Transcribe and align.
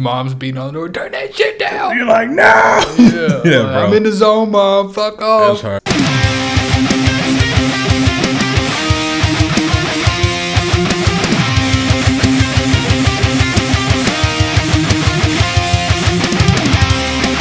mom's 0.00 0.34
beating 0.34 0.58
on 0.58 0.68
the 0.68 0.72
door. 0.72 0.88
Turn 0.88 1.12
that 1.12 1.34
shit 1.34 1.58
down. 1.58 1.96
You're 1.96 2.06
like, 2.06 2.30
no. 2.30 2.42
Yeah, 2.98 3.42
Yeah, 3.44 3.58
like, 3.60 3.88
I'm 3.88 3.92
in 3.94 4.02
the 4.02 4.12
zone, 4.12 4.50
mom. 4.50 4.92
Fuck 4.92 5.14
It's 5.14 5.22
off. 5.22 5.60
hard. 5.60 5.82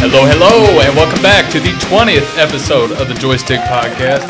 Hello, 0.02 0.26
hello, 0.26 0.80
and 0.80 0.96
welcome 0.96 1.22
back 1.22 1.52
to 1.52 1.60
the 1.60 1.70
20th 1.86 2.38
episode 2.38 2.92
of 2.94 3.08
the 3.10 3.14
Joystik 3.16 3.62
Podcast. 3.66 4.22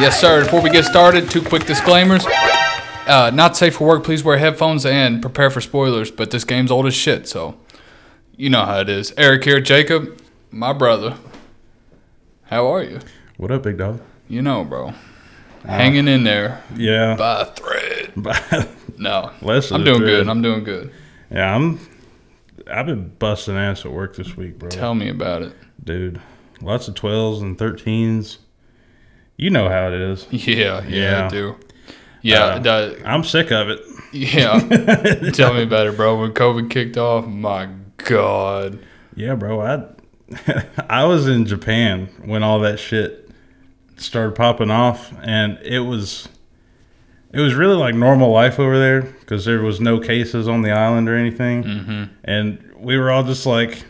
Yes, 0.00 0.18
sir. 0.18 0.42
Before 0.44 0.62
we 0.62 0.70
get 0.70 0.84
started, 0.84 1.30
two 1.30 1.42
quick 1.42 1.64
disclaimers. 1.66 2.24
Uh, 3.06 3.30
not 3.32 3.56
safe 3.56 3.76
for 3.76 3.86
work. 3.86 4.04
Please 4.04 4.24
wear 4.24 4.38
headphones 4.38 4.84
and 4.86 5.20
prepare 5.20 5.50
for 5.50 5.60
spoilers. 5.60 6.10
But 6.10 6.30
this 6.30 6.44
game's 6.44 6.70
old 6.70 6.86
as 6.86 6.94
shit, 6.94 7.28
so 7.28 7.56
you 8.38 8.48
know 8.50 8.64
how 8.64 8.80
it 8.80 8.88
is. 8.88 9.12
Erik 9.16 9.44
here, 9.44 9.60
Jacob, 9.60 10.18
my 10.50 10.72
brother. 10.72 11.16
How 12.44 12.72
are 12.72 12.82
you? 12.82 13.00
What 13.36 13.50
up, 13.50 13.62
big 13.64 13.76
dog? 13.78 14.00
You 14.28 14.40
know, 14.42 14.64
bro. 14.64 14.94
Hanging 15.66 16.08
in 16.08 16.24
there 16.24 16.62
Yeah. 16.76 17.16
by 17.16 17.42
a 17.42 17.44
thread. 17.46 18.68
No, 19.00 19.30
Less 19.42 19.70
I'm 19.70 19.84
doing 19.84 19.98
thread. 19.98 20.08
good. 20.24 20.28
I'm 20.28 20.42
doing 20.42 20.64
good. 20.64 20.92
yeah, 21.30 21.54
I'm. 21.54 21.78
I've 22.68 22.86
been 22.86 23.10
busting 23.20 23.54
ass 23.56 23.84
at 23.86 23.92
work 23.92 24.16
this 24.16 24.36
week, 24.36 24.58
bro. 24.58 24.70
Tell 24.70 24.92
me 24.96 25.08
about 25.08 25.42
it. 25.42 25.52
Dude, 25.84 26.20
lots 26.60 26.88
of 26.88 26.96
twelves 26.96 27.40
and 27.40 27.56
thirteens. 27.56 28.38
You 29.36 29.50
know 29.50 29.68
how 29.68 29.86
it 29.86 29.94
is. 29.94 30.26
Yeah, 30.32 30.82
yeah, 30.88 30.88
Yeah. 30.88 31.26
I 31.26 31.28
do. 31.28 31.56
Yeah, 32.22 32.44
Uh, 32.44 32.58
that- 32.58 32.96
I'm 33.06 33.22
sick 33.22 33.52
of 33.52 33.68
it. 33.68 33.80
yeah. 34.12 34.58
Tell 35.32 35.54
me 35.54 35.62
about 35.62 35.86
it, 35.86 35.94
bro. 35.96 36.20
When 36.20 36.32
COVID 36.32 36.68
kicked 36.68 36.96
off, 36.96 37.24
my 37.24 37.68
God. 37.98 38.78
Yeah, 39.14 39.34
bro. 39.34 39.60
I 39.60 39.84
I 40.88 41.04
was 41.04 41.26
in 41.28 41.44
Japan 41.46 42.08
when 42.24 42.42
all 42.42 42.60
that 42.60 42.78
shit 42.78 43.30
started 43.96 44.34
popping 44.34 44.70
off, 44.70 45.12
and 45.22 45.58
it 45.62 45.80
was 45.80 46.28
it 47.32 47.40
was 47.40 47.54
really 47.54 47.76
like 47.76 47.94
normal 47.94 48.30
life 48.30 48.58
over 48.58 48.78
there 48.78 49.02
because 49.02 49.44
there 49.44 49.60
was 49.62 49.80
no 49.80 50.00
cases 50.00 50.48
on 50.48 50.62
the 50.62 50.70
island 50.70 51.08
or 51.08 51.16
anything, 51.16 51.64
mm-hmm. 51.64 52.04
and 52.24 52.72
we 52.78 52.96
were 52.96 53.10
all 53.10 53.22
just 53.22 53.46
like. 53.46 53.84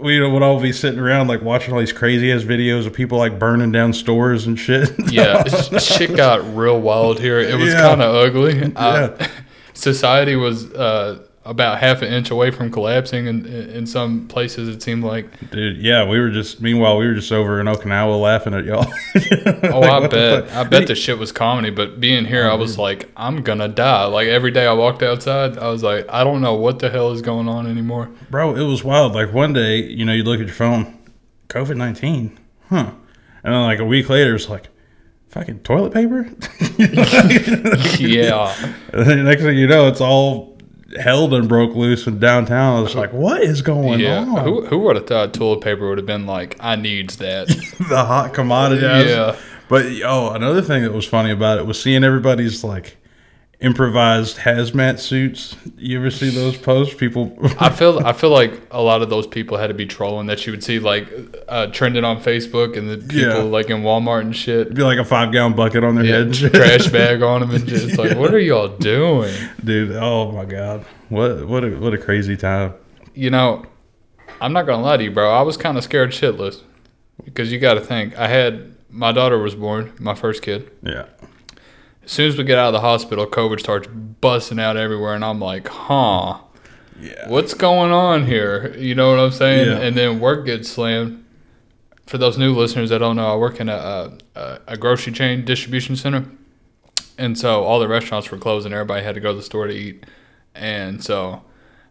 We 0.00 0.20
would 0.20 0.44
all 0.44 0.60
be 0.60 0.72
sitting 0.72 1.00
around 1.00 1.26
like 1.26 1.42
watching 1.42 1.74
all 1.74 1.80
these 1.80 1.92
crazy 1.92 2.30
ass 2.30 2.42
videos 2.44 2.86
of 2.86 2.92
people 2.92 3.18
like 3.18 3.36
burning 3.36 3.72
down 3.72 3.92
stores 3.92 4.46
and 4.46 4.56
shit. 4.56 4.90
Yeah, 5.10 5.42
shit 5.80 6.14
got 6.14 6.54
real 6.54 6.80
wild 6.80 7.18
here. 7.18 7.40
It 7.40 7.56
was 7.56 7.70
Yeah. 7.72 7.80
kind 7.80 8.02
of 8.02 8.14
ugly. 8.14 8.72
Uh, 8.76 9.16
Yeah. 9.18 9.28
society 9.74 10.36
was 10.36 10.72
uh, 10.72 11.26
about 11.48 11.78
half 11.78 12.02
an 12.02 12.12
inch 12.12 12.30
away 12.30 12.50
from 12.50 12.70
collapsing, 12.70 13.26
and 13.26 13.46
in 13.46 13.86
some 13.86 14.28
places 14.28 14.68
it 14.68 14.82
seemed 14.82 15.02
like. 15.02 15.50
Dude, 15.50 15.78
yeah, 15.78 16.06
we 16.08 16.20
were 16.20 16.30
just 16.30 16.60
meanwhile 16.60 16.98
we 16.98 17.06
were 17.06 17.14
just 17.14 17.32
over 17.32 17.60
in 17.60 17.66
Okinawa 17.66 18.20
laughing 18.20 18.54
at 18.54 18.64
y'all. 18.64 18.86
Oh, 19.72 19.80
Like, 19.80 19.90
I 20.04 20.06
bet. 20.08 20.50
I 20.52 20.64
bet 20.64 20.86
the 20.86 20.94
shit 20.94 21.18
was 21.18 21.32
comedy, 21.32 21.70
but 21.70 22.00
being 22.00 22.24
here, 22.26 22.48
I 22.48 22.54
was 22.54 22.78
like, 22.78 23.10
I'm 23.16 23.42
gonna 23.42 23.68
die. 23.68 24.04
Like 24.06 24.28
every 24.28 24.50
day 24.50 24.66
I 24.66 24.72
walked 24.72 25.02
outside, 25.02 25.56
I 25.58 25.68
was 25.70 25.82
like, 25.82 26.06
I 26.08 26.22
don't 26.24 26.40
know 26.40 26.54
what 26.54 26.78
the 26.78 26.90
hell 26.90 27.12
is 27.12 27.22
going 27.22 27.48
on 27.48 27.66
anymore. 27.66 28.10
Bro, 28.30 28.56
it 28.56 28.64
was 28.64 28.84
wild. 28.84 29.14
Like 29.14 29.32
one 29.32 29.52
day, 29.52 29.82
you 29.82 30.04
know, 30.04 30.12
you 30.12 30.24
look 30.24 30.40
at 30.40 30.46
your 30.46 30.54
phone, 30.54 30.98
COVID 31.48 31.76
nineteen, 31.76 32.38
huh? 32.68 32.92
And 33.42 33.54
then 33.54 33.62
like 33.62 33.78
a 33.78 33.84
week 33.84 34.08
later, 34.08 34.34
it's 34.34 34.48
like, 34.48 34.68
fucking 35.30 35.60
toilet 35.60 35.94
paper. 35.94 36.28
Yeah. 37.98 38.54
And 38.92 39.06
then 39.06 39.18
the 39.18 39.24
next 39.24 39.42
thing 39.42 39.56
you 39.56 39.66
know, 39.66 39.88
it's 39.88 40.00
all 40.00 40.57
held 40.98 41.34
and 41.34 41.48
broke 41.48 41.74
loose 41.74 42.06
in 42.06 42.18
downtown. 42.18 42.84
It's 42.84 42.94
like, 42.94 43.12
what 43.12 43.42
is 43.42 43.62
going 43.62 44.00
Yeah, 44.00 44.20
on? 44.20 44.44
who 44.44 44.66
who 44.66 44.78
would 44.80 44.96
have 44.96 45.06
thought 45.06 45.34
toilet 45.34 45.60
paper 45.60 45.88
would 45.88 45.98
have 45.98 46.06
been 46.06 46.26
like, 46.26 46.56
I 46.60 46.76
needs 46.76 47.16
that. 47.16 47.48
the 47.88 48.04
hot 48.04 48.32
commodity. 48.34 48.82
Yeah. 49.10 49.36
But 49.68 49.84
oh, 50.04 50.30
another 50.30 50.62
thing 50.62 50.82
that 50.82 50.92
was 50.94 51.04
funny 51.06 51.30
about 51.30 51.58
it 51.58 51.66
was 51.66 51.80
seeing 51.80 52.04
everybody's 52.04 52.64
like 52.64 52.96
improvised 53.60 54.36
hazmat 54.38 54.98
suits. 55.00 55.56
You 55.76 55.98
ever 55.98 56.10
see 56.10 56.30
those 56.30 56.56
posts? 56.56 56.94
People. 56.94 57.36
I 57.58 57.70
feel 57.70 57.98
I 58.04 58.12
feel 58.12 58.30
like 58.30 58.60
a 58.70 58.80
lot 58.80 59.02
of 59.02 59.10
those 59.10 59.26
people 59.26 59.56
had 59.58 59.66
to 59.68 59.74
be 59.74 59.86
trolling 59.86 60.26
that 60.28 60.46
you 60.46 60.52
would 60.52 60.62
see 60.62 60.78
like 60.78 61.08
uh, 61.48 61.66
trending 61.68 62.04
on 62.04 62.20
Facebook 62.20 62.76
and 62.76 62.88
the 62.88 62.98
people 62.98 63.18
Yeah. 63.18 63.34
like 63.42 63.68
in 63.70 63.82
Walmart 63.82 64.20
and 64.22 64.36
shit. 64.36 64.74
be 64.74 64.82
like 64.82 64.98
a 64.98 65.04
five 65.04 65.32
gallon 65.32 65.54
bucket 65.54 65.82
on 65.82 65.96
their 65.96 66.04
Yeah, 66.04 66.12
head 66.18 66.26
and 66.26 66.34
trash 66.34 66.86
bag 66.92 67.22
on 67.22 67.40
them 67.40 67.50
and 67.50 67.66
just 67.66 67.98
like, 67.98 68.16
what 68.16 68.32
are 68.32 68.38
y'all 68.38 68.68
doing? 68.68 69.34
Dude, 69.64 69.92
oh 69.96 70.30
my 70.32 70.44
god. 70.44 70.84
What 71.08 71.46
what 71.48 71.64
a 71.64 71.70
what 71.70 71.94
a 71.94 71.98
crazy 71.98 72.36
time. 72.36 72.74
You 73.14 73.30
know, 73.30 73.64
I'm 74.40 74.52
not 74.52 74.66
gonna 74.66 74.82
lie 74.82 74.98
to 74.98 75.02
you, 75.04 75.10
bro. 75.10 75.30
I 75.32 75.42
was 75.42 75.56
kind 75.56 75.76
of 75.76 75.82
scared 75.82 76.10
shitless 76.10 76.62
because 77.24 77.50
you 77.50 77.58
got 77.58 77.74
to 77.74 77.80
think. 77.80 78.16
I 78.16 78.28
had 78.28 78.74
my 78.88 79.10
daughter 79.10 79.36
was 79.38 79.54
born, 79.56 79.92
my 79.98 80.14
first 80.14 80.42
kid. 80.42 80.70
Yeah. 80.82 81.06
As 82.08 82.14
soon 82.14 82.28
as 82.28 82.38
we 82.38 82.44
get 82.44 82.56
out 82.58 82.68
of 82.68 82.72
the 82.72 82.80
hospital, 82.80 83.26
COVID 83.26 83.60
starts 83.60 83.86
busting 83.86 84.58
out 84.58 84.78
everywhere, 84.78 85.12
and 85.14 85.22
I'm 85.22 85.38
like, 85.38 85.68
huh. 85.68 86.38
Yeah. 86.98 87.28
what's 87.28 87.52
going 87.52 87.92
on 87.92 88.24
here? 88.24 88.74
You 88.78 88.94
know 88.94 89.10
what 89.10 89.20
I'm 89.20 89.30
saying? 89.30 89.68
Yeah. 89.68 89.76
And 89.86 89.94
then 89.94 90.18
work 90.18 90.46
gets 90.46 90.70
slammed. 90.70 91.22
For 92.06 92.16
those 92.16 92.38
new 92.38 92.54
listeners 92.54 92.88
that 92.88 92.98
don't 93.00 93.16
know, 93.16 93.30
I 93.30 93.36
work 93.36 93.60
in 93.60 93.68
a, 93.68 94.16
a, 94.34 94.60
a 94.68 94.76
grocery 94.78 95.12
chain 95.12 95.44
distribution 95.44 95.96
center. 95.96 96.24
And 97.18 97.36
so 97.36 97.62
all 97.64 97.78
the 97.78 97.86
restaurants 97.88 98.30
were 98.30 98.38
closed 98.38 98.64
and 98.64 98.72
everybody 98.74 99.04
had 99.04 99.14
to 99.14 99.20
go 99.20 99.32
to 99.32 99.36
the 99.36 99.42
store 99.44 99.66
to 99.66 99.74
eat. 99.74 100.06
And 100.54 101.04
so 101.04 101.42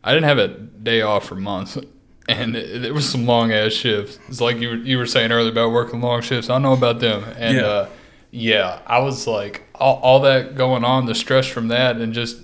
I 0.04 0.14
didn't 0.16 0.26
have 0.26 0.40
a 0.40 0.48
day 0.48 1.02
off 1.04 1.26
for 1.28 1.36
months. 1.36 1.78
And 2.30 2.58
it, 2.58 2.84
it 2.84 2.94
was 2.94 3.08
some 3.10 3.26
long 3.26 3.54
ass 3.54 3.72
shifts. 3.72 4.20
It's 4.28 4.42
like 4.42 4.58
you 4.58 4.68
were, 4.70 4.76
you 4.76 4.98
were 4.98 5.06
saying 5.06 5.32
earlier 5.32 5.50
about 5.52 5.72
working 5.72 6.02
long 6.02 6.22
shifts. 6.22 6.50
I 6.50 6.58
know 6.58 6.74
about 6.74 7.00
them. 7.00 7.24
And 7.38 7.56
Yeah. 7.60 7.64
uh, 7.66 7.90
yeah, 8.38 8.80
I 8.86 9.00
was 9.00 9.26
like, 9.28 9.64
all, 9.76 10.00
all 10.02 10.20
that 10.22 10.56
going 10.56 10.84
on, 10.84 11.06
the 11.06 11.16
stress 11.16 11.48
from 11.48 11.70
that, 11.70 11.98
and 11.98 12.14
just 12.14 12.38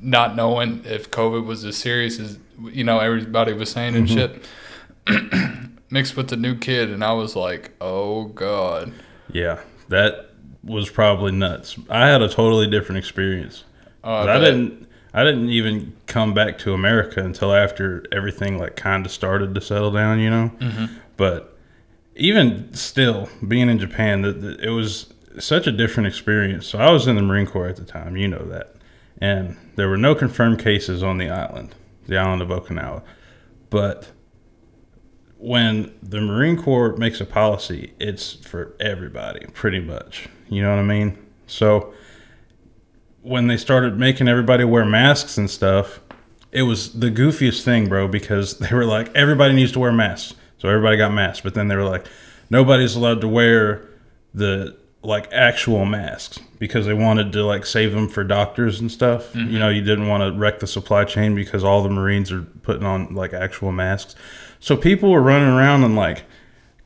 not 0.00 0.36
knowing 0.36 0.82
if 0.84 1.10
COVID 1.10 1.44
was 1.44 1.64
as 1.64 1.76
serious 1.76 2.18
as 2.18 2.38
you 2.62 2.84
know 2.84 3.00
everybody 3.00 3.52
was 3.52 3.70
saying 3.70 3.94
and 3.94 4.08
mm-hmm. 4.08 4.40
shit, 5.12 5.70
mixed 5.90 6.16
with 6.16 6.28
the 6.28 6.36
new 6.36 6.56
kid, 6.56 6.90
and 6.90 7.04
I 7.04 7.12
was 7.12 7.36
like, 7.36 7.72
oh 7.80 8.24
god, 8.24 8.92
Yeah. 9.32 9.60
That 9.88 10.30
was 10.62 10.88
probably 10.88 11.32
nuts. 11.32 11.76
I 11.90 12.08
had 12.08 12.22
a 12.22 12.28
totally 12.28 12.66
different 12.66 12.98
experience. 12.98 13.64
oh, 14.02 14.24
But 14.24 14.30
I 14.30 14.38
didn't 14.38 14.88
I 15.12 15.22
didn't 15.24 15.50
even 15.50 15.94
come 16.06 16.34
back 16.34 16.58
to 16.60 16.72
America 16.72 17.22
until 17.22 17.54
after 17.54 18.04
everything 18.10 18.58
like 18.58 18.76
kind 18.76 19.04
of 19.04 19.12
started 19.12 19.54
to 19.54 19.60
settle 19.60 19.92
down, 19.92 20.20
you 20.20 20.30
know. 20.30 20.50
Mm-hmm. 20.58 20.86
But 21.16 21.56
even 22.16 22.72
still, 22.74 23.28
being 23.46 23.68
in 23.68 23.78
Japan, 23.78 24.24
it 24.60 24.70
was 24.70 25.12
such 25.38 25.66
a 25.66 25.72
different 25.72 26.06
experience. 26.06 26.66
So 26.66 26.78
I 26.78 26.90
was 26.90 27.06
in 27.06 27.16
the 27.16 27.22
Marine 27.22 27.46
Corps 27.46 27.68
at 27.68 27.76
the 27.76 27.84
time, 27.84 28.16
you 28.16 28.28
know 28.28 28.44
that, 28.46 28.74
and 29.20 29.56
there 29.76 29.88
were 29.88 29.96
no 29.96 30.14
confirmed 30.14 30.58
cases 30.58 31.02
on 31.02 31.18
the 31.18 31.28
island, 31.28 31.74
the 32.06 32.16
island 32.16 32.42
of 32.42 32.48
Okinawa. 32.48 33.02
But 33.70 34.10
when 35.38 35.92
the 36.02 36.20
Marine 36.20 36.56
Corps 36.56 36.96
makes 36.96 37.20
a 37.20 37.26
policy, 37.26 37.94
it's 37.98 38.34
for 38.34 38.74
everybody, 38.80 39.46
pretty 39.52 39.80
much. 39.80 40.28
You 40.48 40.62
know 40.62 40.70
what 40.70 40.78
I 40.78 40.84
mean? 40.84 41.18
So 41.46 41.92
when 43.22 43.46
they 43.46 43.56
started 43.56 43.98
making 43.98 44.28
everybody 44.28 44.64
wear 44.64 44.84
masks 44.84 45.36
and 45.36 45.50
stuff, 45.50 46.00
it 46.52 46.62
was 46.62 46.92
the 46.92 47.10
goofiest 47.10 47.62
thing, 47.62 47.88
bro, 47.88 48.06
because 48.08 48.58
they 48.58 48.74
were 48.74 48.86
like, 48.86 49.14
everybody 49.14 49.54
needs 49.54 49.72
to 49.72 49.80
wear 49.80 49.92
masks. 49.92 50.34
So 50.58 50.68
everybody 50.68 50.96
got 50.96 51.12
masks. 51.12 51.42
But 51.42 51.54
then 51.54 51.68
they 51.68 51.76
were 51.76 51.84
like, 51.84 52.06
nobody's 52.48 52.94
allowed 52.96 53.20
to 53.20 53.28
wear 53.28 53.88
the 54.32 54.76
like 55.04 55.28
actual 55.32 55.84
masks 55.84 56.38
because 56.58 56.86
they 56.86 56.94
wanted 56.94 57.32
to 57.32 57.44
like 57.44 57.66
save 57.66 57.92
them 57.92 58.08
for 58.08 58.24
doctors 58.24 58.80
and 58.80 58.90
stuff. 58.90 59.32
Mm-hmm. 59.32 59.52
You 59.52 59.58
know, 59.58 59.68
you 59.68 59.82
didn't 59.82 60.08
want 60.08 60.22
to 60.22 60.38
wreck 60.38 60.60
the 60.60 60.66
supply 60.66 61.04
chain 61.04 61.34
because 61.34 61.62
all 61.62 61.82
the 61.82 61.90
Marines 61.90 62.32
are 62.32 62.42
putting 62.42 62.84
on 62.84 63.14
like 63.14 63.32
actual 63.32 63.72
masks. 63.72 64.14
So 64.60 64.76
people 64.76 65.10
were 65.10 65.22
running 65.22 65.48
around 65.48 65.84
and 65.84 65.94
like 65.94 66.24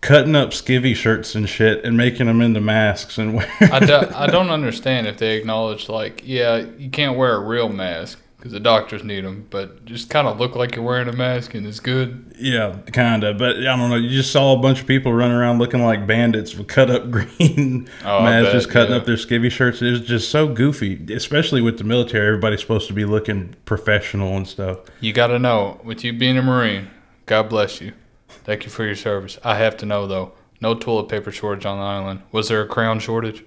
cutting 0.00 0.36
up 0.36 0.50
skivvy 0.50 0.94
shirts 0.94 1.34
and 1.34 1.48
shit 1.48 1.84
and 1.84 1.96
making 1.96 2.26
them 2.26 2.40
into 2.40 2.60
masks 2.60 3.18
and 3.18 3.34
wearing. 3.34 3.52
I, 3.60 3.80
do, 3.80 4.00
I 4.14 4.26
don't 4.26 4.50
understand 4.50 5.06
if 5.06 5.18
they 5.18 5.36
acknowledge 5.36 5.88
like, 5.88 6.22
yeah, 6.24 6.64
you 6.76 6.90
can't 6.90 7.16
wear 7.16 7.34
a 7.34 7.40
real 7.40 7.68
mask 7.68 8.20
because 8.38 8.52
the 8.52 8.60
doctors 8.60 9.02
need 9.02 9.24
them, 9.24 9.48
but 9.50 9.84
just 9.84 10.10
kind 10.10 10.28
of 10.28 10.38
look 10.38 10.54
like 10.54 10.76
you're 10.76 10.84
wearing 10.84 11.08
a 11.08 11.12
mask 11.12 11.54
and 11.54 11.66
it's 11.66 11.80
good. 11.80 12.32
Yeah, 12.38 12.76
kind 12.92 13.24
of. 13.24 13.36
But 13.36 13.56
I 13.56 13.62
don't 13.76 13.90
know. 13.90 13.96
You 13.96 14.10
just 14.10 14.30
saw 14.30 14.56
a 14.56 14.62
bunch 14.62 14.80
of 14.80 14.86
people 14.86 15.12
running 15.12 15.36
around 15.36 15.58
looking 15.58 15.82
like 15.82 16.06
bandits 16.06 16.54
with 16.54 16.68
cut 16.68 16.88
up 16.88 17.10
green 17.10 17.88
Oh, 18.04 18.22
masks, 18.22 18.52
just 18.52 18.70
cutting 18.70 18.92
yeah. 18.92 18.98
up 18.98 19.06
their 19.06 19.16
skivvy 19.16 19.50
shirts. 19.50 19.82
It 19.82 19.90
was 19.90 20.02
just 20.02 20.30
so 20.30 20.46
goofy, 20.46 21.12
especially 21.12 21.60
with 21.60 21.78
the 21.78 21.84
military. 21.84 22.28
Everybody's 22.28 22.60
supposed 22.60 22.86
to 22.86 22.94
be 22.94 23.04
looking 23.04 23.56
professional 23.64 24.36
and 24.36 24.46
stuff. 24.46 24.78
You 25.00 25.12
got 25.12 25.26
to 25.28 25.40
know, 25.40 25.80
with 25.82 26.04
you 26.04 26.12
being 26.12 26.38
a 26.38 26.42
Marine, 26.42 26.90
God 27.26 27.48
bless 27.48 27.80
you. 27.80 27.92
Thank 28.28 28.64
you 28.64 28.70
for 28.70 28.84
your 28.84 28.94
service. 28.94 29.36
I 29.42 29.56
have 29.56 29.76
to 29.78 29.86
know 29.86 30.06
though, 30.06 30.30
no 30.60 30.74
toilet 30.74 31.08
paper 31.08 31.32
shortage 31.32 31.66
on 31.66 31.76
the 31.78 31.84
island. 31.84 32.22
Was 32.30 32.48
there 32.48 32.62
a 32.62 32.68
crown 32.68 33.00
shortage? 33.00 33.44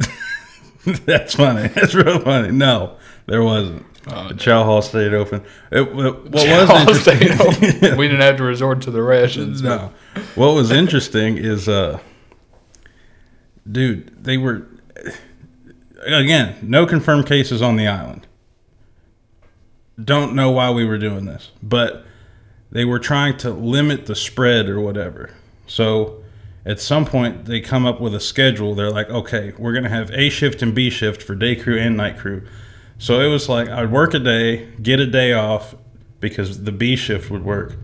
That's 1.06 1.34
funny. 1.34 1.68
That's 1.68 1.94
real 1.94 2.20
funny. 2.20 2.50
No, 2.50 2.96
there 3.26 3.42
wasn't. 3.42 3.86
Oh, 4.08 4.28
The 4.28 4.34
chow 4.34 4.64
hall 4.64 4.82
stayed 4.82 5.14
open. 5.14 5.42
It, 5.70 5.82
it- 5.82 5.94
what 5.94 6.30
was 6.30 6.42
Chow 6.42 6.66
Hall 6.66 6.94
stayed 6.94 7.22
interesting? 7.22 7.74
open. 7.84 7.96
we 7.98 8.08
didn't 8.08 8.22
have 8.22 8.36
to 8.38 8.42
resort 8.42 8.82
to 8.82 8.90
the 8.90 9.02
rations. 9.02 9.62
no. 9.62 9.92
What 10.34 10.54
was 10.54 10.70
interesting 10.72 11.38
is, 11.38 11.68
uh, 11.68 12.00
dude, 13.70 14.24
they 14.24 14.36
were 14.38 14.66
again 16.04 16.56
no 16.62 16.84
confirmed 16.84 17.26
cases 17.26 17.62
on 17.62 17.76
the 17.76 17.86
island. 17.86 18.26
Don't 20.02 20.34
know 20.34 20.50
why 20.50 20.70
we 20.70 20.84
were 20.84 20.98
doing 20.98 21.26
this, 21.26 21.50
but 21.62 22.04
they 22.70 22.84
were 22.84 22.98
trying 22.98 23.36
to 23.38 23.50
limit 23.50 24.06
the 24.06 24.14
spread 24.16 24.68
or 24.68 24.80
whatever. 24.80 25.30
So 25.66 26.21
at 26.64 26.80
some 26.80 27.04
point 27.04 27.46
they 27.46 27.60
come 27.60 27.86
up 27.86 28.00
with 28.00 28.14
a 28.14 28.20
schedule. 28.20 28.74
They're 28.74 28.90
like, 28.90 29.10
okay, 29.10 29.52
we're 29.58 29.72
gonna 29.72 29.88
have 29.88 30.10
A 30.12 30.28
shift 30.28 30.62
and 30.62 30.74
B 30.74 30.90
shift 30.90 31.22
for 31.22 31.34
day 31.34 31.56
crew 31.56 31.78
and 31.78 31.96
night 31.96 32.18
crew. 32.18 32.46
So 32.98 33.20
it 33.20 33.28
was 33.28 33.48
like 33.48 33.68
I'd 33.68 33.90
work 33.90 34.14
a 34.14 34.18
day, 34.18 34.68
get 34.80 35.00
a 35.00 35.06
day 35.06 35.32
off 35.32 35.74
because 36.20 36.62
the 36.62 36.72
B 36.72 36.96
shift 36.96 37.30
would 37.30 37.44
work. 37.44 37.76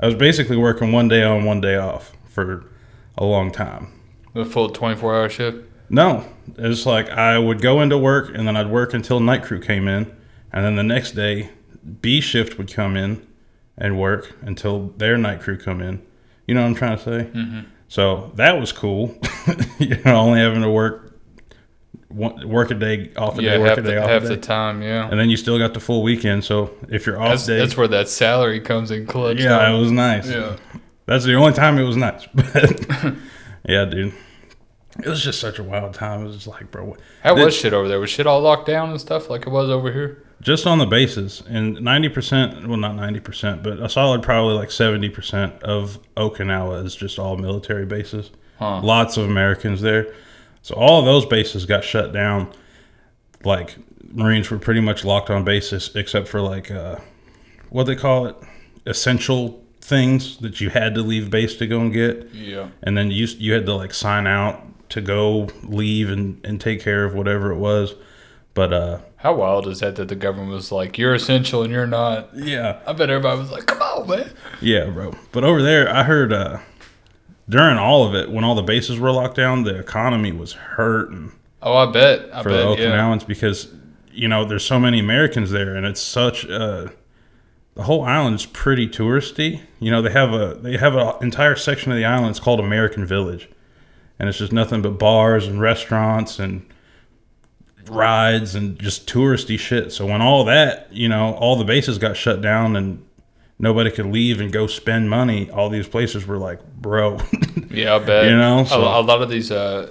I 0.00 0.06
was 0.06 0.14
basically 0.14 0.56
working 0.56 0.92
one 0.92 1.08
day 1.08 1.22
on, 1.22 1.44
one 1.44 1.60
day 1.60 1.76
off 1.76 2.12
for 2.24 2.64
a 3.16 3.24
long 3.24 3.52
time. 3.52 3.92
The 4.34 4.44
full 4.44 4.70
24 4.70 5.14
hour 5.14 5.28
shift. 5.28 5.68
No, 5.90 6.26
it's 6.56 6.86
like 6.86 7.10
I 7.10 7.38
would 7.38 7.60
go 7.60 7.82
into 7.82 7.98
work 7.98 8.34
and 8.34 8.48
then 8.48 8.56
I'd 8.56 8.70
work 8.70 8.94
until 8.94 9.20
night 9.20 9.42
crew 9.42 9.60
came 9.60 9.86
in, 9.86 10.10
and 10.52 10.64
then 10.64 10.76
the 10.76 10.82
next 10.82 11.12
day 11.12 11.50
B 12.00 12.20
shift 12.20 12.56
would 12.56 12.72
come 12.72 12.96
in 12.96 13.26
and 13.76 14.00
work 14.00 14.34
until 14.40 14.88
their 14.96 15.18
night 15.18 15.40
crew 15.40 15.58
come 15.58 15.82
in. 15.82 16.02
You 16.46 16.54
know 16.54 16.62
what 16.62 16.68
I'm 16.68 16.74
trying 16.74 16.96
to 16.96 17.02
say? 17.02 17.30
Mm-hmm. 17.32 17.60
So 17.92 18.30
that 18.36 18.58
was 18.58 18.72
cool. 18.72 19.14
you 19.78 19.96
know, 20.02 20.16
only 20.16 20.40
having 20.40 20.62
to 20.62 20.70
work 20.70 21.12
one, 22.08 22.48
work 22.48 22.70
a 22.70 22.74
day 22.74 23.12
off 23.18 23.38
a 23.38 23.42
Yeah, 23.42 23.50
day, 23.50 23.58
work 23.58 23.76
a 23.76 23.82
day 23.82 23.90
the, 23.96 24.02
off 24.02 24.08
half 24.08 24.22
a 24.22 24.28
the 24.28 24.36
time, 24.38 24.80
yeah. 24.80 25.10
and 25.10 25.20
then 25.20 25.28
you 25.28 25.36
still 25.36 25.58
got 25.58 25.74
the 25.74 25.80
full 25.80 26.02
weekend. 26.02 26.42
So 26.42 26.70
if 26.88 27.04
you're 27.04 27.20
off 27.20 27.28
That's, 27.32 27.46
day, 27.46 27.58
that's 27.58 27.76
where 27.76 27.88
that 27.88 28.08
salary 28.08 28.60
comes 28.60 28.90
in 28.90 29.04
clutch. 29.06 29.40
yeah, 29.40 29.58
though. 29.68 29.76
it 29.76 29.80
was 29.80 29.90
nice. 29.90 30.26
Yeah. 30.26 30.56
That's 31.04 31.24
the 31.26 31.34
only 31.34 31.52
time 31.52 31.76
it 31.76 31.82
was 31.82 31.98
nice. 31.98 32.26
But 32.34 33.14
yeah, 33.68 33.84
dude. 33.84 34.14
It 34.98 35.06
was 35.08 35.22
just 35.22 35.38
such 35.38 35.58
a 35.58 35.62
wild 35.62 35.92
time. 35.92 36.22
It 36.22 36.28
was 36.28 36.36
just 36.36 36.46
like, 36.46 36.70
bro, 36.70 36.86
what- 36.86 37.00
How 37.22 37.34
The- 37.34 37.44
was 37.44 37.54
shit 37.54 37.74
over 37.74 37.88
there? 37.88 38.00
Was 38.00 38.08
shit 38.08 38.26
all 38.26 38.40
locked 38.40 38.66
down 38.68 38.88
and 38.88 39.00
stuff 39.02 39.28
like 39.28 39.42
it 39.42 39.50
was 39.50 39.68
over 39.68 39.92
here? 39.92 40.21
Just 40.42 40.66
on 40.66 40.78
the 40.78 40.86
bases. 40.86 41.42
And 41.48 41.78
90%, 41.78 42.66
well, 42.66 42.76
not 42.76 42.96
90%, 42.96 43.62
but 43.62 43.78
a 43.78 43.88
solid 43.88 44.22
probably 44.22 44.54
like 44.54 44.68
70% 44.68 45.62
of 45.62 45.98
Okinawa 46.16 46.84
is 46.84 46.94
just 46.94 47.18
all 47.18 47.36
military 47.36 47.86
bases. 47.86 48.30
Huh. 48.58 48.80
Lots 48.82 49.16
of 49.16 49.24
Americans 49.24 49.80
there. 49.80 50.12
So 50.60 50.74
all 50.74 50.98
of 51.00 51.06
those 51.06 51.24
bases 51.24 51.64
got 51.64 51.84
shut 51.84 52.12
down. 52.12 52.52
Like, 53.44 53.76
Marines 54.12 54.50
were 54.50 54.58
pretty 54.58 54.80
much 54.80 55.04
locked 55.04 55.30
on 55.30 55.44
bases, 55.44 55.90
except 55.94 56.28
for 56.28 56.40
like, 56.40 56.70
uh, 56.70 56.96
what 57.70 57.84
they 57.84 57.96
call 57.96 58.26
it? 58.26 58.36
Essential 58.84 59.62
things 59.80 60.36
that 60.38 60.60
you 60.60 60.70
had 60.70 60.94
to 60.94 61.02
leave 61.02 61.30
base 61.30 61.56
to 61.56 61.66
go 61.66 61.80
and 61.80 61.92
get. 61.92 62.28
Yeah. 62.32 62.68
and 62.82 62.96
then 62.96 63.10
you 63.10 63.26
you 63.38 63.52
had 63.52 63.66
to 63.66 63.74
like 63.74 63.92
sign 63.94 64.26
out 64.26 64.62
to 64.90 65.00
go 65.00 65.48
leave 65.64 66.08
and 66.10 66.40
and 66.44 66.60
take 66.60 66.80
care 66.80 67.04
of 67.04 67.14
whatever 67.14 67.50
it 67.50 67.56
was 67.58 67.94
but 68.54 68.72
uh 68.72 68.98
How 69.16 69.34
wild 69.34 69.66
is 69.66 69.80
that 69.80 69.96
that 69.96 70.08
the 70.08 70.14
government 70.14 70.50
was 70.52 70.70
like, 70.72 70.98
you're 70.98 71.14
essential 71.14 71.62
and 71.62 71.72
you're 71.72 71.86
not? 71.86 72.28
yeah 72.36 72.80
I 72.86 72.92
bet 72.92 73.10
everybody 73.10 73.38
was 73.40 73.50
like, 73.50 73.66
come 73.66 73.80
on, 73.82 74.08
man. 74.08 74.30
yeah 74.60 74.88
bro 74.90 75.14
but 75.32 75.44
over 75.44 75.62
there 75.62 75.88
i 75.92 76.02
heard 76.02 76.32
uh 76.32 76.58
during 77.48 77.76
all 77.76 78.06
of 78.06 78.14
it 78.14 78.30
when 78.30 78.44
all 78.44 78.54
the 78.54 78.62
bases 78.62 78.98
were 78.98 79.10
locked 79.12 79.36
down 79.36 79.64
the 79.64 79.78
economy 79.78 80.32
was 80.32 80.52
hurting 80.52 81.32
Oh, 81.64 81.76
I 81.76 81.92
bet. 81.92 82.28
I 82.34 82.42
for 82.42 82.50
the 82.50 82.56
bet. 82.56 82.78
Yeah. 82.80 82.86
okinawans 82.86 83.24
because 83.26 83.72
you 84.10 84.26
know 84.28 84.44
there's 84.44 84.64
so 84.64 84.78
many 84.80 84.98
americans 84.98 85.50
there 85.50 85.74
and 85.76 85.86
it's 85.86 86.00
such 86.00 86.44
uh 86.48 86.88
the 87.74 87.84
whole 87.84 88.04
island 88.04 88.34
is 88.36 88.44
pretty 88.46 88.86
touristy 88.88 89.60
you 89.80 89.90
know 89.90 90.02
they 90.02 90.10
have 90.10 90.32
a 90.34 90.54
they 90.60 90.76
have 90.76 90.94
an 90.96 91.14
entire 91.22 91.56
section 91.56 91.90
of 91.92 91.96
the 91.98 92.04
island 92.04 92.30
it's 92.30 92.40
called 92.40 92.60
american 92.60 93.06
village 93.06 93.48
and 94.18 94.28
it's 94.28 94.38
just 94.38 94.52
nothing 94.52 94.82
but 94.82 94.98
bars 94.98 95.46
and 95.46 95.60
restaurants 95.60 96.38
and 96.38 96.66
rides 97.88 98.54
and 98.54 98.78
just 98.78 99.06
touristy 99.08 99.58
shit. 99.58 99.92
So 99.92 100.06
when 100.06 100.22
all 100.22 100.44
that, 100.44 100.88
you 100.92 101.08
know, 101.08 101.34
all 101.34 101.56
the 101.56 101.64
bases 101.64 101.98
got 101.98 102.16
shut 102.16 102.40
down 102.40 102.76
and 102.76 103.04
nobody 103.58 103.90
could 103.90 104.06
leave 104.06 104.40
and 104.40 104.52
go 104.52 104.66
spend 104.66 105.08
money, 105.10 105.50
all 105.50 105.68
these 105.68 105.88
places 105.88 106.26
were 106.26 106.38
like, 106.38 106.60
bro, 106.76 107.18
Yeah, 107.70 107.94
I 107.94 107.98
bet. 108.00 108.26
You 108.26 108.36
know, 108.36 108.60
a, 108.60 108.66
so- 108.66 108.80
a 108.80 109.00
lot 109.02 109.22
of 109.22 109.30
these 109.30 109.50
uh, 109.50 109.90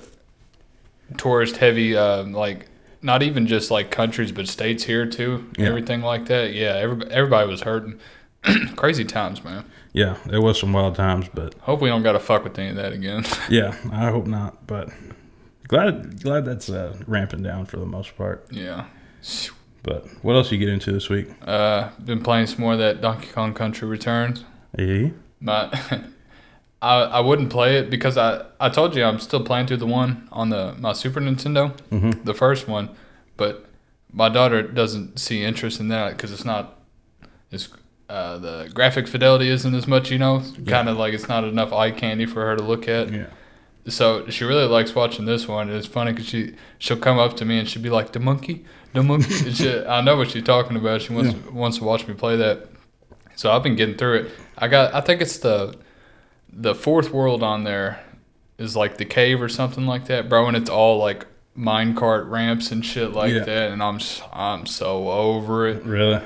tourist 1.17 1.57
heavy, 1.57 1.95
uh, 1.95 2.23
like 2.23 2.67
not 3.01 3.23
even 3.23 3.47
just 3.47 3.71
like 3.71 3.89
countries, 3.91 4.31
but 4.31 4.47
states 4.47 4.83
here 4.83 5.05
too. 5.05 5.49
Yeah. 5.57 5.67
Everything 5.67 6.01
like 6.01 6.27
that. 6.27 6.53
Yeah, 6.53 6.75
everybody, 6.75 7.11
everybody 7.11 7.49
was 7.49 7.61
hurting. 7.61 7.99
Crazy 8.75 9.05
times, 9.05 9.43
man. 9.43 9.65
yeah, 9.93 10.17
it 10.31 10.39
was 10.39 10.59
some 10.59 10.73
wild 10.73 10.95
times, 10.95 11.27
but 11.33 11.53
Hope 11.61 11.81
we 11.81 11.89
don't 11.89 12.01
got 12.03 12.13
to 12.13 12.19
fuck 12.19 12.43
with 12.43 12.57
any 12.57 12.69
of 12.69 12.75
that 12.77 12.91
again. 12.93 13.23
yeah, 13.49 13.75
I 13.91 14.09
hope 14.09 14.25
not. 14.25 14.65
But 14.65 14.89
glad 15.71 16.21
glad 16.21 16.45
that's 16.45 16.69
uh, 16.69 16.95
ramping 17.07 17.41
down 17.41 17.65
for 17.65 17.77
the 17.77 17.85
most 17.87 18.15
part. 18.15 18.45
yeah. 18.51 18.85
But 19.83 20.05
what 20.23 20.35
else 20.35 20.51
you 20.51 20.59
get 20.59 20.69
into 20.69 20.91
this 20.91 21.09
week? 21.09 21.27
Uh, 21.43 21.89
been 22.05 22.21
playing 22.21 22.45
some 22.45 22.61
more 22.61 22.73
of 22.73 22.79
that 22.79 23.01
Donkey 23.01 23.29
Kong 23.33 23.53
Country 23.55 23.87
Returns. 23.87 24.45
Eh? 24.77 25.09
My, 25.39 25.71
I 26.83 26.95
I 27.17 27.19
wouldn't 27.19 27.49
play 27.49 27.77
it 27.77 27.89
because 27.89 28.15
I 28.15 28.45
I 28.59 28.69
told 28.69 28.95
you 28.95 29.03
I'm 29.03 29.19
still 29.19 29.43
playing 29.43 29.65
through 29.67 29.77
the 29.77 29.87
one 29.87 30.27
on 30.31 30.49
the 30.49 30.75
my 30.79 30.93
Super 30.93 31.19
Nintendo, 31.19 31.75
Mhm. 31.91 32.23
the 32.25 32.33
first 32.35 32.67
one, 32.67 32.89
but 33.37 33.65
my 34.13 34.29
daughter 34.29 34.61
doesn't 34.61 35.17
see 35.19 35.43
interest 35.43 35.79
in 35.79 35.87
that 35.87 36.11
because 36.15 36.31
it's 36.31 36.45
not 36.45 36.79
it's 37.51 37.69
uh, 38.09 38.37
the 38.37 38.69
graphic 38.73 39.07
fidelity 39.07 39.49
isn't 39.49 39.73
as 39.73 39.87
much, 39.87 40.11
you 40.11 40.17
know. 40.19 40.43
Kind 40.67 40.89
of 40.89 40.97
like 40.97 41.13
it's 41.13 41.27
not 41.29 41.43
enough 41.43 41.71
eye 41.73 41.91
candy 41.91 42.25
for 42.25 42.45
her 42.45 42.55
to 42.57 42.61
look 42.63 42.87
at. 42.87 43.11
Yeah. 43.11 43.27
So 43.87 44.29
she 44.29 44.43
really 44.45 44.65
likes 44.65 44.93
watching 44.93 45.25
this 45.25 45.47
one. 45.47 45.69
It's 45.69 45.87
funny 45.87 46.11
because 46.11 46.27
she 46.27 46.53
she'll 46.77 46.97
come 46.97 47.17
up 47.17 47.35
to 47.37 47.45
me 47.45 47.57
and 47.59 47.67
she'll 47.67 47.81
be 47.81 47.89
like, 47.89 48.11
"The 48.11 48.19
monkey, 48.19 48.63
the 48.93 49.01
monkey." 49.03 49.33
She, 49.53 49.83
I 49.85 50.01
know 50.01 50.15
what 50.17 50.29
she's 50.31 50.43
talking 50.43 50.77
about. 50.77 51.01
She 51.01 51.13
wants 51.13 51.33
wants 51.51 51.77
to 51.79 51.83
watch 51.83 52.07
me 52.07 52.13
play 52.13 52.35
that. 52.37 52.67
So 53.35 53.51
I've 53.51 53.63
been 53.63 53.75
getting 53.75 53.95
through 53.95 54.15
it. 54.19 54.31
I 54.57 54.67
got. 54.67 54.93
I 54.93 55.01
think 55.01 55.21
it's 55.21 55.39
the 55.39 55.75
the 56.53 56.75
fourth 56.75 57.11
world 57.11 57.41
on 57.41 57.63
there 57.63 57.99
is 58.59 58.75
like 58.75 58.97
the 58.97 59.05
cave 59.05 59.41
or 59.41 59.49
something 59.49 59.87
like 59.87 60.05
that, 60.05 60.29
bro. 60.29 60.47
And 60.47 60.55
it's 60.55 60.69
all 60.69 60.99
like 60.99 61.25
minecart 61.57 62.29
ramps 62.29 62.71
and 62.71 62.85
shit 62.85 63.13
like 63.13 63.33
Yeah. 63.33 63.43
that. 63.45 63.71
And 63.71 63.81
I'm 63.81 63.99
I'm 64.31 64.67
so 64.67 65.09
over 65.09 65.67
it, 65.67 65.83
Really? 65.83 66.21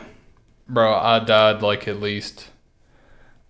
bro. 0.67 0.93
I 0.93 1.19
died 1.19 1.61
like 1.61 1.87
at 1.87 2.01
least. 2.01 2.47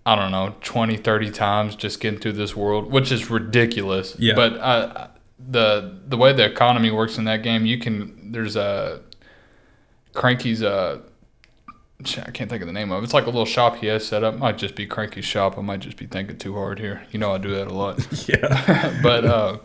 I 0.05 0.15
don't 0.15 0.31
know, 0.31 0.55
20, 0.61 0.97
30 0.97 1.31
times 1.31 1.75
just 1.75 1.99
getting 1.99 2.19
through 2.19 2.33
this 2.33 2.55
world, 2.55 2.91
which 2.91 3.11
is 3.11 3.29
ridiculous. 3.31 4.15
Yeah. 4.19 4.35
But 4.35 4.59
I, 4.59 5.09
the 5.39 5.99
the 6.07 6.17
way 6.17 6.33
the 6.33 6.45
economy 6.45 6.91
works 6.91 7.17
in 7.17 7.25
that 7.25 7.43
game, 7.43 7.65
you 7.65 7.77
can 7.77 8.31
there's 8.31 8.55
a 8.55 9.01
Cranky's 10.13 10.63
uh 10.63 11.01
I 12.01 12.31
can't 12.31 12.49
think 12.49 12.61
of 12.61 12.67
the 12.67 12.73
name 12.73 12.91
of 12.91 13.01
it. 13.01 13.05
It's 13.05 13.13
like 13.13 13.23
a 13.23 13.29
little 13.29 13.45
shop 13.45 13.77
he 13.77 13.87
has 13.87 14.05
set 14.05 14.23
up. 14.23 14.37
Might 14.37 14.57
just 14.57 14.75
be 14.75 14.85
Cranky's 14.85 15.25
shop. 15.25 15.57
I 15.57 15.61
might 15.61 15.79
just 15.79 15.97
be 15.97 16.05
thinking 16.05 16.37
too 16.37 16.53
hard 16.53 16.79
here. 16.79 17.03
You 17.11 17.19
know 17.19 17.33
I 17.33 17.37
do 17.37 17.51
that 17.55 17.67
a 17.67 17.73
lot. 17.73 18.05
Yeah. 18.27 18.99
but 19.03 19.25
uh 19.25 19.57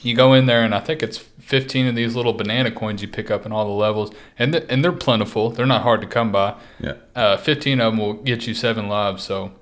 you 0.00 0.14
go 0.14 0.32
in 0.32 0.46
there 0.46 0.62
and 0.62 0.74
I 0.74 0.80
think 0.80 1.02
it's 1.02 1.18
15 1.18 1.86
of 1.88 1.94
these 1.94 2.14
little 2.14 2.32
banana 2.32 2.70
coins 2.70 3.02
you 3.02 3.08
pick 3.08 3.30
up 3.30 3.44
in 3.44 3.52
all 3.52 3.64
the 3.64 3.72
levels 3.72 4.12
and 4.38 4.52
th- 4.52 4.64
and 4.68 4.84
they're 4.84 4.92
plentiful. 4.92 5.50
They're 5.50 5.66
not 5.66 5.82
hard 5.82 6.00
to 6.02 6.06
come 6.06 6.30
by. 6.30 6.54
Yeah. 6.78 6.94
Uh 7.14 7.36
15 7.36 7.80
of 7.80 7.92
them 7.92 7.98
will 7.98 8.14
get 8.14 8.46
you 8.46 8.54
7 8.54 8.88
lives, 8.88 9.24
so 9.24 9.52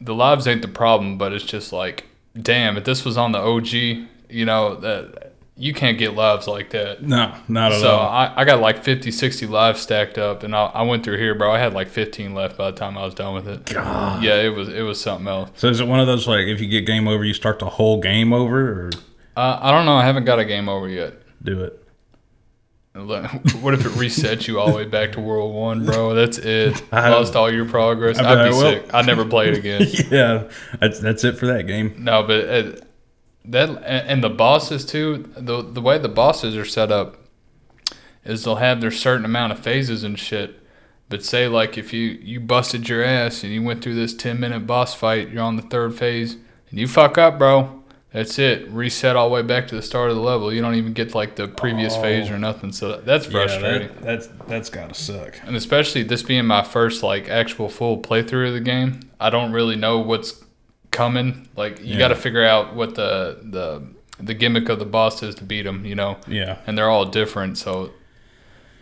the 0.00 0.14
lives 0.14 0.46
ain't 0.46 0.62
the 0.62 0.68
problem, 0.68 1.18
but 1.18 1.32
it's 1.32 1.44
just 1.44 1.72
like 1.72 2.06
damn, 2.38 2.76
if 2.76 2.84
this 2.84 3.04
was 3.04 3.18
on 3.18 3.32
the 3.32 3.38
OG, 3.38 3.72
you 4.30 4.44
know, 4.46 4.74
that 4.76 5.31
you 5.56 5.74
can't 5.74 5.98
get 5.98 6.14
lives 6.14 6.46
like 6.48 6.70
that. 6.70 7.02
No, 7.02 7.34
not 7.48 7.72
at 7.72 7.80
So 7.80 7.90
all. 7.90 8.08
I, 8.08 8.32
I 8.36 8.44
got 8.44 8.60
like 8.60 8.82
50, 8.82 9.10
60 9.10 9.46
lives 9.46 9.80
stacked 9.80 10.16
up, 10.18 10.42
and 10.42 10.56
I, 10.56 10.64
I 10.66 10.82
went 10.82 11.04
through 11.04 11.18
here, 11.18 11.34
bro. 11.34 11.52
I 11.52 11.58
had 11.58 11.74
like 11.74 11.88
15 11.88 12.34
left 12.34 12.56
by 12.56 12.70
the 12.70 12.76
time 12.76 12.96
I 12.96 13.04
was 13.04 13.14
done 13.14 13.34
with 13.34 13.46
it. 13.46 13.66
God. 13.66 14.22
Yeah, 14.22 14.36
it 14.36 14.48
was 14.54 14.68
it 14.68 14.82
was 14.82 15.00
something 15.00 15.28
else. 15.28 15.50
So 15.56 15.68
is 15.68 15.80
it 15.80 15.86
one 15.86 16.00
of 16.00 16.06
those 16.06 16.26
like 16.26 16.46
if 16.46 16.60
you 16.60 16.68
get 16.68 16.86
game 16.86 17.06
over, 17.06 17.24
you 17.24 17.34
start 17.34 17.58
the 17.58 17.68
whole 17.68 18.00
game 18.00 18.32
over, 18.32 18.86
or 18.86 18.90
Uh, 19.36 19.58
I 19.60 19.70
don't 19.70 19.84
know. 19.86 19.94
I 19.96 20.04
haven't 20.04 20.24
got 20.24 20.38
a 20.38 20.44
game 20.44 20.68
over 20.68 20.88
yet. 20.88 21.14
do 21.42 21.60
it? 21.62 21.78
What 22.94 23.72
if 23.72 23.86
it 23.86 23.92
resets 23.92 24.46
you 24.46 24.60
all 24.60 24.68
the 24.70 24.76
way 24.76 24.84
back 24.84 25.12
to 25.12 25.20
World 25.20 25.54
One, 25.54 25.86
bro? 25.86 26.14
That's 26.14 26.36
it. 26.36 26.82
I- 26.92 27.08
Lost 27.08 27.34
all 27.36 27.50
your 27.50 27.64
progress. 27.66 28.18
I'd 28.18 28.48
be 28.48 28.52
sick. 28.54 28.92
I'd 28.92 29.06
never 29.06 29.24
play 29.24 29.48
it 29.48 29.56
again. 29.58 29.86
yeah, 30.10 30.50
that's 30.78 30.98
that's 31.00 31.24
it 31.24 31.38
for 31.38 31.46
that 31.46 31.66
game. 31.66 31.94
No, 31.98 32.22
but 32.22 32.48
uh, 32.48 32.72
that 33.44 33.82
and 33.84 34.22
the 34.22 34.30
bosses 34.30 34.84
too. 34.84 35.30
The 35.36 35.62
the 35.62 35.80
way 35.80 35.98
the 35.98 36.08
bosses 36.08 36.56
are 36.56 36.64
set 36.64 36.92
up 36.92 37.16
is 38.24 38.44
they'll 38.44 38.56
have 38.56 38.80
their 38.80 38.90
certain 38.90 39.24
amount 39.24 39.52
of 39.52 39.58
phases 39.58 40.04
and 40.04 40.18
shit. 40.18 40.60
But 41.08 41.24
say 41.24 41.48
like 41.48 41.76
if 41.76 41.92
you 41.92 42.18
you 42.22 42.40
busted 42.40 42.88
your 42.88 43.02
ass 43.02 43.42
and 43.42 43.52
you 43.52 43.62
went 43.62 43.82
through 43.82 43.94
this 43.96 44.14
ten 44.14 44.40
minute 44.40 44.66
boss 44.66 44.94
fight, 44.94 45.30
you're 45.30 45.42
on 45.42 45.56
the 45.56 45.62
third 45.62 45.94
phase 45.94 46.36
and 46.70 46.78
you 46.78 46.86
fuck 46.86 47.18
up, 47.18 47.38
bro. 47.38 47.82
That's 48.12 48.38
it. 48.38 48.68
Reset 48.68 49.16
all 49.16 49.30
the 49.30 49.34
way 49.34 49.42
back 49.42 49.68
to 49.68 49.74
the 49.74 49.80
start 49.80 50.10
of 50.10 50.16
the 50.16 50.22
level. 50.22 50.52
You 50.52 50.60
don't 50.60 50.74
even 50.74 50.92
get 50.92 51.14
like 51.14 51.36
the 51.36 51.48
previous 51.48 51.94
oh. 51.96 52.02
phase 52.02 52.30
or 52.30 52.38
nothing. 52.38 52.70
So 52.72 53.00
that's 53.00 53.26
frustrating. 53.26 53.88
Yeah, 53.88 53.94
that, 53.94 54.02
that's 54.02 54.28
that's 54.46 54.70
gotta 54.70 54.94
suck. 54.94 55.40
and 55.44 55.56
especially 55.56 56.02
this 56.02 56.22
being 56.22 56.46
my 56.46 56.62
first 56.62 57.02
like 57.02 57.28
actual 57.28 57.68
full 57.68 57.98
playthrough 57.98 58.48
of 58.48 58.54
the 58.54 58.60
game, 58.60 59.00
I 59.18 59.30
don't 59.30 59.52
really 59.52 59.76
know 59.76 59.98
what's 59.98 60.44
coming. 60.92 61.48
Like 61.56 61.80
you 61.80 61.94
Yeah. 61.94 61.98
got 61.98 62.08
to 62.08 62.14
figure 62.14 62.44
out 62.44 62.74
what 62.74 62.94
the 62.94 63.38
the 63.42 63.82
the 64.20 64.34
gimmick 64.34 64.68
of 64.68 64.78
the 64.78 64.84
boss 64.84 65.22
is 65.22 65.34
to 65.36 65.44
beat 65.44 65.62
them. 65.62 65.84
You 65.84 65.96
know, 65.96 66.18
Yeah, 66.28 66.58
and 66.66 66.78
they're 66.78 66.88
all 66.90 67.06
different. 67.06 67.58
So 67.58 67.90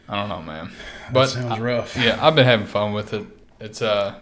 I 0.09 0.17
don't 0.17 0.29
know, 0.29 0.43
man. 0.43 0.67
that 1.07 1.13
But 1.15 1.27
sounds 1.29 1.53
I- 1.53 1.61
rough. 1.61 1.97
yeah, 1.97 2.19
I've 2.21 2.35
been 2.35 2.45
having 2.47 2.67
fun 2.67 2.93
with 2.93 3.15
it. 3.15 3.25
It's 3.61 3.81
uh, 3.81 4.15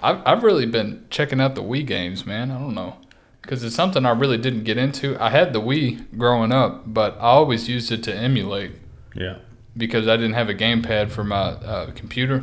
I've 0.00 0.20
I've 0.26 0.42
really 0.44 0.66
been 0.66 1.06
checking 1.10 1.40
out 1.40 1.54
the 1.54 1.62
Wii 1.62 1.84
games, 1.86 2.24
man. 2.26 2.50
I 2.50 2.58
don't 2.58 2.74
know, 2.74 2.96
because 3.40 3.62
it's 3.64 3.74
something 3.76 4.04
I 4.06 4.10
really 4.10 4.38
didn't 4.38 4.64
get 4.64 4.76
into. 4.78 5.16
I 5.20 5.30
had 5.30 5.52
the 5.52 5.60
Wii 5.60 6.16
growing 6.18 6.52
up, 6.52 6.82
but 6.92 7.14
I 7.16 7.30
always 7.38 7.68
used 7.68 7.90
it 7.92 8.02
to 8.04 8.14
emulate 8.14 8.72
yeah. 9.14 9.36
because 9.76 10.06
I 10.08 10.16
didn't 10.16 10.34
have 10.34 10.48
a 10.48 10.54
gamepad 10.54 11.10
for 11.10 11.24
my 11.24 11.36
uh, 11.72 11.90
computer. 11.92 12.42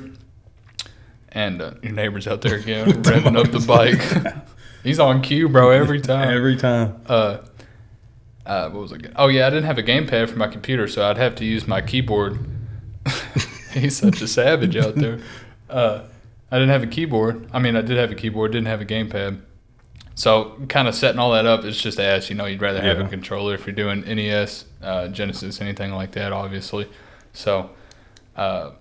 And 1.32 1.62
uh, 1.62 1.72
your 1.84 1.92
neighbor's 1.94 2.28
out 2.28 2.42
there 2.42 2.56
again, 2.56 2.88
revving 3.04 3.38
up 3.38 3.52
the 3.52 3.60
bike. 3.60 4.02
He's 4.84 5.00
on 5.00 5.22
cue, 5.22 5.50
bro, 5.50 5.70
every 5.72 6.02
time. 6.12 6.30
Every 6.30 6.56
time. 6.56 7.02
Uh, 7.08 7.38
uh, 8.46 8.70
what 8.70 8.82
was 8.82 8.92
it? 8.94 9.12
Oh 9.16 9.28
yeah, 9.28 9.48
I 9.48 9.50
didn't 9.50 9.66
have 9.66 9.78
a 9.78 9.84
gamepad 9.84 10.30
for 10.30 10.38
my 10.38 10.48
computer, 10.48 10.88
so 10.88 11.08
I'd 11.08 11.18
have 11.18 11.36
to 11.36 11.46
use 11.46 11.68
my 11.68 11.82
keyboard. 11.82 12.40
He's 13.74 13.98
such 13.98 14.22
a 14.22 14.28
savage 14.28 14.76
out 14.76 14.96
there. 14.96 15.20
Uh, 15.70 16.04
I 16.50 16.56
didn't 16.58 16.72
have 16.72 16.82
a 16.82 16.88
keyboard. 16.88 17.48
I 17.54 17.60
mean, 17.60 17.76
I 17.76 17.82
did 17.82 17.96
have 17.98 18.10
a 18.12 18.16
keyboard, 18.16 18.54
didn't 18.54 18.66
have 18.70 18.82
a 18.82 18.86
gamepad. 18.86 19.40
So 20.16 20.58
kind 20.68 20.88
of 20.88 20.96
setting 20.96 21.20
all 21.20 21.32
that 21.34 21.46
up 21.46 21.64
it's 21.64 21.80
just 21.80 22.00
ass. 22.00 22.28
You 22.32 22.36
know, 22.38 22.46
you'd 22.48 22.60
rather 22.60 22.82
have 22.82 22.98
Yeah. 22.98 23.06
a 23.06 23.08
controller 23.08 23.54
if 23.54 23.68
you're 23.68 23.76
doing 23.76 24.02
NES, 24.02 24.66
uh, 24.82 25.10
Genesis, 25.10 25.62
anything 25.62 25.92
like 25.94 26.14
that, 26.14 26.34
obviously. 26.34 26.88
So 27.34 27.70
uh, 28.36 28.72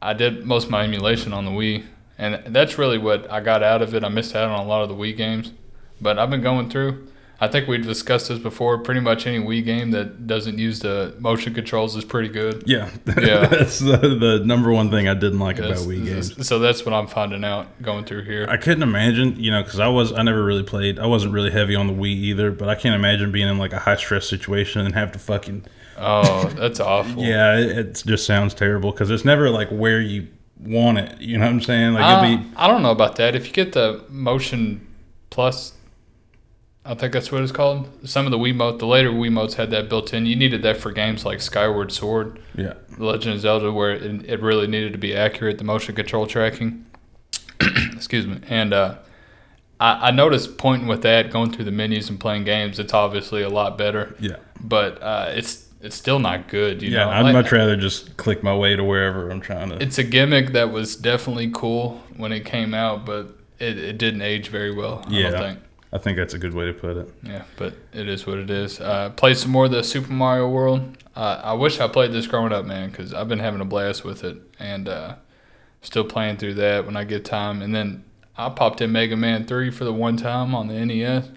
I 0.00 0.12
did 0.12 0.46
most 0.46 0.66
of 0.66 0.70
my 0.70 0.84
emulation 0.84 1.32
on 1.32 1.44
the 1.44 1.50
Wii, 1.50 1.84
and 2.18 2.54
that's 2.54 2.78
really 2.78 2.98
what 2.98 3.30
I 3.30 3.40
got 3.40 3.62
out 3.62 3.82
of 3.82 3.94
it. 3.94 4.04
I 4.04 4.08
missed 4.08 4.34
out 4.34 4.48
on 4.50 4.58
a 4.58 4.66
lot 4.68 4.82
of 4.82 4.88
the 4.88 4.94
Wii 4.94 5.16
games, 5.16 5.52
but 6.00 6.18
I've 6.18 6.30
been 6.30 6.42
going 6.42 6.70
through. 6.70 7.08
I 7.38 7.48
think 7.48 7.68
we've 7.68 7.84
discussed 7.84 8.28
this 8.30 8.38
before. 8.38 8.78
Pretty 8.78 9.00
much 9.00 9.26
any 9.26 9.44
Wii 9.44 9.62
game 9.62 9.90
that 9.90 10.26
doesn't 10.26 10.56
use 10.58 10.80
the 10.80 11.14
motion 11.18 11.52
controls 11.52 11.94
is 11.94 12.02
pretty 12.02 12.30
good. 12.30 12.62
Yeah. 12.66 12.88
Yeah. 13.20 13.46
that's 13.46 13.78
the, 13.78 13.98
the 13.98 14.42
number 14.46 14.72
one 14.72 14.90
thing 14.90 15.06
I 15.06 15.12
didn't 15.12 15.38
like 15.40 15.56
That's- 15.56 15.84
about 15.84 15.92
Wii 15.94 16.06
games. 16.06 16.46
So 16.48 16.58
that's 16.58 16.86
what 16.86 16.94
I'm 16.94 17.06
finding 17.06 17.44
out 17.44 17.82
going 17.82 18.06
through 18.06 18.22
here. 18.24 18.46
I 18.48 18.56
couldn't 18.56 18.82
imagine, 18.82 19.36
you 19.38 19.50
know, 19.50 19.62
because 19.62 19.80
I 19.80 19.88
was 19.88 20.14
I 20.14 20.22
never 20.22 20.42
really 20.42 20.62
played. 20.62 20.98
I 20.98 21.04
wasn't 21.04 21.34
really 21.34 21.50
heavy 21.50 21.74
on 21.74 21.86
the 21.88 21.92
Wii 21.92 22.06
either, 22.14 22.50
but 22.50 22.70
I 22.70 22.74
can't 22.74 22.94
imagine 22.94 23.30
being 23.32 23.48
in 23.48 23.58
like 23.58 23.74
a 23.74 23.80
high 23.80 23.96
stress 23.96 24.26
situation 24.26 24.86
and 24.86 24.94
have 24.94 25.12
to 25.12 25.18
fucking 25.18 25.66
Oh, 25.98 26.48
that's 26.56 26.80
awful. 26.94 27.22
yeah. 27.22 27.58
It, 27.58 27.78
it 27.78 28.02
just 28.06 28.24
sounds 28.26 28.54
terrible 28.54 28.92
because 28.92 29.10
it's 29.10 29.26
never 29.26 29.50
like 29.50 29.68
where 29.68 30.00
you 30.00 30.28
want 30.60 30.98
it. 30.98 31.20
You 31.20 31.38
know 31.38 31.44
what 31.44 31.52
I'm 31.52 31.60
saying? 31.62 31.94
Like 31.94 32.04
Uh, 32.04 32.36
be 32.38 32.46
I 32.56 32.66
don't 32.66 32.82
know 32.82 32.90
about 32.90 33.16
that. 33.16 33.34
If 33.36 33.46
you 33.46 33.52
get 33.52 33.72
the 33.72 34.02
Motion 34.08 34.86
Plus, 35.30 35.72
I 36.84 36.94
think 36.94 37.12
that's 37.12 37.32
what 37.32 37.42
it's 37.42 37.52
called. 37.52 37.88
Some 38.08 38.26
of 38.26 38.30
the 38.30 38.38
Wiimote, 38.38 38.78
the 38.78 38.86
later 38.86 39.10
Wiimotes 39.10 39.54
had 39.54 39.70
that 39.72 39.88
built 39.88 40.14
in. 40.14 40.24
You 40.24 40.36
needed 40.36 40.62
that 40.62 40.76
for 40.76 40.92
games 40.92 41.24
like 41.24 41.40
Skyward 41.40 41.90
Sword, 41.92 42.38
yeah. 42.54 42.74
Legend 42.96 43.34
of 43.34 43.40
Zelda, 43.40 43.72
where 43.72 43.90
it, 43.92 44.24
it 44.28 44.40
really 44.40 44.66
needed 44.68 44.92
to 44.92 44.98
be 44.98 45.14
accurate, 45.14 45.58
the 45.58 45.64
motion 45.64 45.94
control 45.96 46.26
tracking. 46.28 46.86
Excuse 47.92 48.26
me. 48.26 48.38
And 48.48 48.72
uh, 48.72 48.98
I, 49.80 50.08
I 50.08 50.10
noticed 50.12 50.58
pointing 50.58 50.86
with 50.88 51.02
that, 51.02 51.30
going 51.32 51.50
through 51.52 51.64
the 51.64 51.72
menus 51.72 52.08
and 52.08 52.20
playing 52.20 52.44
games, 52.44 52.78
it's 52.78 52.94
obviously 52.94 53.42
a 53.42 53.48
lot 53.50 53.76
better, 53.76 54.14
Yeah. 54.20 54.36
but 54.60 55.02
uh, 55.02 55.26
it's 55.30 55.65
it's 55.80 55.96
still 55.96 56.18
not 56.18 56.48
good. 56.48 56.82
You 56.82 56.90
Yeah, 56.90 57.04
know, 57.04 57.10
I'd 57.10 57.22
Like- 57.22 57.32
much 57.34 57.52
rather 57.52 57.76
just 57.76 58.16
click 58.16 58.42
my 58.42 58.54
way 58.54 58.76
to 58.76 58.82
wherever 58.84 59.30
I'm 59.30 59.40
trying 59.40 59.70
to. 59.70 59.82
it's 59.82 59.98
a 59.98 60.04
gimmick 60.04 60.52
that 60.52 60.70
was 60.72 60.96
definitely 60.96 61.50
cool 61.52 62.02
when 62.16 62.32
it 62.32 62.44
came 62.44 62.74
out, 62.74 63.04
but 63.06 63.36
it, 63.58 63.78
it 63.78 63.98
didn't 63.98 64.22
age 64.22 64.48
very 64.48 64.72
well. 64.74 65.04
I 65.06 65.10
Yeah. 65.10 65.30
don't 65.30 65.40
think. 65.42 65.58
I 65.92 65.98
think 65.98 66.18
that's 66.18 66.34
a 66.34 66.38
good 66.38 66.52
way 66.52 66.66
to 66.66 66.72
put 66.74 66.96
it. 66.96 67.08
Yeah, 67.22 67.42
but 67.56 67.74
it 67.94 68.08
is 68.08 68.26
what 68.26 68.38
it 68.38 68.50
is. 68.50 68.80
Uh, 68.80 69.10
played 69.10 69.36
some 69.36 69.50
more 69.52 69.66
of 69.66 69.70
the 69.70 69.82
Super 69.84 70.12
Mario 70.12 70.48
World. 70.48 70.96
Uh, 71.14 71.40
I 71.42 71.52
wish 71.54 71.80
I 71.80 71.86
played 71.88 72.12
this 72.12 72.26
growing 72.26 72.52
up, 72.52 72.66
man, 72.66 72.90
because 72.90 73.14
I've 73.14 73.28
been 73.28 73.38
having 73.38 73.60
a 73.60 73.64
blast 73.64 74.04
with 74.04 74.22
it, 74.24 74.36
and 74.58 74.88
uh, 74.88 75.14
still 75.80 76.04
playing 76.04 76.36
through 76.36 76.54
that 76.54 76.84
when 76.84 76.96
I 76.96 77.04
get 77.04 77.24
time. 77.24 77.62
And 77.62 77.74
then 77.74 78.04
I 78.36 78.48
popped 78.50 78.82
in 78.82 78.92
Mega 78.92 79.16
Man 79.16 79.44
Three 79.44 79.70
for 79.70 79.84
the 79.84 79.92
one 79.92 80.16
time 80.18 80.54
on 80.54 80.66
the 80.68 80.74
NES. 80.74 81.28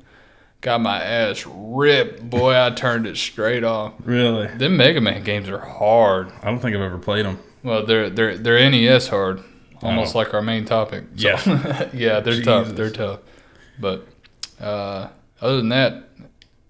Got 0.61 0.81
my 0.81 1.01
ass 1.01 1.45
ripped, 1.47 2.29
boy. 2.29 2.53
I 2.59 2.69
turned 2.71 3.07
it 3.07 3.15
straight 3.15 3.63
off. 3.63 3.93
Really, 4.03 4.47
Them 4.47 4.75
Mega 4.75 4.99
Man 4.99 5.23
games 5.23 5.47
are 5.47 5.59
hard. 5.59 6.31
I 6.41 6.47
don't 6.47 6.59
think 6.59 6.75
I've 6.75 6.81
ever 6.81 6.97
played 6.97 7.25
them. 7.25 7.39
Well, 7.63 7.85
they're 7.85 8.09
they're 8.09 8.37
they're 8.37 8.69
NES 8.69 9.07
hard, 9.07 9.41
almost 9.81 10.15
like 10.15 10.33
our 10.33 10.41
main 10.41 10.65
topic. 10.65 11.05
So, 11.15 11.29
Yeah. 11.29 11.89
yeah, 11.93 12.19
they're 12.19 12.41
tough. 12.43 12.69
They're 12.69 12.89
tough. 12.89 13.19
But 13.79 14.05
uh, 14.59 15.07
other 15.41 15.57
than 15.57 15.69
that, 15.69 16.09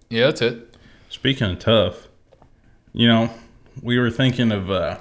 yeah, 0.09 0.25
that's 0.25 0.43
it. 0.43 0.75
Speaking 1.09 1.49
of 1.49 1.57
tough, 1.59 2.07
you 2.93 3.07
know, 3.07 3.31
we 3.81 3.97
were 3.97 4.11
thinking 4.11 4.51
of. 4.51 4.69
uh 4.69 4.99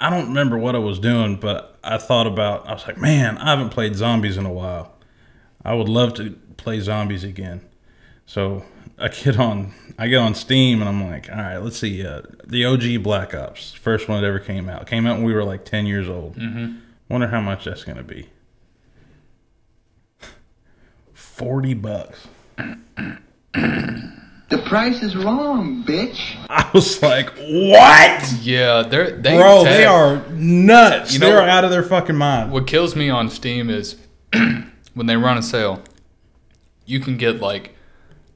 I 0.00 0.10
don't 0.10 0.28
remember 0.28 0.58
what 0.58 0.74
I 0.74 0.78
was 0.78 0.98
doing, 0.98 1.36
but 1.36 1.78
I 1.84 1.96
thought 1.98 2.26
about. 2.26 2.68
I 2.68 2.72
was 2.74 2.86
like, 2.86 2.98
man, 2.98 3.38
I 3.38 3.50
haven't 3.50 3.70
played 3.70 3.94
zombies 3.96 4.36
in 4.36 4.44
a 4.46 4.52
while. 4.52 4.94
I 5.64 5.74
would 5.74 5.88
love 5.88 6.14
to 6.14 6.36
play 6.56 6.80
zombies 6.80 7.24
again. 7.24 7.60
So 8.26 8.64
I 8.98 9.08
get 9.08 9.38
on, 9.38 9.72
I 9.98 10.08
get 10.08 10.18
on 10.18 10.34
Steam, 10.34 10.80
and 10.80 10.88
I'm 10.88 11.04
like, 11.10 11.28
all 11.30 11.36
right, 11.36 11.58
let's 11.58 11.76
see. 11.78 12.06
Uh, 12.06 12.22
the 12.46 12.64
OG 12.64 13.02
Black 13.02 13.34
Ops, 13.34 13.72
first 13.72 14.08
one 14.08 14.20
that 14.20 14.26
ever 14.26 14.38
came 14.38 14.68
out, 14.68 14.86
came 14.86 15.06
out 15.06 15.16
when 15.16 15.24
we 15.24 15.34
were 15.34 15.44
like 15.44 15.64
10 15.64 15.86
years 15.86 16.08
old. 16.08 16.36
Mm-hmm. 16.36 16.76
Wonder 17.08 17.26
how 17.28 17.42
much 17.42 17.66
that's 17.66 17.84
gonna 17.84 18.02
be. 18.02 18.30
Forty 21.12 21.74
bucks. 21.74 22.26
The 24.52 24.58
price 24.66 25.02
is 25.02 25.16
wrong, 25.16 25.82
bitch. 25.84 26.36
I 26.50 26.70
was 26.72 27.02
like, 27.02 27.30
what? 27.38 28.32
Yeah, 28.40 28.82
they're 28.82 29.10
they 29.12 29.36
Bro, 29.36 29.64
tag- 29.64 29.72
they 29.72 29.84
are 29.84 30.26
nuts. 30.30 31.12
You 31.14 31.20
know 31.20 31.26
They're 31.30 31.48
out 31.48 31.64
of 31.64 31.70
their 31.70 31.82
fucking 31.82 32.16
mind. 32.16 32.50
What 32.50 32.66
kills 32.66 32.94
me 32.96 33.10
on 33.10 33.28
Steam 33.28 33.70
is 33.70 33.96
when 34.32 35.06
they 35.06 35.16
run 35.16 35.38
a 35.38 35.42
sale, 35.42 35.82
you 36.92 37.00
can 37.00 37.16
get 37.16 37.40
like 37.40 37.74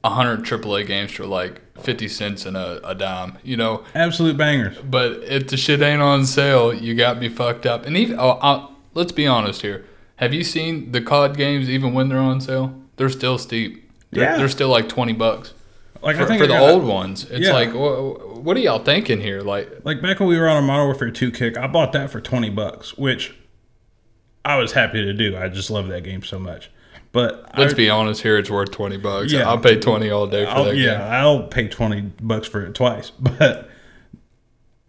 a 0.03 0.09
hundred 0.09 0.43
AAA 0.43 0.87
games 0.87 1.11
for 1.11 1.25
like 1.25 1.61
fifty 1.79 2.07
cents 2.07 2.45
and 2.45 2.57
a, 2.57 2.85
a 2.87 2.95
dime. 2.95 3.37
You 3.43 3.57
know, 3.57 3.83
Absolute 3.93 4.35
bangers. 4.37 4.77
But 4.79 5.23
if 5.23 5.47
the 5.47 5.57
shit 5.57 5.81
ain't 5.81 6.01
on 6.01 6.25
sale, 6.25 6.73
you 6.73 6.95
got 6.95 7.19
me 7.19 7.29
fucked 7.29 7.65
up. 7.65 7.85
And 7.85 7.95
even 7.95 8.19
oh, 8.19 8.39
i 8.41 8.67
let's 8.93 9.11
be 9.11 9.27
honest 9.27 9.61
here. 9.61 9.85
Have 10.17 10.33
you 10.33 10.43
seen 10.43 10.91
the 10.91 11.01
COD 11.01 11.37
games? 11.37 11.69
Even 11.69 11.93
when 11.93 12.09
they're 12.09 12.17
on 12.17 12.41
sale, 12.41 12.73
they're 12.95 13.09
still 13.09 13.37
steep. 13.37 13.91
They're, 14.11 14.23
Yeah. 14.23 14.37
they're 14.37 14.47
still 14.49 14.69
like 14.69 14.89
twenty 14.89 15.13
bucks 15.13 15.53
Like 16.01 16.15
for, 16.15 16.23
I 16.23 16.25
think 16.25 16.41
for 16.41 16.47
the 16.47 16.57
old 16.57 16.83
ones. 16.83 17.25
It's 17.29 17.45
Yeah. 17.47 17.53
like, 17.53 17.73
wha- 17.73 18.13
what 18.39 18.57
are 18.57 18.61
y'all 18.61 18.79
thinking 18.83 19.21
here? 19.21 19.41
Like, 19.41 19.69
Like 19.83 20.01
back 20.01 20.19
when 20.19 20.29
we 20.29 20.39
were 20.39 20.47
on 20.49 20.57
a 20.63 20.65
Modern 20.65 20.85
Warfare 20.85 21.11
2 21.11 21.31
kick, 21.31 21.57
I 21.57 21.67
bought 21.67 21.91
that 21.93 22.09
for 22.09 22.19
20 22.21 22.49
bucks, 22.49 22.97
which 22.97 23.35
I 24.45 24.57
was 24.57 24.71
happy 24.71 25.03
to 25.03 25.13
do. 25.13 25.35
I 25.37 25.49
just 25.49 25.69
love 25.69 25.87
that 25.89 26.03
game 26.03 26.23
so 26.23 26.39
much. 26.39 26.71
But 27.17 27.57
let's 27.57 27.73
I, 27.73 27.77
be 27.77 27.89
honest 27.89 28.21
here. 28.21 28.37
It's 28.37 28.51
worth 28.51 28.69
twenty 28.69 28.97
bucks. 28.97 29.31
Yeah. 29.31 29.49
I'll 29.49 29.57
pay 29.57 29.79
twenty 29.79 30.11
all 30.11 30.27
day 30.27 30.45
for 30.45 30.51
I'll, 30.51 30.65
that 30.65 30.77
yeah, 30.77 30.99
game. 30.99 31.01
I'll 31.01 31.43
pay 31.47 31.67
20 31.67 32.01
bucks 32.21 32.47
for 32.47 32.63
it 32.63 32.75
twice. 32.75 33.11
But 33.19 33.71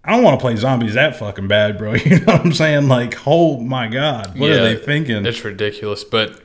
I 0.04 0.10
don't 0.10 0.22
want 0.22 0.38
to 0.38 0.44
play 0.44 0.54
zombies 0.56 0.92
that 0.92 1.16
fucking 1.16 1.48
bad, 1.48 1.78
bro. 1.78 1.94
You 2.04 2.20
know 2.20 2.34
what 2.34 2.44
I'm 2.44 2.52
saying? 2.52 2.88
Like, 2.88 3.26
oh 3.26 3.58
my 3.60 3.88
god, 3.88 4.38
what 4.38 4.50
Yeah, 4.50 4.56
are 4.56 4.60
they 4.60 4.76
thinking? 4.76 5.24
It's 5.24 5.42
ridiculous. 5.42 6.04
But 6.04 6.42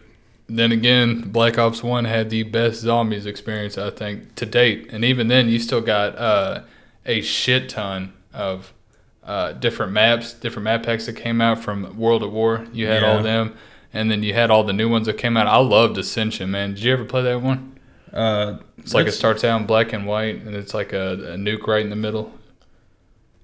then 0.48 0.72
again, 0.72 1.20
Black 1.32 1.58
Ops 1.58 1.84
One 1.84 2.06
had 2.06 2.30
the 2.30 2.44
best 2.44 2.80
zombies 2.80 3.25
experience 3.25 3.78
I 3.78 3.90
think 3.90 4.36
to 4.36 4.46
date, 4.46 4.88
and 4.94 5.04
even 5.04 5.28
then, 5.28 5.50
you 5.50 5.60
still 5.60 5.82
got 5.82 6.18
uh, 6.18 6.62
a 7.06 7.20
shit 7.20 7.68
ton 7.68 8.13
of 8.34 8.72
uh, 9.22 9.52
different 9.52 9.92
maps, 9.92 10.32
different 10.32 10.63
map 10.63 10.84
packs 10.84 11.08
that 11.08 11.18
came 11.18 11.42
out 11.42 11.62
from 11.62 11.98
World 11.98 12.24
at 12.24 12.32
War. 12.32 12.66
You 12.72 12.88
had 12.88 13.04
all 13.04 13.22
them, 13.22 13.58
and 13.94 14.10
then 14.12 14.24
you 14.24 14.34
had 14.34 14.50
all 14.52 14.64
the 14.64 14.74
new 14.74 14.90
ones 14.90 15.06
that 15.08 15.18
came 15.18 15.38
out. 15.38 15.48
I 15.48 15.58
loved 15.58 15.98
Ascension, 15.98 16.50
man. 16.52 16.74
Did 16.74 16.84
you 16.84 16.94
ever 16.94 17.06
play 17.06 17.22
that 17.24 17.42
one? 17.42 17.78
Uh, 18.12 18.58
It's 18.78 18.94
like 18.94 19.08
it 19.08 19.12
starts 19.14 19.44
out 19.44 19.60
in 19.62 19.66
black 19.68 19.94
and 19.94 20.06
white, 20.06 20.36
and 20.44 20.56
it's 20.56 20.74
like 20.74 20.94
a, 20.94 21.14
a 21.14 21.36
nuke 21.38 21.66
right 21.68 21.84
in 21.84 21.90
the 21.90 21.96
middle. 21.96 22.32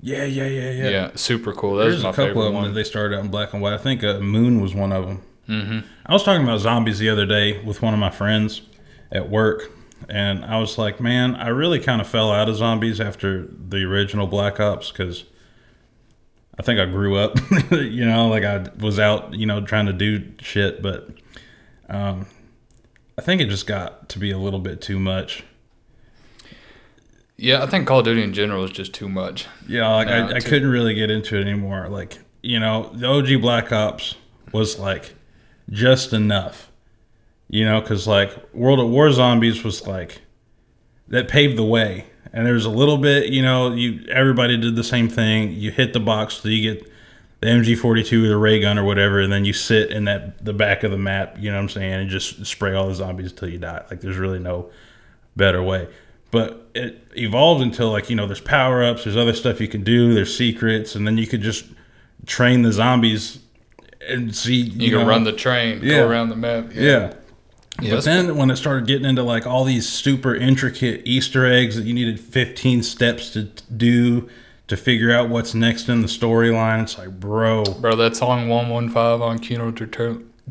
Yeah, 0.02 0.24
yeah, 0.24 0.46
yeah, 0.46 0.72
yeah. 0.72 0.90
Yeah, 0.90 1.12
super 1.16 1.54
cool. 1.54 1.76
That 1.76 1.84
There's 1.86 1.96
was 1.96 2.04
my 2.04 2.10
a 2.10 2.14
couple 2.14 2.26
favorite 2.28 2.42
of 2.42 2.46
them 2.54 2.62
one. 2.62 2.64
that 2.70 2.74
they 2.74 2.84
started 2.84 3.18
out 3.18 3.26
in 3.26 3.32
black 3.32 3.52
and 3.54 3.62
white. 3.62 3.74
I 3.74 3.78
think 3.78 4.04
uh, 4.04 4.20
Moon 4.20 4.62
was 4.62 4.74
one 4.74 4.92
of 4.94 5.06
them. 5.08 5.22
Mm-hmm. 5.50 5.80
I 6.06 6.14
was 6.14 6.24
talking 6.24 6.44
about 6.44 6.60
zombies 6.60 7.00
the 7.00 7.10
other 7.10 7.26
day 7.26 7.62
with 7.64 7.82
one 7.82 7.94
of 7.94 8.00
my 8.00 8.10
friends 8.12 8.62
at 9.12 9.30
work, 9.30 9.72
and 10.08 10.46
I 10.46 10.58
was 10.60 10.78
like, 10.78 11.02
man, 11.02 11.36
I 11.36 11.48
really 11.50 11.80
kind 11.80 12.00
of 12.00 12.08
fell 12.08 12.32
out 12.32 12.48
of 12.48 12.56
zombies 12.56 13.02
after 13.02 13.46
the 13.48 13.84
original 13.84 14.28
Black 14.28 14.60
Ops 14.60 14.92
because 14.92 15.26
I 16.60 16.62
think 16.62 16.78
I 16.78 16.86
grew 16.86 17.16
up, 17.16 17.40
you 17.72 18.06
know, 18.06 18.28
like 18.28 18.44
I 18.44 18.66
was 18.80 19.00
out, 19.00 19.34
you 19.34 19.46
know, 19.46 19.62
trying 19.62 19.86
to 19.86 19.94
do 19.94 20.34
shit, 20.42 20.82
but 20.82 21.10
um, 21.88 22.28
I 23.18 23.22
think 23.22 23.40
it 23.40 23.48
just 23.48 23.66
got 23.66 24.10
to 24.10 24.20
be 24.20 24.30
a 24.30 24.38
little 24.38 24.60
bit 24.60 24.82
too 24.82 25.00
much. 25.00 25.46
Yeah, 27.38 27.64
I 27.64 27.68
think 27.68 27.88
Call 27.88 28.00
of 28.00 28.06
Duty 28.06 28.22
in 28.22 28.34
general 28.34 28.66
is 28.66 28.72
just 28.72 28.94
too 28.94 29.08
much. 29.08 29.48
Yeah, 29.70 29.88
like 29.88 30.10
I, 30.10 30.34
I 30.34 30.40
couldn't 30.42 30.70
really 30.70 30.94
get 30.94 31.10
into 31.10 31.38
it 31.38 31.42
anymore. 31.42 31.88
Like 31.88 32.20
you 32.42 32.60
know, 32.60 32.92
the 32.94 33.08
OG 33.08 33.42
Black 33.42 33.72
Ops 33.72 34.16
was 34.52 34.78
like 34.78 35.16
just 35.70 36.12
enough. 36.12 36.70
You 37.48 37.64
know, 37.64 37.80
because 37.80 38.06
like 38.06 38.54
World 38.54 38.82
at 38.82 38.88
War 38.88 39.10
Zombies 39.14 39.64
was 39.64 39.88
like 39.88 40.22
that 41.08 41.30
paved 41.30 41.58
the 41.58 41.64
way, 41.64 42.08
and 42.34 42.46
there's 42.46 42.66
a 42.66 42.70
little 42.70 42.98
bit. 42.98 43.30
You 43.30 43.42
know, 43.42 43.74
you 43.74 44.06
everybody 44.10 44.58
did 44.58 44.76
the 44.76 44.84
same 44.84 45.10
thing. 45.10 45.52
You 45.54 45.72
hit 45.72 45.94
the 45.94 46.00
box, 46.00 46.36
so 46.36 46.50
you 46.50 46.74
get 46.74 46.92
the 47.42 47.48
MG42 47.48 48.26
or 48.26 48.28
the 48.30 48.38
ray 48.38 48.60
gun 48.60 48.78
or 48.78 48.84
whatever, 48.84 49.20
and 49.22 49.32
then 49.32 49.46
you 49.46 49.54
sit 49.54 49.92
in 49.92 50.06
that 50.06 50.44
the 50.44 50.54
back 50.54 50.84
of 50.84 50.92
the 50.92 50.98
map. 50.98 51.36
You 51.40 51.50
know 51.52 51.58
what 51.58 51.64
I'm 51.64 51.70
saying, 51.70 51.94
and 51.94 52.10
just 52.10 52.46
spray 52.46 52.74
all 52.74 52.88
the 52.88 52.96
zombies 52.96 53.32
until 53.32 53.50
you 53.50 53.58
die. 53.60 53.84
Like 53.90 54.02
there's 54.02 54.18
really 54.18 54.40
no 54.40 54.70
better 55.36 55.62
way. 55.64 55.88
But 56.32 56.70
it 56.76 57.08
evolved 57.16 57.64
until 57.64 57.90
like 57.92 58.10
you 58.10 58.16
know 58.16 58.28
there's 58.28 58.42
power 58.42 58.84
ups, 58.84 59.04
there's 59.06 59.18
other 59.18 59.34
stuff 59.34 59.60
you 59.60 59.68
can 59.68 59.84
do, 59.84 60.14
there's 60.14 60.36
secrets, 60.36 60.96
and 60.96 61.08
then 61.08 61.18
you 61.18 61.26
could 61.26 61.42
just 61.42 61.66
train 62.26 62.62
the 62.62 62.72
zombies 62.72 63.40
and 64.08 64.36
see 64.36 64.56
you, 64.56 64.86
You, 64.86 64.90
can 64.92 65.00
know, 65.02 65.08
run 65.08 65.24
the 65.24 65.32
train, 65.34 65.80
Yeah. 65.82 65.98
go 65.98 66.08
around 66.08 66.30
the 66.30 66.36
map. 66.36 66.72
yeah. 66.74 66.82
Yeah, 66.84 67.14
But 67.82 68.04
then 68.04 68.36
when 68.36 68.50
it 68.52 68.58
started 68.58 68.88
getting 68.88 69.06
into 69.06 69.24
like 69.24 69.48
all 69.48 69.64
these 69.64 69.88
super 69.88 70.36
intricate 70.36 71.02
Easter 71.06 71.46
eggs 71.46 71.76
that 71.76 71.84
you 71.84 71.94
needed 71.94 72.20
15 72.20 72.84
steps 72.84 73.32
to 73.32 73.44
do 73.76 74.30
to 74.68 74.78
figure 74.78 75.12
out 75.12 75.30
what's 75.30 75.56
next 75.56 75.90
in 75.90 76.02
the 76.02 76.08
storyline, 76.08 76.84
it's 76.84 76.98
like, 76.98 77.20
bro, 77.20 77.64
bro, 77.64 77.96
that 77.96 78.16
song 78.16 78.50
115 78.50 79.22
on 79.22 79.40
Kino 79.40 79.72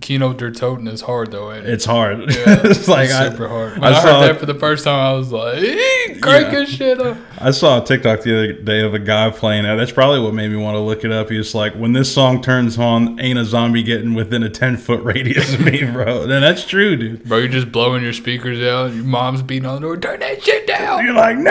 Kino 0.01 0.33
der 0.33 0.51
Toten 0.51 0.89
is 0.89 1.01
hard 1.03 1.31
though, 1.33 1.53
ain't 1.53 1.67
it? 1.67 1.71
it's 1.73 1.85
hard. 1.85 2.21
Yeah, 2.21 2.27
it's 2.65 2.89
like 2.89 3.11
I, 3.11 3.29
super 3.31 3.49
hard. 3.49 3.73
When 3.79 3.85
I 3.85 3.97
I, 3.99 4.03
saw- 4.03 4.21
heard 4.21 4.29
that 4.35 4.41
for 4.41 4.47
the 4.47 4.55
first 4.55 4.85
time, 4.85 4.99
I 4.99 5.13
was 5.13 5.33
like, 5.33 5.63
"Eee, 5.63 6.19
crank 6.21 6.53
Yeah. 6.53 6.65
shit 6.65 7.01
up. 7.01 7.17
I 7.41 7.51
saw 7.53 7.83
a 7.83 7.85
TikTok 7.85 8.23
the 8.23 8.35
other 8.35 8.53
day 8.53 8.81
of 8.83 8.95
a 8.95 8.99
guy 8.99 9.31
playing 9.31 9.65
it. 9.65 9.77
That's 9.77 9.93
probably 9.93 10.21
what 10.21 10.35
made 10.35 10.51
me 10.51 10.57
want 10.57 10.75
to 10.75 10.81
look 10.81 11.05
it 11.05 11.13
up. 11.13 11.31
He 11.31 11.39
was 11.39 11.55
like, 11.55 11.75
when 11.75 11.93
this 11.93 12.13
song 12.13 12.43
turns 12.43 12.79
on, 12.79 13.21
ain't 13.21 13.39
a 13.39 13.45
zombie 13.45 13.83
getting 13.85 14.15
within 14.15 14.43
a 14.43 14.51
10 14.51 14.77
foot 14.77 15.03
radius 15.05 15.55
of 15.55 15.61
me, 15.61 15.85
bro. 15.93 16.23
And 16.23 16.31
that's 16.43 16.65
true, 16.67 16.97
dude. 16.97 17.25
Bro, 17.25 17.39
you're 17.39 17.49
just 17.49 17.71
blowing 17.71 18.03
your 18.03 18.13
speakers 18.13 18.61
out. 18.61 18.93
Your 18.93 19.05
mom's 19.05 19.43
beating 19.43 19.67
on 19.67 19.77
the 19.77 19.81
door. 19.83 19.97
Turn 19.97 20.21
that 20.21 20.43
shit 20.43 20.67
down. 20.67 21.05
You're 21.05 21.15
like, 21.15 21.39
no. 21.39 21.51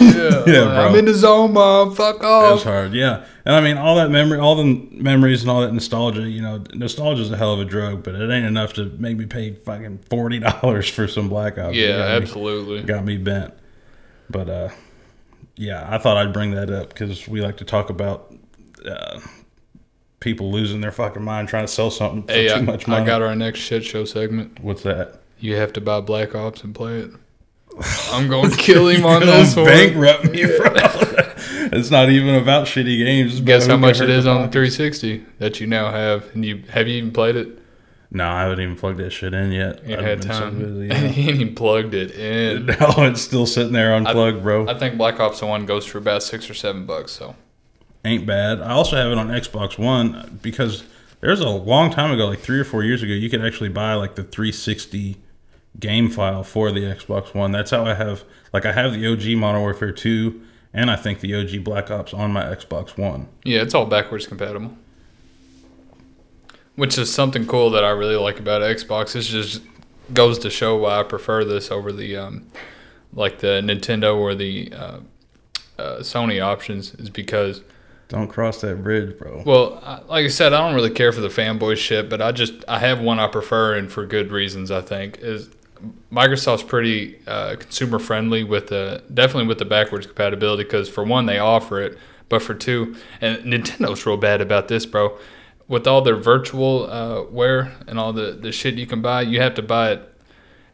Yeah, 0.00 0.42
Yeah, 0.46 0.60
like, 0.64 0.90
I'm 0.90 0.94
in 0.96 1.06
the 1.06 1.14
zone, 1.14 1.54
mom. 1.54 1.94
Fuck 1.94 2.22
off. 2.22 2.56
It's 2.56 2.64
hard, 2.64 2.92
yeah. 2.92 3.24
And 3.44 3.56
I 3.56 3.60
mean, 3.60 3.76
all 3.76 3.96
that 3.96 4.08
memory, 4.10 4.38
all 4.38 4.54
the 4.54 4.88
memories 4.92 5.40
and 5.42 5.50
all 5.50 5.62
that 5.62 5.72
nostalgia, 5.72 6.22
you 6.28 6.40
know, 6.40 6.62
nostalgia 6.74 7.22
is 7.22 7.30
a 7.32 7.36
hell 7.36 7.54
of 7.54 7.58
a 7.58 7.64
drug, 7.64 7.81
but 7.96 8.14
it 8.14 8.30
ain't 8.30 8.46
enough 8.46 8.72
to 8.74 8.86
make 8.98 9.16
me 9.16 9.26
pay 9.26 9.52
fucking 9.54 10.00
$40 10.10 10.90
for 10.90 11.06
some 11.08 11.28
Black 11.28 11.58
Ops. 11.58 11.74
Yeah, 11.76 11.98
got 11.98 12.08
me- 12.08 12.16
absolutely. 12.22 12.82
got 12.82 13.04
me 13.04 13.16
bent. 13.18 13.54
But, 14.30 14.48
uh, 14.48 14.68
yeah, 15.56 15.86
I 15.88 15.98
thought 15.98 16.16
I'd 16.16 16.32
bring 16.32 16.52
that 16.52 16.70
up 16.70 16.88
because 16.88 17.28
we 17.28 17.40
like 17.42 17.58
to 17.58 17.64
talk 17.64 17.90
about 17.90 18.34
uh, 18.86 19.20
people 20.20 20.50
losing 20.50 20.80
their 20.80 20.92
fucking 20.92 21.22
mind 21.22 21.48
trying 21.48 21.66
to 21.66 21.72
sell 21.72 21.90
something 21.90 22.22
for 22.22 22.32
Hey, 22.32 22.48
too 22.48 22.54
I, 22.54 22.60
much 22.62 22.86
money. 22.86 23.02
I 23.02 23.06
got 23.06 23.22
our 23.22 23.34
next 23.34 23.58
shit 23.60 23.84
show 23.84 24.04
segment. 24.04 24.60
What's 24.60 24.82
that? 24.84 25.20
You 25.40 25.56
have 25.56 25.72
to 25.74 25.80
buy 25.80 26.00
Black 26.00 26.34
Ops 26.34 26.62
and 26.64 26.74
play 26.74 26.98
it. 27.00 27.10
I'm 28.12 28.28
going 28.28 28.50
to 28.52 28.56
kill 28.56 28.88
him 28.88 29.04
on 29.04 29.20
this 29.26 29.56
one. 29.56 29.66
bankrupt 29.66 30.24
me, 30.30 30.44
bro. 30.44 30.70
it's 31.72 31.90
not 31.90 32.10
even 32.10 32.34
about 32.36 32.66
shitty 32.66 32.98
games. 33.04 33.40
Guess 33.40 33.66
how 33.66 33.76
much 33.76 34.00
it 34.00 34.10
is 34.10 34.26
on 34.26 34.42
the 34.42 34.48
360 34.48 35.24
that 35.38 35.58
you 35.60 35.66
now 35.66 35.90
have, 35.90 36.30
and 36.34 36.44
you 36.44 36.62
have 36.70 36.86
you 36.86 36.96
even 36.98 37.12
played 37.12 37.36
it? 37.36 37.58
No, 38.14 38.28
I 38.28 38.42
haven't 38.42 38.60
even 38.60 38.76
plugged 38.76 38.98
that 38.98 39.10
shit 39.10 39.32
in 39.32 39.52
yet. 39.52 39.86
You 39.86 39.96
had 39.96 40.20
been 40.20 40.22
so 40.22 40.40
time. 40.40 40.58
busy, 40.58 40.86
yeah. 40.88 41.08
he 41.08 41.30
ain't 41.30 41.40
even 41.40 41.54
plugged 41.54 41.94
it 41.94 42.10
in. 42.10 42.66
no, 42.80 42.94
it's 42.98 43.22
still 43.22 43.46
sitting 43.46 43.72
there 43.72 43.94
unplugged, 43.94 44.42
bro. 44.42 44.68
I 44.68 44.78
think 44.78 44.98
Black 44.98 45.18
Ops 45.18 45.40
One 45.40 45.64
goes 45.64 45.86
for 45.86 45.96
about 45.96 46.22
six 46.22 46.50
or 46.50 46.54
seven 46.54 46.84
bucks. 46.84 47.12
So 47.12 47.34
Ain't 48.04 48.26
bad. 48.26 48.60
I 48.60 48.72
also 48.72 48.96
have 48.96 49.12
it 49.12 49.18
on 49.18 49.28
Xbox 49.28 49.78
One 49.78 50.38
because 50.42 50.84
there's 51.20 51.40
a 51.40 51.48
long 51.48 51.90
time 51.90 52.10
ago, 52.10 52.26
like 52.26 52.40
three 52.40 52.58
or 52.58 52.64
four 52.64 52.82
years 52.82 53.02
ago, 53.02 53.12
you 53.12 53.30
could 53.30 53.44
actually 53.44 53.68
buy 53.68 53.94
like 53.94 54.16
the 54.16 54.24
360 54.24 55.16
game 55.78 56.10
file 56.10 56.42
for 56.42 56.72
the 56.72 56.80
Xbox 56.80 57.32
One. 57.32 57.52
That's 57.52 57.70
how 57.70 57.86
I 57.86 57.94
have, 57.94 58.24
like, 58.52 58.66
I 58.66 58.72
have 58.72 58.92
the 58.92 59.06
OG 59.06 59.38
Modern 59.38 59.60
Warfare 59.60 59.92
2 59.92 60.42
and 60.74 60.90
I 60.90 60.96
think 60.96 61.20
the 61.20 61.34
OG 61.34 61.62
Black 61.64 61.90
Ops 61.90 62.12
on 62.12 62.32
my 62.32 62.42
Xbox 62.42 62.98
One. 62.98 63.28
yeah, 63.44 63.62
it's 63.62 63.74
all 63.74 63.86
backwards 63.86 64.26
compatible. 64.26 64.76
Which 66.76 66.96
is 66.96 67.12
something 67.12 67.46
cool 67.46 67.70
that 67.70 67.84
I 67.84 67.90
really 67.90 68.16
like 68.16 68.38
about 68.38 68.62
Xbox. 68.62 69.14
It 69.14 69.22
just 69.22 69.62
goes 70.14 70.38
to 70.40 70.50
show 70.50 70.76
why 70.78 71.00
I 71.00 71.02
prefer 71.02 71.44
this 71.44 71.70
over 71.70 71.92
the 71.92 72.16
um, 72.16 72.46
like 73.12 73.40
the 73.40 73.60
Nintendo 73.62 74.16
or 74.16 74.34
the 74.34 74.72
uh, 74.72 74.98
uh, 75.78 75.98
Sony 75.98 76.42
options 76.42 76.94
is 76.94 77.10
because 77.10 77.62
Don't 78.08 78.28
cross 78.28 78.62
that 78.62 78.82
bridge, 78.82 79.18
bro. 79.18 79.42
Well, 79.44 79.80
I- 79.84 80.00
like 80.08 80.24
I 80.24 80.28
said, 80.28 80.54
I 80.54 80.58
don't 80.66 80.74
really 80.74 80.90
care 80.90 81.12
for 81.12 81.20
the 81.20 81.28
fanboy 81.28 81.76
shit, 81.76 82.08
but 82.08 82.22
I 82.22 82.32
just 82.32 82.54
I 82.66 82.78
have 82.78 83.00
one 83.00 83.20
I 83.20 83.26
prefer, 83.26 83.74
and 83.74 83.92
for 83.92 84.06
good 84.06 84.32
reasons. 84.32 84.70
I 84.70 84.80
think 84.80 85.18
is 85.18 85.50
Microsoft's 86.10 86.62
pretty 86.62 87.18
uh, 87.26 87.56
consumer 87.56 87.98
friendly 87.98 88.44
with 88.44 88.68
the 88.68 89.02
definitely 89.12 89.46
with 89.48 89.58
the 89.58 89.64
backwards 89.66 90.06
compatibility 90.06 90.62
because 90.64 90.88
for 90.88 91.04
one 91.04 91.26
they 91.26 91.38
offer 91.38 91.82
it, 91.82 91.98
but 92.30 92.40
for 92.40 92.54
two, 92.54 92.96
and 93.20 93.44
Nintendo's 93.44 94.06
real 94.06 94.16
bad 94.16 94.40
about 94.40 94.68
this, 94.68 94.86
bro. 94.86 95.18
With 95.72 95.86
all 95.86 96.02
their 96.02 96.16
virtual 96.16 96.88
uh, 96.90 97.22
wear 97.24 97.72
and 97.88 97.98
all 97.98 98.12
the 98.12 98.32
the 98.32 98.52
shit 98.52 98.74
you 98.74 98.86
can 98.86 99.00
buy, 99.00 99.22
you 99.22 99.40
have 99.40 99.54
to 99.54 99.62
buy 99.62 99.92
it 99.92 100.08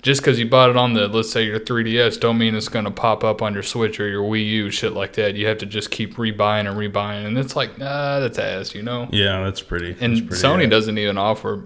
just 0.03 0.21
because 0.21 0.39
you 0.39 0.49
bought 0.49 0.71
it 0.71 0.77
on 0.77 0.95
the 0.95 1.07
let's 1.07 1.31
say 1.31 1.45
your 1.45 1.59
3ds 1.61 2.19
don't 2.21 2.37
mean 2.39 2.55
it's 2.55 2.69
going 2.69 2.85
to 2.85 2.91
pop 2.91 3.23
up 3.23 3.43
on 3.43 3.55
your 3.55 3.63
switch 3.63 3.99
or 3.99 4.09
your 4.09 4.23
wii 4.23 4.47
u 4.47 4.71
shit 4.71 4.93
like 4.93 5.15
that 5.15 5.35
you 5.35 5.47
have 5.47 5.59
to 5.59 5.67
just 5.67 5.91
keep 5.91 6.15
rebuying 6.15 6.69
and 6.69 6.77
rebuying 6.79 7.27
and 7.27 7.37
it's 7.37 7.57
like 7.57 7.79
nah 7.79 8.21
that's 8.21 8.39
ass 8.39 8.77
you 8.77 8.83
know 8.83 9.09
Yeah, 9.11 9.43
that's 9.43 9.61
pretty. 9.61 9.97
and 10.01 10.17
that's 10.17 10.41
pretty 10.41 10.67
sony 10.67 10.71
doesn't 10.71 10.99
even 10.99 11.19
offer 11.19 11.65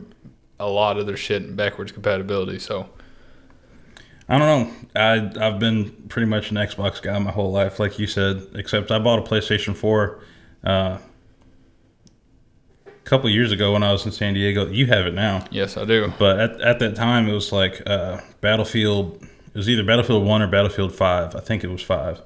a 0.58 0.66
lot 0.66 0.96
of 0.98 1.06
their 1.06 1.16
shit 1.16 1.42
in 1.42 1.56
backwards 1.56 1.92
compatibility 1.92 2.58
so 2.58 2.88
I 4.28 4.38
don't 4.38 4.48
know. 4.48 4.72
I 5.38 5.46
I've 5.46 5.58
been 5.58 5.90
pretty 6.08 6.26
much 6.26 6.50
an 6.52 6.56
Xbox 6.56 7.02
guy 7.02 7.18
my 7.18 7.32
whole 7.32 7.50
life, 7.52 7.78
like 7.78 7.98
you 7.98 8.06
said. 8.06 8.46
Except 8.54 8.90
I 8.90 8.98
bought 8.98 9.18
a 9.18 9.22
PlayStation 9.22 9.74
Four 9.76 10.20
uh, 10.64 10.98
a 13.04 13.08
couple 13.08 13.28
years 13.30 13.52
ago 13.52 13.72
when 13.72 13.82
I 13.82 13.92
was 13.92 14.06
in 14.06 14.12
San 14.12 14.34
Diego. 14.34 14.66
You 14.68 14.86
have 14.86 15.06
it 15.06 15.14
now, 15.14 15.44
yes 15.50 15.76
i 15.76 15.84
do 15.84 16.12
but 16.18 16.38
at, 16.38 16.60
at 16.60 16.78
that 16.78 16.94
time 16.96 17.28
it 17.28 17.32
was 17.32 17.52
like 17.52 17.82
uh, 17.86 18.20
Battlefield. 18.40 19.22
It 19.54 19.58
was 19.58 19.68
either 19.68 19.84
Battlefield 19.84 20.24
One 20.24 20.40
or 20.42 20.46
Battlefield 20.46 20.94
Five. 20.94 21.34
I 21.36 21.40
think 21.40 21.62
it 21.64 21.68
was 21.70 21.82
5 21.82 22.20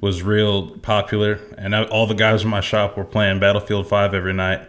Was 0.00 0.22
real 0.22 0.70
popular, 0.78 1.38
and 1.58 1.74
I, 1.76 1.84
all 1.84 2.06
the 2.06 2.14
guys 2.14 2.42
in 2.44 2.48
my 2.50 2.60
shop 2.60 2.96
were 2.96 3.04
playing 3.04 3.40
Battlefield 3.40 3.86
Five 3.88 4.14
every 4.14 4.32
night 4.32 4.62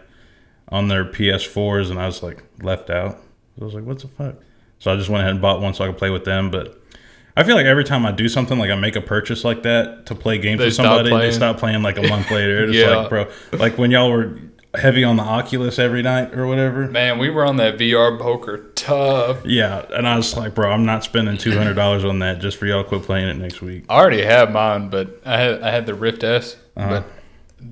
on 0.68 0.88
their 0.88 1.04
PS4s, 1.04 1.90
and 1.90 1.98
I 1.98 2.06
was 2.06 2.22
like 2.22 2.42
left 2.62 2.90
out. 2.90 3.18
I 3.60 3.64
was 3.64 3.74
like, 3.74 3.84
"What 3.84 3.98
the 4.00 4.08
fuck?" 4.08 4.34
So 4.80 4.92
I 4.92 4.96
just 4.96 5.08
went 5.08 5.22
ahead 5.22 5.32
and 5.32 5.40
bought 5.42 5.60
one 5.60 5.72
so 5.74 5.84
I 5.84 5.86
could 5.88 5.96
play 5.98 6.10
with 6.10 6.24
them. 6.24 6.50
But 6.50 6.78
I 7.36 7.42
feel 7.44 7.56
like 7.56 7.66
every 7.66 7.84
time 7.84 8.04
I 8.06 8.12
do 8.12 8.28
something, 8.28 8.58
like 8.58 8.70
I 8.70 8.74
make 8.76 8.96
a 8.96 9.00
purchase 9.00 9.44
like 9.44 9.62
that 9.62 10.06
to 10.06 10.14
play 10.14 10.38
games 10.38 10.58
They 10.58 10.66
with 10.66 10.74
stop 10.74 10.84
somebody, 11.04 11.10
they 11.10 11.32
stop 11.32 11.58
playing 11.58 11.82
like 11.82 11.96
a 11.98 12.06
month 12.08 12.30
later. 12.30 12.64
It's 12.68 12.74
Yeah. 12.74 12.96
like, 12.96 13.08
bro, 13.08 13.30
like 13.52 13.78
when 13.78 13.90
y'all 13.90 14.10
were 14.10 14.38
heavy 14.76 15.04
on 15.04 15.16
the 15.16 15.22
Oculus 15.22 15.78
every 15.78 16.02
night 16.02 16.34
or 16.34 16.46
whatever. 16.46 16.86
man 16.88 17.18
we 17.18 17.30
were 17.30 17.44
on 17.44 17.56
that 17.58 17.76
vr 17.78 18.18
poker 18.20 18.58
tough 18.74 19.38
Yeah, 19.44 19.84
and 19.94 20.06
I 20.08 20.16
was 20.16 20.36
like, 20.36 20.54
bro, 20.54 20.70
I'm 20.70 20.84
not 20.84 21.04
spending 21.04 21.36
two 21.38 21.56
hundred 21.56 21.74
dollars 21.74 22.04
on 22.04 22.18
that 22.20 22.40
just 22.40 22.56
for 22.56 22.66
y'all 22.66 22.82
to 22.82 22.88
quit 22.88 23.02
playing 23.02 23.28
it 23.28 23.36
next 23.36 23.60
week. 23.62 23.84
i 23.88 23.94
already 23.94 24.22
have 24.22 24.50
mine 24.52 24.88
but 24.90 25.20
i 25.24 25.38
had 25.38 25.62
i 25.62 25.70
had 25.70 25.86
the 25.86 25.94
rift 25.94 26.22
s 26.24 26.56
Uh-huh. 26.76 26.88
but 27.02 27.04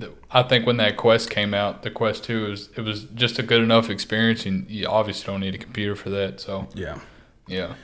the, 0.00 0.12
I 0.30 0.42
think 0.42 0.66
when 0.66 0.78
that 0.78 0.96
Quest 0.96 1.28
came 1.28 1.52
out, 1.52 1.82
the 1.82 1.90
Quest 1.90 2.24
Two 2.24 2.48
was 2.48 2.70
it 2.76 2.80
was 2.80 3.04
just 3.04 3.38
a 3.38 3.42
good 3.42 3.60
enough 3.60 3.90
experience, 3.90 4.46
and 4.46 4.66
you 4.70 4.86
obviously 4.86 5.26
don't 5.30 5.40
need 5.40 5.54
a 5.54 5.58
computer 5.58 5.94
for 5.94 6.08
that. 6.08 6.40
So 6.40 6.68
Yeah, 6.74 6.98
Yeah, 7.46 7.74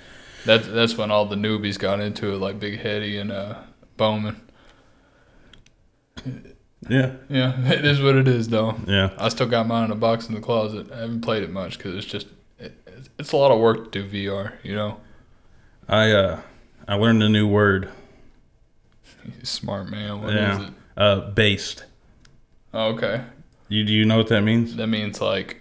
that's 0.46 0.66
that's 0.66 0.96
when 0.96 1.10
all 1.10 1.26
the 1.26 1.36
newbies 1.36 1.78
got 1.78 2.00
into 2.00 2.32
it, 2.32 2.38
like 2.38 2.58
Big 2.58 2.80
Hetty 2.80 3.18
and 3.18 3.30
uh, 3.30 3.56
Bowman. 3.98 4.40
Yeah, 6.88 7.12
Yeah, 7.28 7.60
it 7.72 7.84
is 7.84 8.00
what 8.02 8.14
it 8.16 8.28
is, 8.28 8.48
though. 8.48 8.76
yeah. 8.86 9.10
I 9.18 9.28
still 9.30 9.46
got 9.48 9.66
mine 9.66 9.86
in 9.86 9.90
a 9.90 9.96
box 9.96 10.28
in 10.28 10.34
the 10.34 10.40
closet. 10.40 10.90
I 10.92 10.98
haven't 11.00 11.22
played 11.22 11.42
it 11.42 11.50
much 11.50 11.78
because 11.78 11.94
it's 11.94 12.06
just 12.06 12.28
it, 12.58 12.72
it's 13.18 13.32
a 13.32 13.36
lot 13.36 13.50
of 13.50 13.58
work 13.60 13.90
to 13.92 14.02
do 14.02 14.30
VR. 14.30 14.52
You 14.62 14.74
know, 14.76 15.00
I 15.88 16.12
uh, 16.12 16.40
I 16.86 16.94
learned 16.94 17.22
a 17.22 17.28
new 17.28 17.48
word. 17.48 17.88
smart 19.42 19.88
man. 19.90 20.22
What 20.22 20.30
is 20.30 20.36
yeah, 20.36 20.66
it? 20.68 20.72
uh, 20.96 21.20
based. 21.30 21.84
Oh, 22.74 22.88
okay, 22.94 23.24
You 23.68 23.84
do 23.84 23.92
you 23.92 24.04
know 24.04 24.18
what 24.18 24.28
that 24.28 24.42
means? 24.42 24.76
that 24.76 24.86
means 24.88 25.20
like 25.20 25.56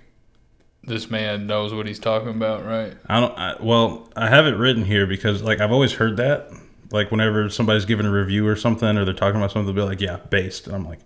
this 0.83 1.09
man 1.09 1.47
knows 1.47 1.73
what 1.73 1.87
he's 1.87 1.99
talking 1.99 2.29
about, 2.29 2.65
right? 2.65 2.93
I 3.07 3.19
don't. 3.19 3.37
I, 3.37 3.55
well, 3.61 4.09
I 4.15 4.29
have 4.29 4.45
it 4.45 4.51
written 4.55 4.83
here 4.85 5.07
because 5.07 5.41
like 5.41 5.59
I've 5.61 5.71
always 5.71 5.93
heard 5.93 6.17
that. 6.17 6.49
Like 6.91 7.11
whenever 7.11 7.49
somebody's 7.49 7.85
giving 7.85 8.05
a 8.05 8.11
review 8.11 8.47
or 8.47 8.55
something, 8.55 8.97
or 8.97 9.03
they're 9.05 9.13
talking 9.13 9.37
about 9.39 9.51
something, 9.51 9.73
they'll 9.73 9.85
be 9.85 9.89
like, 9.89 10.01
"Yeah, 10.01 10.17
based." 10.29 10.67
And 10.67 10.75
I'm 10.75 10.85
like, 10.87 10.99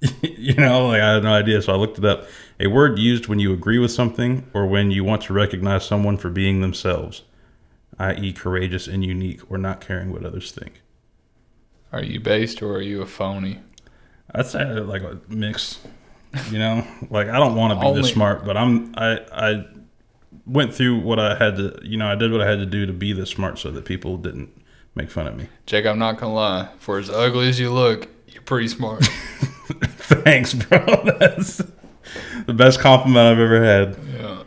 you 0.22 0.54
know, 0.54 0.88
like 0.88 1.00
I 1.00 1.14
had 1.14 1.22
no 1.22 1.32
idea, 1.32 1.60
so 1.62 1.72
I 1.72 1.76
looked 1.76 1.98
it 1.98 2.04
up. 2.04 2.26
A 2.60 2.66
word 2.68 2.98
used 2.98 3.26
when 3.28 3.38
you 3.38 3.52
agree 3.52 3.78
with 3.78 3.90
something 3.90 4.48
or 4.54 4.66
when 4.66 4.90
you 4.90 5.04
want 5.04 5.22
to 5.22 5.32
recognize 5.32 5.84
someone 5.84 6.16
for 6.16 6.30
being 6.30 6.60
themselves. 6.60 7.22
i.e., 7.98 8.32
courageous 8.32 8.86
and 8.86 9.04
unique, 9.04 9.40
or 9.50 9.58
not 9.58 9.80
caring 9.80 10.12
what 10.12 10.24
others 10.24 10.52
think. 10.52 10.82
Are 11.92 12.02
you 12.02 12.20
based 12.20 12.62
or 12.62 12.76
are 12.76 12.82
you 12.82 13.00
a 13.02 13.06
phony? 13.06 13.60
I'd 14.34 14.46
say 14.46 14.64
like 14.80 15.02
a 15.02 15.20
mix. 15.28 15.78
You 16.50 16.58
know, 16.58 16.86
like 17.08 17.28
I 17.28 17.38
don't 17.38 17.54
want 17.56 17.72
to 17.72 17.80
be 17.80 17.86
Only- 17.86 18.02
this 18.02 18.12
smart, 18.12 18.44
but 18.44 18.56
I'm 18.56 18.94
I 18.96 19.20
I 19.32 19.64
went 20.44 20.74
through 20.74 21.00
what 21.00 21.18
I 21.18 21.36
had 21.36 21.56
to. 21.56 21.78
You 21.82 21.96
know, 21.96 22.06
I 22.08 22.14
did 22.14 22.30
what 22.30 22.42
I 22.42 22.48
had 22.50 22.58
to 22.58 22.66
do 22.66 22.84
to 22.84 22.92
be 22.92 23.12
this 23.14 23.30
smart, 23.30 23.58
so 23.58 23.70
that 23.70 23.84
people 23.86 24.18
didn't 24.18 24.50
make 24.96 25.10
fun 25.10 25.28
of 25.28 25.36
me. 25.36 25.46
Jake, 25.66 25.86
I'm 25.86 25.98
not 25.98 26.18
gonna 26.18 26.34
lie. 26.34 26.68
For 26.78 26.98
as 26.98 27.08
ugly 27.08 27.48
as 27.48 27.60
you 27.60 27.70
look, 27.72 28.08
you're 28.26 28.42
pretty 28.42 28.66
smart. 28.68 29.04
Thanks, 29.06 30.54
bro. 30.54 30.78
That's 31.18 31.62
the 32.46 32.54
best 32.54 32.80
compliment 32.80 33.26
I've 33.26 33.38
ever 33.38 33.64
had. 33.64 33.96
yeah. 34.14 34.42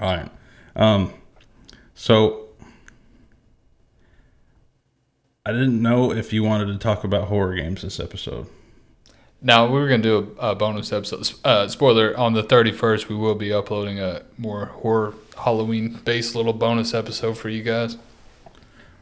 All 0.00 0.16
right. 0.16 0.30
Um, 0.76 1.14
so 1.94 2.48
I 5.46 5.52
didn't 5.52 5.80
know 5.80 6.12
if 6.12 6.32
you 6.32 6.42
wanted 6.42 6.66
to 6.66 6.78
talk 6.78 7.04
about 7.04 7.28
horror 7.28 7.54
games 7.54 7.82
this 7.82 7.98
episode. 7.98 8.46
Now 9.40 9.66
we 9.66 9.78
were 9.78 9.88
gonna 9.88 10.02
do 10.02 10.36
a, 10.40 10.50
a 10.50 10.54
bonus 10.54 10.92
episode. 10.92 11.30
Uh, 11.44 11.68
spoiler: 11.68 12.16
on 12.18 12.32
the 12.32 12.42
31st, 12.42 13.08
we 13.08 13.14
will 13.14 13.36
be 13.36 13.52
uploading 13.52 14.00
a 14.00 14.22
more 14.36 14.66
horror 14.66 15.14
Halloween-based 15.36 16.34
little 16.34 16.52
bonus 16.52 16.92
episode 16.92 17.38
for 17.38 17.48
you 17.48 17.62
guys. 17.62 17.96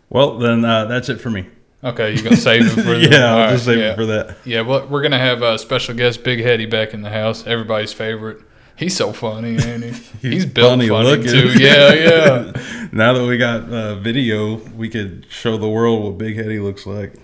Well, 0.09 0.39
then 0.39 0.65
uh, 0.65 0.87
that's 0.87 1.09
it 1.09 1.21
for 1.21 1.31
me. 1.31 1.47
Okay, 1.85 2.15
you're 2.15 2.23
gonna 2.23 2.37
save 2.37 2.67
it 2.67 2.71
for 2.71 2.83
the 2.99 3.09
yeah, 3.11 3.33
I'll 3.33 3.39
all 3.39 3.51
just 3.51 3.65
save 3.65 3.79
yeah. 3.79 3.93
it 3.93 3.97
for 3.97 4.07
that. 4.07 4.37
Yeah, 4.45 4.61
well, 4.63 4.87
we're 4.87 5.03
gonna 5.03 5.19
have 5.19 5.43
a 5.43 5.59
special 5.59 5.95
guest, 5.95 6.25
Big 6.25 6.41
Heady, 6.41 6.67
back 6.67 6.95
in 6.95 7.03
the 7.03 7.11
house. 7.11 7.47
Everybody's 7.47 7.93
favorite. 7.93 8.41
He's 8.77 8.95
so 8.95 9.13
funny, 9.13 9.57
ain't 9.57 9.85
he? 9.85 9.91
He's, 10.31 10.45
built 10.45 10.81
funny, 10.87 11.23
too. 11.23 11.49
Yeah, 11.59 11.95
yeah. 11.95 12.89
now 12.93 13.15
that 13.15 13.25
we 13.27 13.39
got 13.39 13.71
uh, 13.71 13.95
video, 13.95 14.57
we 14.77 14.91
could 14.91 15.27
show 15.31 15.57
the 15.57 15.69
world 15.69 16.05
what 16.05 16.19
Big 16.19 16.37
Heady 16.37 16.59
looks 16.59 16.87
like. 16.87 17.15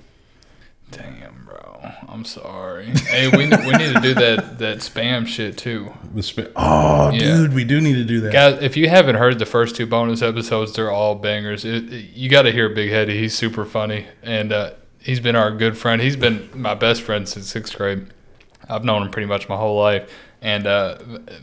Damn. 0.90 1.32
I'm 2.12 2.25
sorry. 2.27 2.87
Hey, 3.09 3.29
we 3.29 3.46
we 3.48 3.72
need 3.72 3.94
to 3.94 4.01
do 4.03 4.14
that 4.14 4.59
that 4.59 4.79
spam 4.79 5.27
shit 5.27 5.57
too. 5.57 5.92
The 6.14 6.22
sp- 6.22 6.53
oh, 6.57 7.11
Yeah. 7.11 7.18
dude, 7.20 7.55
we 7.55 7.64
do 7.64 7.81
need 7.81 7.94
to 7.94 8.05
do 8.05 8.20
that. 8.20 8.33
Guys, 8.33 8.59
if 8.62 8.77
you 8.77 8.88
haven't 8.88 9.16
heard 9.16 9.38
the 9.38 9.46
first 9.46 9.77
two 9.77 9.87
bonus 9.87 10.20
episodes, 10.20 10.75
they're 10.75 10.90
all 10.90 11.14
bangers. 11.14 11.64
It, 11.64 11.90
it- 11.92 12.11
you 12.14 12.29
got 12.29 12.42
to 12.42 12.53
hear 12.53 12.68
Big 12.68 12.90
Heady. 12.90 13.18
He's 13.18 13.35
super 13.35 13.64
funny, 13.64 14.07
and 14.22 14.53
uh, 14.53 14.72
he's 14.98 15.20
been 15.20 15.37
our 15.37 15.51
good 15.51 15.77
friend. 15.79 16.03
He's 16.03 16.16
been 16.16 16.51
my 16.55 16.75
best 16.75 17.01
friend 17.03 17.27
since 17.27 17.48
sixth 17.48 17.77
grade. 17.77 18.07
I've 18.68 18.85
known 18.85 19.03
him 19.03 19.11
pretty 19.11 19.27
much 19.27 19.48
my 19.48 19.57
whole 19.57 19.79
life, 19.81 20.11
and 20.42 20.66
uh, 20.66 20.98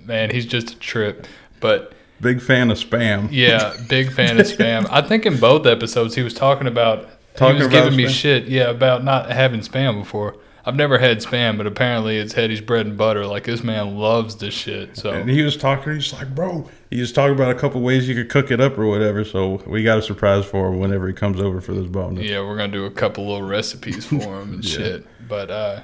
man, 0.05 0.29
he's 0.29 0.45
just 0.45 0.69
a 0.71 0.75
trip. 0.77 1.25
But 1.59 1.93
Big 2.21 2.41
fan 2.41 2.69
of 2.69 2.77
spam. 2.77 3.29
yeah, 3.31 3.75
big 3.87 4.11
fan 4.11 4.39
of 4.39 4.45
spam. 4.45 4.85
I 4.91 5.01
think 5.01 5.25
in 5.25 5.39
both 5.39 5.65
episodes 5.65 6.13
he 6.15 6.21
was 6.21 6.33
talking 6.33 6.67
about 6.67 7.09
Talking 7.35 7.57
he 7.57 7.63
was 7.63 7.71
giving 7.71 7.95
me 7.95 8.07
shit. 8.09 8.45
Yeah, 8.47 8.69
about 8.69 9.03
not 9.03 9.31
having 9.31 9.61
spam 9.61 9.97
before. 9.99 10.35
I've 10.69 10.75
never 10.75 10.99
had 10.99 11.17
spam, 11.17 11.57
but 11.57 11.65
apparently 11.65 12.17
it's 12.17 12.33
Hetty's 12.33 12.61
bread 12.61 12.85
and 12.85 12.95
butter. 12.95 13.25
Like 13.25 13.45
this 13.45 13.63
man 13.63 13.97
loves 13.97 14.35
this 14.35 14.53
shit. 14.53 14.95
So 14.95 15.09
And 15.11 15.27
he 15.27 15.41
was 15.41 15.57
talking. 15.57 15.95
He's 15.95 16.13
like, 16.13 16.35
bro. 16.35 16.69
He 16.91 17.01
was 17.01 17.11
talking 17.11 17.33
about 17.33 17.49
a 17.49 17.55
couple 17.59 17.81
ways 17.81 18.07
you 18.07 18.13
could 18.13 18.29
cook 18.29 18.51
it 18.51 18.61
up 18.61 18.77
or 18.77 18.85
whatever. 18.85 19.25
So 19.25 19.63
we 19.65 19.81
got 19.83 19.97
a 19.97 20.01
surprise 20.03 20.45
for 20.45 20.67
him 20.71 20.79
whenever 20.79 21.07
he 21.07 21.13
comes 21.13 21.41
over 21.41 21.59
for 21.59 21.73
this 21.73 21.87
bonus. 21.87 22.23
yeah, 22.23 22.39
we're 22.41 22.55
gonna 22.55 22.71
do 22.71 22.85
a 22.85 22.91
couple 22.91 23.27
little 23.27 23.47
recipes 23.47 24.05
for 24.05 24.15
him 24.41 24.53
and 24.53 24.63
Yeah. 24.63 24.77
shit. 24.77 25.27
But 25.27 25.49
uh, 25.49 25.81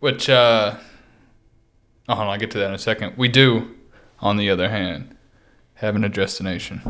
which 0.00 0.28
uh, 0.28 0.74
oh, 2.08 2.14
hold 2.14 2.26
on, 2.26 2.32
I'll 2.32 2.38
get 2.38 2.50
to 2.50 2.58
that 2.58 2.66
in 2.68 2.74
a 2.74 2.78
second. 2.78 3.14
We 3.16 3.28
do, 3.28 3.76
on 4.18 4.36
the 4.38 4.50
other 4.50 4.68
hand, 4.70 5.16
having 5.74 6.02
a 6.02 6.08
destination. 6.08 6.80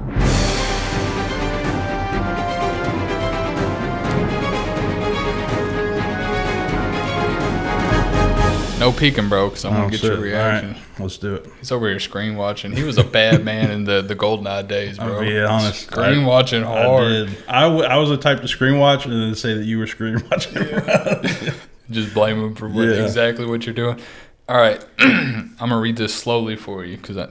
No 8.81 8.91
peeking, 8.93 9.29
bro, 9.29 9.49
because 9.51 9.65
I'm 9.65 9.73
gonna 9.75 9.87
Oh, 9.87 9.91
get 9.91 10.01
shit. 10.01 10.11
your 10.13 10.21
reaction. 10.21 10.71
Right, 10.73 11.01
let's 11.01 11.19
do 11.19 11.35
it. 11.35 11.47
He's 11.59 11.71
over 11.71 11.87
here 11.89 12.01
screen 12.01 12.37
watching. 12.37 12.73
He 12.73 12.83
was 12.83 12.97
a 12.99 13.05
bad 13.05 13.45
man 13.45 13.71
in 13.71 13.85
the 13.85 14.01
the 14.03 14.17
GoldenEye 14.17 14.67
days, 14.67 14.97
bro. 14.99 15.17
I'll 15.17 15.21
be 15.21 15.39
honest. 15.39 15.83
Screen 15.83 16.25
I- 16.25 16.27
watching 16.27 16.65
I 16.65 16.85
hard. 16.85 17.05
did. 17.09 17.37
I, 17.47 17.63
w- 17.65 17.85
I 17.85 17.97
was 17.99 18.09
the 18.09 18.17
type 18.17 18.41
to 18.41 18.49
screen 18.49 18.79
watch 18.79 19.05
and 19.05 19.13
then 19.15 19.35
say 19.35 19.53
that 19.55 19.65
you 19.65 19.79
were 19.79 19.87
screen 19.87 20.23
watching. 20.31 20.55
Just 21.91 22.15
blame 22.15 22.39
him 22.43 22.55
for 22.55 22.69
what, 22.69 22.87
Yeah. 22.89 23.05
exactly 23.05 23.45
what 23.47 23.67
you're 23.67 23.75
doing. 23.75 24.01
All 24.49 24.57
right, 24.57 24.85
I'm 24.99 25.55
gonna 25.59 25.79
read 25.79 25.97
this 25.97 26.13
slowly 26.15 26.57
for 26.57 26.85
you, 26.85 26.97
because 26.97 27.17
I, 27.19 27.29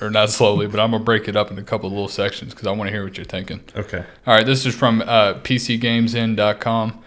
or 0.00 0.08
not 0.08 0.30
slowly, 0.30 0.66
but 0.68 0.78
I'm 0.80 0.92
gonna 0.92 1.02
break 1.04 1.26
it 1.28 1.36
up 1.36 1.50
into 1.50 1.60
a 1.62 1.64
couple 1.64 1.88
of 1.88 1.92
little 1.92 2.08
sections 2.08 2.54
because 2.54 2.66
I 2.66 2.70
want 2.70 2.88
to 2.88 2.92
hear 2.92 3.04
what 3.04 3.16
you're 3.18 3.24
thinking. 3.26 3.60
okay. 3.76 4.04
All 4.26 4.34
right, 4.34 4.46
this 4.46 4.64
is 4.64 4.74
from 4.74 5.02
uh, 5.02 5.34
PCGamesN.com. 5.40 7.02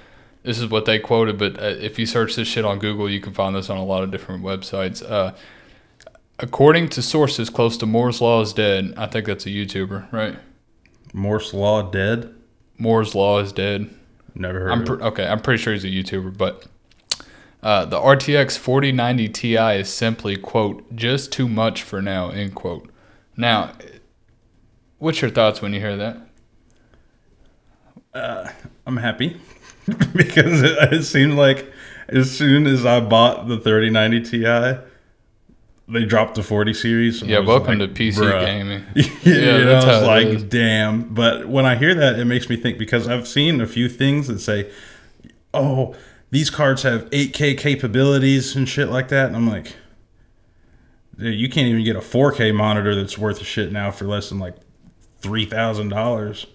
This 0.45 0.59
is 0.59 0.67
what 0.67 0.85
they 0.85 0.99
quoted, 0.99 1.39
but 1.39 1.59
uh, 1.59 1.65
if 1.65 1.97
you 1.97 2.05
search 2.05 2.35
this 2.35 2.47
shit 2.47 2.65
on 2.65 2.77
Google, 2.77 3.09
you 3.09 3.19
can 3.19 3.33
find 3.33 3.55
this 3.55 3.67
on 3.69 3.77
a 3.77 3.83
lot 3.83 4.03
of 4.03 4.11
different 4.11 4.43
websites. 4.43 5.03
Uh, 5.03 5.33
according 6.37 6.89
to 6.89 7.01
sources 7.01 7.49
close 7.49 7.77
to 7.77 7.87
Moore's 7.87 8.21
Law 8.21 8.41
is 8.41 8.53
dead. 8.53 8.93
I 8.95 9.07
think 9.07 9.25
that's 9.25 9.47
a 9.47 9.49
YouTuber, 9.49 10.11
right? 10.11 10.37
Moore's 11.13 11.51
Law 11.51 11.81
dead? 11.89 12.35
Moore's 12.77 13.15
Law 13.15 13.39
is 13.39 13.51
dead. 13.53 13.89
Never 14.35 14.59
heard 14.59 14.71
I'm 14.71 14.81
of 14.81 14.85
pr- 14.85 14.93
it. 14.93 15.01
okay. 15.01 15.27
I'm 15.27 15.39
pretty 15.39 15.63
sure 15.63 15.73
he's 15.73 15.83
a 15.83 15.87
YouTuber, 15.87 16.37
but 16.37 16.67
uh, 17.63 17.85
the 17.85 17.99
RTX 17.99 18.55
4090 18.55 19.29
Ti 19.29 19.55
is 19.57 19.91
simply 19.91 20.37
quote 20.37 20.95
just 20.95 21.31
too 21.31 21.47
much 21.47 21.81
for 21.81 22.03
now 22.03 22.29
end 22.29 22.53
quote. 22.53 22.87
Now, 23.35 23.71
what's 24.99 25.21
your 25.21 25.31
thoughts 25.31 25.61
when 25.61 25.73
you 25.73 25.79
hear 25.79 25.97
that? 25.97 26.17
I'm 28.85 28.97
happy 28.97 29.41
because 30.15 30.61
it, 30.63 30.93
it 30.93 31.03
seemed 31.03 31.33
like 31.33 31.71
as 32.07 32.31
soon 32.31 32.67
as 32.67 32.85
I 32.85 32.99
bought 32.99 33.47
the 33.47 33.57
3090 33.57 34.21
Ti, 34.21 34.81
they 35.87 36.05
dropped 36.05 36.35
the 36.35 36.43
40 36.43 36.73
series. 36.73 37.21
Yeah, 37.21 37.39
welcome 37.39 37.79
like, 37.79 37.93
to 37.93 38.03
PC 38.03 38.13
bruh. 38.15 38.45
gaming. 38.45 38.83
yeah, 38.95 39.03
Yeah, 39.23 39.33
you 39.33 39.41
know, 39.41 39.65
that's 39.65 39.85
I 39.85 39.87
was 39.89 39.99
how 40.01 40.07
like, 40.07 40.27
is. 40.27 40.43
damn. 40.43 41.13
But 41.13 41.47
when 41.47 41.65
I 41.65 41.75
hear 41.75 41.93
that, 41.93 42.17
it 42.17 42.25
makes 42.25 42.49
me 42.49 42.55
think 42.57 42.77
because 42.77 43.07
I've 43.07 43.27
seen 43.27 43.61
a 43.61 43.67
few 43.67 43.87
things 43.87 44.27
that 44.27 44.39
say, 44.39 44.71
oh, 45.53 45.95
these 46.31 46.49
cards 46.49 46.83
have 46.83 47.09
8K 47.11 47.57
capabilities 47.57 48.55
and 48.55 48.67
shit 48.67 48.89
like 48.89 49.09
that. 49.09 49.27
And 49.27 49.35
I'm 49.35 49.47
like, 49.47 49.73
dude, 51.17 51.35
you 51.35 51.49
can't 51.49 51.67
even 51.67 51.83
get 51.83 51.95
a 51.95 51.99
4K 51.99 52.53
monitor 52.53 52.95
that's 52.95 53.17
worth 53.17 53.39
a 53.39 53.45
shit 53.45 53.71
now 53.71 53.91
for 53.91 54.05
less 54.05 54.29
than 54.29 54.39
like 54.39 54.55
$3,000. 55.21 56.45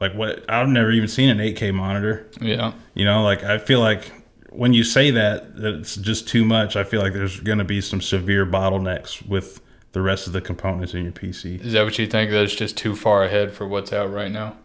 Like, 0.00 0.14
what? 0.14 0.44
I've 0.48 0.68
never 0.68 0.90
even 0.90 1.08
seen 1.08 1.28
an 1.28 1.38
8K 1.38 1.74
monitor. 1.74 2.26
Yeah. 2.40 2.72
You 2.94 3.04
know, 3.04 3.22
like 3.22 3.42
I 3.42 3.58
feel 3.58 3.80
like 3.80 4.12
when 4.50 4.72
you 4.72 4.84
say 4.84 5.10
that 5.10 5.56
that 5.56 5.74
it's 5.74 5.96
just 5.96 6.28
too 6.28 6.44
much, 6.44 6.76
I 6.76 6.84
feel 6.84 7.00
like 7.02 7.12
there's 7.12 7.40
going 7.40 7.58
to 7.58 7.64
be 7.64 7.80
some 7.80 8.00
severe 8.00 8.46
bottlenecks 8.46 9.26
with 9.26 9.60
the 9.92 10.00
rest 10.02 10.26
of 10.26 10.32
the 10.32 10.40
components 10.40 10.94
in 10.94 11.02
your 11.02 11.12
PC. 11.12 11.64
Is 11.64 11.72
that 11.72 11.82
what 11.84 11.98
you 11.98 12.06
think? 12.06 12.30
That 12.30 12.44
it's 12.44 12.54
just 12.54 12.76
too 12.76 12.94
far 12.94 13.24
ahead 13.24 13.52
for 13.52 13.66
what's 13.66 13.92
out 13.92 14.12
right 14.12 14.30
now? 14.30 14.56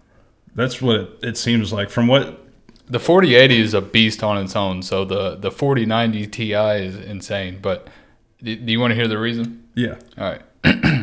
That's 0.56 0.82
what 0.82 1.18
it, 1.24 1.38
seems 1.38 1.74
like 1.74 1.90
from 1.90 2.08
what 2.08 2.46
The 2.88 3.00
4080 3.00 3.60
is 3.60 3.74
a 3.74 3.82
beast 3.82 4.22
on 4.22 4.38
its 4.38 4.56
own, 4.56 4.84
so 4.84 5.04
the, 5.04 5.36
the 5.36 5.50
4090 5.50 6.28
Ti 6.28 6.54
is 6.54 6.96
insane. 6.98 7.58
But 7.62 7.88
do 8.44 8.52
you 8.52 8.80
want 8.80 8.92
to 8.92 8.96
hear 8.96 9.08
the 9.08 9.18
reason? 9.18 9.64
yeah. 9.74 9.96
All 10.18 10.26
right. 10.26 10.42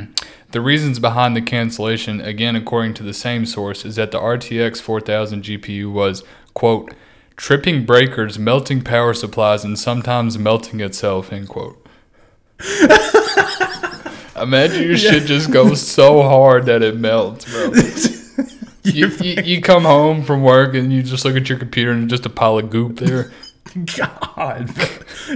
the 0.52 0.60
reasons 0.60 0.98
behind 0.98 1.36
the 1.36 1.42
cancellation, 1.42 2.20
again, 2.20 2.56
according 2.56 2.94
to 2.94 3.02
the 3.02 3.14
same 3.14 3.46
source, 3.46 3.84
is 3.84 3.96
that 3.96 4.10
the 4.10 4.18
RTX 4.18 4.80
4000 4.80 5.44
GPU 5.44 5.92
was, 5.92 6.24
quote, 6.54 6.92
tripping 7.36 7.86
breakers, 7.86 8.38
melting 8.38 8.82
power 8.82 9.14
supplies, 9.14 9.64
and 9.64 9.78
sometimes 9.78 10.38
melting 10.38 10.80
itself, 10.80 11.32
end 11.32 11.48
quote. 11.48 11.86
Imagine 14.36 14.82
your 14.82 14.96
shit 14.96 15.24
just 15.24 15.50
goes 15.50 15.86
so 15.86 16.22
hard 16.22 16.66
that 16.66 16.82
it 16.82 16.96
melts, 16.96 17.44
bro. 17.50 17.72
You, 18.82 19.08
you, 19.20 19.42
you 19.42 19.60
come 19.60 19.82
home 19.84 20.24
from 20.24 20.42
work 20.42 20.74
and 20.74 20.90
you 20.90 21.02
just 21.02 21.26
look 21.26 21.36
at 21.36 21.50
your 21.50 21.58
computer 21.58 21.92
and 21.92 22.08
just 22.08 22.24
a 22.24 22.30
pile 22.30 22.56
of 22.56 22.70
goop 22.70 22.96
there. 22.96 23.30
God, 23.96 24.74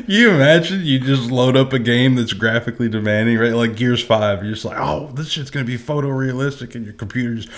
you 0.09 0.31
imagine 0.31 0.85
you 0.85 0.99
just 0.99 1.31
load 1.31 1.57
up 1.57 1.73
a 1.73 1.79
game 1.79 2.17
that's 2.17 2.33
graphically 2.33 2.89
demanding, 2.89 3.39
right? 3.39 3.53
Like 3.53 3.77
Gears 3.77 4.03
Five. 4.03 4.43
You're 4.43 4.55
just 4.55 4.65
like, 4.65 4.79
oh, 4.79 5.11
this 5.15 5.29
shit's 5.29 5.51
gonna 5.51 5.65
be 5.65 5.79
photorealistic, 5.79 6.75
and 6.75 6.85
your 6.85 6.95
computer 6.95 7.37
just 7.37 7.49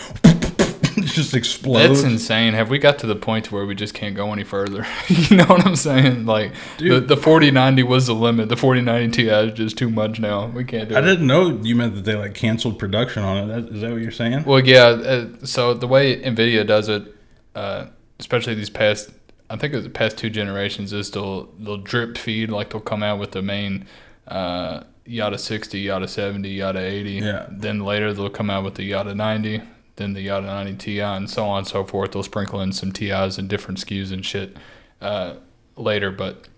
just 1.14 1.34
explodes. 1.34 2.02
That's 2.02 2.12
insane. 2.12 2.54
Have 2.54 2.70
we 2.70 2.78
got 2.78 2.98
to 3.00 3.06
the 3.06 3.16
point 3.16 3.52
where 3.52 3.66
we 3.66 3.74
just 3.74 3.94
can't 3.94 4.14
go 4.14 4.32
any 4.32 4.44
further? 4.44 4.86
you 5.08 5.36
know 5.36 5.44
what 5.44 5.66
I'm 5.66 5.76
saying? 5.76 6.26
Like 6.26 6.52
the, 6.78 6.84
Dude. 6.84 7.08
the 7.08 7.16
4090 7.16 7.82
was 7.82 8.06
the 8.06 8.14
limit. 8.14 8.48
The 8.48 8.56
4090 8.56 9.22
Ti 9.24 9.28
is 9.28 9.52
just 9.54 9.78
too 9.78 9.90
much 9.90 10.18
now. 10.18 10.46
We 10.46 10.64
can't 10.64 10.88
do 10.88 10.96
I 10.96 10.98
it. 10.98 11.02
didn't 11.02 11.26
know 11.26 11.58
you 11.62 11.76
meant 11.76 11.94
that 11.94 12.04
they 12.04 12.14
like 12.14 12.34
canceled 12.34 12.78
production 12.78 13.22
on 13.22 13.38
it. 13.38 13.46
That, 13.46 13.74
is 13.74 13.80
that 13.82 13.92
what 13.92 14.02
you're 14.02 14.10
saying? 14.10 14.44
Well, 14.44 14.60
yeah. 14.60 14.84
Uh, 14.86 15.26
so 15.44 15.74
the 15.74 15.86
way 15.86 16.20
Nvidia 16.20 16.66
does 16.66 16.88
it, 16.88 17.14
uh, 17.54 17.86
especially 18.18 18.54
these 18.54 18.70
past, 18.70 19.10
I 19.48 19.56
think 19.56 19.72
it 19.72 19.76
was 19.76 19.84
the 19.84 19.90
past 19.90 20.18
two 20.18 20.30
generations, 20.30 20.92
is 20.92 21.10
they'll 21.10 21.44
they'll 21.58 21.76
drip 21.76 22.18
feed 22.18 22.50
like 22.50 22.70
they'll 22.70 22.80
come 22.80 23.02
out 23.02 23.18
with 23.18 23.32
the 23.32 23.42
main 23.42 23.86
uh, 24.26 24.82
Yada 25.04 25.38
60, 25.38 25.78
Yada 25.78 26.08
70, 26.08 26.48
Yada 26.48 26.80
80. 26.80 27.10
Yeah. 27.12 27.46
Then 27.50 27.80
later 27.80 28.12
they'll 28.12 28.30
come 28.30 28.50
out 28.50 28.64
with 28.64 28.74
the 28.74 28.84
Yada 28.84 29.14
90, 29.14 29.62
then 29.96 30.14
the 30.14 30.22
Yada 30.22 30.46
90 30.46 30.74
Ti, 30.74 31.00
and 31.00 31.30
so 31.30 31.44
on 31.44 31.58
and 31.58 31.66
so 31.66 31.84
forth. 31.84 32.12
They'll 32.12 32.22
sprinkle 32.22 32.60
in 32.60 32.72
some 32.72 32.92
TIs 32.92 33.38
and 33.38 33.48
different 33.48 33.78
SKUs 33.78 34.12
and 34.12 34.24
shit 34.24 34.56
uh, 35.00 35.34
later. 35.76 36.10
But 36.10 36.48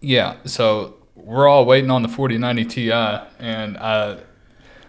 yeah, 0.00 0.36
so 0.44 0.96
we're 1.14 1.48
all 1.48 1.64
waiting 1.64 1.90
on 1.90 2.02
the 2.02 2.08
4090 2.08 2.64
Ti, 2.64 2.92
and 2.92 3.76
I. 3.78 4.18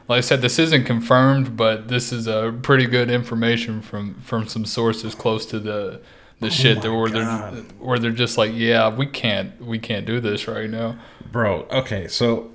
Like 0.10 0.20
I 0.20 0.22
said, 0.22 0.42
this 0.42 0.58
isn't 0.58 0.86
confirmed, 0.86 1.58
but 1.58 1.90
this 1.90 2.14
is 2.14 2.28
a 2.28 2.58
pretty 2.62 2.86
good 2.86 3.12
information 3.12 3.82
from, 3.82 4.14
from 4.22 4.48
some 4.48 4.64
sources 4.64 5.14
close 5.14 5.46
to 5.48 5.60
the 5.60 6.00
the 6.40 6.50
shit 6.50 6.82
that 6.82 6.94
where 6.94 7.10
they're 7.10 7.26
where 7.80 8.00
they're 8.00 8.12
just 8.12 8.38
like, 8.38 8.52
yeah, 8.54 8.90
we 8.90 9.06
can't 9.06 9.60
we 9.62 9.80
can't 9.80 10.06
do 10.06 10.20
this 10.20 10.48
right 10.48 10.70
now. 10.70 10.98
Bro, 11.32 11.68
okay, 11.72 12.08
so 12.08 12.52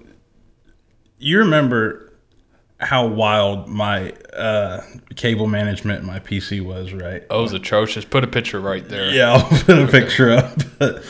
you 1.18 1.38
remember 1.38 2.12
how 2.78 3.06
wild 3.06 3.68
my 3.68 4.12
uh, 4.32 4.82
cable 5.14 5.46
management 5.46 6.04
my 6.04 6.18
PC 6.18 6.60
was, 6.60 6.92
right? 6.92 7.24
Oh, 7.30 7.40
it 7.40 7.42
was 7.42 7.52
atrocious. 7.52 8.04
Put 8.04 8.24
a 8.24 8.26
picture 8.26 8.60
right 8.60 8.86
there. 8.88 9.10
Yeah, 9.10 9.32
I'll 9.32 9.48
put 9.48 9.78
a 9.78 9.86
picture 9.86 10.30
up. 10.30 10.58
But 10.78 11.04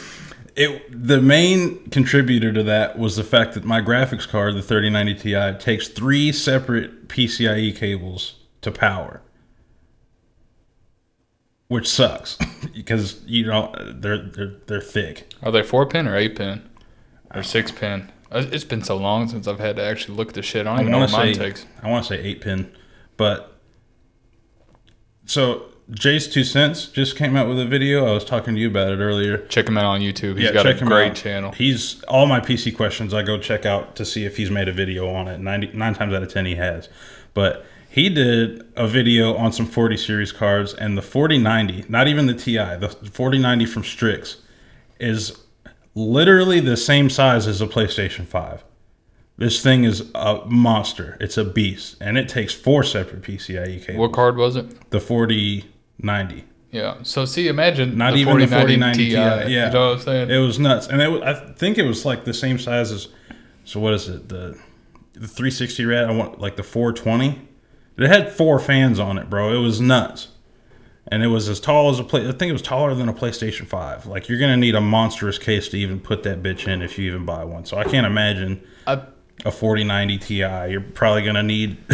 it 0.55 0.83
the 0.91 1.21
main 1.21 1.89
contributor 1.89 2.53
to 2.53 2.63
that 2.65 2.99
was 2.99 3.17
the 3.17 3.25
fact 3.25 3.55
that 3.55 3.65
my 3.65 3.81
graphics 3.81 4.29
card, 4.29 4.55
the 4.55 4.63
3090 4.63 5.15
Ti, 5.15 5.59
takes 5.59 5.89
three 5.89 6.31
separate 6.31 7.09
PCIe 7.09 7.75
cables 7.75 8.35
to 8.61 8.71
power. 8.71 9.23
Which 11.73 11.89
sucks 11.89 12.37
because 12.75 13.23
you 13.25 13.47
know 13.47 13.75
they're 13.95 14.19
they're 14.19 14.55
they're 14.67 14.81
thick. 14.83 15.33
Are 15.43 15.51
they 15.51 15.63
four 15.63 15.87
pin 15.87 16.07
or 16.07 16.15
eight 16.15 16.37
pin 16.37 16.69
or 17.35 17.43
six 17.43 17.73
pin? 17.73 18.13
Uh, 18.31 18.45
It's 18.53 18.63
been 18.63 18.83
so 18.85 18.99
long 18.99 19.27
since 19.27 19.49
I've 19.49 19.59
had 19.59 19.77
to 19.77 19.83
actually 19.83 20.19
look 20.19 20.29
at 20.29 20.35
the 20.35 20.43
shit. 20.43 20.67
I 20.67 20.71
don't 20.71 20.79
I 20.79 20.81
even 20.83 20.93
know 20.93 20.99
want 20.99 21.13
what 21.13 21.19
mine 21.19 21.35
say 21.35 21.41
takes. 21.41 21.65
I 21.83 21.89
want 21.89 22.05
to 22.05 22.15
say 22.15 22.23
eight 22.23 22.43
pin, 22.43 22.71
but 23.17 23.59
so 25.25 25.63
JayzTwoCents 25.91 26.93
just 26.93 27.17
came 27.17 27.37
out 27.37 27.49
with 27.49 27.59
a 27.59 27.65
video. 27.65 28.07
I 28.07 28.13
was 28.13 28.27
talking 28.27 28.55
to 28.55 28.61
you 28.61 28.69
about 28.69 28.93
it 28.93 28.99
earlier. 28.99 29.39
Check 29.47 29.67
him 29.67 29.79
out 29.79 29.87
on 29.87 30.03
YouTube. 30.03 30.39
He's 30.39 30.51
got 30.51 30.67
a 30.67 30.75
great 30.75 31.15
channel. 31.15 31.53
He's 31.53 32.03
all 32.05 32.27
my 32.27 32.41
PC 32.41 32.77
questions. 32.77 33.15
I 33.15 33.23
go 33.23 33.39
check 33.39 33.65
out 33.65 33.97
to 33.97 34.05
see 34.05 34.27
if 34.27 34.37
he's 34.37 34.51
made 34.51 34.69
a 34.69 34.73
video 34.73 35.09
on 35.09 35.27
it. 35.27 35.39
Nine 35.39 35.95
times 35.95 36.13
out 36.13 36.23
of 36.23 36.31
ten, 36.31 36.45
he 36.45 36.57
has. 36.57 36.91
But 37.33 37.65
he 37.93 38.09
did 38.09 38.67
a 38.75 38.89
video 38.89 39.37
on 39.37 39.53
some 39.53 39.67
40 39.67 39.99
series 39.99 40.33
cards, 40.33 40.73
and 40.73 40.97
the 40.97 41.03
4090, 41.03 41.85
not 41.91 42.09
even 42.09 42.25
the 42.25 42.33
Ti, 42.33 42.57
the 42.57 42.89
4090 42.89 43.67
from 43.67 43.85
Strix, 43.85 44.39
is 44.99 45.39
literally 45.95 46.59
the 46.59 46.79
same 46.79 47.11
size 47.11 47.47
as 47.47 47.61
a 47.61 47.67
PlayStation 47.67 48.27
5. 48.27 48.65
This 49.37 49.63
thing 49.63 49.85
is 49.85 50.11
a 50.15 50.41
monster. 50.47 51.19
It's 51.21 51.37
a 51.37 51.45
beast, 51.45 51.99
and 52.01 52.17
it 52.17 52.31
takes 52.31 52.55
four 52.55 52.83
separate 52.83 53.21
PCIe 53.21 53.85
cables. 53.85 53.99
What 53.99 54.15
card 54.15 54.39
was 54.39 54.57
it? 54.57 54.91
The 54.91 54.99
4090. 54.99 56.45
Yeah. 56.71 56.95
So 57.03 57.27
see, 57.27 57.49
imagine 57.49 57.99
Not 57.99 58.15
the 58.15 58.21
even 58.21 58.39
the 58.39 58.47
4090 58.47 59.05
4090 59.05 59.05
Ti. 59.05 59.11
Ti. 59.11 59.53
Yeah, 59.53 59.67
You 59.67 59.73
know 59.75 59.89
what 59.89 59.99
I'm 59.99 60.03
saying? 60.03 60.31
It 60.31 60.39
was 60.39 60.59
nuts, 60.59 60.87
and 60.87 61.03
it 61.03 61.09
was, 61.09 61.21
I 61.21 61.35
think 61.35 61.77
it 61.77 61.85
was 61.85 62.07
like 62.07 62.25
the 62.25 62.33
same 62.33 62.59
size 62.59 62.91
as. 62.91 63.09
So 63.65 63.81
what 63.81 63.93
is 63.93 64.09
it? 64.09 64.31
The 64.31 64.59
the 65.13 65.29
360 65.29 65.85
rad. 65.85 66.09
I 66.09 66.13
want 66.13 66.41
like 66.41 66.57
the 66.57 66.63
420. 66.63 67.51
It 67.97 68.09
had 68.09 68.33
four 68.33 68.59
fans 68.59 68.99
on 68.99 69.19
it, 69.19 69.29
bro. 69.29 69.53
It 69.55 69.63
was 69.63 69.81
nuts, 69.81 70.29
and 71.09 71.23
it 71.23 71.29
was 71.29 71.49
as 71.49 71.61
tall 71.61 71.91
as 71.91 71.99
a 71.99 72.05
play. 72.05 72.23
I 72.27 72.33
think 72.33 72.51
it 72.51 72.53
was 72.53 72.63
taller 72.63 72.95
than 72.95 73.09
a 73.09 73.15
PlayStation 73.15 73.67
5. 73.67 74.07
Like 74.07 74.29
you're 74.29 74.39
gonna 74.39 74.57
need 74.57 74.75
a 74.75 74.81
monstrous 74.81 75.39
case 75.39 75.69
to 75.69 75.79
even 75.79 76.01
put 76.01 76.23
that 76.23 76.43
bitch 76.43 76.67
in 76.67 76.83
if 76.83 76.99
you 76.99 77.07
even 77.11 77.27
buy 77.27 77.45
one. 77.45 77.65
So 77.65 77.77
I 77.77 77.85
can't 77.85 78.07
imagine 78.07 78.67
a, 78.87 79.07
a 79.45 79.51
4090 79.51 80.19
Ti. 80.19 80.37
You're 80.37 80.81
probably 80.81 81.23
gonna 81.23 81.43
need. 81.43 81.77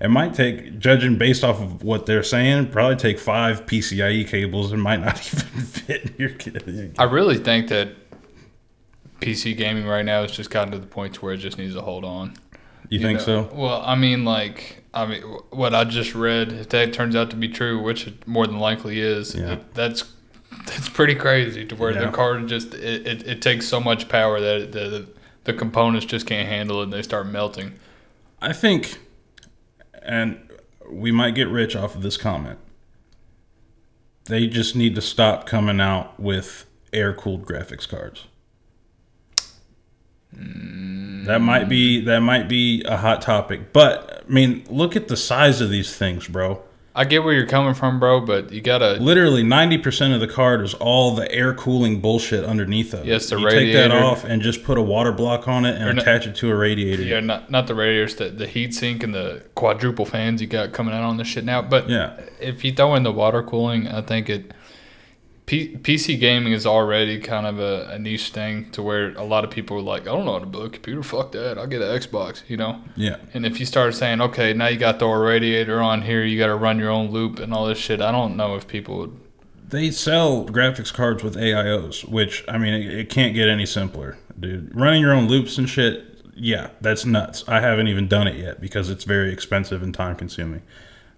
it 0.00 0.08
might 0.08 0.34
take, 0.34 0.78
judging 0.78 1.18
based 1.18 1.44
off 1.44 1.60
of 1.60 1.82
what 1.82 2.06
they're 2.06 2.22
saying, 2.22 2.70
probably 2.70 2.96
take 2.96 3.18
five 3.18 3.66
PCIe 3.66 4.26
cables 4.26 4.72
and 4.72 4.82
might 4.82 5.00
not 5.00 5.20
even 5.34 5.62
fit 5.62 6.04
in 6.06 6.14
your 6.18 6.30
kit. 6.30 6.96
I 6.98 7.04
really 7.04 7.36
think 7.36 7.68
that 7.68 7.90
PC 9.20 9.56
gaming 9.56 9.86
right 9.86 10.04
now 10.04 10.22
has 10.22 10.32
just 10.32 10.50
gotten 10.50 10.72
to 10.72 10.78
the 10.78 10.86
point 10.86 11.14
to 11.14 11.20
where 11.20 11.34
it 11.34 11.38
just 11.38 11.58
needs 11.58 11.74
to 11.74 11.82
hold 11.82 12.04
on. 12.04 12.34
You 12.88 13.00
think 13.00 13.20
know? 13.20 13.24
so? 13.24 13.50
Well, 13.52 13.82
I 13.84 13.94
mean, 13.94 14.24
like, 14.24 14.79
I 14.92 15.06
mean, 15.06 15.22
what 15.50 15.74
I 15.74 15.84
just 15.84 16.14
read, 16.14 16.52
if 16.52 16.68
that 16.70 16.92
turns 16.92 17.14
out 17.14 17.30
to 17.30 17.36
be 17.36 17.48
true, 17.48 17.80
which 17.80 18.06
it 18.06 18.26
more 18.26 18.46
than 18.46 18.58
likely 18.58 19.00
is, 19.00 19.34
Yeah. 19.34 19.52
it- 19.52 19.74
that's 19.74 20.04
that's 20.66 20.88
pretty 20.88 21.14
crazy. 21.14 21.64
To 21.64 21.76
where 21.76 21.92
Yeah. 21.92 22.06
the 22.06 22.10
card 22.10 22.48
just 22.48 22.74
it, 22.74 23.06
it, 23.06 23.26
it 23.26 23.40
takes 23.42 23.66
so 23.66 23.80
much 23.80 24.08
power 24.08 24.40
that 24.40 24.56
it, 24.60 24.72
the 24.72 25.06
the 25.44 25.52
components 25.54 26.04
just 26.06 26.26
can't 26.26 26.48
handle 26.48 26.80
it 26.80 26.84
and 26.84 26.92
they 26.92 27.02
start 27.02 27.26
melting. 27.28 27.72
I 28.42 28.52
think, 28.52 28.98
and 30.02 30.38
we 30.90 31.12
might 31.12 31.34
get 31.34 31.48
rich 31.48 31.76
off 31.76 31.94
of 31.94 32.02
this 32.02 32.16
comment. 32.16 32.58
They 34.26 34.46
just 34.46 34.76
need 34.76 34.94
to 34.96 35.00
stop 35.00 35.46
coming 35.46 35.80
out 35.80 36.18
with 36.20 36.66
air 36.92 37.12
cooled 37.14 37.46
graphics 37.46 37.88
cards. 37.88 38.26
That 40.32 41.40
might 41.40 41.68
be 41.68 42.00
that 42.02 42.20
might 42.20 42.48
be 42.48 42.82
a 42.84 42.96
hot 42.96 43.20
topic, 43.22 43.72
but 43.72 44.24
I 44.28 44.32
mean, 44.32 44.64
look 44.70 44.96
at 44.96 45.08
the 45.08 45.16
size 45.16 45.60
of 45.60 45.70
these 45.70 45.94
things, 45.94 46.26
bro. 46.28 46.62
I 46.92 47.04
get 47.04 47.22
where 47.22 47.32
you're 47.32 47.46
coming 47.46 47.74
from, 47.74 48.00
bro, 48.00 48.20
but 48.20 48.50
you 48.52 48.60
gotta 48.60 48.94
Literally, 48.94 49.42
ninety 49.44 49.78
percent 49.78 50.12
of 50.12 50.20
the 50.20 50.26
card 50.26 50.60
is 50.62 50.74
all 50.74 51.14
the 51.14 51.30
air 51.32 51.54
cooling 51.54 52.00
bullshit 52.00 52.44
underneath 52.44 52.92
of 52.94 53.00
it. 53.00 53.06
Yes, 53.06 53.28
the 53.30 53.38
you 53.38 53.48
take 53.50 53.72
that 53.74 53.92
off 53.92 54.24
and 54.24 54.42
just 54.42 54.64
put 54.64 54.76
a 54.76 54.82
water 54.82 55.12
block 55.12 55.46
on 55.46 55.64
it 55.64 55.76
and 55.76 55.88
Or 55.88 55.92
not- 55.92 56.02
attach 56.02 56.26
it 56.26 56.34
to 56.36 56.50
a 56.50 56.54
radiator. 56.54 57.02
yeah, 57.02 57.20
not 57.20 57.50
not 57.50 57.66
the 57.68 57.74
radiators, 57.74 58.16
the 58.16 58.28
the 58.30 58.46
heat 58.46 58.74
sink 58.74 59.02
and 59.04 59.14
the 59.14 59.42
quadruple 59.54 60.04
fans 60.04 60.40
you 60.40 60.46
got 60.48 60.72
coming 60.72 60.92
out 60.94 61.02
on 61.04 61.16
this 61.16 61.28
shit 61.28 61.44
now. 61.44 61.62
But 61.62 61.88
Yeah. 61.88 62.12
if 62.40 62.64
you 62.64 62.72
throw 62.72 62.94
in 62.96 63.02
the 63.04 63.12
water 63.12 63.42
cooling, 63.42 63.86
I 63.88 64.00
think 64.00 64.28
it. 64.28 64.52
P- 65.50 65.76
PC 65.78 66.20
gaming 66.20 66.52
is 66.52 66.64
already 66.64 67.18
kind 67.18 67.44
of 67.44 67.58
a, 67.58 67.88
a 67.90 67.98
niche 67.98 68.30
thing 68.30 68.70
to 68.70 68.84
where 68.84 69.12
a 69.14 69.24
lot 69.24 69.42
of 69.42 69.50
people 69.50 69.78
are 69.78 69.82
like, 69.82 70.02
I 70.02 70.12
don't 70.12 70.24
know 70.24 70.34
how 70.34 70.38
to 70.38 70.46
build 70.46 70.66
a 70.66 70.70
computer. 70.70 71.02
Fuck 71.02 71.32
that. 71.32 71.58
I'll 71.58 71.66
get 71.66 71.82
an 71.82 71.88
Xbox, 71.88 72.48
you 72.48 72.56
know? 72.56 72.80
yeah. 72.94 73.16
And 73.34 73.44
if 73.44 73.58
you 73.58 73.66
start 73.66 73.96
saying, 73.96 74.20
okay, 74.20 74.52
now 74.52 74.68
you 74.68 74.78
got 74.78 74.92
to 74.92 74.98
throw 75.00 75.10
a 75.10 75.18
radiator 75.18 75.80
on 75.80 76.02
here, 76.02 76.22
you 76.22 76.38
got 76.38 76.46
to 76.46 76.54
run 76.54 76.78
your 76.78 76.90
own 76.90 77.10
loop 77.10 77.40
and 77.40 77.52
all 77.52 77.66
this 77.66 77.78
shit, 77.78 78.00
I 78.00 78.12
don't 78.12 78.36
know 78.36 78.54
if 78.54 78.68
people 78.68 78.98
would. 78.98 79.20
They 79.68 79.90
sell 79.90 80.46
graphics 80.46 80.94
cards 80.94 81.24
with 81.24 81.34
AIOs, 81.34 82.08
which 82.08 82.44
I 82.46 82.56
mean, 82.56 82.72
it, 82.72 82.94
it 82.96 83.10
can't 83.10 83.34
get 83.34 83.48
any 83.48 83.66
simpler, 83.66 84.18
dude. 84.38 84.70
Running 84.72 85.00
your 85.00 85.12
own 85.12 85.26
loops 85.26 85.58
and 85.58 85.68
shit, 85.68 86.22
yeah, 86.32 86.70
that's 86.80 87.04
nuts. 87.04 87.42
I 87.48 87.58
haven't 87.58 87.88
even 87.88 88.06
done 88.06 88.28
it 88.28 88.36
yet 88.36 88.60
because 88.60 88.88
it's 88.88 89.02
very 89.02 89.32
expensive 89.32 89.82
and 89.82 89.92
time 89.92 90.14
consuming. 90.14 90.62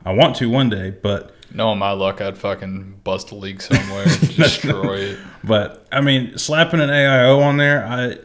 I 0.07 0.15
want 0.15 0.37
to 0.37 0.49
one 0.49 0.71
day, 0.71 0.89
but 0.91 1.35
Knowing 1.55 1.79
my 1.79 1.93
luck, 1.93 2.21
I'd 2.21 2.39
fucking 2.39 3.01
bust 3.05 3.31
a 3.31 3.35
leak 3.35 3.61
somewhere 3.61 4.05
destroy 4.37 4.99
it. 4.99 5.19
but 5.45 5.87
I 5.93 6.01
mean, 6.01 6.39
slapping 6.39 6.81
an 6.81 6.89
AIO 6.89 7.43
on 7.43 7.57
there, 7.59 7.85
I 7.85 8.19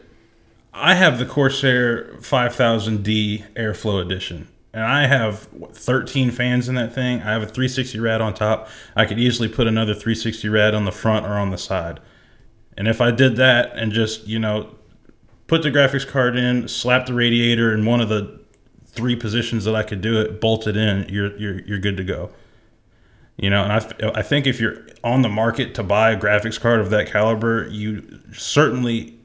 I 0.72 0.94
have 0.94 1.18
the 1.18 1.26
Corsair 1.26 2.14
5000D 2.20 3.54
Airflow 3.54 4.00
Edition, 4.00 4.48
and 4.72 4.84
I 4.84 5.06
have 5.06 5.44
what, 5.52 5.76
13 5.76 6.30
fans 6.30 6.68
in 6.68 6.74
that 6.76 6.94
thing. 6.94 7.20
I 7.20 7.32
have 7.32 7.42
a 7.42 7.46
360 7.46 7.98
rad 7.98 8.20
on 8.20 8.32
top. 8.32 8.68
I 8.94 9.04
could 9.04 9.18
easily 9.18 9.48
put 9.48 9.66
another 9.66 9.92
360 9.92 10.48
rad 10.48 10.74
on 10.74 10.84
the 10.84 10.92
front 10.92 11.26
or 11.26 11.32
on 11.34 11.50
the 11.50 11.58
side. 11.58 12.00
And 12.76 12.86
if 12.86 13.00
I 13.00 13.10
did 13.10 13.36
that 13.36 13.76
and 13.76 13.92
just 13.92 14.26
you 14.26 14.38
know 14.38 14.74
put 15.48 15.62
the 15.62 15.70
graphics 15.70 16.06
card 16.06 16.36
in, 16.36 16.68
slap 16.68 17.06
the 17.06 17.14
radiator 17.14 17.74
in 17.74 17.84
one 17.84 18.00
of 18.00 18.08
the 18.08 18.38
three 18.86 19.16
positions 19.16 19.64
that 19.64 19.74
I 19.74 19.82
could 19.82 20.00
do 20.00 20.20
it, 20.20 20.40
bolt 20.40 20.66
it 20.66 20.76
in, 20.76 21.08
you're 21.08 21.36
you're 21.36 21.60
you're 21.62 21.78
good 21.78 21.96
to 21.96 22.04
go. 22.04 22.30
You 23.38 23.50
know, 23.50 23.62
and 23.62 23.72
I, 23.72 24.18
I 24.18 24.22
think 24.22 24.46
if 24.48 24.60
you're 24.60 24.84
on 25.04 25.22
the 25.22 25.28
market 25.28 25.74
to 25.76 25.82
buy 25.84 26.10
a 26.10 26.18
graphics 26.18 26.60
card 26.60 26.80
of 26.80 26.90
that 26.90 27.06
caliber, 27.10 27.68
you 27.68 28.18
certainly 28.32 29.16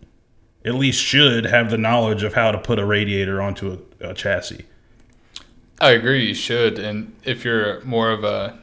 at 0.64 0.76
least 0.76 1.02
should 1.04 1.46
have 1.46 1.72
the 1.72 1.78
knowledge 1.80 2.22
of 2.24 2.36
how 2.36 2.52
to 2.52 2.58
put 2.60 2.78
a 2.80 2.86
radiator 2.86 3.42
onto 3.42 3.80
a, 4.02 4.10
a 4.12 4.14
chassis. 4.14 4.66
I 5.82 5.92
agree, 5.92 6.28
you 6.28 6.36
should. 6.36 6.78
And 6.78 7.16
if 7.24 7.44
you're 7.44 7.82
more 7.82 8.12
of 8.12 8.24
a, 8.24 8.58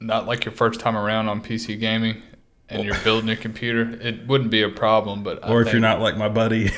not 0.00 0.26
like 0.26 0.44
your 0.46 0.52
first 0.52 0.80
time 0.80 0.96
around 0.96 1.28
on 1.28 1.42
PC 1.42 1.78
gaming 1.78 2.22
and 2.70 2.82
you're 2.82 2.98
building 3.04 3.28
a 3.28 3.36
computer, 3.36 3.90
it 4.00 4.26
wouldn't 4.26 4.50
be 4.50 4.62
a 4.62 4.70
problem. 4.70 5.22
But 5.22 5.44
I 5.44 5.50
Or 5.52 5.60
if 5.60 5.66
think- 5.66 5.74
you're 5.74 5.80
not 5.82 6.00
like 6.00 6.16
my 6.16 6.30
buddy, 6.30 6.70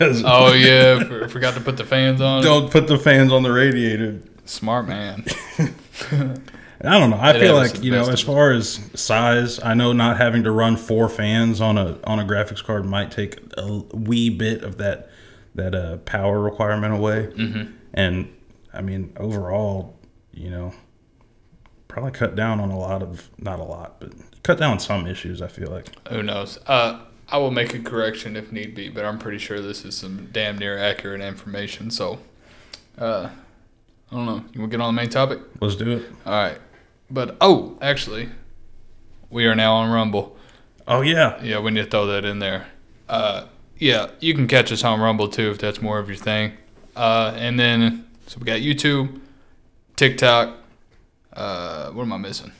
Oh, 0.00 0.52
yeah, 0.52 1.26
forgot 1.26 1.54
to 1.54 1.60
put 1.60 1.76
the 1.76 1.84
fans 1.84 2.20
on. 2.20 2.44
don't 2.44 2.70
put 2.70 2.86
the 2.86 2.96
fans 2.98 3.32
on 3.32 3.42
the 3.42 3.50
radiator. 3.50 4.20
Smart 4.44 4.88
man. 4.88 5.24
I 6.84 6.98
don't 6.98 7.10
know. 7.10 7.16
I 7.16 7.30
It 7.30 7.40
feel 7.40 7.54
like 7.54 7.82
you 7.82 7.92
know, 7.92 8.08
as 8.08 8.20
far 8.20 8.52
as 8.52 8.80
size, 8.94 9.62
I 9.62 9.74
know 9.74 9.92
not 9.92 10.16
having 10.16 10.42
to 10.44 10.50
run 10.50 10.76
four 10.76 11.08
fans 11.08 11.60
on 11.60 11.78
a 11.78 11.98
on 12.04 12.18
a 12.18 12.24
graphics 12.24 12.62
card 12.62 12.84
might 12.84 13.10
take 13.10 13.38
a 13.56 13.82
wee 13.94 14.30
bit 14.30 14.64
of 14.64 14.78
that 14.78 15.08
that 15.54 15.74
uh, 15.74 15.98
power 15.98 16.40
requirement 16.40 16.92
away. 16.92 17.32
Mm-hmm. 17.36 17.72
And 17.94 18.34
I 18.72 18.80
mean, 18.80 19.12
overall, 19.16 19.96
you 20.32 20.50
know, 20.50 20.74
probably 21.86 22.10
cut 22.10 22.34
down 22.34 22.58
on 22.58 22.70
a 22.70 22.78
lot 22.78 23.02
of 23.02 23.30
not 23.38 23.60
a 23.60 23.64
lot, 23.64 24.00
but 24.00 24.12
cut 24.42 24.58
down 24.58 24.72
on 24.72 24.80
some 24.80 25.06
issues. 25.06 25.40
I 25.40 25.48
feel 25.48 25.70
like 25.70 25.86
Who 26.08 26.22
knows? 26.22 26.58
Uh, 26.66 27.00
I 27.28 27.38
will 27.38 27.50
make 27.50 27.74
a 27.74 27.78
correction 27.78 28.36
if 28.36 28.50
need 28.50 28.74
be, 28.74 28.88
but 28.88 29.04
I'm 29.04 29.18
pretty 29.18 29.38
sure 29.38 29.60
this 29.60 29.84
is 29.84 29.96
some 29.96 30.28
damn 30.32 30.58
near 30.58 30.76
accurate 30.76 31.20
information. 31.20 31.90
So, 31.90 32.18
uh, 32.98 33.30
I 34.12 34.14
don't 34.14 34.26
know. 34.26 34.44
You 34.52 34.60
want 34.60 34.70
to 34.72 34.76
get 34.76 34.80
on 34.82 34.94
the 34.94 35.00
main 35.00 35.08
topic? 35.08 35.38
Let's 35.60 35.74
do 35.74 35.90
it. 35.92 36.02
All 36.26 36.32
right. 36.32 36.58
But 37.10 37.36
oh, 37.40 37.78
actually, 37.80 38.28
we 39.30 39.46
are 39.46 39.54
now 39.54 39.74
on 39.76 39.90
Rumble. 39.90 40.36
Oh 40.86 41.00
yeah. 41.00 41.42
Yeah, 41.42 41.60
we 41.60 41.70
need 41.70 41.84
to 41.84 41.90
throw 41.90 42.06
that 42.06 42.24
in 42.26 42.38
there. 42.38 42.66
Uh, 43.08 43.46
yeah, 43.78 44.10
you 44.20 44.34
can 44.34 44.46
catch 44.48 44.70
us 44.70 44.84
on 44.84 45.00
Rumble 45.00 45.28
too 45.28 45.50
if 45.50 45.58
that's 45.58 45.80
more 45.80 45.98
of 45.98 46.08
your 46.08 46.16
thing. 46.18 46.52
Uh, 46.94 47.32
and 47.36 47.58
then 47.58 48.06
so 48.26 48.38
we 48.38 48.44
got 48.44 48.60
YouTube, 48.60 49.18
TikTok. 49.96 50.58
Uh, 51.32 51.90
what 51.92 52.02
am 52.02 52.12
I 52.12 52.18
missing? 52.18 52.52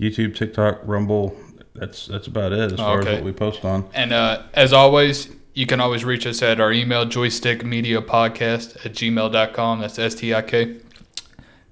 YouTube, 0.00 0.34
TikTok, 0.34 0.80
Rumble. 0.84 1.36
That's 1.74 2.06
that's 2.06 2.26
about 2.26 2.52
it 2.52 2.72
as 2.72 2.78
far 2.78 3.00
Okay. 3.00 3.10
as 3.10 3.14
what 3.16 3.24
we 3.24 3.32
post 3.32 3.64
on. 3.66 3.86
And 3.92 4.12
uh, 4.14 4.44
as 4.54 4.72
always, 4.72 5.28
you 5.58 5.66
can 5.66 5.80
always 5.80 6.04
reach 6.04 6.24
us 6.24 6.40
at 6.40 6.60
our 6.60 6.70
email, 6.70 7.04
joystikmediapodcast 7.04 8.86
at 8.86 8.92
gmail.com. 8.92 9.80
That's 9.80 9.98
S 9.98 10.14
T 10.14 10.32
I 10.32 10.40
K. 10.40 10.76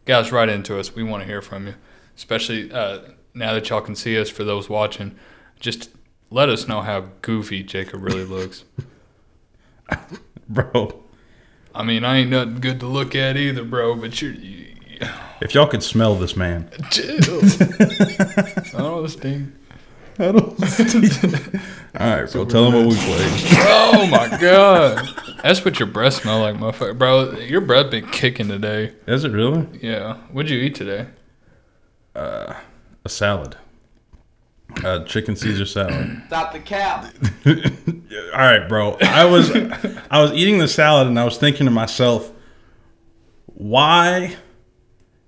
Guys, 0.04 0.32
write 0.32 0.48
into 0.48 0.76
us. 0.76 0.96
We 0.96 1.04
want 1.04 1.22
to 1.22 1.26
hear 1.28 1.40
from 1.40 1.68
you, 1.68 1.74
especially 2.16 2.72
uh, 2.72 2.98
now 3.32 3.54
that 3.54 3.68
y'all 3.68 3.80
can 3.80 3.94
see 3.94 4.18
us 4.18 4.28
for 4.28 4.42
those 4.42 4.68
watching. 4.68 5.14
Just 5.60 5.90
let 6.30 6.48
us 6.48 6.66
know 6.66 6.80
how 6.80 7.10
goofy 7.22 7.62
Jacob 7.62 8.02
really 8.02 8.24
looks. 8.24 8.64
Bro, 10.48 11.04
I 11.72 11.84
mean, 11.84 12.04
I 12.04 12.16
ain't 12.16 12.30
nothing 12.30 12.58
good 12.58 12.80
to 12.80 12.86
look 12.86 13.14
at 13.14 13.36
either, 13.36 13.62
bro, 13.62 13.94
but 13.94 14.20
you're. 14.20 14.32
You, 14.32 14.66
if 15.40 15.54
y'all 15.54 15.66
could 15.66 15.82
smell 15.82 16.16
this 16.16 16.36
man. 16.36 16.70
chill. 16.90 17.18
I 18.78 18.78
don't 18.78 19.08
sting. 19.08 19.52
I 20.18 20.32
don't 20.32 20.58
All 21.98 22.06
right, 22.20 22.30
bro. 22.30 22.44
Tell 22.44 22.70
them 22.70 22.74
what 22.74 22.88
we 22.94 22.96
played. 22.96 23.30
Oh 23.68 24.06
my 24.10 24.28
god. 24.38 25.08
That's 25.42 25.64
what 25.64 25.78
your 25.78 25.86
breath 25.88 26.14
smell 26.14 26.40
like, 26.40 26.56
motherfucker. 26.56 26.96
Bro, 26.98 27.32
your 27.38 27.60
breath 27.62 27.90
been 27.90 28.06
kicking 28.08 28.48
today. 28.48 28.92
Is 29.06 29.24
it 29.24 29.30
really? 29.30 29.66
Yeah. 29.80 30.16
What'd 30.32 30.50
you 30.50 30.58
eat 30.58 30.74
today? 30.74 31.06
Uh, 32.14 32.54
A 33.04 33.08
salad. 33.08 33.56
Uh, 34.84 35.04
chicken 35.04 35.36
Caesar 35.36 35.64
salad. 35.64 36.22
Stop 36.26 36.52
the 36.52 36.58
cap. 36.58 37.06
All 37.46 37.52
right, 38.34 38.68
bro. 38.68 38.96
I 39.00 39.24
was 39.24 39.50
I 40.10 40.20
was 40.20 40.32
eating 40.32 40.58
the 40.58 40.68
salad 40.68 41.06
and 41.06 41.18
I 41.18 41.24
was 41.24 41.38
thinking 41.38 41.64
to 41.66 41.70
myself, 41.70 42.30
why? 43.46 44.36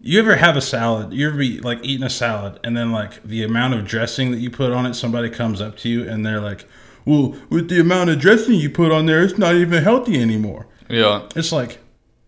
You 0.09 0.19
ever 0.21 0.37
have 0.37 0.57
a 0.57 0.63
salad? 0.63 1.13
You 1.13 1.29
ever 1.29 1.37
be 1.37 1.61
like 1.61 1.81
eating 1.85 2.07
a 2.07 2.09
salad 2.09 2.59
and 2.65 2.75
then 2.75 2.93
like 2.93 3.23
the 3.25 3.45
amount 3.45 3.75
of 3.75 3.85
dressing 3.85 4.31
that 4.31 4.39
you 4.39 4.49
put 4.49 4.73
on 4.73 4.87
it, 4.87 4.95
somebody 4.95 5.29
comes 5.29 5.61
up 5.61 5.77
to 5.81 5.91
you 5.91 6.09
and 6.09 6.25
they're 6.25 6.41
like, 6.41 6.65
"Well, 7.05 7.37
with 7.51 7.69
the 7.69 7.79
amount 7.79 8.09
of 8.09 8.19
dressing 8.19 8.55
you 8.55 8.71
put 8.71 8.91
on 8.91 9.05
there, 9.05 9.23
it's 9.23 9.37
not 9.37 9.55
even 9.57 9.83
healthy 9.83 10.19
anymore." 10.19 10.67
Yeah. 10.89 11.29
It's 11.37 11.53
like, 11.53 11.81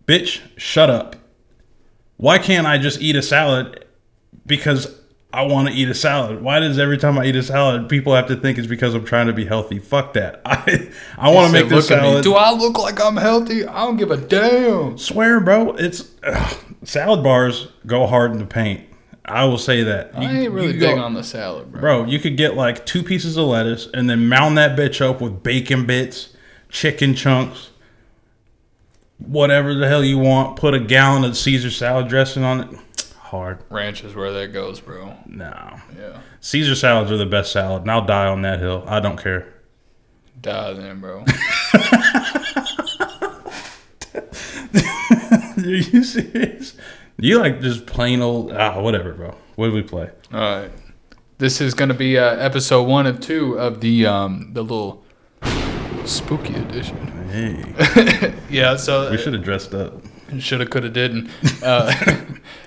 bitch, 0.05 0.41
shut 0.57 0.91
up. 0.91 1.15
Why 2.17 2.37
can't 2.37 2.67
I 2.67 2.77
just 2.77 3.01
eat 3.01 3.15
a 3.15 3.23
salad 3.23 3.83
because 4.45 5.00
I 5.33 5.43
want 5.43 5.69
to 5.69 5.73
eat 5.73 5.87
a 5.87 5.93
salad? 5.93 6.41
Why 6.41 6.59
does 6.59 6.77
every 6.77 6.97
time 6.97 7.17
I 7.17 7.25
eat 7.25 7.35
a 7.37 7.43
salad, 7.43 7.87
people 7.87 8.13
have 8.13 8.27
to 8.27 8.35
think 8.35 8.57
it's 8.57 8.67
because 8.67 8.93
I'm 8.93 9.05
trying 9.05 9.27
to 9.27 9.33
be 9.33 9.45
healthy? 9.45 9.79
Fuck 9.79 10.13
that. 10.13 10.41
I 10.45 10.89
I 11.17 11.31
want 11.31 11.47
to 11.47 11.53
make 11.53 11.69
this 11.69 11.89
"Look 11.89 11.97
at 11.97 12.03
me. 12.03 12.09
salad. 12.09 12.23
Do 12.25 12.33
I 12.35 12.51
look 12.51 12.77
like 12.77 12.99
I'm 13.03 13.15
healthy? 13.17 13.65
I 13.65 13.85
don't 13.85 13.95
give 13.97 14.11
a 14.11 14.17
damn. 14.17 14.97
Swear, 14.97 15.39
bro, 15.39 15.73
it's 15.73 16.11
ugh, 16.23 16.57
salad 16.83 17.23
bars 17.23 17.69
go 17.85 18.07
hard 18.07 18.31
in 18.33 18.39
the 18.39 18.45
paint. 18.45 18.81
I 19.23 19.45
will 19.45 19.57
say 19.59 19.83
that. 19.83 20.11
I 20.15 20.23
You- 20.23 20.39
ain't 20.41 20.51
really 20.53 20.73
big 20.73 20.95
go- 20.95 20.99
on 21.01 21.13
the 21.13 21.23
salad, 21.23 21.71
bro. 21.71 21.79
Bro, 21.79 22.05
you 22.07 22.19
could 22.19 22.35
get 22.35 22.55
like 22.57 22.85
two 22.85 23.01
pieces 23.03 23.37
of 23.37 23.45
lettuce 23.45 23.87
and 23.93 24.09
then 24.09 24.27
mound 24.27 24.57
that 24.57 24.77
bitch 24.77 24.99
up 24.99 25.21
with 25.21 25.43
bacon 25.43 25.85
bits, 25.85 26.29
chicken 26.69 27.15
chunks, 27.15 27.69
whatever 29.19 29.73
the 29.75 29.87
hell 29.87 30.03
you 30.03 30.17
want. 30.17 30.57
Put 30.57 30.73
a 30.73 30.79
gallon 30.79 31.23
of 31.23 31.37
Caesar 31.37 31.69
salad 31.71 32.07
dressing 32.09 32.43
on 32.43 32.61
it. 32.61 32.69
Hard. 33.31 33.63
Ranch 33.69 34.03
is 34.03 34.13
where 34.13 34.33
that 34.33 34.51
goes, 34.51 34.81
bro. 34.81 35.15
No. 35.25 35.79
Yeah. 35.97 36.19
Caesar 36.41 36.75
salads 36.75 37.09
are 37.13 37.17
the 37.17 37.25
best 37.25 37.53
salad, 37.53 37.83
and 37.83 37.89
I'll 37.89 38.05
die 38.05 38.27
on 38.27 38.41
that 38.41 38.59
hill. 38.59 38.83
I 38.85 38.99
don't 38.99 39.15
care. 39.15 39.53
Die 40.41 40.73
then, 40.73 40.99
bro. 40.99 41.19
are 45.57 45.61
you 45.65 46.03
serious? 46.03 46.75
You 47.19 47.39
like 47.39 47.61
just 47.61 47.85
plain 47.85 48.21
old 48.21 48.51
ah 48.51 48.81
whatever, 48.81 49.13
bro. 49.13 49.33
What 49.55 49.67
did 49.67 49.75
we 49.75 49.83
play? 49.83 50.09
All 50.33 50.39
right. 50.41 50.71
This 51.37 51.61
is 51.61 51.73
gonna 51.73 51.93
be 51.93 52.17
uh, 52.17 52.35
episode 52.35 52.83
one 52.83 53.07
of 53.07 53.21
two 53.21 53.57
of 53.57 53.79
the 53.79 54.07
um 54.07 54.51
the 54.51 54.61
little 54.61 55.05
spooky 56.03 56.55
edition. 56.55 56.97
Hey, 57.29 58.33
Yeah. 58.49 58.75
So 58.75 59.09
we 59.09 59.17
should 59.17 59.33
have 59.35 59.43
dressed 59.45 59.73
up. 59.73 60.01
Shoulda, 60.37 60.65
coulda, 60.65 60.89
didn't. 60.89 61.29
Uh, 61.63 61.93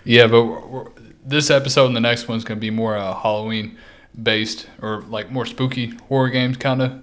yeah, 0.04 0.26
but 0.26 0.44
we're, 0.44 0.66
we're, 0.66 0.86
this 1.24 1.50
episode 1.50 1.86
and 1.86 1.96
the 1.96 2.00
next 2.00 2.28
one's 2.28 2.44
gonna 2.44 2.60
be 2.60 2.70
more 2.70 2.96
uh, 2.96 3.14
Halloween 3.14 3.78
based 4.20 4.68
or 4.80 5.02
like 5.02 5.30
more 5.30 5.46
spooky 5.46 5.90
horror 6.08 6.30
games, 6.30 6.56
kind 6.56 6.82
of. 6.82 7.02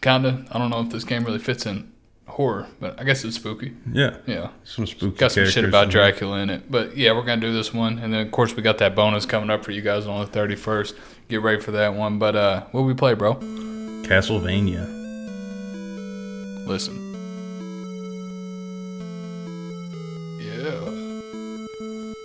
Kind 0.00 0.26
of. 0.26 0.46
I 0.52 0.58
don't 0.58 0.70
know 0.70 0.80
if 0.80 0.90
this 0.90 1.04
game 1.04 1.24
really 1.24 1.40
fits 1.40 1.66
in 1.66 1.92
horror, 2.26 2.68
but 2.78 3.00
I 3.00 3.04
guess 3.04 3.24
it's 3.24 3.34
spooky. 3.36 3.74
Yeah, 3.92 4.18
Yeah, 4.26 4.50
some 4.62 4.86
spooky. 4.86 5.16
got 5.16 5.32
some 5.32 5.46
shit 5.46 5.64
about. 5.64 5.90
Dracula 5.90 6.38
in 6.38 6.50
it. 6.50 6.70
But 6.70 6.96
yeah, 6.96 7.12
we're 7.12 7.24
gonna 7.24 7.40
do 7.40 7.52
this 7.52 7.74
one, 7.74 7.98
and 7.98 8.12
then 8.12 8.24
of 8.24 8.30
course 8.30 8.54
we 8.54 8.62
got 8.62 8.78
that 8.78 8.94
bonus 8.94 9.26
coming 9.26 9.50
up 9.50 9.64
for 9.64 9.72
you 9.72 9.82
guys 9.82 10.06
on 10.06 10.20
the 10.20 10.26
thirty 10.26 10.54
first. 10.54 10.94
Get 11.28 11.42
ready 11.42 11.60
for 11.60 11.72
that 11.72 11.94
one. 11.94 12.18
But 12.20 12.36
uh, 12.36 12.64
what 12.70 12.82
we 12.82 12.94
play, 12.94 13.14
bro? 13.14 13.34
Castlevania. 13.34 14.96
Listen. 16.66 17.07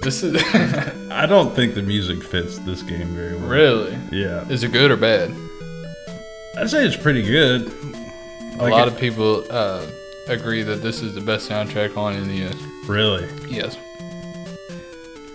This 0.03 0.21
is 0.23 0.35
I 1.11 1.25
don't 1.25 1.55
think 1.55 1.75
the 1.75 1.81
music 1.81 2.23
fits 2.23 2.59
this 2.59 2.81
game 2.83 3.07
very 3.15 3.35
well. 3.35 3.47
really. 3.47 3.97
Yeah, 4.11 4.47
Is 4.49 4.63
it 4.63 4.71
good 4.71 4.91
or 4.91 4.97
bad? 4.97 5.31
I'd 6.57 6.69
say 6.69 6.85
it's 6.85 6.97
pretty 6.97 7.23
good. 7.23 7.71
A 8.59 8.67
lot 8.67 8.87
of 8.87 8.97
people 8.97 9.43
uh, 9.49 9.85
agree 10.27 10.61
that 10.63 10.77
this 10.83 11.01
is 11.01 11.15
the 11.15 11.21
best 11.21 11.49
soundtrack 11.49 11.97
on 11.97 12.15
NES. 12.27 12.55
really. 12.87 13.27
Yes. 13.49 13.77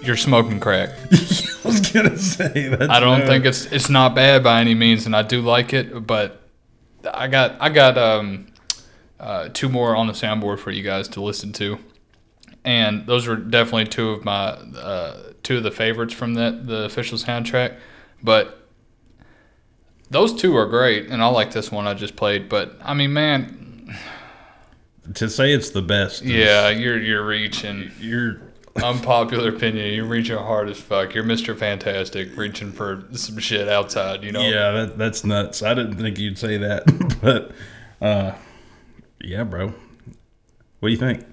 You're 0.02 0.16
smoking 0.16 0.60
crack. 0.60 0.90
I 1.12 1.68
was 1.68 1.80
gonna 1.92 2.16
say 2.18 2.68
that. 2.68 2.88
I 2.90 3.00
don't 3.00 3.26
think 3.26 3.44
it's 3.44 3.66
it's 3.66 3.88
not 3.90 4.14
bad 4.14 4.42
by 4.44 4.60
any 4.60 4.74
means, 4.74 5.06
and 5.06 5.14
I 5.16 5.22
do 5.22 5.40
like 5.42 5.72
it. 5.72 6.06
But 6.06 6.40
I 7.12 7.26
got 7.26 7.56
I 7.60 7.68
got 7.68 7.98
um, 7.98 8.46
uh, 9.18 9.48
two 9.52 9.68
more 9.68 9.96
on 9.96 10.06
the 10.06 10.12
soundboard 10.12 10.60
for 10.60 10.70
you 10.70 10.82
guys 10.82 11.08
to 11.08 11.20
listen 11.20 11.52
to, 11.54 11.78
and 12.64 13.06
those 13.06 13.26
are 13.26 13.36
definitely 13.36 13.86
two 13.86 14.10
of 14.10 14.24
my 14.24 14.50
uh, 14.50 15.32
two 15.42 15.58
of 15.58 15.62
the 15.62 15.70
favorites 15.70 16.14
from 16.14 16.34
that 16.34 16.66
the 16.66 16.84
official 16.84 17.18
soundtrack. 17.18 17.76
But 18.22 18.66
those 20.10 20.34
two 20.34 20.56
are 20.56 20.66
great, 20.66 21.06
and 21.06 21.22
I 21.22 21.26
like 21.28 21.52
this 21.52 21.70
one 21.70 21.86
I 21.86 21.94
just 21.94 22.16
played. 22.16 22.48
But 22.48 22.76
I 22.82 22.94
mean, 22.94 23.12
man, 23.12 23.96
to 25.14 25.28
say 25.28 25.52
it's 25.52 25.70
the 25.70 25.82
best. 25.82 26.22
yeah, 26.22 26.68
you're 26.68 27.00
you're 27.00 27.26
reaching. 27.26 27.90
you're. 28.00 28.42
Unpopular 28.78 29.48
opinion. 29.48 29.92
You're 29.92 30.04
reaching 30.04 30.36
hard 30.36 30.68
as 30.68 30.78
fuck. 30.78 31.12
You're 31.12 31.24
Mr. 31.24 31.56
Fantastic, 31.56 32.36
reaching 32.36 32.70
for 32.70 33.02
some 33.10 33.38
shit 33.38 33.68
outside. 33.68 34.22
You 34.22 34.30
know. 34.30 34.40
Yeah, 34.40 34.70
that, 34.70 34.96
that's 34.96 35.24
nuts. 35.24 35.64
I 35.64 35.74
didn't 35.74 35.96
think 35.96 36.16
you'd 36.16 36.38
say 36.38 36.58
that, 36.58 36.84
but 37.20 37.50
uh, 38.00 38.36
yeah, 39.20 39.42
bro. 39.42 39.74
What 40.78 40.88
do 40.88 40.92
you 40.92 40.96
think? 40.96 41.24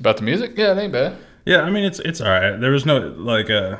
About 0.00 0.16
the 0.16 0.22
music? 0.22 0.52
Yeah, 0.56 0.72
it 0.72 0.78
ain't 0.78 0.92
bad. 0.92 1.16
Yeah, 1.44 1.62
I 1.62 1.70
mean 1.70 1.84
it's 1.84 1.98
it's 2.00 2.20
all 2.20 2.28
right. 2.30 2.58
There 2.60 2.70
was 2.70 2.84
no 2.86 2.98
like 2.98 3.50
uh, 3.50 3.78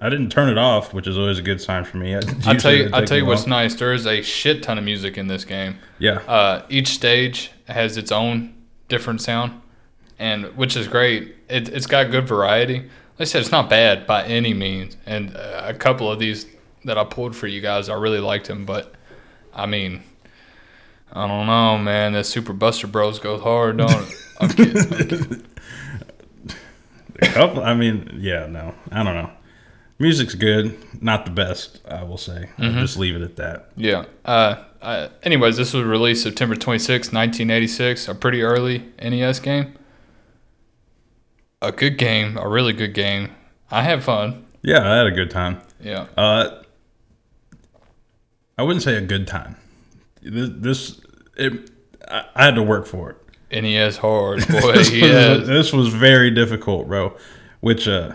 I 0.00 0.08
didn't 0.08 0.30
turn 0.30 0.48
it 0.48 0.58
off, 0.58 0.92
which 0.92 1.06
is 1.06 1.16
always 1.16 1.38
a 1.38 1.42
good 1.42 1.60
sign 1.60 1.84
for 1.84 1.96
me. 1.96 2.16
I 2.46 2.54
tell 2.56 2.72
you, 2.74 2.90
I 2.92 3.04
tell 3.04 3.16
you 3.16 3.24
what's 3.26 3.46
nice. 3.46 3.74
There 3.74 3.92
is 3.92 4.06
a 4.06 4.22
shit 4.22 4.62
ton 4.62 4.78
of 4.78 4.84
music 4.84 5.16
in 5.16 5.26
this 5.28 5.44
game. 5.44 5.78
Yeah, 5.98 6.18
Uh, 6.26 6.62
each 6.68 6.88
stage 6.88 7.50
has 7.66 7.96
its 7.96 8.10
own 8.12 8.54
different 8.88 9.20
sound, 9.20 9.60
and 10.18 10.46
which 10.56 10.76
is 10.76 10.88
great. 10.88 11.34
It, 11.48 11.68
it's 11.68 11.86
got 11.86 12.10
good 12.10 12.26
variety. 12.26 12.80
Like 12.80 13.20
I 13.20 13.24
said, 13.24 13.40
it's 13.40 13.50
not 13.52 13.68
bad 13.68 14.06
by 14.06 14.24
any 14.24 14.54
means. 14.54 14.96
And 15.06 15.36
uh, 15.36 15.62
a 15.64 15.74
couple 15.74 16.10
of 16.10 16.18
these 16.18 16.46
that 16.84 16.96
I 16.98 17.04
pulled 17.04 17.34
for 17.34 17.46
you 17.48 17.60
guys, 17.60 17.88
I 17.88 17.94
really 17.94 18.20
liked 18.20 18.46
them. 18.46 18.64
But 18.64 18.94
I 19.52 19.66
mean, 19.66 20.02
I 21.12 21.26
don't 21.26 21.46
know, 21.46 21.78
man. 21.78 22.12
That 22.12 22.26
Super 22.26 22.52
Buster 22.52 22.86
Bros 22.86 23.18
goes 23.18 23.40
hard, 23.42 23.78
don't 23.78 23.90
it? 23.90 24.14
I'm 24.40 24.48
kidding. 24.50 24.78
I'm 24.78 25.08
kidding. 25.08 25.46
a 27.22 27.26
couple. 27.28 27.62
I 27.62 27.74
mean, 27.74 28.18
yeah, 28.20 28.46
no, 28.46 28.74
I 28.92 29.02
don't 29.02 29.14
know. 29.14 29.30
Music's 29.98 30.34
good, 30.34 30.78
not 31.02 31.24
the 31.24 31.32
best, 31.32 31.80
I 31.88 32.04
will 32.04 32.18
say. 32.18 32.50
I'll 32.56 32.70
just 32.72 32.96
leave 32.96 33.16
it 33.16 33.22
at 33.22 33.34
that. 33.36 33.72
Yeah. 33.76 34.04
Uh, 34.24 34.62
uh, 34.80 35.08
anyways, 35.24 35.56
this 35.56 35.74
was 35.74 35.82
released 35.84 36.22
September 36.22 36.54
26, 36.54 37.08
1986. 37.08 38.06
A 38.06 38.14
pretty 38.14 38.42
early 38.42 38.84
NES 39.02 39.40
game. 39.40 39.74
A 41.60 41.72
good 41.72 41.98
game. 41.98 42.36
A 42.36 42.48
really 42.48 42.72
good 42.72 42.94
game. 42.94 43.34
I 43.72 43.82
had 43.82 44.04
fun. 44.04 44.46
Yeah, 44.62 44.88
I 44.88 44.98
had 44.98 45.06
a 45.08 45.10
good 45.10 45.32
time. 45.32 45.62
Yeah. 45.80 46.06
Uh, 46.16 46.62
I 48.56 48.62
wouldn't 48.62 48.84
say 48.84 48.96
a 48.96 49.00
good 49.00 49.26
time. 49.26 49.56
This, 50.28 50.50
this 50.54 51.00
it, 51.36 51.70
I, 52.08 52.44
had 52.44 52.54
to 52.56 52.62
work 52.62 52.86
for 52.86 53.10
it. 53.10 53.16
And 53.50 53.64
he 53.64 53.74
has 53.74 53.96
hard, 53.96 54.46
boy. 54.48 54.72
this, 54.72 54.88
He 54.88 55.02
was, 55.02 55.46
this 55.46 55.72
was 55.72 55.88
very 55.88 56.30
difficult, 56.30 56.86
bro. 56.88 57.16
Which, 57.60 57.88
uh, 57.88 58.12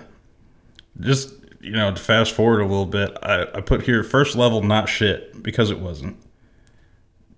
just 0.99 1.33
you 1.59 1.71
know, 1.71 1.91
to 1.91 1.99
fast 2.01 2.33
forward 2.33 2.59
a 2.61 2.65
little 2.65 2.85
bit, 2.85 3.17
I, 3.23 3.43
I 3.55 3.61
put 3.61 3.83
here 3.83 4.03
first 4.03 4.35
level 4.35 4.61
not 4.61 4.89
shit 4.89 5.41
because 5.41 5.71
it 5.71 5.79
wasn't 5.79 6.17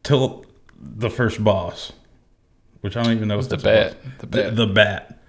till 0.04 0.46
the 0.78 1.10
first 1.10 1.44
boss, 1.44 1.94
which 2.82 2.98
I 2.98 3.04
don't 3.04 3.14
even 3.14 3.28
know 3.28 3.38
what 3.38 3.50
The 3.50 3.58
bat. 3.58 3.98
The 4.20 4.26
The, 4.26 4.28
bat. 4.28 4.56
the 4.56 4.68
bat. 4.68 5.20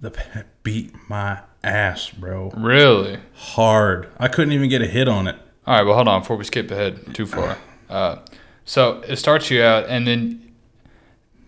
The 0.00 0.10
bat 0.10 0.46
beat 0.62 0.94
my 1.08 1.40
ass, 1.64 2.10
bro. 2.10 2.50
Really? 2.56 3.18
Hard. 3.34 4.08
I 4.18 4.28
couldn't 4.28 4.52
even 4.52 4.68
get 4.68 4.80
a 4.80 4.86
hit 4.86 5.08
on 5.08 5.26
it. 5.26 5.36
All 5.66 5.76
right, 5.76 5.82
well, 5.84 5.96
hold 5.96 6.08
on 6.08 6.20
before 6.22 6.36
we 6.36 6.44
skip 6.44 6.70
ahead 6.70 7.14
too 7.14 7.26
far. 7.26 7.58
Uh, 7.90 8.16
so 8.68 9.02
it 9.08 9.16
starts 9.16 9.50
you 9.50 9.62
out, 9.62 9.86
and 9.88 10.06
then 10.06 10.52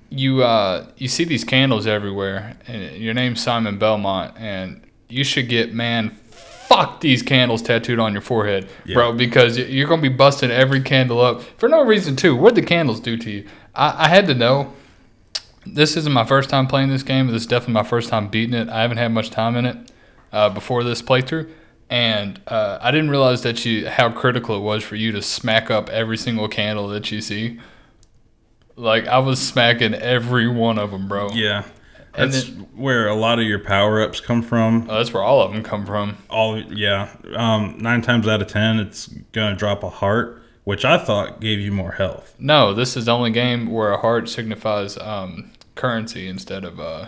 you 0.09 0.43
uh, 0.43 0.87
you 0.97 1.07
see 1.07 1.25
these 1.25 1.45
candles 1.45 1.87
everywhere, 1.87 2.57
and 2.67 2.97
your 2.97 3.13
name's 3.13 3.43
Simon 3.43 3.77
Belmont, 3.79 4.35
and 4.39 4.81
you 5.11 5.23
should 5.23 5.47
get 5.51 5.75
man, 5.75 6.11
fuck 6.11 7.03
these 7.03 7.23
candles 7.23 7.61
tattooed 7.61 7.99
on 7.99 8.13
your 8.15 8.23
forehead, 8.23 8.71
bro, 8.95 9.13
because 9.13 9.59
you're 9.59 9.87
gonna 9.87 10.01
be 10.01 10.09
busting 10.09 10.51
every 10.51 10.81
candle 10.81 11.21
up 11.21 11.43
for 11.59 11.69
no 11.69 11.85
reason 11.85 12.17
too. 12.17 12.35
What 12.35 12.55
the 12.55 12.63
candles 12.63 13.01
do 13.01 13.19
to 13.19 13.31
you? 13.31 13.47
I, 13.75 14.07
I 14.07 14.09
had 14.09 14.27
to 14.29 14.35
know. 14.35 14.73
This 15.67 15.99
isn't 15.99 16.13
my 16.13 16.25
first 16.25 16.49
time 16.49 16.67
playing 16.67 16.89
this 16.89 17.03
game. 17.03 17.27
but 17.27 17.33
This 17.33 17.43
is 17.43 17.47
definitely 17.47 17.75
my 17.75 17.83
first 17.83 18.09
time 18.09 18.29
beating 18.29 18.55
it. 18.55 18.71
I 18.71 18.81
haven't 18.81 18.97
had 18.97 19.13
much 19.13 19.29
time 19.29 19.57
in 19.57 19.67
it 19.67 19.77
uh, 20.33 20.49
before 20.49 20.83
this 20.85 21.03
playthrough, 21.03 21.51
and 21.91 22.41
uh, 22.47 22.79
I 22.81 22.93
didn't 22.93 23.11
realize 23.11 23.43
that 23.43 23.65
you 23.65 23.89
how 23.89 24.11
critical 24.11 24.57
it 24.57 24.61
was 24.61 24.85
for 24.85 24.95
you 24.95 25.11
to 25.13 25.21
smack 25.21 25.71
up 25.71 25.91
every 25.91 26.17
single 26.17 26.49
candle 26.49 26.89
that 26.89 27.11
you 27.11 27.21
see. 27.21 27.59
Like 28.77 29.09
I 29.09 29.19
was 29.19 29.41
smacking 29.41 29.95
every 29.95 30.49
one 30.49 30.79
of 30.79 30.93
them, 30.93 31.09
bro. 31.09 31.31
Yeah. 31.33 31.65
And 32.15 32.33
That's 32.33 32.49
where 32.75 33.09
a 33.09 33.15
lot 33.15 33.39
of 33.39 33.45
your 33.45 33.59
power 33.59 34.03
ups 34.03 34.21
come 34.21 34.43
from. 34.43 34.89
Oh, 34.91 34.97
that's 34.97 35.13
where 35.13 35.23
all 35.23 35.43
of 35.43 35.53
them 35.53 35.63
come 35.63 35.85
from. 35.87 36.17
All 36.29 36.61
yeah. 36.61 37.15
Um, 37.35 37.77
nine 37.79 38.03
times 38.03 38.27
out 38.27 38.41
of 38.41 38.49
ten, 38.49 38.79
it's 38.79 39.07
gonna 39.33 39.55
drop 39.57 39.83
a 39.83 39.91
heart, 39.91 40.43
which 40.65 40.85
I 40.85 40.99
thought 40.99 41.41
gave 41.41 41.61
you 41.61 41.73
more 41.73 41.93
health. 41.93 42.35
No, 42.39 42.73
this 42.73 42.97
is 42.97 43.05
the 43.07 43.13
only 43.13 43.31
game 43.31 43.71
where 43.71 43.93
a 43.93 43.99
heart 44.01 44.29
signifies 44.29 44.97
um, 44.99 45.53
currency 45.75 46.27
instead 46.27 46.65
of 46.65 46.81
uh, 46.81 47.07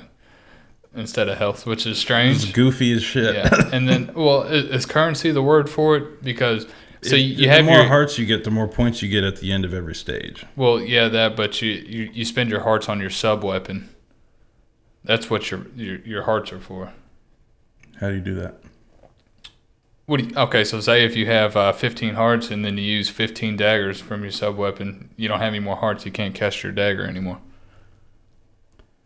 instead 0.94 1.28
of 1.28 1.38
health, 1.38 1.64
which 1.66 1.86
is 1.86 1.98
strange. 1.98 2.42
It's 2.44 2.52
goofy 2.52 2.92
as 2.92 3.02
shit. 3.02 3.34
Yeah, 3.34 3.70
and 3.72 3.88
then 3.88 4.10
well, 4.14 4.42
is, 4.42 4.64
is 4.64 4.86
currency 4.86 5.30
the 5.30 5.42
word 5.42 5.68
for 5.70 5.96
it? 5.96 6.22
Because 6.22 6.64
so 7.02 7.16
If- 7.16 7.22
you 7.22 7.36
the 7.36 7.46
have 7.48 7.64
more 7.64 7.76
your 7.78 7.86
hearts 7.86 8.18
you 8.18 8.26
get, 8.26 8.44
the 8.44 8.50
more 8.50 8.68
points 8.68 9.02
you 9.02 9.08
get 9.08 9.24
at 9.24 9.36
the 9.36 9.52
end 9.52 9.64
of 9.64 9.72
every 9.74 9.94
stage. 9.94 10.44
well, 10.56 10.80
yeah, 10.80 11.08
that, 11.08 11.36
but 11.36 11.60
you, 11.62 11.70
you 11.70 12.10
you 12.12 12.24
spend 12.24 12.50
your 12.50 12.60
hearts 12.60 12.88
on 12.88 13.00
your 13.00 13.10
sub 13.10 13.42
weapon. 13.42 13.88
That's 15.04 15.28
what 15.28 15.50
your 15.50 15.66
your 15.74 15.96
your 16.00 16.22
hearts 16.24 16.52
are 16.52 16.60
for. 16.60 16.92
How 18.00 18.08
do 18.08 18.14
you 18.14 18.20
do 18.20 18.34
that? 18.36 18.56
What 20.06 20.18
do 20.20 20.26
you, 20.26 20.36
okay, 20.36 20.64
so 20.64 20.80
say 20.80 21.04
if 21.04 21.16
you 21.16 21.26
have 21.26 21.56
uh, 21.56 21.72
15 21.72 22.14
hearts 22.14 22.50
and 22.50 22.64
then 22.64 22.76
you 22.76 22.82
use 22.82 23.08
15 23.08 23.56
daggers 23.56 24.00
from 24.00 24.22
your 24.22 24.32
sub 24.32 24.56
weapon, 24.56 25.10
you 25.16 25.28
don't 25.28 25.38
have 25.38 25.48
any 25.54 25.60
more 25.60 25.76
hearts. 25.76 26.04
You 26.04 26.10
can't 26.10 26.34
cast 26.34 26.62
your 26.64 26.72
dagger 26.72 27.06
anymore. 27.06 27.38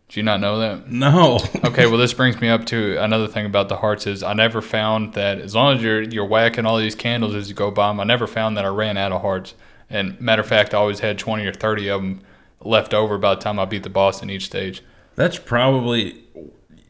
Do 0.09 0.19
you 0.19 0.23
not 0.23 0.39
know 0.39 0.59
that? 0.59 0.89
No. 0.89 1.39
Okay, 1.65 1.85
well 1.85 1.97
this 1.97 2.13
brings 2.13 2.39
me 2.39 2.47
up 2.47 2.65
to 2.67 2.97
another 2.97 3.27
thing 3.27 3.45
about 3.45 3.67
the 3.67 3.77
hearts 3.77 4.07
is 4.07 4.23
I 4.23 4.33
never 4.33 4.61
found 4.61 5.13
that 5.13 5.39
as 5.39 5.53
long 5.53 5.75
as 5.75 5.83
you're 5.83 6.01
you're 6.01 6.25
whacking 6.25 6.65
all 6.65 6.77
these 6.77 6.95
candles 6.95 7.35
as 7.35 7.49
you 7.49 7.55
go 7.55 7.71
by 7.71 7.89
them, 7.89 7.99
I 7.99 8.03
never 8.03 8.25
found 8.25 8.55
that 8.57 8.65
I 8.65 8.69
ran 8.69 8.97
out 8.97 9.11
of 9.11 9.21
hearts. 9.21 9.53
And 9.89 10.19
matter 10.19 10.41
of 10.41 10.47
fact, 10.47 10.73
I 10.73 10.77
always 10.77 10.99
had 10.99 11.17
20 11.19 11.45
or 11.45 11.53
30 11.53 11.89
of 11.89 12.01
them 12.01 12.21
left 12.61 12.93
over 12.93 13.17
by 13.17 13.35
the 13.35 13.41
time 13.41 13.59
I 13.59 13.65
beat 13.65 13.83
the 13.83 13.89
boss 13.89 14.21
in 14.21 14.29
each 14.29 14.45
stage. 14.45 14.81
That's 15.15 15.37
probably. 15.37 16.23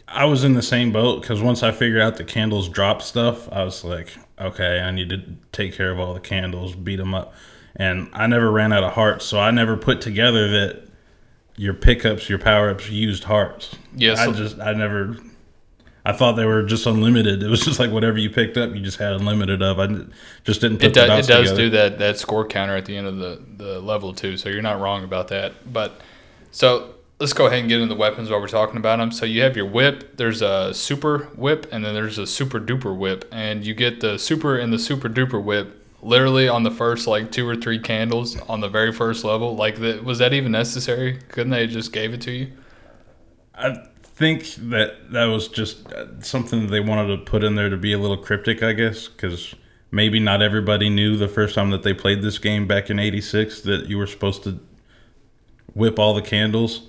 I 0.07 0.25
was 0.25 0.43
in 0.43 0.53
the 0.53 0.61
same 0.61 0.91
boat 0.93 1.21
because 1.21 1.41
once 1.41 1.63
I 1.63 1.71
figured 1.71 2.01
out 2.01 2.15
the 2.15 2.23
candles 2.23 2.69
drop 2.69 3.01
stuff, 3.01 3.51
I 3.51 3.63
was 3.63 3.83
like, 3.83 4.09
okay, 4.39 4.79
I 4.79 4.91
need 4.91 5.09
to 5.09 5.21
take 5.51 5.73
care 5.73 5.91
of 5.91 5.99
all 5.99 6.13
the 6.13 6.21
candles, 6.21 6.75
beat 6.75 6.95
them 6.95 7.13
up. 7.13 7.33
And 7.75 8.09
I 8.13 8.25
never 8.27 8.49
ran 8.49 8.71
out 8.71 8.83
of 8.83 8.93
hearts, 8.93 9.25
so 9.25 9.39
I 9.39 9.51
never 9.51 9.75
put 9.75 9.99
together 9.99 10.47
that 10.49 10.86
your 11.57 11.73
pickups, 11.73 12.29
your 12.29 12.39
power 12.39 12.69
ups 12.69 12.89
used 12.89 13.25
hearts. 13.25 13.75
Yeah, 13.95 14.13
I 14.17 14.31
just, 14.31 14.59
I 14.59 14.73
never. 14.73 15.17
I 16.05 16.13
thought 16.13 16.33
they 16.33 16.45
were 16.45 16.63
just 16.63 16.85
unlimited. 16.85 17.43
It 17.47 17.49
was 17.49 17.65
just 17.65 17.79
like 17.79 17.91
whatever 17.91 18.17
you 18.17 18.29
picked 18.29 18.55
up, 18.55 18.73
you 18.73 18.79
just 18.79 18.97
had 18.97 19.11
unlimited 19.13 19.61
of. 19.61 19.79
I 19.79 19.87
just 20.45 20.61
didn't 20.61 20.77
put 20.77 20.85
It, 20.85 20.93
the 20.93 21.05
do, 21.05 21.11
it 21.13 21.27
does 21.27 21.27
together. 21.27 21.55
do 21.55 21.69
that 21.71 21.99
that 21.99 22.17
score 22.17 22.45
counter 22.47 22.77
at 22.77 22.85
the 22.85 22.95
end 22.95 23.07
of 23.07 23.17
the, 23.17 23.41
the 23.57 23.79
level 23.81 24.13
too, 24.13 24.37
so 24.37 24.47
you're 24.47 24.61
not 24.61 24.79
wrong 24.79 25.03
about 25.03 25.27
that. 25.29 25.73
But 25.73 25.99
so 26.51 26.93
let's 27.19 27.33
go 27.33 27.47
ahead 27.47 27.59
and 27.59 27.67
get 27.67 27.81
into 27.81 27.93
the 27.93 27.99
weapons 27.99 28.29
while 28.29 28.39
we're 28.39 28.47
talking 28.47 28.77
about 28.77 28.99
them. 28.99 29.11
So 29.11 29.25
you 29.25 29.41
have 29.41 29.57
your 29.57 29.65
whip. 29.65 30.15
There's 30.17 30.41
a 30.41 30.73
super 30.73 31.25
whip, 31.35 31.67
and 31.71 31.83
then 31.83 31.93
there's 31.93 32.17
a 32.19 32.27
super 32.27 32.59
duper 32.59 32.95
whip, 32.95 33.27
and 33.31 33.65
you 33.65 33.73
get 33.73 33.99
the 33.99 34.17
super 34.19 34.57
and 34.57 34.71
the 34.71 34.79
super 34.79 35.09
duper 35.09 35.43
whip 35.43 35.86
literally 36.01 36.47
on 36.47 36.63
the 36.63 36.71
first 36.71 37.07
like 37.07 37.31
two 37.31 37.47
or 37.47 37.55
three 37.55 37.79
candles 37.79 38.39
on 38.41 38.61
the 38.61 38.69
very 38.69 38.91
first 38.91 39.23
level. 39.23 39.55
Like, 39.55 39.77
that, 39.77 40.03
was 40.03 40.19
that 40.19 40.33
even 40.33 40.51
necessary? 40.51 41.19
Couldn't 41.29 41.51
they 41.51 41.67
just 41.67 41.91
gave 41.91 42.13
it 42.13 42.21
to 42.21 42.31
you? 42.31 42.51
I 43.55 43.87
think 44.03 44.55
that 44.55 45.11
that 45.11 45.25
was 45.25 45.47
just 45.47 45.91
uh, 45.93 46.05
something 46.21 46.61
that 46.61 46.71
they 46.71 46.79
wanted 46.79 47.07
to 47.15 47.17
put 47.17 47.43
in 47.43 47.55
there 47.55 47.69
to 47.69 47.77
be 47.77 47.93
a 47.93 47.97
little 47.97 48.17
cryptic, 48.17 48.63
I 48.63 48.73
guess, 48.73 49.07
because 49.07 49.53
maybe 49.91 50.19
not 50.19 50.41
everybody 50.41 50.89
knew 50.89 51.17
the 51.17 51.27
first 51.27 51.55
time 51.55 51.71
that 51.71 51.83
they 51.83 51.93
played 51.93 52.21
this 52.21 52.37
game 52.39 52.67
back 52.67 52.89
in 52.89 52.99
'86 52.99 53.61
that 53.61 53.87
you 53.87 53.97
were 53.97 54.07
supposed 54.07 54.43
to 54.43 54.59
whip 55.73 55.99
all 55.99 56.13
the 56.13 56.21
candles. 56.21 56.87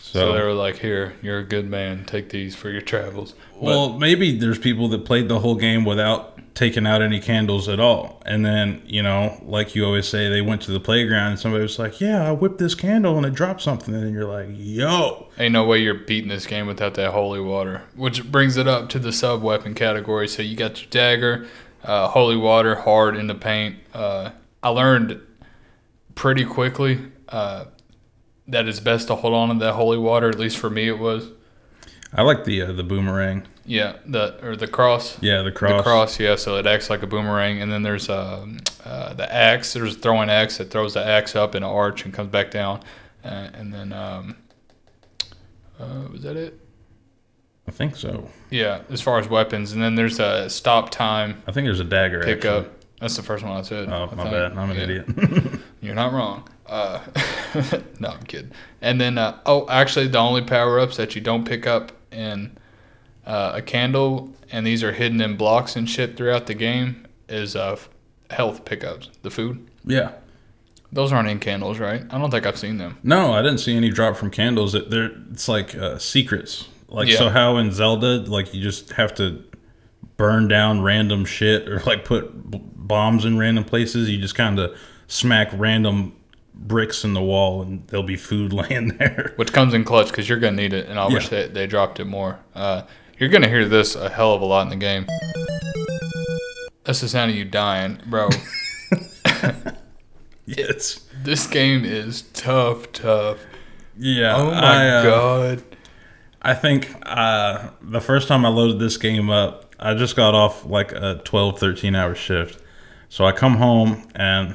So, 0.00 0.20
So, 0.20 0.32
they 0.34 0.42
were 0.42 0.52
like, 0.52 0.78
"Here, 0.78 1.14
you're 1.22 1.38
a 1.38 1.44
good 1.44 1.68
man. 1.68 2.04
Take 2.04 2.28
these 2.28 2.54
for 2.54 2.70
your 2.70 2.82
travels." 2.82 3.34
well, 3.58 3.98
maybe 3.98 4.38
there's 4.38 4.58
people 4.58 4.88
that 4.88 5.04
played 5.04 5.28
the 5.28 5.40
whole 5.40 5.56
game 5.56 5.84
without 5.84 6.38
taking 6.56 6.86
out 6.86 7.02
any 7.02 7.20
candles 7.20 7.68
at 7.68 7.78
all, 7.78 8.20
and 8.24 8.44
then 8.44 8.82
you 8.86 9.02
know, 9.02 9.40
like 9.44 9.76
you 9.76 9.84
always 9.84 10.08
say, 10.08 10.28
they 10.28 10.40
went 10.40 10.62
to 10.62 10.72
the 10.72 10.80
playground 10.80 11.32
and 11.32 11.38
somebody 11.38 11.62
was 11.62 11.78
like, 11.78 12.00
"Yeah, 12.00 12.26
I 12.26 12.32
whipped 12.32 12.58
this 12.58 12.74
candle 12.74 13.16
and 13.16 13.24
it 13.24 13.34
dropped 13.34 13.60
something," 13.60 13.94
and 13.94 14.12
you're 14.12 14.26
like, 14.26 14.48
"Yo." 14.52 15.28
Ain't 15.38 15.52
no 15.52 15.64
way 15.64 15.78
you're 15.78 15.94
beating 15.94 16.30
this 16.30 16.46
game 16.46 16.66
without 16.66 16.94
that 16.94 17.12
holy 17.12 17.40
water. 17.40 17.82
Which 17.94 18.24
brings 18.32 18.56
it 18.56 18.66
up 18.66 18.88
to 18.88 18.98
the 18.98 19.12
sub 19.12 19.42
weapon 19.42 19.74
category. 19.74 20.26
So 20.26 20.42
you 20.42 20.56
got 20.56 20.80
your 20.80 20.90
dagger, 20.90 21.46
uh, 21.84 22.08
holy 22.08 22.36
water, 22.36 22.74
hard 22.74 23.16
in 23.16 23.26
the 23.26 23.34
paint. 23.34 23.76
Uh, 23.94 24.30
I 24.62 24.70
learned 24.70 25.20
pretty 26.14 26.46
quickly 26.46 27.00
uh, 27.28 27.66
that 28.48 28.66
it's 28.66 28.80
best 28.80 29.08
to 29.08 29.16
hold 29.16 29.34
on 29.34 29.50
to 29.50 29.64
that 29.64 29.74
holy 29.74 29.98
water. 29.98 30.30
At 30.30 30.38
least 30.38 30.56
for 30.56 30.70
me, 30.70 30.88
it 30.88 30.98
was. 30.98 31.28
I 32.14 32.22
like 32.22 32.44
the 32.44 32.62
uh, 32.62 32.72
the 32.72 32.82
boomerang. 32.82 33.46
Yeah, 33.66 33.96
the 34.06 34.38
or 34.46 34.54
the 34.56 34.68
cross. 34.68 35.20
Yeah, 35.20 35.42
the 35.42 35.50
cross. 35.52 35.80
The 35.80 35.82
cross, 35.82 36.20
yeah. 36.20 36.36
So 36.36 36.56
it 36.56 36.66
acts 36.66 36.88
like 36.88 37.02
a 37.02 37.06
boomerang, 37.06 37.60
and 37.60 37.70
then 37.72 37.82
there's 37.82 38.08
um, 38.08 38.58
uh, 38.84 39.12
the 39.14 39.30
axe. 39.32 39.72
There's 39.72 39.96
a 39.96 39.98
throwing 39.98 40.30
axe 40.30 40.58
that 40.58 40.70
throws 40.70 40.94
the 40.94 41.04
axe 41.04 41.34
up 41.34 41.54
in 41.54 41.62
an 41.62 41.68
arch 41.68 42.04
and 42.04 42.14
comes 42.14 42.30
back 42.30 42.50
down, 42.52 42.80
uh, 43.24 43.48
and 43.54 43.72
then 43.74 43.92
um, 43.92 44.36
uh, 45.80 46.02
was 46.12 46.22
that 46.22 46.36
it? 46.36 46.58
I 47.68 47.72
think 47.72 47.96
so. 47.96 48.30
Yeah, 48.50 48.82
as 48.90 49.00
far 49.02 49.18
as 49.18 49.28
weapons, 49.28 49.72
and 49.72 49.82
then 49.82 49.96
there's 49.96 50.20
a 50.20 50.48
stop 50.48 50.90
time 50.90 51.42
I 51.48 51.52
think 51.52 51.66
there's 51.66 51.80
a 51.80 51.84
dagger. 51.84 52.22
pickup. 52.22 52.66
actually. 52.66 52.72
That's 53.00 53.16
the 53.16 53.22
first 53.24 53.44
one 53.44 53.52
I 53.56 53.62
said. 53.62 53.88
Oh, 53.90 54.08
I 54.10 54.14
my 54.14 54.22
think. 54.22 54.30
bad. 54.30 54.52
I'm 54.56 54.70
an 54.70 54.76
Yeah. 54.76 54.82
idiot. 54.84 55.60
You're 55.82 55.94
not 55.94 56.12
wrong. 56.12 56.48
Uh, 56.66 57.00
no, 58.00 58.08
I'm 58.10 58.22
kidding. 58.22 58.52
And 58.80 58.98
then, 59.00 59.18
uh, 59.18 59.38
oh, 59.44 59.68
actually, 59.68 60.06
the 60.08 60.18
only 60.18 60.42
power 60.42 60.80
ups 60.80 60.96
that 60.96 61.14
you 61.14 61.20
don't 61.20 61.44
pick 61.44 61.66
up 61.66 61.92
in 62.10 62.56
uh, 63.26 63.52
a 63.56 63.62
candle, 63.62 64.30
and 64.52 64.66
these 64.66 64.82
are 64.84 64.92
hidden 64.92 65.20
in 65.20 65.36
blocks 65.36 65.76
and 65.76 65.88
shit 65.88 66.16
throughout 66.16 66.46
the 66.46 66.54
game, 66.54 67.06
is 67.28 67.56
uh, 67.56 67.76
health 68.30 68.64
pickups. 68.64 69.10
The 69.22 69.30
food. 69.30 69.68
yeah. 69.84 70.12
Those 70.92 71.12
aren't 71.12 71.28
in 71.28 71.40
candles, 71.40 71.80
right? 71.80 72.02
I 72.10 72.16
don't 72.18 72.30
think 72.30 72.46
I've 72.46 72.56
seen 72.56 72.78
them. 72.78 72.96
No, 73.02 73.32
I 73.32 73.42
didn't 73.42 73.58
see 73.58 73.76
any 73.76 73.90
drop 73.90 74.16
from 74.16 74.30
candles. 74.30 74.74
It, 74.74 74.88
they're, 74.88 75.10
it's 75.32 75.48
like 75.48 75.74
uh, 75.74 75.98
secrets. 75.98 76.68
Like 76.88 77.08
Yeah. 77.08 77.16
so, 77.18 77.28
how 77.28 77.56
in 77.56 77.72
Zelda, 77.72 78.18
like 78.20 78.54
you 78.54 78.62
just 78.62 78.92
have 78.92 79.12
to 79.16 79.42
burn 80.16 80.46
down 80.46 80.80
random 80.82 81.24
shit 81.24 81.68
or 81.68 81.80
like 81.80 82.04
put 82.04 82.50
b- 82.50 82.62
bombs 82.62 83.24
in 83.24 83.36
random 83.36 83.64
places. 83.64 84.08
You 84.08 84.18
just 84.18 84.36
kind 84.36 84.58
of 84.60 84.78
smack 85.08 85.50
random 85.54 86.14
bricks 86.54 87.04
in 87.04 87.14
the 87.14 87.22
wall, 87.22 87.62
and 87.62 87.86
there'll 87.88 88.06
be 88.06 88.16
food 88.16 88.52
laying 88.52 88.96
there. 88.96 89.32
Which 89.36 89.52
comes 89.52 89.74
in 89.74 89.84
clutch 89.84 90.08
because 90.08 90.28
you're 90.28 90.38
gonna 90.38 90.56
need 90.56 90.72
it, 90.72 90.88
and 90.88 90.98
I 91.00 91.08
wish 91.08 91.28
they, 91.28 91.48
they 91.48 91.66
dropped 91.66 91.98
it 91.98 92.04
more. 92.06 92.38
Uh, 92.54 92.82
you're 93.18 93.28
gonna 93.28 93.48
hear 93.48 93.66
this 93.66 93.94
a 93.94 94.08
hell 94.08 94.34
of 94.34 94.42
a 94.42 94.44
lot 94.44 94.62
in 94.62 94.68
the 94.70 94.76
game. 94.76 95.06
That's 96.84 97.00
the 97.00 97.08
sound 97.08 97.30
of 97.30 97.36
you 97.36 97.44
dying, 97.44 98.00
bro. 98.06 98.28
Yes. 100.48 101.04
this 101.24 101.44
game 101.48 101.84
is 101.84 102.22
tough, 102.32 102.92
tough. 102.92 103.38
Yeah. 103.98 104.36
Oh 104.36 104.46
my 104.46 104.84
I, 104.84 104.88
uh, 104.88 105.02
god. 105.02 105.62
I 106.40 106.54
think 106.54 106.94
uh, 107.02 107.70
the 107.82 108.00
first 108.00 108.28
time 108.28 108.46
I 108.46 108.48
loaded 108.48 108.78
this 108.78 108.96
game 108.96 109.28
up, 109.28 109.74
I 109.80 109.94
just 109.94 110.14
got 110.14 110.34
off 110.34 110.64
like 110.64 110.92
a 110.92 111.20
12, 111.24 111.58
13 111.58 111.96
hour 111.96 112.14
shift. 112.14 112.62
So 113.08 113.24
I 113.24 113.32
come 113.32 113.56
home 113.56 114.06
and 114.14 114.54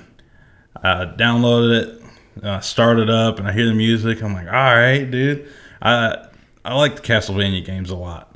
I 0.77 1.05
downloaded 1.05 1.81
it, 1.81 2.03
uh, 2.41 2.61
started 2.61 3.09
up, 3.09 3.39
and 3.39 3.47
I 3.47 3.51
hear 3.51 3.65
the 3.65 3.73
music. 3.73 4.23
I'm 4.23 4.33
like, 4.33 4.47
all 4.47 4.53
right, 4.53 5.03
dude. 5.03 5.49
I 5.81 6.27
I 6.63 6.75
like 6.75 6.95
the 6.95 7.01
Castlevania 7.01 7.65
games 7.65 7.89
a 7.89 7.97
lot. 7.97 8.30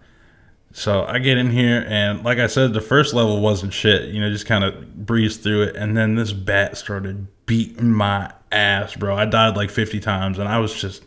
So 0.78 1.06
I 1.06 1.20
get 1.20 1.38
in 1.38 1.52
here, 1.52 1.86
and 1.88 2.22
like 2.26 2.38
I 2.38 2.48
said, 2.48 2.74
the 2.74 2.82
first 2.82 3.14
level 3.14 3.40
wasn't 3.40 3.72
shit. 3.72 4.10
You 4.10 4.20
know, 4.20 4.30
just 4.30 4.46
kind 4.46 4.62
of 4.64 5.06
breezed 5.06 5.42
through 5.42 5.64
it, 5.64 5.76
and 5.78 5.96
then 5.96 6.16
this 6.16 6.34
bat 6.34 6.78
started 6.78 7.28
beating 7.46 7.92
my 7.94 8.34
ass, 8.52 8.94
bro. 8.94 9.16
I 9.16 9.24
died 9.24 9.56
like 9.56 9.70
50 9.70 10.02
times, 10.02 10.38
and 10.38 10.50
I 10.50 10.60
was 10.60 10.74
just 10.74 11.04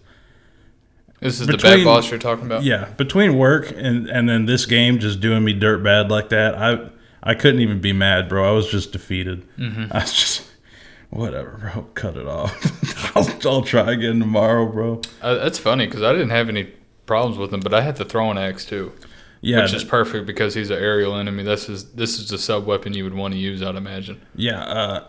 This 1.20 1.38
is 1.38 1.48
the 1.48 1.58
bad 1.58 1.62
Between- 1.62 1.84
boss 1.84 2.08
you're 2.10 2.18
talking 2.18 2.46
about. 2.46 2.62
yeah. 2.62 2.86
Between 2.96 3.36
work 3.36 3.70
and 3.76 4.08
and 4.08 4.26
then 4.26 4.46
this 4.46 4.64
game 4.64 4.98
just 5.00 5.20
doing 5.20 5.44
me 5.44 5.52
dirt 5.52 5.82
bad 5.82 6.10
like 6.10 6.30
that, 6.30 6.54
I 6.54 6.88
I 7.22 7.34
couldn't 7.34 7.60
even 7.60 7.80
be 7.82 7.92
mad, 7.92 8.26
bro. 8.28 8.48
I 8.48 8.52
was 8.52 8.70
just 8.70 8.92
defeated. 8.92 9.46
I 9.90 9.98
was 9.98 10.14
just 10.14 10.46
whatever, 11.10 11.58
bro. 11.60 11.82
Cut 11.94 12.16
it 12.16 12.26
off. 12.26 13.14
I'll, 13.16 13.28
I'll 13.52 13.62
try 13.62 13.92
again 13.92 14.18
tomorrow, 14.18 14.64
bro. 14.64 15.02
Uh, 15.20 15.34
that's 15.34 15.58
funny 15.58 15.84
because 15.86 16.02
I 16.02 16.12
didn't 16.12 16.30
have 16.30 16.48
any 16.48 16.72
problems 17.04 17.36
with 17.36 17.52
him, 17.52 17.60
but 17.60 17.74
I 17.74 17.82
had 17.82 17.96
the 17.96 18.04
throwing 18.06 18.38
axe 18.38 18.64
too, 18.64 18.92
Yeah, 19.40 19.62
which 19.62 19.72
is 19.74 19.84
perfect 19.84 20.26
because 20.26 20.54
he's 20.54 20.70
an 20.70 20.78
aerial 20.78 21.16
enemy. 21.16 21.42
This 21.44 21.68
is 21.68 21.92
this 21.92 22.18
is 22.18 22.28
the 22.28 22.38
sub 22.38 22.66
weapon 22.66 22.92
you 22.94 23.04
would 23.04 23.14
want 23.14 23.34
to 23.34 23.38
use, 23.40 23.62
I'd 23.62 23.76
imagine. 23.76 24.20
Yeah, 24.34 24.60
uh, 24.62 25.06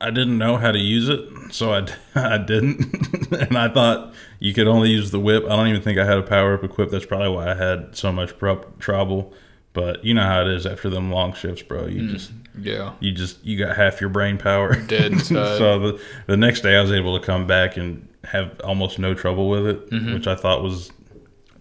I 0.00 0.10
didn't 0.10 0.38
know 0.38 0.56
how 0.58 0.70
to 0.70 0.78
use 0.78 1.08
it, 1.08 1.20
so 1.50 1.72
I, 1.72 1.86
I 2.14 2.38
didn't. 2.38 3.32
and 3.32 3.56
I 3.58 3.68
thought 3.68 4.14
you 4.38 4.52
could 4.54 4.68
only 4.68 4.90
use 4.90 5.10
the 5.10 5.18
whip. 5.20 5.44
I 5.44 5.56
don't 5.56 5.66
even 5.68 5.82
think 5.82 5.98
I 5.98 6.04
had 6.04 6.18
a 6.18 6.22
power 6.22 6.54
up 6.54 6.62
equipped. 6.64 6.92
That's 6.92 7.06
probably 7.06 7.30
why 7.30 7.50
I 7.50 7.54
had 7.54 7.96
so 7.96 8.12
much 8.12 8.36
pro- 8.38 8.62
trouble. 8.78 9.32
But 9.72 10.04
you 10.04 10.14
know 10.14 10.24
how 10.24 10.40
it 10.42 10.48
is 10.48 10.66
after 10.66 10.88
them 10.90 11.10
long 11.12 11.32
shifts, 11.34 11.62
bro. 11.62 11.86
You 11.86 12.08
just 12.12 12.30
Yeah, 12.58 12.94
you 13.00 13.12
just 13.12 13.44
you 13.44 13.58
got 13.58 13.76
half 13.76 14.00
your 14.00 14.10
brain 14.10 14.36
power 14.38 14.74
dead 14.74 15.20
so 15.22 15.78
the 15.78 16.00
the 16.26 16.36
next 16.36 16.62
day 16.62 16.76
I 16.76 16.80
was 16.82 16.90
able 16.92 17.18
to 17.18 17.24
come 17.24 17.46
back 17.46 17.76
and 17.76 18.08
have 18.24 18.58
almost 18.64 18.98
no 18.98 19.14
trouble 19.14 19.48
with 19.48 19.66
it, 19.66 19.90
Mm-hmm. 19.90 20.14
which 20.14 20.26
I 20.26 20.34
thought 20.34 20.62
was 20.62 20.90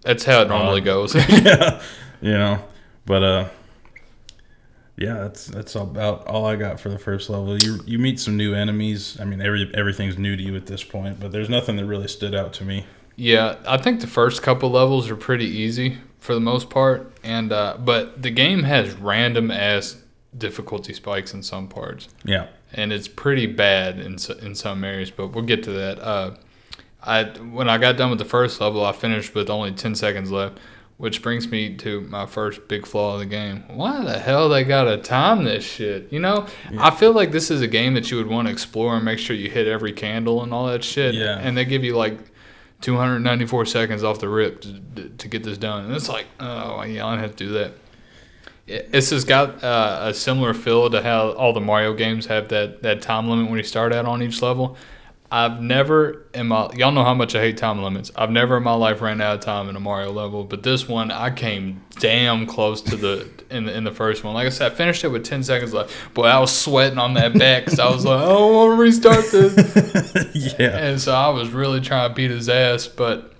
that's 0.08 0.24
how 0.24 0.42
it 0.42 0.48
normally 0.48 0.82
goes. 0.82 1.14
yeah, 1.30 1.82
you 2.22 2.32
know. 2.32 2.64
But 3.06 3.24
uh, 3.24 3.50
yeah, 4.96 5.16
that's 5.16 5.48
that's 5.48 5.76
about 5.76 6.26
all 6.26 6.46
I 6.46 6.56
got 6.56 6.80
for 6.80 6.90
the 6.90 6.98
first 6.98 7.30
level. 7.30 7.58
You 7.58 7.80
you 7.86 8.00
meet 8.00 8.20
some 8.20 8.38
new 8.38 8.54
enemies. 8.54 9.18
I 9.20 9.26
mean, 9.26 9.42
every 9.42 9.70
everything's 9.76 10.18
new 10.18 10.36
to 10.36 10.42
you 10.42 10.56
at 10.56 10.66
this 10.66 10.84
point, 10.84 11.20
but 11.20 11.32
there's 11.32 11.50
nothing 11.50 11.76
that 11.76 11.86
really 11.86 12.08
stood 12.08 12.34
out 12.34 12.54
to 12.54 12.66
me. 12.66 12.86
Yeah, 13.16 13.58
I 13.68 13.78
think 13.78 14.02
the 14.02 14.08
first 14.08 14.42
couple 14.42 14.70
levels 14.70 15.10
are 15.10 15.16
pretty 15.16 15.46
easy 15.46 15.98
for 16.20 16.34
the 16.34 16.40
most 16.40 16.70
part, 16.70 17.12
and 17.24 17.52
uh, 17.52 17.78
but 17.80 18.22
the 18.22 18.32
game 18.32 18.64
has 18.64 18.94
random 18.94 19.52
ass 19.52 19.98
difficulty 20.38 20.94
spikes 20.94 21.34
in 21.34 21.44
some 21.44 21.68
parts, 21.68 22.10
Yeah, 22.24 22.48
and 22.74 22.94
it's 22.94 23.08
pretty 23.08 23.46
bad 23.46 24.00
in 24.00 24.18
in 24.42 24.56
some 24.56 24.84
areas. 24.84 25.12
But 25.12 25.28
we'll 25.28 25.46
get 25.46 25.64
to 25.64 25.72
that. 25.72 26.00
Uh, 26.00 26.36
I 27.08 27.24
when 27.24 27.70
I 27.70 27.78
got 27.78 27.98
done 27.98 28.10
with 28.10 28.20
the 28.20 28.26
first 28.26 28.60
level, 28.62 28.86
I 28.86 28.92
finished 28.92 29.34
with 29.34 29.50
only 29.50 29.72
ten 29.72 29.96
seconds 29.96 30.30
left, 30.32 30.60
which 30.98 31.22
brings 31.22 31.48
me 31.50 31.76
to 31.78 32.02
my 32.02 32.26
first 32.26 32.68
big 32.68 32.86
flaw 32.86 33.14
of 33.14 33.20
the 33.20 33.26
game. 33.26 33.64
Why 33.70 34.04
the 34.04 34.20
hell 34.20 34.50
they 34.50 34.64
gotta 34.64 34.98
time 34.98 35.44
this 35.46 35.64
shit? 35.64 36.12
You 36.12 36.20
know, 36.20 36.46
I 36.80 36.92
feel 36.92 37.14
like 37.14 37.32
this 37.32 37.50
is 37.50 37.62
a 37.62 37.68
game 37.68 37.94
that 37.94 38.12
you 38.12 38.18
would 38.18 38.28
want 38.28 38.48
to 38.48 38.52
explore 38.52 38.96
and 38.96 39.06
make 39.06 39.20
sure 39.20 39.36
you 39.36 39.50
hit 39.50 39.68
every 39.68 39.94
candle 39.94 40.44
and 40.44 40.54
all 40.54 40.68
that 40.68 40.84
shit. 40.84 41.16
Yeah. 41.16 41.40
and 41.40 41.56
they 41.58 41.66
give 41.66 41.84
you 41.84 41.96
like 41.96 42.18
294 42.82 43.66
seconds 43.66 44.04
off 44.04 44.20
the 44.20 44.30
rip 44.30 44.62
to, 44.62 45.10
to 45.18 45.28
get 45.28 45.44
this 45.44 45.58
done. 45.58 45.86
And 45.86 45.94
it's 45.96 46.10
like, 46.10 46.26
oh, 46.40 46.84
yeah, 46.84 47.06
I 47.06 47.12
don't 47.12 47.20
have 47.24 47.36
to 47.36 47.46
do 47.46 47.52
that. 47.54 47.72
It- 48.68 48.92
This 48.92 49.10
has 49.12 49.24
got 49.24 49.64
uh, 49.64 50.00
a 50.04 50.14
similar 50.14 50.54
feel 50.54 50.90
to 50.90 51.02
how 51.02 51.32
all 51.32 51.54
the 51.54 51.62
Mario 51.62 51.94
games 51.94 52.26
have 52.28 52.50
that, 52.50 52.84
that 52.84 53.02
time 53.02 53.30
limit 53.30 53.50
when 53.50 53.58
you 53.58 53.64
start 53.64 53.94
out 53.94 54.06
on 54.06 54.22
each 54.22 54.42
level. 54.42 54.78
I've 55.30 55.62
never 55.62 56.26
in 56.34 56.48
my 56.48 56.72
y'all 56.74 56.92
know 56.92 57.04
how 57.04 57.14
much 57.14 57.36
I 57.36 57.42
hate 57.42 57.58
time 57.58 57.84
limits. 57.84 58.12
I've 58.16 58.32
never 58.32 58.58
in 58.58 58.64
my 58.64 58.74
life 58.74 59.02
ran 59.02 59.20
out 59.20 59.36
of 59.36 59.42
time 59.42 59.68
in 59.68 59.76
a 59.76 59.80
Mario 59.80 60.12
level, 60.12 60.46
but 60.46 60.64
this 60.64 60.88
one 60.88 61.12
I 61.12 61.32
came 61.32 61.82
damn 62.00 62.46
close 62.46 62.82
to 62.84 62.96
the 62.96 63.30
in 63.50 63.66
the 63.66 63.76
in 63.76 63.84
the 63.84 63.92
first 63.92 64.24
one. 64.24 64.34
Like 64.34 64.46
I 64.46 64.50
said, 64.50 64.72
I 64.72 64.76
finished 64.76 65.04
it 65.04 65.10
with 65.10 65.26
ten 65.26 65.44
seconds 65.44 65.74
left. 65.74 65.94
Boy, 66.14 66.28
I 66.28 66.40
was 66.40 66.58
sweating 66.58 66.98
on 66.98 67.16
that 67.16 67.38
back 67.38 67.66
because 67.66 67.80
I 67.80 67.90
was 67.90 68.06
like, 68.06 68.22
I 68.22 68.26
don't 68.26 68.54
want 68.54 68.78
to 68.78 68.82
restart 68.82 69.32
this. 69.32 70.54
yeah, 70.60 70.78
And 70.78 71.02
so 71.02 71.14
I 71.14 71.28
was 71.30 71.50
really 71.50 71.82
trying 71.82 72.10
to 72.10 72.16
beat 72.16 72.32
his 72.32 72.48
ass, 72.48 72.88
but 72.88 73.34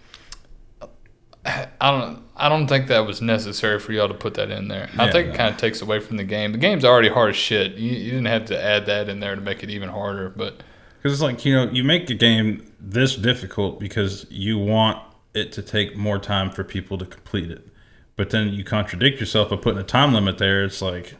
I 1.46 1.68
don't. 1.92 2.28
I 2.40 2.50
don't 2.50 2.68
think 2.68 2.88
that 2.90 3.08
was 3.08 3.20
necessary 3.20 3.80
for 3.80 3.94
y'all 3.94 4.10
to 4.10 4.14
put 4.14 4.36
that 4.36 4.52
in 4.52 4.68
there. 4.68 4.90
I 4.96 5.10
think 5.10 5.30
no. 5.30 5.34
it 5.34 5.38
kind 5.38 5.52
of 5.52 5.60
takes 5.60 5.82
away 5.82 6.00
from 6.00 6.18
the 6.18 6.24
game. 6.24 6.52
The 6.52 6.60
game's 6.60 6.86
already 6.86 7.10
hard 7.10 7.32
as 7.32 7.36
shit. 7.36 7.74
You, 7.74 7.92
you 7.92 8.12
didn't 8.12 8.28
have 8.28 8.46
to 8.46 8.64
add 8.64 8.86
that 8.86 9.10
in 9.10 9.20
there 9.20 9.34
to 9.34 9.42
make 9.42 9.64
it 9.64 9.72
even 9.72 9.90
harder. 9.90 10.30
But 10.30 10.62
because 11.08 11.22
it's 11.22 11.22
like 11.22 11.46
you 11.46 11.56
know 11.56 11.72
you 11.72 11.84
make 11.84 12.10
a 12.10 12.14
game 12.14 12.72
this 12.80 13.16
difficult 13.16 13.80
because 13.80 14.26
you 14.30 14.58
want 14.58 15.02
it 15.34 15.52
to 15.54 15.62
take 15.62 15.96
more 15.96 16.20
time 16.20 16.50
for 16.50 16.64
people 16.64 16.98
to 16.98 17.06
complete 17.06 17.50
it, 17.50 17.68
but 18.16 18.30
then 18.32 18.50
you 18.50 18.64
contradict 18.64 19.20
yourself 19.20 19.50
by 19.50 19.56
putting 19.56 19.80
a 19.80 19.84
time 19.84 20.14
limit 20.14 20.38
there. 20.38 20.64
It's 20.64 20.82
like. 20.82 21.16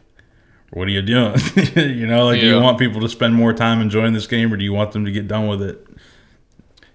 What 0.70 0.86
are 0.86 0.90
you 0.90 1.00
doing? 1.00 1.34
you 1.76 2.06
know, 2.06 2.26
like 2.26 2.40
do 2.40 2.46
you 2.46 2.60
want 2.60 2.78
people 2.78 3.00
to 3.00 3.08
spend 3.08 3.34
more 3.34 3.54
time 3.54 3.80
enjoying 3.80 4.12
this 4.12 4.26
game, 4.26 4.52
or 4.52 4.58
do 4.58 4.64
you 4.64 4.74
want 4.74 4.92
them 4.92 5.06
to 5.06 5.10
get 5.10 5.26
done 5.26 5.48
with 5.48 5.62
it? 5.62 5.88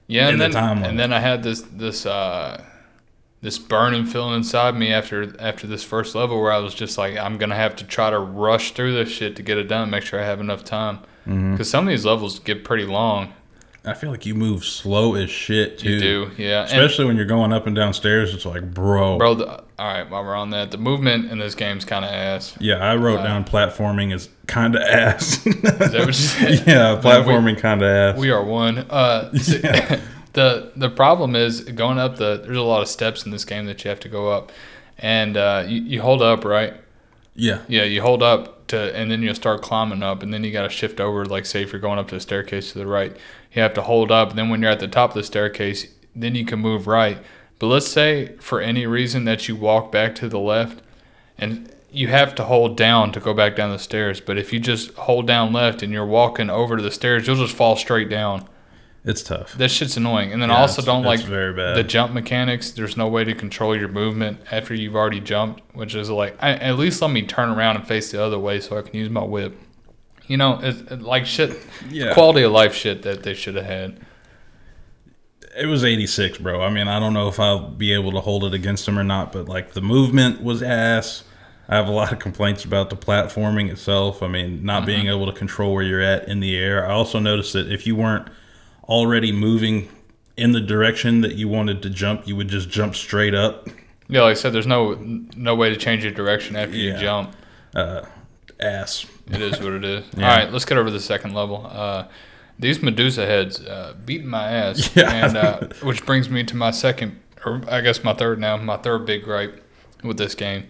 yeah, 0.05 0.29
and 0.29 0.39
then 0.39 0.51
limit. 0.51 0.87
and 0.87 0.99
then 0.99 1.11
I 1.11 1.19
had 1.19 1.41
this 1.41 1.61
this 1.61 2.05
uh, 2.05 2.63
this 3.41 3.57
burning 3.57 4.05
feeling 4.05 4.35
inside 4.35 4.75
me 4.75 4.93
after 4.93 5.35
after 5.41 5.65
this 5.65 5.83
first 5.83 6.13
level 6.13 6.39
where 6.39 6.51
I 6.51 6.59
was 6.59 6.75
just 6.75 6.99
like, 6.99 7.17
I'm 7.17 7.37
gonna 7.39 7.55
have 7.55 7.75
to 7.77 7.83
try 7.83 8.11
to 8.11 8.19
rush 8.19 8.73
through 8.73 8.93
this 8.93 9.09
shit 9.09 9.35
to 9.37 9.41
get 9.41 9.57
it 9.57 9.63
done, 9.63 9.89
make 9.89 10.03
sure 10.03 10.19
I 10.19 10.25
have 10.25 10.39
enough 10.39 10.63
time. 10.63 10.99
Because 11.25 11.35
Mm-hmm. 11.35 11.63
some 11.63 11.87
of 11.87 11.91
these 11.91 12.05
levels 12.05 12.39
get 12.39 12.63
pretty 12.63 12.85
long. 12.85 13.33
I 13.85 13.93
feel 13.93 14.11
like 14.11 14.25
you 14.25 14.33
move 14.33 14.63
slow 14.63 15.15
as 15.15 15.29
shit 15.29 15.77
too. 15.77 15.89
You 15.89 15.99
do, 15.99 16.31
yeah. 16.37 16.61
And- 16.61 16.67
Especially 16.71 17.03
when 17.05 17.17
you're 17.17 17.25
going 17.25 17.51
up 17.51 17.67
and 17.67 17.75
down 17.75 17.93
stairs, 17.93 18.33
it's 18.33 18.45
like, 18.45 18.73
bro. 18.73 19.17
Bro, 19.17 19.33
the, 19.35 19.47
all 19.59 19.63
right, 19.79 20.09
while 20.09 20.23
we're 20.23 20.35
on 20.35 20.51
that, 20.51 20.71
the 20.71 20.77
movement 20.77 21.29
in 21.29 21.37
this 21.39 21.53
game's 21.53 21.83
kind 21.83 22.05
of 22.05 22.11
ass. 22.11 22.55
Yeah, 22.61 22.75
I 22.75 22.95
wrote 22.95 23.23
down 23.23 23.43
platforming 23.43 24.13
is 24.13 24.29
kind 24.47 24.75
of 24.75 24.81
ass. 24.83 25.45
Is 25.47 25.61
that 25.61 25.93
what 25.93 26.07
you 26.07 26.13
said? 26.13 26.63
yeah, 26.65 27.01
platforming 27.03 27.57
kind 27.57 27.81
of 27.81 27.87
ass. 27.89 28.17
We 28.19 28.31
are 28.31 28.43
one. 28.43 28.77
Uh, 28.89 29.33
so- 29.37 29.99
the 30.33 30.71
the 30.75 30.89
problem 30.89 31.35
is 31.35 31.61
going 31.61 31.99
up 31.99 32.15
the. 32.17 32.41
There's 32.43 32.57
a 32.57 32.61
lot 32.61 32.81
of 32.81 32.87
steps 32.87 33.25
in 33.25 33.31
this 33.31 33.43
game 33.45 33.65
that 33.67 33.83
you 33.83 33.89
have 33.89 33.99
to 33.99 34.09
go 34.09 34.31
up, 34.31 34.51
and 34.97 35.35
uh, 35.37 35.63
you, 35.67 35.81
you 35.81 36.01
hold 36.01 36.21
up 36.21 36.43
right. 36.45 36.73
Yeah, 37.35 37.61
Yeah, 37.67 37.83
you 37.83 38.01
hold 38.01 38.21
up 38.21 38.67
to, 38.67 38.95
and 38.95 39.09
then 39.09 39.21
you'll 39.21 39.35
start 39.35 39.61
climbing 39.61 40.03
up, 40.03 40.21
and 40.21 40.33
then 40.33 40.43
you 40.43 40.51
got 40.51 40.63
to 40.63 40.69
shift 40.69 40.99
over. 40.99 41.25
Like, 41.25 41.45
say 41.45 41.63
if 41.63 41.71
you're 41.71 41.81
going 41.81 41.99
up 41.99 42.09
the 42.09 42.19
staircase 42.19 42.71
to 42.71 42.79
the 42.79 42.87
right, 42.87 43.15
you 43.51 43.61
have 43.61 43.73
to 43.75 43.81
hold 43.81 44.11
up. 44.11 44.29
And 44.29 44.37
then 44.37 44.49
when 44.49 44.61
you're 44.61 44.71
at 44.71 44.79
the 44.79 44.87
top 44.87 45.11
of 45.11 45.15
the 45.15 45.23
staircase, 45.23 45.87
then 46.15 46.35
you 46.35 46.45
can 46.45 46.59
move 46.59 46.87
right. 46.87 47.17
But 47.59 47.67
let's 47.67 47.87
say 47.87 48.35
for 48.37 48.61
any 48.61 48.85
reason 48.85 49.25
that 49.25 49.47
you 49.47 49.55
walk 49.55 49.91
back 49.91 50.15
to 50.15 50.29
the 50.29 50.39
left, 50.39 50.81
and 51.37 51.71
you 51.91 52.07
have 52.07 52.35
to 52.35 52.43
hold 52.43 52.75
down 52.75 53.11
to 53.11 53.19
go 53.19 53.33
back 53.33 53.55
down 53.55 53.71
the 53.71 53.79
stairs. 53.79 54.19
But 54.19 54.37
if 54.37 54.51
you 54.51 54.59
just 54.59 54.93
hold 54.95 55.27
down 55.27 55.53
left 55.53 55.83
and 55.83 55.93
you're 55.93 56.05
walking 56.05 56.49
over 56.49 56.75
to 56.75 56.83
the 56.83 56.91
stairs, 56.91 57.27
you'll 57.27 57.35
just 57.35 57.55
fall 57.55 57.75
straight 57.75 58.09
down. 58.09 58.47
It's 59.05 59.21
tough. 59.21 59.53
That 59.55 59.69
shit's 59.69 59.97
annoying. 59.97 60.31
And 60.31 60.41
then 60.41 60.49
I 60.49 60.55
Yeah, 60.55 60.61
also 60.61 60.81
don't 60.81 61.03
like 61.03 61.25
the 61.25 61.83
jump 61.85 62.13
mechanics. 62.13 62.71
There's 62.71 62.95
no 62.95 63.07
way 63.07 63.25
to 63.25 63.35
control 63.35 63.75
your 63.75 63.89
movement 63.89 64.39
after 64.49 64.73
you've 64.73 64.95
already 64.95 65.19
jumped, 65.19 65.61
which 65.73 65.93
is 65.93 66.09
like, 66.09 66.37
I, 66.41 66.51
at 66.51 66.77
least 66.77 67.01
let 67.01 67.11
me 67.11 67.23
turn 67.23 67.49
around 67.49 67.75
and 67.75 67.87
face 67.87 68.11
the 68.11 68.23
other 68.23 68.39
way 68.39 68.61
so 68.61 68.77
I 68.77 68.81
can 68.81 68.95
use 68.95 69.09
my 69.09 69.23
whip. 69.23 69.57
You 70.27 70.37
know, 70.37 70.59
it's 70.61 70.89
it, 70.89 71.01
like 71.01 71.25
shit, 71.25 71.57
Yeah. 71.89 72.13
quality 72.13 72.43
of 72.43 72.53
life 72.53 72.73
shit 72.73 73.01
that 73.01 73.23
they 73.23 73.33
should 73.33 73.55
have 73.55 73.65
had. 73.65 73.99
It 75.55 75.65
was 75.65 75.83
86, 75.83 76.37
bro. 76.37 76.61
I 76.61 76.69
mean, 76.69 76.87
I 76.87 76.99
don't 76.99 77.13
know 77.13 77.27
if 77.27 77.39
I'll 77.39 77.69
be 77.69 77.93
able 77.93 78.13
to 78.13 78.21
hold 78.21 78.45
it 78.45 78.53
against 78.53 78.85
them 78.85 78.97
or 78.97 79.03
not, 79.03 79.33
but 79.33 79.49
like 79.49 79.73
the 79.73 79.81
movement 79.81 80.41
was 80.41 80.63
ass. 80.63 81.23
I 81.67 81.75
have 81.75 81.87
a 81.87 81.91
lot 81.91 82.11
of 82.11 82.19
complaints 82.19 82.63
about 82.63 82.89
the 82.89 82.95
platforming 82.95 83.69
itself. 83.69 84.23
I 84.23 84.27
mean, 84.27 84.63
not 84.63 84.79
mm-hmm. 84.79 84.85
being 84.85 85.07
able 85.07 85.25
to 85.25 85.33
control 85.33 85.73
where 85.73 85.83
you're 85.83 86.01
at 86.01 86.27
in 86.27 86.39
the 86.39 86.57
air. 86.57 86.87
I 86.87 86.93
also 86.93 87.19
noticed 87.19 87.53
that 87.53 87.71
if 87.71 87.85
you 87.85 87.95
weren't 87.95 88.29
already 88.85 89.31
moving 89.31 89.89
in 90.37 90.51
the 90.51 90.61
direction 90.61 91.21
that 91.21 91.35
you 91.35 91.47
wanted 91.47 91.81
to 91.83 91.89
jump, 91.89 92.27
you 92.27 92.35
would 92.35 92.47
just 92.49 92.69
jump 92.69 92.95
straight 92.95 93.33
up. 93.35 93.67
Yeah, 94.09 94.21
like 94.23 94.31
I 94.31 94.33
said, 94.33 94.53
there's 94.53 94.67
no 94.67 94.93
no 95.35 95.55
way 95.55 95.69
to 95.69 95.75
change 95.77 96.03
your 96.03 96.11
direction 96.13 96.55
after 96.55 96.75
Yeah. 96.75 96.93
you 96.93 96.99
jump. 96.99 97.35
Uh, 97.75 98.01
ass. 98.59 99.05
It 99.31 99.41
is 99.41 99.59
what 99.59 99.73
it 99.73 99.83
is. 99.85 100.05
Yeah. 100.17 100.29
All 100.29 100.37
right, 100.37 100.51
let's 100.51 100.65
get 100.65 100.77
over 100.77 100.87
to 100.89 100.93
the 100.93 100.99
second 100.99 101.33
level. 101.33 101.65
Uh, 101.69 102.05
these 102.59 102.81
Medusa 102.81 103.25
heads 103.25 103.59
uh, 103.65 103.93
beating 104.05 104.27
my 104.27 104.49
ass, 104.51 104.91
Yeah. 104.95 105.11
and 105.11 105.37
uh, 105.37 105.67
which 105.81 106.05
brings 106.05 106.29
me 106.29 106.43
to 106.43 106.55
my 106.55 106.71
second, 106.71 107.19
or 107.45 107.61
I 107.67 107.81
guess 107.81 108.03
my 108.03 108.13
third 108.13 108.39
now, 108.39 108.57
my 108.57 108.77
third 108.77 109.05
big 109.05 109.23
gripe 109.23 109.63
with 110.03 110.17
this 110.17 110.35
game. 110.35 110.65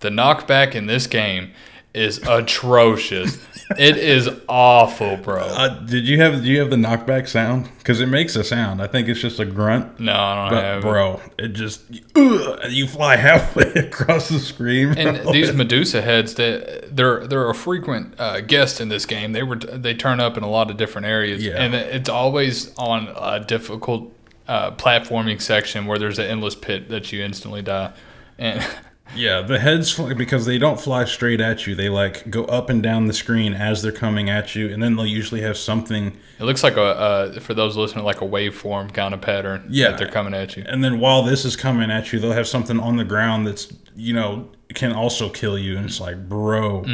The 0.00 0.10
knockback 0.10 0.74
in 0.74 0.86
this 0.86 1.06
game 1.06 1.52
is 1.96 2.18
atrocious. 2.28 3.38
it 3.78 3.96
is 3.96 4.28
awful, 4.48 5.16
bro. 5.16 5.40
Uh, 5.42 5.68
did 5.80 6.06
you 6.06 6.20
have 6.20 6.34
did 6.34 6.44
you 6.44 6.60
have 6.60 6.70
the 6.70 6.76
knockback 6.76 7.26
sound? 7.28 7.68
Because 7.78 8.00
it 8.00 8.06
makes 8.06 8.36
a 8.36 8.44
sound. 8.44 8.80
I 8.80 8.86
think 8.86 9.08
it's 9.08 9.20
just 9.20 9.40
a 9.40 9.44
grunt. 9.44 9.98
no, 9.98 10.12
I 10.12 10.34
don't 10.48 10.50
But 10.56 10.64
have 10.64 10.78
it. 10.78 10.82
bro, 10.82 11.20
it 11.38 11.48
just 11.48 11.82
ugh, 12.14 12.58
you 12.70 12.86
fly 12.86 13.16
halfway 13.28 13.72
across 13.74 14.28
the 14.28 14.38
screen. 14.38 14.96
And 14.96 15.22
bro. 15.22 15.32
these 15.32 15.52
Medusa 15.52 16.02
heads, 16.02 16.34
they, 16.34 16.82
they're 16.90 17.26
they're 17.26 17.50
a 17.50 17.54
frequent 17.54 18.14
uh, 18.20 18.40
guest 18.40 18.80
in 18.80 18.88
this 18.88 19.04
game. 19.06 19.32
They 19.32 19.42
were 19.42 19.56
they 19.56 19.94
turn 19.94 20.20
up 20.20 20.36
in 20.36 20.42
a 20.44 20.48
lot 20.50 20.70
of 20.70 20.76
different 20.76 21.06
areas, 21.06 21.44
Yeah. 21.44 21.54
and 21.62 21.74
it's 21.74 22.08
always 22.08 22.72
on 22.76 23.08
a 23.16 23.40
difficult 23.44 24.12
uh, 24.46 24.70
platforming 24.72 25.40
section 25.42 25.86
where 25.86 25.98
there's 25.98 26.20
an 26.20 26.26
endless 26.26 26.54
pit 26.54 26.88
that 26.90 27.10
you 27.12 27.22
instantly 27.24 27.62
die. 27.62 27.92
And 28.38 28.64
Yeah, 29.14 29.40
the 29.42 29.58
heads 29.58 29.92
fly, 29.92 30.14
because 30.14 30.46
they 30.46 30.58
don't 30.58 30.80
fly 30.80 31.04
straight 31.04 31.40
at 31.40 31.66
you. 31.66 31.74
They 31.74 31.88
like 31.88 32.28
go 32.30 32.44
up 32.44 32.68
and 32.68 32.82
down 32.82 33.06
the 33.06 33.12
screen 33.12 33.54
as 33.54 33.82
they're 33.82 33.92
coming 33.92 34.28
at 34.28 34.54
you, 34.54 34.72
and 34.72 34.82
then 34.82 34.96
they'll 34.96 35.06
usually 35.06 35.40
have 35.42 35.56
something. 35.56 36.16
it 36.38 36.44
looks 36.44 36.62
like 36.62 36.76
a 36.76 36.82
uh, 36.82 37.40
for 37.40 37.54
those 37.54 37.76
listening, 37.76 38.04
like 38.04 38.20
a 38.20 38.26
waveform 38.26 38.92
kind 38.92 39.14
of 39.14 39.20
pattern. 39.20 39.66
Yeah. 39.68 39.90
that 39.90 39.98
they're 39.98 40.08
coming 40.10 40.34
at 40.34 40.56
you. 40.56 40.64
And 40.66 40.82
then 40.82 40.98
while 41.00 41.22
this 41.22 41.44
is 41.44 41.56
coming 41.56 41.90
at 41.90 42.12
you, 42.12 42.18
they'll 42.18 42.32
have 42.32 42.48
something 42.48 42.80
on 42.80 42.96
the 42.96 43.04
ground 43.04 43.46
that's 43.46 43.72
you 43.94 44.12
know 44.12 44.50
can 44.74 44.92
also 44.92 45.30
kill 45.30 45.56
you. 45.56 45.76
And 45.76 45.86
it's 45.86 46.00
like, 46.00 46.28
bro, 46.28 46.84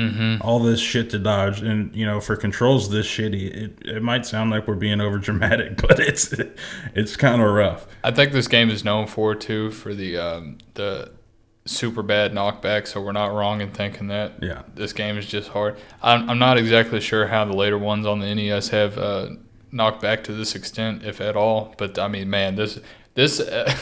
all 0.42 0.60
this 0.60 0.78
shit 0.80 1.10
to 1.10 1.18
dodge, 1.18 1.62
and 1.62 1.94
you 1.96 2.06
know 2.06 2.20
for 2.20 2.36
controls 2.36 2.90
this 2.90 3.06
shitty, 3.06 3.50
it, 3.50 3.78
it 3.86 4.02
might 4.02 4.26
sound 4.26 4.50
like 4.50 4.68
we're 4.68 4.74
being 4.76 5.00
over 5.00 5.18
dramatic, 5.18 5.76
but 5.88 5.98
it's 5.98 6.32
it's 6.94 7.16
kind 7.16 7.40
of 7.42 7.50
rough. 7.50 7.86
I 8.04 8.10
think 8.10 8.32
this 8.32 8.48
game 8.48 8.70
is 8.70 8.84
known 8.84 9.06
for 9.06 9.34
too 9.34 9.70
for 9.70 9.94
the 9.94 10.18
um, 10.18 10.58
the 10.74 11.10
super 11.64 12.02
bad 12.02 12.32
knockback. 12.32 12.86
So 12.86 13.00
we're 13.00 13.12
not 13.12 13.32
wrong 13.32 13.60
in 13.60 13.70
thinking 13.70 14.08
that. 14.08 14.34
Yeah. 14.42 14.62
this 14.74 14.92
game 14.92 15.16
is 15.18 15.26
just 15.26 15.48
hard. 15.50 15.78
I'm, 16.02 16.28
I'm 16.28 16.38
not 16.38 16.58
exactly 16.58 17.00
sure 17.00 17.26
how 17.28 17.44
the 17.44 17.52
later 17.54 17.78
ones 17.78 18.06
on 18.06 18.20
the 18.20 18.34
NES 18.34 18.68
have 18.70 18.98
uh, 18.98 19.28
knocked 19.70 20.02
back 20.02 20.24
to 20.24 20.32
this 20.32 20.54
extent, 20.54 21.04
if 21.04 21.20
at 21.20 21.36
all. 21.36 21.74
But 21.78 21.98
I 21.98 22.08
mean, 22.08 22.28
man, 22.30 22.56
this 22.56 22.78
this 23.14 23.40
uh, 23.40 23.72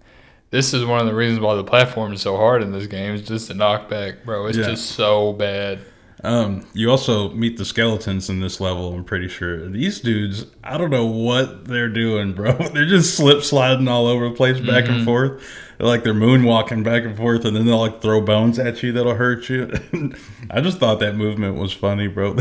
this 0.50 0.72
is 0.74 0.84
one 0.84 1.00
of 1.00 1.06
the 1.06 1.14
reasons 1.14 1.40
why 1.40 1.54
the 1.56 1.64
platform 1.64 2.12
is 2.12 2.22
so 2.22 2.36
hard 2.36 2.62
in 2.62 2.72
this 2.72 2.86
game. 2.86 3.14
Is 3.14 3.22
just 3.22 3.48
the 3.48 3.54
knockback, 3.54 4.24
bro. 4.24 4.46
It's 4.46 4.58
Yeah. 4.58 4.66
just 4.70 4.92
so 4.92 5.32
bad. 5.32 5.80
Um, 6.22 6.66
you 6.72 6.90
also 6.90 7.30
meet 7.32 7.58
the 7.58 7.66
skeletons 7.66 8.30
in 8.30 8.40
this 8.40 8.58
level. 8.58 8.94
I'm 8.94 9.04
pretty 9.04 9.28
sure 9.28 9.68
these 9.68 10.00
dudes. 10.00 10.46
I 10.62 10.78
don't 10.78 10.88
know 10.88 11.04
what 11.04 11.66
they're 11.66 11.90
doing, 11.90 12.32
bro. 12.32 12.52
They're 12.72 12.86
just 12.86 13.14
slip 13.14 13.42
sliding 13.42 13.88
all 13.88 14.06
over 14.06 14.30
the 14.30 14.34
place, 14.34 14.58
back 14.58 14.88
and 14.88 15.04
forth. 15.04 15.42
Like 15.78 16.04
they're 16.04 16.14
moonwalking 16.14 16.84
back 16.84 17.04
and 17.04 17.16
forth, 17.16 17.44
and 17.44 17.56
then 17.56 17.66
they'll 17.66 17.78
like 17.80 18.00
throw 18.00 18.20
bones 18.20 18.58
at 18.58 18.82
you 18.82 18.92
that'll 18.92 19.14
hurt 19.14 19.48
you. 19.48 19.70
I 20.50 20.60
just 20.60 20.78
thought 20.78 21.00
that 21.00 21.16
movement 21.16 21.56
was 21.56 21.72
funny, 21.72 22.06
bro. 22.06 22.36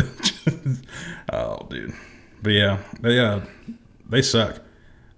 oh, 1.33 1.65
dude. 1.69 1.93
But 2.41 2.51
yeah, 2.51 2.79
they 2.99 3.19
uh, 3.19 3.41
they 4.07 4.21
suck. 4.21 4.59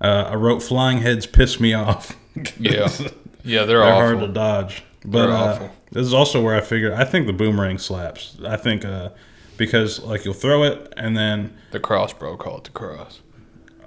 Uh, 0.02 0.30
I 0.32 0.36
wrote 0.36 0.62
flying 0.62 1.00
heads 1.00 1.26
piss 1.26 1.60
me 1.60 1.74
off. 1.74 2.18
Yeah, 2.60 2.90
yeah, 3.44 3.64
they're, 3.64 3.66
They're 3.66 3.84
awful. 3.84 4.00
hard 4.02 4.20
to 4.20 4.28
dodge. 4.28 4.84
But 5.04 5.30
uh, 5.30 5.34
awful. 5.34 5.72
this 5.92 6.06
is 6.06 6.14
also 6.14 6.42
where 6.42 6.56
I 6.56 6.62
figured 6.62 6.94
I 6.94 7.06
think 7.06 7.28
the 7.28 7.34
boomerang 7.34 7.78
slaps. 7.78 8.38
I 8.46 8.58
think 8.58 8.84
uh, 8.86 9.10
because 9.58 10.00
like 10.02 10.26
you'll 10.26 10.34
throw 10.34 10.64
it 10.64 10.94
and 10.98 11.16
then 11.18 11.56
The 11.72 11.80
cross, 11.80 12.12
bro. 12.14 12.38
Call 12.38 12.58
it 12.58 12.64
the 12.66 12.72
cross. 12.72 13.22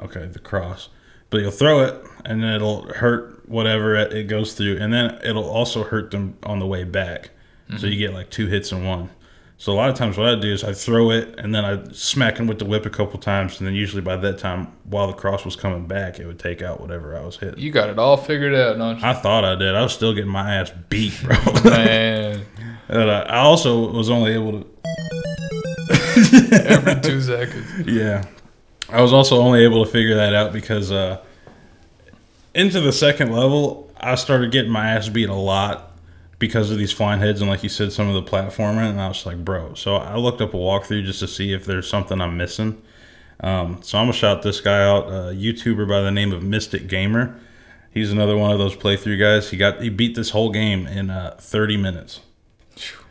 okay 0.02 0.26
the 0.26 0.38
cross, 0.38 0.88
but 1.30 1.40
you'll 1.40 1.50
throw 1.50 1.80
it 1.80 1.94
and 2.24 2.42
then 2.42 2.54
it'll 2.54 2.82
hurt 2.94 3.37
whatever 3.48 3.94
it, 3.96 4.24
goes 4.28 4.54
through, 4.54 4.76
and 4.78 4.92
then 4.92 5.18
it'll 5.24 5.48
also 5.48 5.82
hurt 5.84 6.10
them 6.10 6.36
on 6.42 6.58
the 6.58 6.66
way 6.66 6.84
back. 6.84 7.30
So 7.70 7.74
Mm-hmm. 7.74 7.86
you 7.86 7.96
get 7.98 8.14
like 8.14 8.30
two 8.30 8.46
hits 8.46 8.72
in 8.72 8.84
one. 8.84 9.10
So 9.60 9.72
a 9.72 9.74
lot 9.74 9.90
of 9.90 9.96
times 9.96 10.16
what 10.16 10.28
I 10.28 10.36
do 10.36 10.52
is 10.52 10.62
I 10.62 10.72
throw 10.72 11.10
it 11.10 11.34
and 11.38 11.52
then 11.54 11.64
I 11.64 11.82
smack 11.92 12.38
him 12.38 12.46
with 12.46 12.60
the 12.60 12.64
whip 12.64 12.86
a 12.86 12.90
couple 12.90 13.18
times, 13.18 13.58
and 13.58 13.66
then 13.66 13.74
usually 13.74 14.00
by 14.02 14.16
that 14.16 14.38
time 14.38 14.68
while 14.84 15.08
the 15.08 15.12
cross 15.12 15.44
was 15.44 15.56
coming 15.56 15.86
back, 15.88 16.18
it 16.20 16.26
would 16.26 16.38
take 16.38 16.62
out 16.62 16.80
whatever 16.80 17.16
I 17.16 17.22
was 17.26 17.36
hitting. 17.36 17.58
You 17.58 17.72
got 17.72 17.88
it 17.90 17.98
all 17.98 18.16
figured 18.16 18.54
out, 18.54 18.78
don't 18.78 18.98
you? 19.00 19.04
I 19.04 19.12
thought 19.14 19.44
I 19.44 19.56
did. 19.56 19.74
I 19.74 19.82
was 19.82 19.92
still 19.92 20.14
getting 20.14 20.30
my 20.30 20.54
ass 20.54 20.70
beat, 20.88 21.12
bro. 21.22 21.36
Man, 21.64 22.42
And 22.88 23.10
I 23.10 23.38
also 23.38 23.90
was 23.90 24.08
only 24.10 24.32
able 24.32 24.62
to. 24.62 24.66
every 26.52 27.00
two 27.00 27.20
seconds. 27.32 27.66
Yeah. 27.86 28.24
I 28.88 29.02
was 29.02 29.12
also 29.12 29.38
only 29.40 29.64
able 29.64 29.84
to 29.84 29.90
figure 29.90 30.14
that 30.14 30.34
out 30.34 30.52
because 30.52 30.90
uh, 30.90 31.18
into 32.54 32.80
the 32.80 32.92
second 32.92 33.32
level, 33.32 33.92
I 33.96 34.14
started 34.14 34.52
getting 34.52 34.70
my 34.70 34.90
ass 34.90 35.08
beat 35.08 35.28
a 35.28 35.34
lot 35.34 35.92
because 36.38 36.70
of 36.70 36.78
these 36.78 36.92
flying 36.92 37.20
heads 37.20 37.40
and, 37.40 37.50
like 37.50 37.62
you 37.62 37.68
said, 37.68 37.92
some 37.92 38.08
of 38.08 38.14
the 38.14 38.30
platforming. 38.30 38.90
And 38.90 39.00
I 39.00 39.08
was 39.08 39.26
like, 39.26 39.44
bro. 39.44 39.74
So 39.74 39.96
I 39.96 40.16
looked 40.16 40.40
up 40.40 40.54
a 40.54 40.56
walkthrough 40.56 41.04
just 41.04 41.20
to 41.20 41.28
see 41.28 41.52
if 41.52 41.64
there's 41.64 41.88
something 41.88 42.20
I'm 42.20 42.36
missing. 42.36 42.80
Um, 43.40 43.80
so 43.82 43.98
I'm 43.98 44.06
to 44.08 44.12
shout 44.12 44.42
this 44.42 44.60
guy 44.60 44.82
out, 44.82 45.08
a 45.08 45.34
YouTuber 45.34 45.88
by 45.88 46.00
the 46.00 46.10
name 46.10 46.32
of 46.32 46.42
Mystic 46.42 46.88
Gamer. 46.88 47.38
He's 47.90 48.12
another 48.12 48.36
one 48.36 48.52
of 48.52 48.58
those 48.58 48.76
playthrough 48.76 49.18
guys. 49.18 49.50
He 49.50 49.56
got 49.56 49.80
he 49.80 49.88
beat 49.88 50.14
this 50.14 50.30
whole 50.30 50.50
game 50.50 50.86
in 50.86 51.10
uh, 51.10 51.36
30 51.40 51.76
minutes 51.76 52.20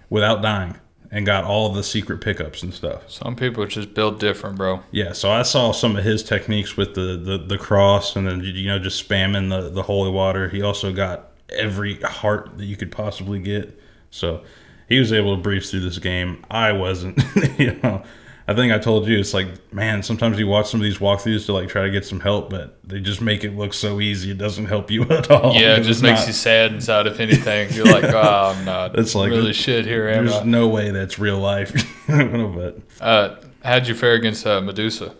without 0.09 0.41
dying 0.41 0.79
and 1.11 1.25
got 1.25 1.43
all 1.43 1.69
the 1.69 1.83
secret 1.83 2.19
pickups 2.19 2.63
and 2.63 2.73
stuff. 2.73 3.09
Some 3.09 3.35
people 3.35 3.65
just 3.65 3.93
build 3.93 4.19
different, 4.19 4.57
bro. 4.57 4.81
Yeah, 4.91 5.13
so 5.13 5.31
I 5.31 5.43
saw 5.43 5.71
some 5.71 5.95
of 5.95 6.03
his 6.03 6.23
techniques 6.23 6.75
with 6.75 6.95
the, 6.95 7.17
the, 7.17 7.37
the 7.37 7.57
cross 7.57 8.15
and 8.15 8.27
then 8.27 8.41
you 8.41 8.67
know 8.67 8.79
just 8.79 9.07
spamming 9.07 9.49
the, 9.49 9.69
the 9.69 9.83
holy 9.83 10.11
water. 10.11 10.49
He 10.49 10.61
also 10.61 10.91
got 10.91 11.31
every 11.49 11.99
heart 12.01 12.57
that 12.57 12.65
you 12.65 12.75
could 12.75 12.91
possibly 12.91 13.39
get. 13.39 13.79
So 14.11 14.43
he 14.89 14.99
was 14.99 15.13
able 15.13 15.35
to 15.35 15.41
breeze 15.41 15.71
through 15.71 15.81
this 15.81 15.99
game. 15.99 16.43
I 16.49 16.71
wasn't. 16.71 17.21
you 17.57 17.79
know, 17.83 18.03
I 18.49 18.53
think 18.53 18.71
I 18.71 18.77
told 18.79 19.07
you 19.07 19.19
it's 19.19 19.33
like 19.33 19.73
man. 19.73 20.01
Sometimes 20.03 20.39
you 20.39 20.47
watch 20.47 20.69
some 20.69 20.79
of 20.79 20.83
these 20.85 20.99
walkthroughs 20.99 21.45
to 21.47 21.53
like 21.53 21.67
try 21.67 21.83
to 21.83 21.89
get 21.91 22.05
some 22.05 22.21
help, 22.21 22.49
but 22.49 22.79
they 22.87 23.01
just 23.01 23.19
make 23.21 23.43
it 23.43 23.55
look 23.57 23.73
so 23.73 23.99
easy. 23.99 24.31
It 24.31 24.37
doesn't 24.37 24.67
help 24.67 24.89
you 24.89 25.03
at 25.09 25.29
all. 25.29 25.53
Yeah, 25.53 25.75
it 25.75 25.83
just 25.83 26.01
makes 26.01 26.21
not- 26.21 26.27
you 26.27 26.33
sad 26.33 26.73
inside. 26.73 27.07
If 27.07 27.19
anything, 27.19 27.71
you're 27.73 27.85
like, 27.85 28.05
oh, 28.05 28.53
I'm 28.55 28.63
not. 28.63 28.97
It's 28.99 29.15
like- 29.15 29.31
really 29.31 29.51
shit 29.53 29.85
here, 29.85 30.07
am 30.07 30.25
There's 30.27 30.37
I? 30.39 30.43
no 30.45 30.67
way 30.69 30.91
that's 30.91 31.19
real 31.19 31.39
life. 31.39 31.73
but 32.07 32.79
Uh, 33.01 33.35
how'd 33.65 33.87
you 33.87 33.95
fare 33.95 34.13
against 34.13 34.47
uh, 34.47 34.61
Medusa? 34.61 35.13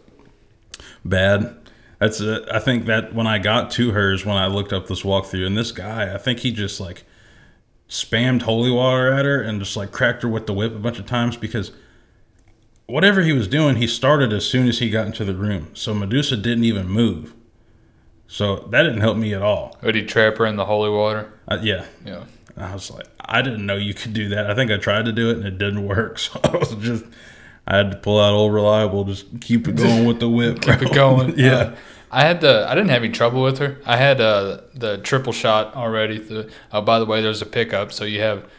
bad. 1.03 1.55
That's 1.99 2.19
it. 2.21 2.47
I 2.51 2.59
think 2.59 2.85
that 2.85 3.13
when 3.15 3.25
I 3.27 3.39
got 3.39 3.71
to 3.71 3.91
hers, 3.91 4.23
when 4.25 4.37
I 4.37 4.45
looked 4.47 4.71
up 4.71 4.87
this 4.87 5.01
walkthrough, 5.01 5.45
and 5.47 5.57
this 5.57 5.71
guy, 5.71 6.13
I 6.13 6.17
think 6.17 6.39
he 6.39 6.51
just 6.51 6.79
like 6.79 7.03
spammed 7.89 8.43
holy 8.43 8.69
water 8.71 9.11
at 9.11 9.25
her 9.25 9.41
and 9.41 9.59
just 9.59 9.75
like 9.75 9.91
cracked 9.91 10.21
her 10.23 10.29
with 10.29 10.45
the 10.45 10.53
whip 10.53 10.73
a 10.75 10.79
bunch 10.79 10.99
of 10.99 11.05
times 11.07 11.37
because 11.37 11.71
whatever 12.87 13.21
he 13.21 13.33
was 13.33 13.47
doing, 13.47 13.75
he 13.75 13.87
started 13.87 14.33
as 14.33 14.45
soon 14.45 14.67
as 14.67 14.79
he 14.79 14.89
got 14.89 15.05
into 15.07 15.23
the 15.25 15.35
room. 15.35 15.69
So 15.73 15.93
Medusa 15.93 16.37
didn't 16.37 16.63
even 16.63 16.87
move. 16.87 17.33
So 18.27 18.67
that 18.71 18.83
didn't 18.83 19.01
help 19.01 19.17
me 19.17 19.33
at 19.33 19.41
all. 19.41 19.77
Would 19.81 19.95
he 19.95 20.03
trap 20.03 20.37
her 20.37 20.45
in 20.45 20.55
the 20.55 20.65
holy 20.65 20.89
water? 20.89 21.31
Uh, 21.47 21.59
yeah, 21.61 21.85
Yeah. 22.05 22.25
I 22.59 22.73
was 22.73 22.89
like, 22.89 23.05
I 23.19 23.43
didn't 23.43 23.67
know 23.67 23.75
you 23.75 23.93
could 23.93 24.13
do 24.13 24.29
that. 24.29 24.49
I 24.49 24.55
think 24.55 24.71
I 24.71 24.77
tried 24.77 25.05
to 25.05 25.11
do 25.11 25.29
it 25.29 25.37
and 25.37 25.45
it 25.45 25.57
didn't 25.59 25.85
work. 25.85 26.17
So 26.27 26.39
I 26.43 26.57
was 26.57 26.73
just, 26.75 27.05
I 27.67 27.77
had 27.77 27.91
to 27.91 27.97
pull 27.97 28.19
out 28.19 28.33
old 28.33 28.51
reliable, 28.51 29.03
just 29.03 29.41
keep 29.41 29.67
it 29.67 29.75
going 29.75 30.05
with 30.05 30.19
the 30.19 30.27
whip. 30.27 30.61
Keep 30.61 30.81
it 30.81 30.93
going. 30.93 31.33
yeah. 31.37 31.53
Uh, 31.53 31.75
I 32.09 32.21
had 32.21 32.39
the. 32.41 32.65
I 32.67 32.73
didn't 32.73 32.89
have 32.89 33.03
any 33.03 33.11
trouble 33.11 33.43
with 33.43 33.59
her. 33.59 33.77
I 33.85 33.97
had 33.97 34.21
uh, 34.21 34.61
the 34.73 34.97
triple 34.99 35.33
shot 35.33 35.75
already. 35.75 36.19
The, 36.19 36.49
uh, 36.71 36.79
by 36.81 36.99
the 36.99 37.05
way, 37.05 37.21
there's 37.21 37.41
a 37.41 37.45
pickup, 37.45 37.91
so 37.91 38.05
you 38.05 38.21
have 38.21 38.49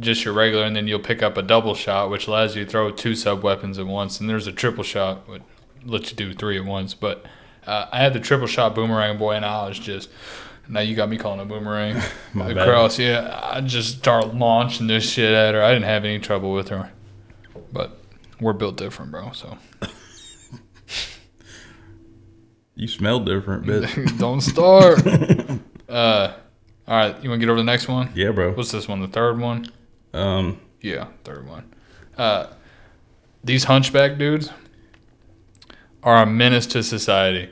just 0.00 0.24
your 0.24 0.34
regular, 0.34 0.64
and 0.64 0.74
then 0.74 0.86
you'll 0.88 0.98
pick 1.00 1.22
up 1.22 1.36
a 1.36 1.42
double 1.42 1.74
shot, 1.74 2.10
which 2.10 2.26
allows 2.26 2.56
you 2.56 2.64
to 2.64 2.70
throw 2.70 2.90
two 2.90 3.14
sub 3.14 3.42
weapons 3.42 3.78
at 3.78 3.86
once. 3.86 4.20
And 4.20 4.28
there's 4.28 4.46
a 4.46 4.52
triple 4.52 4.84
shot, 4.84 5.28
which 5.28 5.42
lets 5.84 6.10
you 6.10 6.16
do 6.16 6.34
three 6.34 6.58
at 6.58 6.64
once. 6.64 6.94
But 6.94 7.24
uh, 7.66 7.86
I 7.92 7.98
had 7.98 8.12
the 8.12 8.20
triple 8.20 8.46
shot 8.46 8.74
boomerang 8.74 9.18
boy, 9.18 9.32
and 9.34 9.44
I 9.44 9.68
was 9.68 9.78
just. 9.78 10.08
Now 10.68 10.80
you 10.80 10.96
got 10.96 11.08
me 11.08 11.16
calling 11.16 11.38
a 11.38 11.44
boomerang. 11.44 11.94
My 12.34 12.48
the 12.48 12.54
bad. 12.56 12.66
cross, 12.68 12.98
yeah. 12.98 13.38
I 13.52 13.60
just 13.60 13.98
start 13.98 14.34
launching 14.34 14.88
this 14.88 15.08
shit 15.08 15.32
at 15.32 15.54
her. 15.54 15.62
I 15.62 15.72
didn't 15.72 15.84
have 15.84 16.04
any 16.04 16.18
trouble 16.18 16.52
with 16.52 16.70
her, 16.70 16.90
but 17.72 17.96
we're 18.40 18.52
built 18.52 18.76
different, 18.76 19.12
bro. 19.12 19.30
So 19.30 19.56
You 22.74 22.88
smell 22.88 23.20
different, 23.20 23.64
bitch. 23.64 24.18
don't 24.18 24.40
start. 24.42 25.00
uh, 25.88 26.34
all 26.86 26.96
right, 26.96 27.22
you 27.22 27.30
want 27.30 27.40
to 27.40 27.46
get 27.46 27.50
over 27.50 27.60
the 27.60 27.64
next 27.64 27.88
one? 27.88 28.10
yeah, 28.14 28.30
bro. 28.32 28.52
What's 28.52 28.70
this 28.72 28.86
one? 28.86 29.00
The 29.00 29.08
third 29.08 29.38
one? 29.40 29.66
Um, 30.16 30.60
Yeah, 30.80 31.06
third 31.24 31.48
one. 31.48 31.72
Uh, 32.16 32.46
these 33.44 33.64
hunchback 33.64 34.18
dudes 34.18 34.50
are 36.02 36.22
a 36.22 36.26
menace 36.26 36.66
to 36.68 36.82
society. 36.82 37.50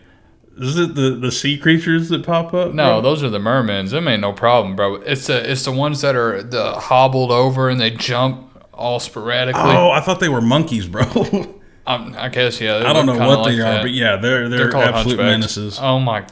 is 0.58 0.78
it 0.78 0.94
the 0.94 1.10
the 1.20 1.32
sea 1.32 1.58
creatures 1.58 2.08
that 2.08 2.24
pop 2.24 2.54
up? 2.54 2.72
No, 2.72 2.94
bro? 2.94 3.00
those 3.02 3.22
are 3.22 3.28
the 3.30 3.38
mermans. 3.38 3.90
Them 3.90 4.08
ain't 4.08 4.20
no 4.20 4.32
problem, 4.32 4.76
bro. 4.76 4.96
It's 4.96 5.26
the 5.26 5.50
it's 5.50 5.64
the 5.64 5.72
ones 5.72 6.00
that 6.02 6.14
are 6.16 6.42
the 6.42 6.72
hobbled 6.72 7.30
over 7.30 7.68
and 7.68 7.80
they 7.80 7.90
jump 7.90 8.50
all 8.72 9.00
sporadically. 9.00 9.60
Oh, 9.62 9.90
I 9.90 10.00
thought 10.00 10.20
they 10.20 10.28
were 10.28 10.40
monkeys, 10.40 10.86
bro. 10.88 11.04
Um, 11.86 12.14
I 12.16 12.30
guess 12.30 12.62
yeah. 12.62 12.76
I 12.76 12.94
don't 12.94 13.04
know 13.04 13.18
what 13.18 13.40
like 13.40 13.56
they 13.56 13.60
are, 13.60 13.64
that. 13.74 13.82
but 13.82 13.90
yeah, 13.90 14.16
they're 14.16 14.48
they're, 14.48 14.58
They're 14.58 14.70
called 14.70 14.84
absolute 14.86 15.18
hunchbacks. 15.18 15.26
menaces. 15.26 15.78
Oh 15.78 15.98
my! 16.00 16.26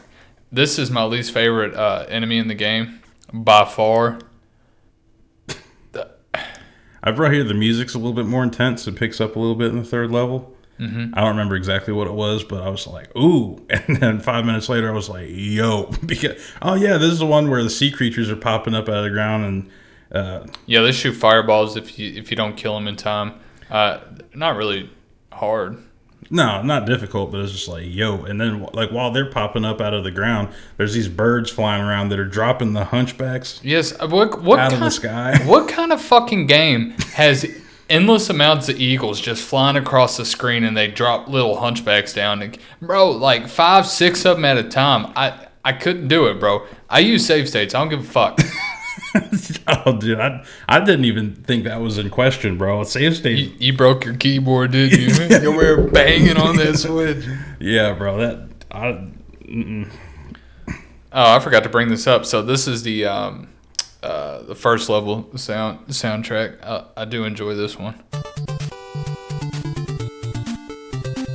This 0.50 0.78
is 0.78 0.90
my 0.90 1.04
least 1.04 1.32
favorite 1.34 1.74
uh, 1.74 2.06
enemy 2.08 2.38
in 2.38 2.48
the 2.48 2.54
game 2.54 3.00
by 3.34 3.66
far. 3.66 4.18
I 7.02 7.10
brought 7.10 7.32
here 7.32 7.44
the 7.44 7.54
music's 7.54 7.94
a 7.94 7.98
little 7.98 8.12
bit 8.12 8.26
more 8.26 8.42
intense. 8.44 8.86
It 8.86 8.96
picks 8.96 9.20
up 9.20 9.36
a 9.36 9.38
little 9.38 9.56
bit 9.56 9.70
in 9.70 9.78
the 9.78 9.84
third 9.84 10.10
level. 10.10 10.54
Mm-hmm. 10.78 11.14
I 11.14 11.20
don't 11.20 11.30
remember 11.30 11.54
exactly 11.54 11.92
what 11.92 12.06
it 12.06 12.12
was, 12.12 12.44
but 12.44 12.62
I 12.62 12.68
was 12.68 12.86
like, 12.86 13.16
"Ooh!" 13.16 13.64
And 13.70 13.96
then 13.98 14.20
five 14.20 14.44
minutes 14.44 14.68
later, 14.68 14.88
I 14.88 14.92
was 14.92 15.08
like, 15.08 15.28
"Yo!" 15.30 15.92
because 16.06 16.42
oh 16.60 16.74
yeah, 16.74 16.96
this 16.98 17.10
is 17.12 17.18
the 17.18 17.26
one 17.26 17.50
where 17.50 17.62
the 17.62 17.70
sea 17.70 17.90
creatures 17.90 18.30
are 18.30 18.36
popping 18.36 18.74
up 18.74 18.88
out 18.88 18.96
of 18.96 19.04
the 19.04 19.10
ground, 19.10 19.44
and 19.44 19.70
uh, 20.12 20.46
Yeah, 20.66 20.80
they 20.80 20.92
shoot 20.92 21.12
fireballs 21.12 21.76
if 21.76 21.98
you 21.98 22.12
if 22.12 22.30
you 22.30 22.36
don't 22.36 22.56
kill 22.56 22.74
them 22.74 22.88
in 22.88 22.96
time. 22.96 23.34
Uh, 23.70 24.00
not 24.34 24.56
really 24.56 24.90
hard. 25.32 25.78
No, 26.30 26.62
not 26.62 26.86
difficult, 26.86 27.30
but 27.32 27.40
it's 27.40 27.52
just 27.52 27.68
like, 27.68 27.84
"Yo!" 27.86 28.24
And 28.24 28.40
then 28.40 28.66
like 28.72 28.90
while 28.90 29.10
they're 29.10 29.30
popping 29.30 29.64
up 29.64 29.80
out 29.80 29.92
of 29.94 30.04
the 30.04 30.10
ground, 30.10 30.48
there's 30.76 30.94
these 30.94 31.08
birds 31.08 31.50
flying 31.50 31.82
around 31.82 32.08
that 32.10 32.18
are 32.18 32.24
dropping 32.24 32.72
the 32.72 32.84
hunchbacks 32.84 33.60
Yes. 33.62 33.92
uh, 34.00 34.08
What 34.08 34.42
what 34.42 34.58
out 34.58 34.70
kind, 34.70 34.82
of 34.82 34.86
the 34.86 34.90
sky. 34.90 35.38
What 35.44 35.68
kind 35.68 35.92
of 35.92 36.00
fucking 36.00 36.46
game 36.46 36.90
has 37.14 37.44
endless 37.90 38.30
amounts 38.30 38.68
of 38.70 38.80
eagles 38.80 39.20
just 39.20 39.42
flying 39.42 39.76
across 39.76 40.16
the 40.16 40.24
screen 40.24 40.64
and 40.64 40.74
they 40.76 40.88
drop 40.88 41.28
little 41.28 41.56
hunchbacks 41.56 42.14
down? 42.14 42.40
And, 42.42 42.56
bro, 42.80 43.10
like 43.10 43.48
five, 43.48 43.86
six 43.86 44.24
of 44.24 44.36
them 44.36 44.44
at 44.44 44.56
a 44.56 44.64
time. 44.64 45.12
I 45.16 45.48
I 45.64 45.72
couldn't 45.72 46.08
do 46.08 46.26
it, 46.26 46.40
bro. 46.40 46.66
I 46.88 47.00
use 47.00 47.26
save 47.26 47.48
states. 47.48 47.74
I 47.74 47.78
don't 47.80 47.88
give 47.88 48.00
a 48.00 48.04
fuck. 48.04 48.38
oh, 49.66 49.98
dude, 49.98 50.18
I, 50.18 50.44
I 50.68 50.80
didn't 50.80 51.04
even 51.04 51.34
think 51.34 51.64
that 51.64 51.80
was 51.80 51.98
in 51.98 52.10
question, 52.10 52.56
bro. 52.56 52.82
Save 52.84 53.16
state. 53.16 53.38
you, 53.38 53.52
you 53.58 53.76
broke 53.76 54.04
your 54.04 54.16
keyboard, 54.16 54.72
did 54.72 54.92
you? 54.92 55.38
you 55.42 55.52
were 55.52 55.88
banging 55.88 56.36
on 56.36 56.56
that 56.56 56.78
switch. 56.78 57.24
Yeah, 57.60 57.92
bro. 57.92 58.18
That 58.18 58.48
I. 58.70 59.08
Oh, 61.14 61.36
I 61.36 61.40
forgot 61.40 61.62
to 61.64 61.68
bring 61.68 61.88
this 61.88 62.06
up. 62.06 62.24
So 62.24 62.42
this 62.42 62.66
is 62.66 62.82
the 62.82 63.04
um, 63.04 63.48
uh, 64.02 64.42
the 64.42 64.54
first 64.54 64.88
level 64.88 65.30
sound 65.36 65.86
soundtrack. 65.88 66.58
Uh, 66.62 66.84
I 66.96 67.04
do 67.04 67.24
enjoy 67.24 67.54
this 67.54 67.78
one. 67.78 68.02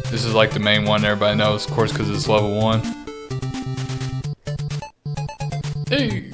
This 0.09 0.25
is 0.25 0.33
like 0.33 0.51
the 0.51 0.59
main 0.59 0.85
one 0.85 1.05
everybody 1.05 1.37
knows, 1.37 1.67
of 1.67 1.73
course, 1.73 1.91
because 1.91 2.09
it's 2.09 2.27
level 2.27 2.59
one. 2.59 2.81
Hey, 5.89 6.31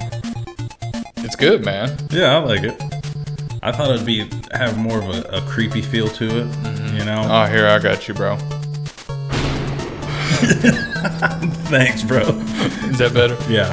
good, 1.44 1.64
man. 1.64 1.94
Yeah, 2.10 2.36
I 2.36 2.38
like 2.38 2.62
it. 2.62 2.82
I 3.62 3.70
thought 3.70 3.90
it'd 3.90 4.06
be 4.06 4.26
have 4.52 4.78
more 4.78 4.98
of 4.98 5.08
a, 5.10 5.22
a 5.28 5.40
creepy 5.42 5.82
feel 5.82 6.08
to 6.08 6.24
it. 6.24 6.46
You 6.94 7.04
know. 7.04 7.26
Oh, 7.28 7.44
here 7.44 7.66
I 7.66 7.78
got 7.78 8.08
you, 8.08 8.14
bro. 8.14 8.36
Thanks, 11.68 12.02
bro. 12.02 12.22
Is 12.88 12.98
that 12.98 13.12
better? 13.12 13.36
Yeah. 13.50 13.72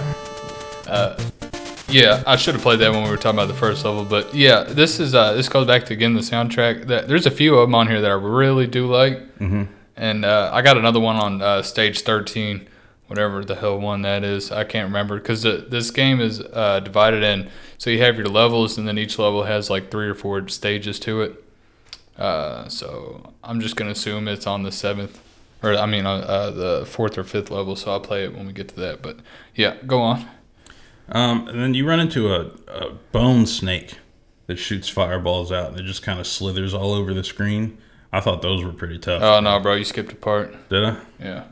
Yeah, 1.88 2.24
I 2.26 2.36
should 2.38 2.56
have 2.56 2.64
played 2.64 2.80
that 2.80 2.92
when 2.92 3.04
we 3.04 3.10
were 3.10 3.18
talking 3.18 3.38
about 3.38 3.48
the 3.50 3.54
first 3.54 3.84
level, 3.84 4.06
but 4.06 4.34
yeah, 4.34 4.64
this 4.64 5.00
is 5.00 5.14
uh, 5.14 5.34
this 5.34 5.50
goes 5.50 5.68
back 5.68 5.86
to 5.86 5.94
again 5.94 6.14
the 6.14 6.22
soundtrack. 6.22 6.88
That 6.88 7.08
there's 7.08 7.26
a 7.26 7.32
few 7.32 7.56
of 7.56 7.68
them 7.68 7.76
on 7.76 7.88
here 7.88 8.02
that 8.02 8.12
I 8.12 8.14
really 8.14 8.68
do 8.68 8.88
like, 8.88 9.18
mm-hmm. 9.40 9.64
and 9.98 10.26
uh, 10.26 10.52
I 10.54 10.62
got 10.62 10.78
another 10.78 11.02
one 11.02 11.18
on 11.18 11.42
uh, 11.42 11.62
stage 11.62 12.02
13, 12.02 12.68
whatever 13.12 13.44
the 13.44 13.56
hell 13.56 13.78
one 13.78 14.04
that 14.04 14.24
is. 14.24 14.54
I 14.54 14.64
can't 14.64 14.86
remember 14.86 15.18
because 15.18 15.44
this 15.44 15.92
game 15.92 16.22
is 16.22 16.40
uh, 16.40 16.80
divided 16.80 17.24
in. 17.24 17.50
So 17.78 17.90
you 17.90 18.00
have 18.00 18.16
your 18.16 18.28
levels, 18.28 18.78
and 18.78 18.88
then 18.88 18.98
each 18.98 19.20
level 19.20 19.44
has 19.44 19.70
like 19.70 19.92
three 19.92 20.08
or 20.08 20.16
four 20.16 20.48
stages 20.48 20.98
to 21.02 21.22
it. 21.24 21.44
Uh, 22.18 22.70
so 22.70 23.34
I'm 23.44 23.60
just 23.60 23.76
gonna 23.76 23.92
assume 23.92 24.30
it's 24.30 24.48
on 24.48 24.64
the 24.64 24.72
seventh, 24.72 25.20
or 25.62 25.76
I 25.76 25.86
mean 25.88 26.06
uh, 26.06 26.20
uh, 26.20 26.52
the 26.52 26.86
fourth 26.86 27.18
or 27.18 27.26
fifth 27.26 27.52
level. 27.52 27.76
So 27.76 27.92
I'll 27.92 28.00
play 28.00 28.24
it 28.24 28.34
when 28.34 28.48
we 28.48 28.54
get 28.54 28.70
to 28.70 28.76
that. 28.76 29.02
But 29.02 29.18
yeah, 29.56 29.76
go 29.86 30.00
on. 30.00 30.30
Um, 31.10 31.50
and 31.50 31.62
then 31.62 31.74
you 31.74 31.86
run 31.86 32.00
into 32.00 32.34
a, 32.34 32.52
a 32.70 32.92
bone 33.12 33.46
snake 33.46 33.98
that 34.48 34.56
shoots 34.56 34.88
fireballs 34.88 35.52
out 35.52 35.72
and 35.72 35.78
it 35.78 35.84
just 35.84 36.02
kind 36.02 36.18
of 36.22 36.28
slithers 36.28 36.74
all 36.74 36.94
over 36.94 37.14
the 37.14 37.26
screen. 37.26 37.78
I 38.14 38.22
thought 38.22 38.42
those 38.42 38.64
were 38.64 38.72
pretty 38.72 39.00
tough. 39.00 39.22
Oh 39.22 39.42
no, 39.42 39.60
bro, 39.60 39.76
you 39.76 39.84
skipped 39.84 40.14
a 40.14 40.16
part. 40.16 40.70
Did 40.70 40.86
I? 40.86 40.98
Yeah. 41.20 41.44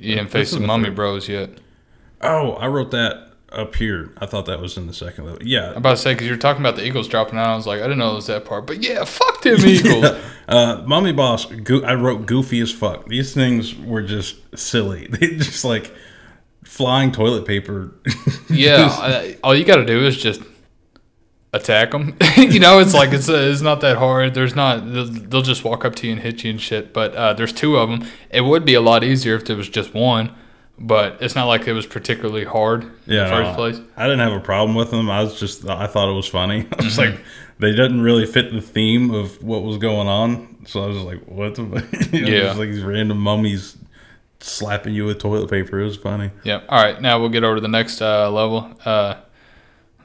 You 0.00 0.16
didn't 0.16 0.30
face 0.30 0.48
This 0.48 0.54
is 0.54 0.60
the 0.60 0.66
mummy 0.66 0.90
bros 0.90 1.28
yet. 1.28 1.50
Oh, 2.22 2.52
I 2.52 2.66
wrote 2.68 2.90
that 2.92 3.32
up 3.52 3.74
here. 3.74 4.12
I 4.18 4.26
thought 4.26 4.46
that 4.46 4.60
was 4.60 4.76
in 4.76 4.86
the 4.86 4.94
second 4.94 5.24
level. 5.26 5.42
Yeah. 5.42 5.70
I'm 5.70 5.78
about 5.78 5.90
to 5.90 5.96
say 5.98 6.14
because 6.14 6.26
you 6.26 6.32
were 6.32 6.38
talking 6.38 6.62
about 6.62 6.76
the 6.76 6.86
Eagles 6.86 7.06
dropping 7.08 7.38
out. 7.38 7.48
I 7.48 7.56
was 7.56 7.66
like, 7.66 7.80
I 7.80 7.82
didn't 7.82 7.98
know 7.98 8.12
it 8.12 8.16
was 8.16 8.26
that 8.28 8.44
part. 8.44 8.66
But 8.66 8.82
yeah, 8.82 9.04
fuck 9.04 9.42
them 9.42 9.60
Eagles. 9.66 10.06
Uh, 10.48 10.82
Mummy 10.86 11.12
Boss, 11.12 11.46
go- 11.46 11.82
I 11.82 11.94
wrote 11.94 12.26
goofy 12.26 12.60
as 12.60 12.72
fuck. 12.72 13.06
These 13.06 13.34
things 13.34 13.76
were 13.76 14.02
just 14.02 14.36
silly. 14.58 15.06
They 15.10 15.36
just 15.36 15.64
like 15.64 15.92
flying 16.64 17.12
toilet 17.12 17.46
paper. 17.46 17.92
yeah, 18.50 18.88
I, 18.90 19.36
all 19.42 19.54
you 19.54 19.64
got 19.64 19.76
to 19.76 19.84
do 19.84 20.06
is 20.06 20.16
just 20.16 20.40
attack 21.52 21.90
them. 21.92 22.16
you 22.36 22.60
know, 22.60 22.78
it's 22.78 22.94
like 22.94 23.12
it's 23.12 23.28
uh, 23.28 23.34
it's 23.34 23.60
not 23.60 23.80
that 23.80 23.96
hard. 23.96 24.34
There's 24.34 24.54
not 24.54 24.92
they'll, 24.92 25.06
they'll 25.06 25.42
just 25.42 25.64
walk 25.64 25.84
up 25.84 25.94
to 25.96 26.06
you 26.06 26.12
and 26.12 26.22
hit 26.22 26.44
you 26.44 26.50
and 26.50 26.60
shit. 26.60 26.92
But 26.92 27.14
uh, 27.14 27.32
there's 27.34 27.52
two 27.52 27.76
of 27.76 27.88
them. 27.90 28.06
It 28.30 28.42
would 28.42 28.64
be 28.64 28.74
a 28.74 28.80
lot 28.80 29.02
easier 29.04 29.34
if 29.36 29.44
there 29.44 29.56
was 29.56 29.68
just 29.68 29.94
one. 29.94 30.34
But 30.82 31.18
it's 31.20 31.34
not 31.34 31.44
like 31.44 31.68
it 31.68 31.74
was 31.74 31.84
particularly 31.86 32.44
hard 32.44 32.84
in 32.84 32.90
yeah, 33.06 33.24
the 33.24 33.30
first 33.30 33.50
no, 33.50 33.54
place. 33.54 33.80
I 33.98 34.04
didn't 34.04 34.20
have 34.20 34.32
a 34.32 34.40
problem 34.40 34.74
with 34.74 34.90
them. 34.90 35.10
I 35.10 35.22
was 35.22 35.38
just 35.38 35.68
I 35.68 35.86
thought 35.86 36.08
it 36.10 36.14
was 36.14 36.26
funny. 36.26 36.66
I 36.78 36.84
was 36.84 36.96
Mm-hmm. 36.96 37.16
like, 37.16 37.24
they 37.58 37.72
didn't 37.72 38.00
really 38.00 38.24
fit 38.24 38.50
the 38.50 38.62
theme 38.62 39.10
of 39.10 39.42
what 39.42 39.62
was 39.62 39.76
going 39.76 40.08
on. 40.08 40.64
So 40.66 40.82
I 40.82 40.86
was 40.86 40.96
like, 41.02 41.22
what? 41.26 41.54
The? 41.56 42.08
you 42.12 42.22
know, 42.22 42.28
Yeah. 42.28 42.40
just 42.44 42.58
like 42.58 42.70
these 42.70 42.82
random 42.82 43.18
mummies 43.18 43.76
slapping 44.40 44.94
you 44.94 45.04
with 45.04 45.18
toilet 45.18 45.50
paper. 45.50 45.78
It 45.80 45.84
was 45.84 45.98
funny. 45.98 46.30
Yep. 46.44 46.64
All 46.70 46.82
right. 46.82 46.98
Now 46.98 47.20
we'll 47.20 47.28
get 47.28 47.44
over 47.44 47.56
to 47.56 47.60
the 47.60 47.68
next 47.68 48.00
uh, 48.00 48.30
level. 48.30 48.72
Uh, 48.82 49.16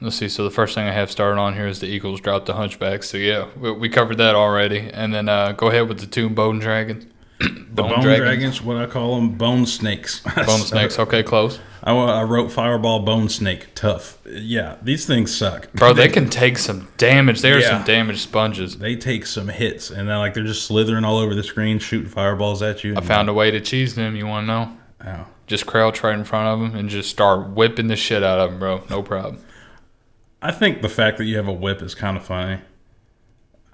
let's 0.00 0.16
see. 0.16 0.28
So 0.28 0.44
the 0.44 0.50
first 0.50 0.74
thing 0.74 0.86
I 0.86 0.92
have 0.92 1.10
started 1.10 1.40
on 1.40 1.54
here 1.54 1.66
is 1.66 1.80
the 1.80 1.86
Eagles 1.86 2.20
drop 2.20 2.46
the 2.46 2.54
Hunchback. 2.54 3.02
So 3.02 3.16
yeah, 3.16 3.46
we, 3.58 3.72
we 3.72 3.88
covered 3.88 4.18
that 4.18 4.34
already. 4.34 4.90
And 4.92 5.14
then 5.14 5.28
uh, 5.28 5.52
go 5.52 5.68
ahead 5.68 5.88
with 5.88 6.00
the 6.00 6.06
two 6.06 6.28
Bone 6.28 6.58
Dragons. 6.58 7.06
The 7.38 7.48
bone, 7.82 8.00
dragons. 8.00 8.62
what 8.62 8.78
I 8.78 8.86
call 8.86 9.16
them, 9.16 9.32
bone 9.36 9.66
snakes. 9.66 10.20
Bone 10.46 10.60
snakes. 10.60 10.98
Okay, 10.98 11.22
close. 11.22 11.58
I, 11.82 11.92
I 11.92 12.22
wrote 12.22 12.50
fireball 12.50 13.00
bone 13.00 13.28
snake 13.28 13.68
tough. 13.74 14.18
Yeah, 14.26 14.76
these 14.82 15.04
things 15.04 15.36
suck, 15.36 15.70
Bro, 15.74 15.92
they 15.92 16.08
can 16.08 16.30
take 16.30 16.56
some 16.56 16.88
damage. 16.96 17.42
They 17.42 17.52
are 17.52 17.60
Yeah. 17.60 17.68
some 17.68 17.84
damaged 17.84 18.20
sponges. 18.20 18.78
They 18.78 18.96
take 18.96 19.26
some 19.26 19.48
hits, 19.48 19.90
and 19.90 20.08
then 20.08 20.16
like 20.18 20.32
they're 20.32 20.44
just 20.44 20.64
slithering 20.66 21.04
all 21.04 21.18
over 21.18 21.34
the 21.34 21.42
screen, 21.42 21.78
shooting 21.78 22.08
fireballs 22.08 22.62
at 22.62 22.82
you. 22.82 22.96
I 22.96 23.02
found 23.02 23.28
a 23.28 23.34
way 23.34 23.50
to 23.50 23.60
cheese 23.60 23.94
them. 23.94 24.16
You 24.16 24.26
want 24.26 24.44
to 24.44 24.46
know? 24.46 24.76
Ow. 25.06 25.26
Just 25.46 25.66
crouch 25.66 26.02
right 26.02 26.14
in 26.18 26.24
front 26.24 26.48
of 26.48 26.58
them 26.58 26.74
and 26.80 26.88
just 26.88 27.10
start 27.10 27.50
whipping 27.50 27.88
the 27.88 27.96
shit 27.96 28.22
out 28.24 28.40
of 28.40 28.50
them, 28.50 28.58
bro. 28.58 28.82
No 28.88 29.02
problem. 29.02 29.38
I 30.46 30.52
think 30.52 30.80
the 30.80 30.88
fact 30.88 31.18
that 31.18 31.24
you 31.24 31.38
have 31.38 31.48
a 31.48 31.52
whip 31.52 31.82
is 31.82 31.96
kind 31.96 32.16
of 32.16 32.24
funny. 32.24 32.60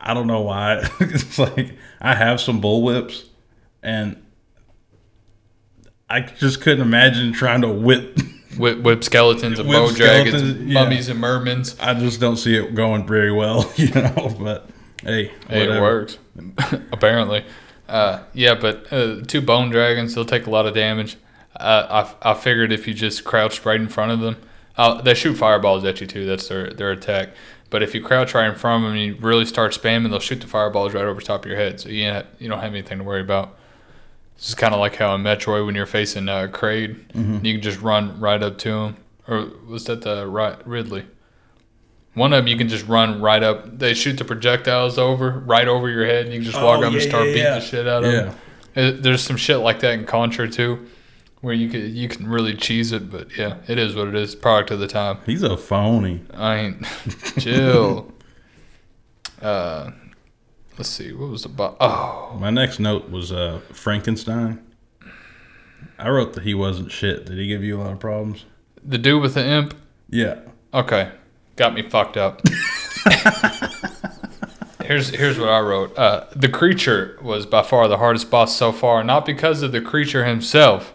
I 0.01 0.15
don't 0.15 0.27
know 0.27 0.41
why. 0.41 0.89
it's 1.01 1.39
like 1.39 1.77
I 2.01 2.15
have 2.15 2.41
some 2.41 2.63
bull 2.63 2.83
whips, 2.83 3.27
and 3.83 4.25
I 6.09 6.21
just 6.21 6.63
couldn't 6.63 6.81
imagine 6.81 7.35
trying 7.35 7.61
to 7.61 7.69
whip. 7.69 8.19
Whip, 8.59 8.81
whip 8.83 9.03
skeletons 9.03 9.59
of 9.59 9.67
Whip 9.67 9.79
bow 9.79 9.91
dragons, 9.95 10.43
yeah. 10.61 10.75
mummies, 10.75 11.09
and 11.09 11.19
mermans. 11.19 11.75
I 11.81 11.95
just 11.95 12.21
don't 12.21 12.37
see 12.37 12.55
it 12.55 12.75
going 12.75 13.07
very 13.07 13.33
well, 13.33 13.73
you 13.77 13.89
know. 13.93 14.37
But 14.39 14.69
hey, 15.03 15.33
Hey, 15.49 15.71
it 15.75 15.81
works. 15.81 16.19
Apparently. 16.93 17.47
Uh, 17.89 18.25
yeah, 18.35 18.55
but 18.55 18.93
uh, 18.93 19.23
two 19.23 19.41
bone 19.41 19.71
dragons, 19.71 20.15
they'll 20.15 20.27
take 20.27 20.47
a 20.47 20.51
lot 20.51 20.67
of 20.67 20.75
damage. 20.75 21.17
Uh, 21.57 22.13
I, 22.23 22.33
I 22.33 22.35
figured 22.35 22.73
if 22.73 22.87
you 22.87 22.93
just 22.93 23.25
crouched 23.25 23.65
right 23.65 23.81
in 23.81 23.89
front 23.89 24.13
of 24.13 24.21
them, 24.21 24.37
uh, 24.83 25.01
they 25.03 25.15
shoot 25.15 25.35
fireballs 25.35 25.85
at 25.85 26.01
you 26.01 26.07
too. 26.07 26.27
That's 26.27 26.49
their, 26.49 26.71
their 26.73 26.91
attack. 26.93 27.31
But 27.71 27.83
if 27.83 27.95
you 27.95 28.03
crouch 28.03 28.35
right 28.35 28.49
in 28.49 28.55
front 28.55 28.85
of 28.85 28.91
them 28.91 28.99
and 28.99 29.07
you 29.07 29.17
really 29.21 29.45
start 29.47 29.73
spamming, 29.73 30.11
they'll 30.11 30.19
shoot 30.21 30.41
the 30.41 30.47
fireballs 30.47 30.93
right 30.95 31.05
over 31.05 31.21
top 31.21 31.45
of 31.45 31.49
your 31.51 31.57
head. 31.59 31.81
So 31.81 31.89
you, 31.89 32.05
ain't- 32.05 32.27
you 32.39 32.49
don't 32.49 32.61
have 32.61 32.73
anything 32.73 32.99
to 32.99 33.05
worry 33.05 33.23
about. 33.23 33.57
This 34.37 34.49
is 34.51 34.55
kind 34.55 34.75
of 34.75 34.81
like 34.81 34.97
how 34.97 35.15
in 35.15 35.23
Metroid, 35.23 35.65
when 35.65 35.75
you're 35.75 35.87
facing 35.87 36.29
uh, 36.29 36.49
Kraid, 36.51 36.97
you 37.45 37.55
can 37.55 37.63
just 37.63 37.81
run 37.81 38.19
right 38.21 38.43
up 38.43 38.59
to 38.59 38.71
him. 38.71 38.97
Or 39.29 39.47
was 39.69 39.85
that 39.85 40.03
the 40.03 40.27
right 40.27 40.59
Ridley? 40.67 41.07
One 42.15 42.33
of 42.35 42.39
them 42.39 42.49
you 42.49 42.57
can 42.59 42.69
just 42.69 42.87
run 42.87 43.23
right 43.23 43.43
up. 43.43 43.79
They 43.79 43.95
shoot 43.95 44.15
the 44.19 44.25
projectiles 44.25 44.99
over 44.99 45.31
right 45.31 45.67
over 45.69 45.89
your 45.89 46.05
head. 46.05 46.25
And 46.27 46.35
you 46.35 46.41
can 46.41 46.51
just 46.51 46.63
walk 46.63 46.81
Oh, 46.81 46.85
up 46.89 46.93
and 46.93 47.01
start 47.03 47.29
yeah, 47.29 47.33
beating 47.33 47.43
yeah. 47.45 47.55
the 47.55 47.61
shit 47.61 47.89
out 47.89 48.05
of 48.05 48.13
Yeah. 48.13 48.21
them. 48.23 48.35
Uh, 48.97 49.01
There's 49.01 49.23
some 49.23 49.37
shit 49.39 49.59
like 49.59 49.81
that 49.81 49.95
in 49.95 50.05
Contra 50.05 50.49
too, 50.49 50.87
where 51.43 51.55
you 51.55 51.69
could 51.69 51.91
you 51.91 52.09
can 52.09 52.27
really 52.27 52.55
cheese 52.55 52.93
it. 52.93 53.11
But 53.11 53.37
yeah, 53.37 53.59
it 53.69 53.79
is 53.79 53.95
what 53.95 54.09
it 54.09 54.15
is. 54.15 54.35
Product 54.35 54.71
of 54.71 54.81
the 54.81 54.89
time. 54.89 55.19
He's 55.27 55.43
a 55.43 55.57
phony. 55.57 56.23
I 56.33 56.57
ain't 56.57 56.87
chill. 57.39 58.11
Uh, 59.43 59.91
let's 60.79 60.89
see. 60.89 61.13
What 61.13 61.29
was 61.29 61.43
the 61.43 61.51
bo- 61.51 61.77
oh 61.81 62.37
My 62.41 62.51
next 62.51 62.81
note 62.81 63.11
was 63.11 63.31
uh, 63.31 63.61
Frankenstein. 63.73 64.65
I 65.99 66.09
wrote 66.09 66.33
that 66.33 66.43
he 66.43 66.55
wasn't 66.55 66.91
shit. 66.91 67.27
Did 67.27 67.39
he 67.39 67.47
give 67.47 67.63
you 67.63 67.79
a 67.79 67.83
lot 67.83 67.93
of 67.93 68.01
problems? 68.01 68.47
the 68.85 68.99
dude 68.99 69.23
with 69.23 69.35
the 69.35 69.47
imp? 69.47 69.75
Yeah. 70.11 70.41
Okay, 70.75 71.13
got 71.57 71.75
me 71.75 71.89
fucked 71.89 72.17
up. 72.17 72.41
here's 74.85 75.11
here's 75.11 75.39
what 75.39 75.49
I 75.49 75.61
wrote. 75.61 75.97
Uh, 75.97 76.27
the 76.35 76.49
creature 76.49 77.19
was 77.23 77.47
by 77.47 77.63
far 77.63 77.89
the 77.89 77.99
hardest 77.99 78.31
boss 78.31 78.57
so 78.57 78.73
far, 78.73 79.03
not 79.05 79.25
because 79.27 79.63
of 79.63 79.73
the 79.73 79.81
creature 79.81 80.25
himself, 80.25 80.95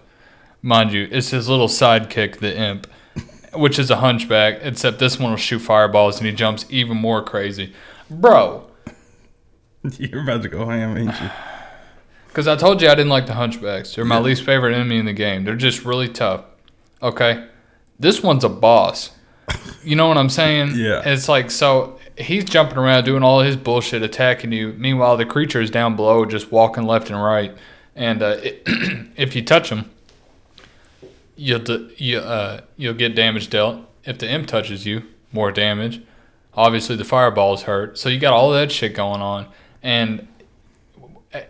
mind 0.62 0.92
you. 0.94 1.08
It's 1.12 1.30
his 1.32 1.48
little 1.50 1.68
sidekick, 1.68 2.40
the 2.40 2.58
imp, 2.58 2.88
which 3.54 3.78
is 3.80 3.90
a 3.90 3.98
hunchback. 3.98 4.60
Except 4.62 5.00
this 5.00 5.20
one 5.20 5.32
will 5.32 5.38
shoot 5.38 5.60
fireballs, 5.60 6.18
and 6.18 6.28
he 6.28 6.34
jumps 6.34 6.66
even 6.70 6.98
more 6.98 7.24
crazy. 7.24 7.74
bro. 8.10 8.70
You're 9.98 10.24
about 10.24 10.42
to 10.44 10.50
go 10.50 10.68
ham, 10.68 10.98
ain't 10.98 11.20
you? 11.22 11.30
Because 12.28 12.48
I 12.48 12.56
told 12.56 12.84
you 12.84 12.88
I 12.88 12.94
didn't 12.94 13.10
like 13.10 13.26
the 13.26 13.34
Hunchbacks. 13.34 13.96
They're 13.96 14.06
my 14.06 14.20
least 14.20 14.44
favorite 14.44 14.76
enemy 14.76 15.00
in 15.00 15.06
the 15.06 15.14
game. 15.14 15.44
They're 15.44 15.56
just 15.56 15.84
really 15.84 16.08
tough. 16.08 16.46
Okay, 17.02 17.48
this 17.98 18.22
one's 18.22 18.44
a 18.44 18.50
boss. 18.50 19.10
You 19.84 19.96
know 19.96 20.08
what 20.08 20.20
I'm 20.20 20.30
saying? 20.30 20.74
Yeah. 20.76 21.02
It's 21.04 21.28
like 21.28 21.50
so 21.50 21.98
he's 22.16 22.46
jumping 22.46 22.78
around 22.78 23.06
doing 23.06 23.24
all 23.24 23.40
his 23.42 23.56
bullshit, 23.58 24.04
attacking 24.04 24.52
you. 24.52 24.74
Meanwhile, 24.74 25.18
the 25.18 25.26
creature 25.26 25.62
is 25.62 25.72
down 25.72 25.96
below, 25.96 26.26
just 26.26 26.52
walking 26.52 26.84
left 26.84 27.10
and 27.10 27.20
right. 27.20 27.58
And 27.96 28.22
uh, 28.22 28.38
it, 28.44 28.62
if 29.16 29.36
you 29.36 29.42
touch 29.42 29.70
him, 29.70 29.90
you'll 31.38 31.60
d- 31.60 31.94
you, 31.98 32.18
uh, 32.20 32.62
you'll 32.76 32.94
get 32.96 33.16
damage 33.16 33.50
dealt. 33.50 33.82
If 34.04 34.18
the 34.18 34.30
imp 34.30 34.48
touches 34.48 34.86
you, 34.86 35.04
more 35.32 35.52
damage. 35.52 36.02
Obviously, 36.54 36.96
the 36.96 37.06
fireballs 37.06 37.64
hurt. 37.64 37.98
So 37.98 38.10
you 38.10 38.20
got 38.20 38.34
all 38.34 38.52
that 38.52 38.72
shit 38.72 38.94
going 38.96 39.22
on. 39.22 39.48
And 39.84 40.28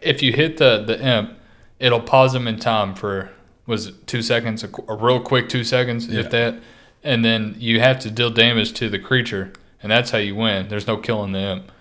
if 0.02 0.22
you 0.22 0.34
hit 0.34 0.58
the 0.58 0.84
the 0.84 1.00
imp, 1.02 1.38
it'll 1.80 2.02
pause 2.02 2.34
them 2.34 2.48
in 2.48 2.60
time 2.60 2.94
for 2.94 3.32
was 3.66 3.88
it 3.88 4.08
two 4.08 4.22
seconds, 4.22 4.64
a, 4.64 4.70
a 4.88 4.96
real 4.96 5.20
quick 5.20 5.50
two 5.50 5.64
seconds, 5.64 6.08
Yeah. 6.08 6.22
if 6.22 6.30
that, 6.32 6.60
and 7.04 7.24
then 7.24 7.56
you 7.60 7.80
have 7.80 8.00
to 8.00 8.12
deal 8.12 8.30
damage 8.30 8.74
to 8.74 8.90
the 8.90 9.00
creature, 9.00 9.52
and 9.84 9.92
that's 9.92 10.12
how 10.12 10.18
you 10.20 10.36
win. 10.36 10.68
There's 10.70 10.88
no 10.88 10.98
killing 10.98 11.34
the 11.34 11.40
imp. 11.40 11.72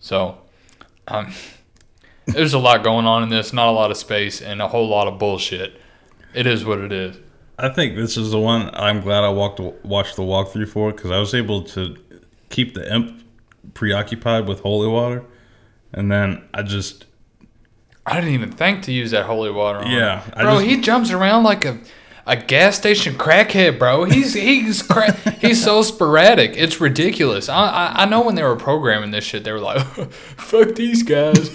So, 0.00 0.38
um, 1.08 1.32
there's 2.26 2.52
a 2.52 2.58
lot 2.58 2.82
going 2.82 3.06
on 3.06 3.22
in 3.22 3.28
this, 3.28 3.52
not 3.52 3.68
a 3.68 3.70
lot 3.72 3.90
of 3.92 3.96
space, 3.96 4.42
and 4.42 4.60
a 4.60 4.68
whole 4.68 4.88
lot 4.88 5.06
of 5.06 5.18
bullshit. 5.20 5.80
It 6.34 6.46
is 6.48 6.64
what 6.64 6.78
it 6.80 6.92
is. 6.92 7.16
I 7.58 7.68
think 7.70 7.96
this 7.96 8.16
is 8.16 8.30
the 8.30 8.38
one 8.40 8.70
I'm 8.74 9.00
glad 9.00 9.24
I 9.24 9.30
walked 9.30 9.60
watched 9.84 10.16
the 10.16 10.22
walkthrough 10.22 10.68
for 10.68 10.92
because 10.92 11.10
I 11.10 11.18
was 11.18 11.34
able 11.34 11.62
to 11.64 11.96
keep 12.50 12.74
the 12.74 12.92
imp 12.92 13.22
preoccupied 13.74 14.46
with 14.46 14.60
holy 14.60 14.88
water, 14.88 15.24
and 15.92 16.10
then 16.10 16.42
I 16.54 16.62
just 16.62 17.06
I 18.04 18.16
didn't 18.16 18.34
even 18.34 18.52
think 18.52 18.82
to 18.84 18.92
use 18.92 19.10
that 19.12 19.24
holy 19.24 19.50
water 19.50 19.78
on. 19.80 19.90
Yeah, 19.90 20.22
bro, 20.34 20.54
just- 20.56 20.66
he 20.66 20.80
jumps 20.80 21.10
around 21.10 21.44
like 21.44 21.64
a 21.64 21.78
a 22.26 22.36
gas 22.36 22.76
station 22.76 23.14
crackhead, 23.14 23.78
bro. 23.78 24.04
He's 24.04 24.34
he's 24.34 24.82
cra- 24.82 25.12
he's 25.40 25.62
so 25.62 25.82
sporadic. 25.82 26.56
It's 26.56 26.80
ridiculous. 26.80 27.48
I, 27.48 27.68
I 27.68 28.02
I 28.02 28.04
know 28.06 28.22
when 28.22 28.34
they 28.34 28.42
were 28.42 28.56
programming 28.56 29.12
this 29.12 29.24
shit, 29.24 29.44
they 29.44 29.52
were 29.52 29.60
like, 29.60 29.80
"Fuck 30.12 30.74
these 30.74 31.04
guys," 31.04 31.50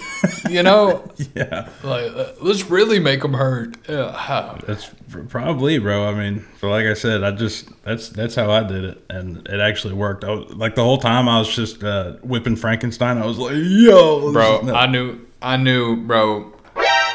you 0.48 0.62
know, 0.62 1.06
yeah, 1.36 1.68
like 1.82 2.10
uh, 2.12 2.32
let's 2.40 2.70
really 2.70 2.98
make 2.98 3.20
them 3.20 3.34
hurt. 3.34 3.76
Yeah, 3.86 4.58
that's 4.66 4.90
probably 5.28 5.78
bro. 5.78 6.08
I 6.08 6.14
mean, 6.14 6.46
so 6.58 6.70
like 6.70 6.86
I 6.86 6.94
said, 6.94 7.22
I 7.22 7.32
just 7.32 7.68
that's 7.82 8.08
that's 8.08 8.34
how 8.34 8.50
I 8.50 8.62
did 8.62 8.84
it, 8.84 9.04
and 9.10 9.46
it 9.48 9.60
actually 9.60 9.94
worked. 9.94 10.24
I 10.24 10.30
was, 10.30 10.54
like 10.54 10.74
the 10.74 10.84
whole 10.84 10.98
time 10.98 11.28
I 11.28 11.38
was 11.38 11.54
just 11.54 11.84
uh, 11.84 12.14
whipping 12.22 12.56
Frankenstein. 12.56 13.18
I 13.18 13.26
was 13.26 13.38
like, 13.38 13.56
yo, 13.56 14.32
bro. 14.32 14.72
I 14.72 14.86
knew, 14.86 15.20
I 15.42 15.58
knew, 15.58 15.96
bro. 15.96 16.54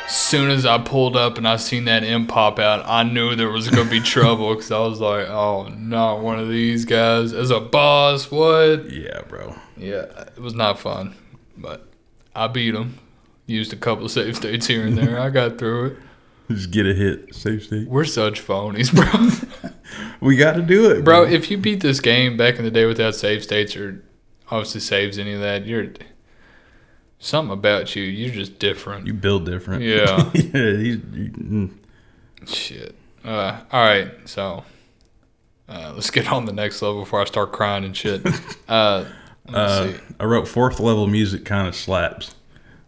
Soon 0.07 0.49
as 0.49 0.65
I 0.65 0.77
pulled 0.77 1.15
up 1.17 1.37
and 1.37 1.47
I 1.47 1.57
seen 1.57 1.85
that 1.85 2.03
imp 2.03 2.29
pop 2.29 2.59
out, 2.59 2.85
I 2.85 3.03
knew 3.03 3.35
there 3.35 3.49
was 3.49 3.69
gonna 3.69 3.89
be 3.89 3.99
trouble 4.15 4.53
because 4.53 4.71
I 4.71 4.79
was 4.79 4.99
like, 4.99 5.27
"Oh, 5.27 5.67
not 5.67 6.21
one 6.21 6.39
of 6.39 6.47
these 6.49 6.85
guys 6.85 7.33
as 7.33 7.51
a 7.51 7.59
boss." 7.59 8.31
What? 8.31 8.89
yeah, 8.89 9.21
bro. 9.27 9.55
Yeah, 9.75 10.05
it 10.35 10.39
was 10.39 10.53
not 10.53 10.79
fun, 10.79 11.15
but 11.57 11.87
I 12.35 12.47
beat 12.47 12.73
him. 12.73 12.97
Used 13.45 13.73
a 13.73 13.77
couple 13.77 14.05
of 14.05 14.11
save 14.11 14.35
states 14.35 14.67
here 14.67 14.85
and 14.85 14.97
there. 14.97 15.19
I 15.19 15.29
got 15.29 15.57
through 15.57 15.85
it. 15.85 15.97
Just 16.49 16.71
get 16.71 16.85
a 16.85 16.93
hit, 16.93 17.35
safe 17.35 17.65
state. 17.65 17.87
We're 17.87 18.05
such 18.05 18.45
phonies, 18.45 18.93
bro. 18.93 19.71
We 20.19 20.35
got 20.35 20.53
to 20.53 20.61
do 20.61 20.91
it, 20.91 21.05
bro, 21.05 21.23
if 21.25 21.49
you 21.49 21.57
beat 21.57 21.81
this 21.81 21.99
game 21.99 22.35
back 22.37 22.57
in 22.57 22.65
the 22.65 22.71
day 22.71 22.85
without 22.85 23.15
save 23.15 23.43
states 23.43 23.75
or 23.75 24.03
obviously 24.49 24.81
saves 24.81 25.17
any 25.17 25.33
of 25.33 25.39
that, 25.41 25.65
you're 25.65 25.87
something 27.19 27.51
about 27.53 27.95
you. 27.95 28.03
You're 28.03 28.33
just 28.33 28.59
different. 28.59 29.07
You 29.07 29.13
build 29.13 29.45
different. 29.45 29.83
Yeah. 29.83 30.17
yeah. 30.33 30.51
He's, 30.51 30.97
you, 31.13 31.31
mm. 31.37 31.71
Shit. 32.45 32.95
Uh, 33.25 33.59
all 33.71 33.83
right, 33.85 34.09
so 34.25 34.63
uh, 35.67 35.91
let's 35.93 36.09
get 36.11 36.31
on 36.31 36.45
the 36.45 36.53
next 36.53 36.81
level 36.81 37.01
before 37.01 37.19
I 37.21 37.25
start 37.25 37.51
crying 37.51 37.83
and 37.83 37.95
shit. 37.95 38.21
Uh, 38.69 39.05
Uh. 39.53 39.93
I 40.19 40.25
wrote 40.25 40.45
fourth 40.47 40.79
level 40.81 41.07
music 41.07 41.45
kind 41.45 41.67
of 41.69 41.75
slaps. 41.75 42.35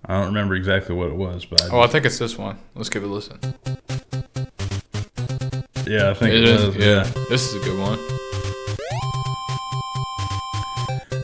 I 0.06 0.18
don't 0.18 0.28
remember 0.28 0.56
exactly 0.56 0.94
what 0.96 1.08
it 1.08 1.16
was, 1.16 1.46
but 1.46 1.62
I 1.64 1.70
Oh, 1.70 1.80
I 1.80 1.88
think 1.88 2.06
it's 2.06 2.18
this 2.20 2.38
one. 2.38 2.58
Let's 2.76 2.90
give 2.90 3.04
it 3.04 3.08
a 3.08 3.10
listen. 3.10 3.40
yeah, 5.88 6.10
I 6.10 6.14
think 6.14 6.34
It 6.34 6.44
it, 6.44 6.44
is. 6.44 6.66
was. 6.68 6.76
Yeah. 6.76 6.86
Yeah. 6.86 7.04
this 7.30 7.48
is 7.54 7.56
a 7.62 7.66
good 7.66 7.80
one. 7.80 8.00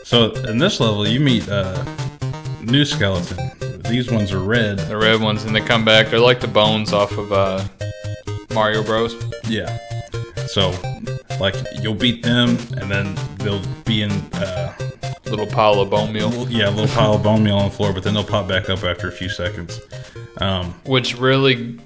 So 0.04 0.32
in 0.48 0.58
this 0.58 0.78
level, 0.80 1.06
you 1.06 1.20
meet 1.20 1.48
uh, 1.48 1.84
new 2.66 2.84
skeleton. 2.84 3.50
These 3.88 4.10
ones 4.10 4.32
are 4.32 4.40
red. 4.40 4.78
The 4.78 4.96
red 4.96 5.20
ones, 5.20 5.44
and 5.44 5.54
they 5.54 5.60
come 5.60 5.84
back. 5.84 6.08
They're 6.08 6.18
like 6.20 6.40
the 6.40 6.48
bones 6.48 6.92
off 6.92 7.12
of 7.12 7.32
uh, 7.32 7.64
Mario 8.52 8.82
Bros. 8.82 9.14
Yeah. 9.48 9.78
So, 10.46 10.72
like, 11.40 11.54
you'll 11.80 11.94
beat 11.94 12.22
them, 12.22 12.50
and 12.78 12.90
then 12.90 13.16
they'll 13.38 13.62
be 13.84 14.02
in, 14.02 14.10
uh, 14.34 14.72
Little 15.26 15.46
pile 15.48 15.80
of 15.80 15.90
bone 15.90 16.12
meal, 16.12 16.28
little- 16.28 16.48
yeah, 16.48 16.68
a 16.68 16.70
little 16.70 16.86
pile 16.86 17.14
of 17.14 17.22
bone 17.24 17.42
meal 17.42 17.56
on 17.56 17.68
the 17.68 17.74
floor, 17.74 17.92
but 17.92 18.04
then 18.04 18.14
they'll 18.14 18.22
pop 18.22 18.46
back 18.46 18.70
up 18.70 18.84
after 18.84 19.08
a 19.08 19.12
few 19.12 19.28
seconds. 19.28 19.80
Um, 20.38 20.72
which 20.84 21.18
really. 21.18 21.80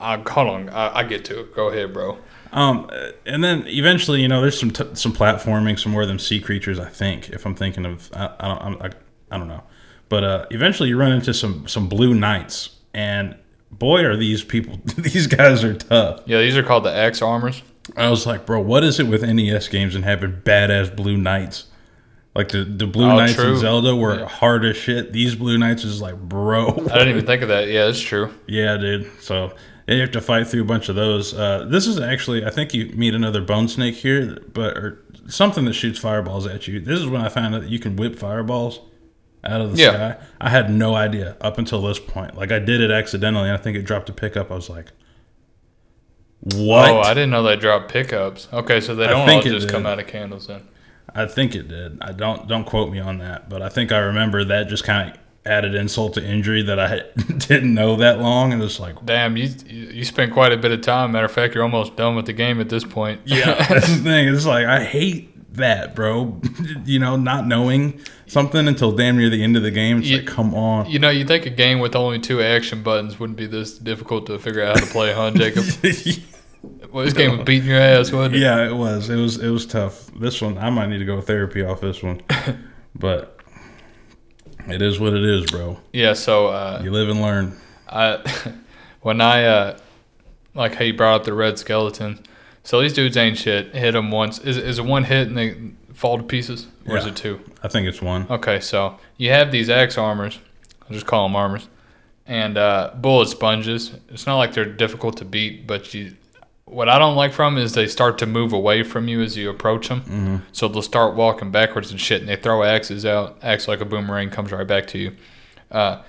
Uh, 0.00 0.16
hold 0.26 0.48
on, 0.48 0.68
I, 0.70 0.98
I 1.00 1.02
get 1.04 1.26
to 1.26 1.40
it. 1.40 1.54
Go 1.54 1.68
ahead, 1.68 1.92
bro. 1.92 2.16
um, 2.52 2.88
and 3.26 3.44
then 3.44 3.64
eventually, 3.66 4.22
you 4.22 4.28
know, 4.28 4.40
there's 4.40 4.58
some 4.58 4.70
t- 4.70 4.94
some 4.94 5.12
platforming, 5.12 5.78
some 5.78 5.92
more 5.92 6.00
of 6.02 6.08
them 6.08 6.18
sea 6.18 6.40
creatures. 6.40 6.78
I 6.78 6.88
think, 6.88 7.28
if 7.28 7.44
I'm 7.44 7.54
thinking 7.54 7.84
of, 7.84 8.10
I, 8.14 8.34
I 8.40 8.48
don't, 8.48 8.62
I'm, 8.62 8.82
I, 8.82 8.90
I 9.30 9.38
don't 9.38 9.48
know, 9.48 9.62
but 10.08 10.24
uh, 10.24 10.46
eventually 10.50 10.88
you 10.90 10.98
run 10.98 11.12
into 11.12 11.34
some 11.34 11.66
some 11.68 11.88
blue 11.88 12.14
knights, 12.14 12.70
and 12.94 13.36
boy, 13.70 14.04
are 14.04 14.16
these 14.16 14.44
people, 14.44 14.78
these 14.96 15.26
guys 15.26 15.64
are 15.64 15.74
tough. 15.74 16.20
Yeah, 16.26 16.40
these 16.40 16.56
are 16.56 16.62
called 16.62 16.84
the 16.84 16.92
Axe 16.94 17.22
armors. 17.22 17.62
I 17.96 18.10
was 18.10 18.26
like, 18.26 18.46
bro, 18.46 18.60
what 18.60 18.82
is 18.84 18.98
it 18.98 19.06
with 19.06 19.22
NES 19.22 19.68
games 19.68 19.94
and 19.94 20.04
having 20.04 20.32
badass 20.44 20.94
blue 20.94 21.16
knights? 21.16 21.66
Like 22.34 22.48
the, 22.48 22.64
the 22.64 22.86
blue 22.86 23.06
Oh, 23.10 23.16
knights 23.16 23.34
true. 23.34 23.52
in 23.52 23.58
Zelda 23.58 23.94
were 23.96 24.18
Yeah. 24.20 24.28
hard 24.28 24.64
as 24.64 24.76
shit. 24.76 25.12
These 25.12 25.36
blue 25.36 25.56
knights 25.56 25.84
is 25.84 26.02
like, 26.02 26.20
bro. 26.20 26.68
I 26.68 26.74
didn't 26.98 27.08
even 27.10 27.26
think 27.26 27.42
of 27.42 27.48
that. 27.48 27.68
Yeah, 27.68 27.86
that's 27.86 28.00
true. 28.00 28.34
yeah, 28.46 28.76
dude. 28.76 29.10
So 29.22 29.52
you 29.88 30.00
have 30.00 30.10
to 30.12 30.20
fight 30.20 30.46
through 30.48 30.62
a 30.62 30.66
bunch 30.66 30.88
of 30.88 30.96
those. 30.96 31.32
Uh, 31.32 31.64
this 31.70 31.86
is 31.86 31.98
actually, 32.00 32.44
I 32.44 32.50
think 32.50 32.74
you 32.74 32.86
meet 32.94 33.14
another 33.14 33.40
bone 33.40 33.68
snake 33.68 33.94
here, 33.94 34.36
but 34.52 34.76
or 34.76 34.98
something 35.28 35.64
that 35.66 35.72
shoots 35.74 35.98
fireballs 35.98 36.46
at 36.46 36.66
you. 36.68 36.80
This 36.80 36.98
is 36.98 37.06
when 37.06 37.20
I 37.22 37.28
found 37.28 37.54
out 37.54 37.62
that 37.62 37.70
you 37.70 37.78
can 37.78 37.96
whip 37.96 38.16
fireballs 38.16 38.80
out 39.44 39.60
of 39.60 39.76
the 39.76 39.82
Yeah. 39.82 39.90
sky. 39.92 40.16
I 40.40 40.48
had 40.50 40.70
no 40.70 40.94
idea 40.94 41.36
up 41.40 41.58
until 41.58 41.82
this 41.82 41.98
point. 41.98 42.36
Like 42.36 42.52
I 42.52 42.58
did 42.58 42.80
it 42.80 42.90
accidentally, 42.90 43.48
and 43.48 43.52
I 43.58 43.60
think 43.60 43.76
it 43.76 43.82
dropped 43.82 44.08
a 44.08 44.12
pickup. 44.12 44.50
I 44.50 44.54
was 44.54 44.68
like, 44.70 44.86
oh, 46.54 46.64
what? 46.64 46.90
Oh, 46.90 47.00
I 47.00 47.14
didn't 47.14 47.30
know 47.30 47.42
they 47.42 47.56
dropped 47.56 47.90
pickups. 47.90 48.48
Okay, 48.52 48.80
so 48.80 48.94
they 48.94 49.06
don't 49.06 49.28
all 49.28 49.42
just 49.42 49.66
did. 49.66 49.70
come 49.70 49.86
out 49.86 49.98
of 49.98 50.06
candles 50.06 50.46
then. 50.46 50.62
I 51.14 51.26
think 51.26 51.54
it 51.54 51.68
did. 51.68 51.98
I 52.02 52.12
don't 52.12 52.46
don't 52.48 52.64
quote 52.64 52.90
me 52.90 52.98
on 53.00 53.18
that, 53.18 53.48
but 53.48 53.62
I 53.62 53.68
think 53.68 53.92
I 53.92 53.98
remember 53.98 54.44
that 54.44 54.68
just 54.68 54.84
kind 54.84 55.10
of 55.12 55.18
added 55.46 55.74
insult 55.76 56.14
to 56.14 56.24
injury 56.24 56.60
that 56.62 56.78
I 56.80 57.02
didn't 57.38 57.72
know 57.72 57.96
that 57.96 58.18
long, 58.20 58.52
and 58.52 58.62
it's 58.62 58.80
like, 58.80 58.96
Damn, 59.06 59.36
you 59.36 59.48
you 59.68 60.04
spent 60.04 60.32
quite 60.32 60.52
a 60.52 60.56
bit 60.56 60.72
of 60.72 60.80
time. 60.82 61.12
Matter 61.12 61.26
of 61.26 61.32
fact, 61.32 61.54
you're 61.54 61.62
almost 61.64 61.96
done 61.96 62.16
with 62.16 62.26
the 62.26 62.32
game 62.32 62.60
at 62.60 62.68
this 62.68 62.84
point. 62.84 63.20
yeah, 63.24 63.54
that's 63.68 63.88
the 63.88 64.02
thing. 64.02 64.28
It's 64.34 64.44
like 64.46 64.66
I 64.66 64.84
hate 64.84 65.32
that, 65.56 65.94
bro. 65.94 66.40
you 66.84 66.98
know, 66.98 67.16
not 67.16 67.46
knowing 67.46 68.00
something 68.26 68.66
until 68.68 68.92
damn 68.92 69.16
near 69.16 69.28
the 69.30 69.42
end 69.42 69.56
of 69.56 69.62
the 69.62 69.70
game. 69.70 69.98
It's 69.98 70.08
You- 70.08 70.18
like, 70.18 70.26
come 70.26 70.54
on. 70.54 70.90
You 70.90 70.98
know, 70.98 71.10
you 71.10 71.24
think 71.24 71.46
a 71.46 71.50
game 71.50 71.78
with 71.80 71.94
only 71.96 72.18
two 72.18 72.40
action 72.42 72.82
buttons 72.82 73.18
wouldn't 73.20 73.36
be 73.38 73.46
this 73.46 73.78
difficult 73.78 74.26
to 74.26 74.38
figure 74.38 74.62
out 74.62 74.78
how 74.78 74.84
to 74.86 74.90
play, 74.92 75.12
huh, 75.12 75.30
Jacob? 75.32 75.64
Well, 76.90 77.04
this 77.04 77.14
game 77.14 77.36
was 77.36 77.44
beating 77.44 77.68
your 77.68 77.78
ass, 77.78 78.10
wasn't 78.10 78.36
it? 78.36 78.40
yeah, 78.40 78.66
it 78.66 78.72
was. 78.74 79.10
It 79.10 79.16
was. 79.16 79.38
It 79.38 79.50
was 79.50 79.66
tough. 79.66 80.06
This 80.18 80.40
one, 80.40 80.56
I 80.58 80.70
might 80.70 80.88
need 80.88 80.98
to 80.98 81.04
go 81.04 81.20
therapy 81.20 81.62
off 81.62 81.80
this 81.80 82.02
one, 82.02 82.22
but 82.94 83.38
it 84.66 84.82
is 84.82 84.98
what 84.98 85.12
it 85.12 85.22
is, 85.22 85.44
bro. 85.50 85.78
Yeah. 85.92 86.14
So, 86.14 86.48
uh, 86.48 86.80
You 86.82 86.90
live 86.90 87.08
and 87.08 87.20
learn. 87.20 87.56
I 87.88 88.18
when 89.02 89.20
I 89.20 89.44
uh, 89.44 89.78
like 90.54 90.74
how 90.74 90.84
you 90.84 90.94
brought 90.94 91.16
up 91.20 91.24
the 91.24 91.34
red 91.34 91.58
skeleton. 91.58 92.20
So 92.66 92.80
these 92.80 92.92
dudes 92.92 93.16
ain't 93.16 93.38
shit. 93.38 93.76
Hit 93.76 93.92
them 93.92 94.10
once. 94.10 94.40
Is 94.40 94.56
is 94.56 94.80
it 94.80 94.84
one 94.84 95.04
hit 95.04 95.28
and 95.28 95.38
they 95.38 95.56
fall 95.94 96.18
to 96.18 96.24
pieces, 96.24 96.66
or 96.84 96.96
is 96.96 97.06
it 97.06 97.14
two? 97.14 97.40
I 97.62 97.68
think 97.68 97.86
it's 97.86 98.02
one. 98.02 98.26
Okay, 98.28 98.58
so 98.58 98.98
you 99.16 99.30
have 99.30 99.52
these 99.52 99.70
Axe 99.70 99.96
armors. 99.96 100.40
I'll 100.82 100.90
just 100.92 101.06
call 101.06 101.28
them 101.28 101.36
armors, 101.36 101.68
and 102.26 102.58
uh, 102.58 102.90
bullet 102.96 103.28
sponges. 103.28 103.92
It's 104.08 104.26
not 104.26 104.38
like 104.38 104.52
they're 104.52 104.64
difficult 104.64 105.16
to 105.18 105.24
beat, 105.24 105.68
but 105.68 105.94
you. 105.94 106.16
What 106.64 106.88
I 106.88 106.98
don't 106.98 107.14
like 107.14 107.32
from 107.32 107.56
'em 107.56 107.62
is 107.62 107.74
they 107.74 107.86
start 107.86 108.18
to 108.18 108.26
move 108.26 108.52
away 108.52 108.82
from 108.82 109.06
you 109.06 109.22
as 109.22 109.36
you 109.36 109.48
approach 109.48 109.86
them. 109.86 110.00
Mm-hmm. 110.00 110.36
So 110.50 110.66
they'll 110.66 110.82
start 110.82 111.14
walking 111.14 111.52
backwards 111.52 111.92
and 111.92 112.00
shit, 112.00 112.20
and 112.20 112.28
they 112.28 112.34
throw 112.34 112.64
axes 112.64 113.06
out. 113.06 113.38
Acts 113.42 113.68
like 113.68 113.80
a 113.80 113.84
boomerang, 113.84 114.30
comes 114.30 114.50
right 114.50 114.66
back 114.66 114.88
to 114.88 114.98
you. 114.98 115.12
Uh, 115.70 116.02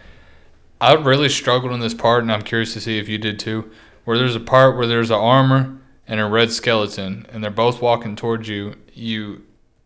I 0.82 0.95
really 0.95 1.30
struggled 1.30 1.72
in 1.72 1.82
this 1.82 1.93
part, 1.93 2.24
and 2.24 2.32
I'm 2.32 2.41
curious 2.41 2.74
to 2.74 2.82
see 2.82 2.97
if 2.97 3.08
you 3.08 3.20
did 3.20 3.38
too. 3.38 3.70
Where 4.05 4.18
there's 4.18 4.36
a 4.36 4.39
part 4.39 4.76
where 4.76 4.88
there's 4.88 5.12
an 5.12 5.20
armor 5.20 5.78
and 6.08 6.20
a 6.20 6.26
red 6.26 6.51
skeleton, 6.51 7.26
and 7.32 7.43
they're 7.43 7.51
both 7.51 7.82
walking 7.82 8.16
towards 8.16 8.47
you. 8.47 8.76
You 8.93 9.43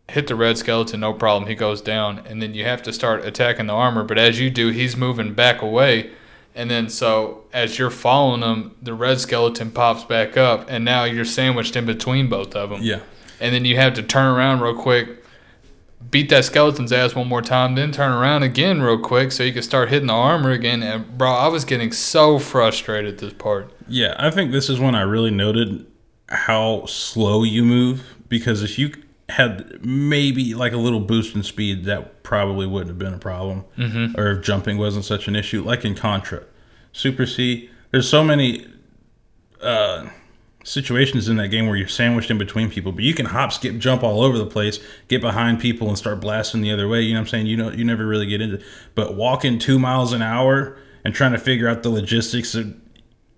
hit 0.07 0.27
the 0.27 0.35
red 0.35 0.57
skeleton, 0.57 0.99
no 0.99 1.13
problem. 1.13 1.49
He 1.49 1.55
goes 1.55 1.81
down, 1.81 2.19
and 2.25 2.41
then 2.41 2.53
you 2.53 2.63
have 2.65 2.83
to 2.83 2.93
start 2.93 3.25
attacking 3.25 3.67
the 3.67 3.73
armor. 3.73 4.03
But 4.03 4.17
as 4.17 4.39
you 4.39 4.49
do, 4.49 4.69
he's 4.69 4.95
moving 4.95 5.33
back 5.33 5.61
away, 5.61 6.11
and 6.53 6.69
then 6.69 6.89
so 6.89 7.45
as 7.53 7.79
you're 7.79 7.89
following 7.89 8.41
him, 8.41 8.75
the 8.81 8.93
red 8.93 9.19
skeleton 9.19 9.71
pops 9.71 10.03
back 10.03 10.37
up, 10.37 10.65
and 10.69 10.85
now 10.85 11.05
you're 11.05 11.25
sandwiched 11.25 11.75
in 11.75 11.85
between 11.85 12.29
both 12.29 12.55
of 12.55 12.69
them. 12.69 12.81
Yeah. 12.81 12.99
And 13.39 13.55
then 13.55 13.65
you 13.65 13.75
have 13.77 13.95
to 13.95 14.03
turn 14.03 14.35
around 14.35 14.61
real 14.61 14.75
quick, 14.75 15.23
beat 16.11 16.29
that 16.29 16.45
skeleton's 16.45 16.91
ass 16.91 17.15
one 17.15 17.27
more 17.27 17.41
time, 17.41 17.73
then 17.75 17.91
turn 17.91 18.11
around 18.11 18.43
again 18.43 18.81
real 18.81 18.99
quick 18.99 19.31
so 19.31 19.43
you 19.43 19.53
can 19.53 19.63
start 19.63 19.89
hitting 19.89 20.07
the 20.07 20.13
armor 20.13 20.51
again. 20.51 20.83
And 20.83 21.17
bro, 21.17 21.31
I 21.31 21.47
was 21.47 21.65
getting 21.65 21.91
so 21.91 22.37
frustrated 22.37 23.13
at 23.15 23.19
this 23.19 23.33
part. 23.33 23.71
Yeah, 23.87 24.15
I 24.19 24.29
think 24.29 24.51
this 24.51 24.69
is 24.69 24.79
when 24.79 24.93
I 24.93 25.01
really 25.01 25.31
noted 25.31 25.87
how 26.31 26.85
slow 26.85 27.43
you 27.43 27.63
move 27.63 28.15
because 28.29 28.63
if 28.63 28.79
you 28.79 28.93
had 29.29 29.83
maybe 29.85 30.53
like 30.53 30.73
a 30.73 30.77
little 30.77 30.99
boost 30.99 31.35
in 31.35 31.43
speed, 31.43 31.85
that 31.85 32.23
probably 32.23 32.65
wouldn't 32.65 32.89
have 32.89 32.97
been 32.97 33.13
a 33.13 33.19
problem. 33.19 33.65
Mm-hmm. 33.77 34.19
Or 34.19 34.31
if 34.31 34.43
jumping 34.43 34.77
wasn't 34.77 35.05
such 35.05 35.27
an 35.27 35.35
issue, 35.35 35.63
like 35.63 35.85
in 35.85 35.95
Contra, 35.95 36.43
Super 36.91 37.25
C. 37.25 37.69
There's 37.91 38.07
so 38.07 38.23
many 38.23 38.67
uh, 39.61 40.07
situations 40.63 41.27
in 41.27 41.37
that 41.37 41.49
game 41.49 41.67
where 41.67 41.75
you're 41.75 41.87
sandwiched 41.87 42.31
in 42.31 42.37
between 42.37 42.69
people, 42.69 42.91
but 42.91 43.03
you 43.03 43.13
can 43.13 43.27
hop, 43.27 43.51
skip, 43.51 43.77
jump 43.77 44.03
all 44.03 44.21
over 44.21 44.37
the 44.37 44.45
place, 44.45 44.79
get 45.07 45.21
behind 45.21 45.59
people, 45.59 45.89
and 45.89 45.97
start 45.97 46.21
blasting 46.21 46.61
the 46.61 46.71
other 46.71 46.87
way. 46.87 47.01
You 47.01 47.13
know 47.13 47.19
what 47.19 47.27
I'm 47.27 47.29
saying? 47.29 47.47
You 47.47 47.57
know, 47.57 47.71
you 47.71 47.83
never 47.83 48.05
really 48.05 48.25
get 48.25 48.41
into. 48.41 48.61
But 48.95 49.15
walking 49.15 49.59
two 49.59 49.79
miles 49.79 50.13
an 50.13 50.21
hour 50.21 50.77
and 51.03 51.13
trying 51.13 51.31
to 51.33 51.39
figure 51.39 51.67
out 51.67 51.83
the 51.83 51.89
logistics 51.89 52.55
of 52.55 52.75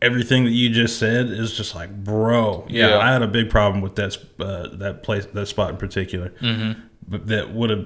everything 0.03 0.43
that 0.43 0.51
you 0.51 0.69
just 0.69 0.99
said 0.99 1.27
is 1.27 1.53
just 1.53 1.73
like, 1.73 2.03
bro. 2.03 2.65
Yeah, 2.69 2.89
Yeah. 2.89 2.97
I 2.99 3.11
had 3.11 3.21
a 3.21 3.27
big 3.27 3.49
problem 3.49 3.81
with 3.81 3.95
that 3.95 4.17
uh, 4.39 4.67
that 4.77 5.01
place, 5.03 5.25
that 5.33 5.47
spot 5.47 5.71
in 5.71 5.77
particular. 5.77 6.29
Mm-hmm. 6.41 6.79
But 7.07 7.27
that 7.27 7.53
would 7.53 7.69
have 7.69 7.85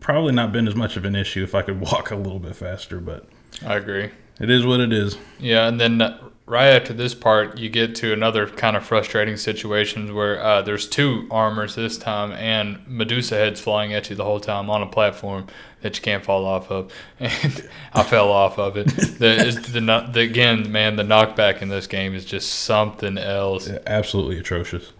probably 0.00 0.32
not 0.32 0.52
been 0.52 0.66
as 0.68 0.74
much 0.74 0.96
of 0.96 1.04
an 1.04 1.14
issue 1.16 1.42
if 1.42 1.54
I 1.54 1.62
could 1.62 1.80
walk 1.88 2.10
a 2.10 2.16
little 2.16 2.40
bit 2.40 2.56
faster. 2.56 3.00
But 3.00 3.26
I 3.64 3.76
agree. 3.76 4.10
it 4.40 4.50
is 4.50 4.66
what 4.66 4.80
it 4.80 4.92
is. 4.92 5.16
Yeah, 5.38 5.68
and 5.68 5.80
then 5.80 6.00
uh, 6.02 6.18
right 6.46 6.68
after 6.68 6.92
this 6.92 7.14
part, 7.14 7.58
you 7.58 7.68
get 7.68 7.94
to 7.96 8.12
another 8.12 8.46
kind 8.46 8.76
of 8.76 8.84
frustrating 8.84 9.36
situation 9.36 10.14
where 10.14 10.42
uh, 10.42 10.62
there's 10.62 10.88
two 10.88 11.26
armors 11.30 11.74
this 11.74 11.96
time, 11.96 12.32
and 12.32 12.86
Medusa 12.86 13.36
heads 13.36 13.60
flying 13.60 13.92
at 13.94 14.10
you 14.10 14.16
the 14.16 14.24
whole 14.24 14.40
time 14.40 14.68
on 14.70 14.82
a 14.82 14.86
platform 14.86 15.46
that 15.82 15.96
you 15.96 16.02
can't 16.02 16.24
fall 16.24 16.44
off 16.44 16.70
of. 16.70 16.92
And 17.18 17.68
I 17.92 18.02
fell 18.02 18.30
off 18.30 18.58
of 18.58 18.76
it. 18.76 18.88
The, 18.88 19.46
is 19.46 19.72
the, 19.72 19.80
the 19.80 20.20
again, 20.20 20.70
man, 20.72 20.96
the 20.96 21.02
knockback 21.02 21.62
in 21.62 21.68
this 21.68 21.86
game 21.86 22.14
is 22.14 22.24
just 22.24 22.50
something 22.50 23.18
else. 23.18 23.68
Absolutely 23.86 24.38
atrocious. 24.38 24.92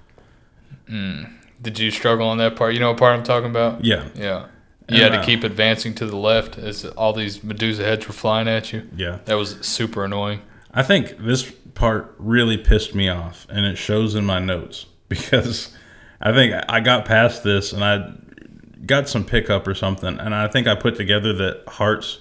Did 0.89 1.79
you 1.79 1.91
struggle 1.91 2.27
on 2.27 2.39
that 2.39 2.57
part? 2.57 2.75
You 2.75 2.81
know 2.81 2.91
what 2.91 2.99
part 2.99 3.17
I'm 3.17 3.25
talking 3.25 3.51
about? 3.51 3.85
Yeah, 3.85 4.09
Yeah. 4.15 4.47
You 4.89 5.03
had 5.03 5.13
to 5.13 5.21
uh, 5.21 5.25
keep 5.25 5.43
advancing 5.45 5.95
to 5.95 6.07
the 6.07 6.17
left 6.17 6.59
as 6.59 6.85
all 6.85 7.13
these 7.13 7.43
Medusa 7.43 7.85
heads 7.85 8.07
were 8.07 8.13
flying 8.13 8.49
at 8.49 8.73
you. 8.73 8.87
yeah. 8.95 9.21
That 9.25 9.35
was 9.35 9.57
super 9.63 10.05
annoying. 10.05 10.43
I 10.75 10.83
think 10.83 11.19
this 11.19 11.51
part 11.75 12.15
really 12.19 12.57
pissed 12.57 12.95
me 12.95 13.09
off, 13.09 13.47
and 13.51 13.67
it 13.67 13.77
shows 13.77 14.15
in 14.15 14.25
my 14.25 14.39
notes 14.39 14.87
because 15.09 15.75
I 16.21 16.33
think 16.33 16.55
I 16.69 16.81
got 16.81 17.05
past 17.05 17.45
this 17.45 17.73
and 17.73 17.85
I 17.85 18.13
got 18.87 19.09
some 19.09 19.25
pickup 19.25 19.67
or 19.67 19.75
something, 19.75 20.19
and 20.19 20.35
I 20.35 20.49
think 20.49 20.67
I 20.67 20.75
put 20.75 20.97
together 20.97 21.33
that 21.35 21.69
hearts 21.69 22.21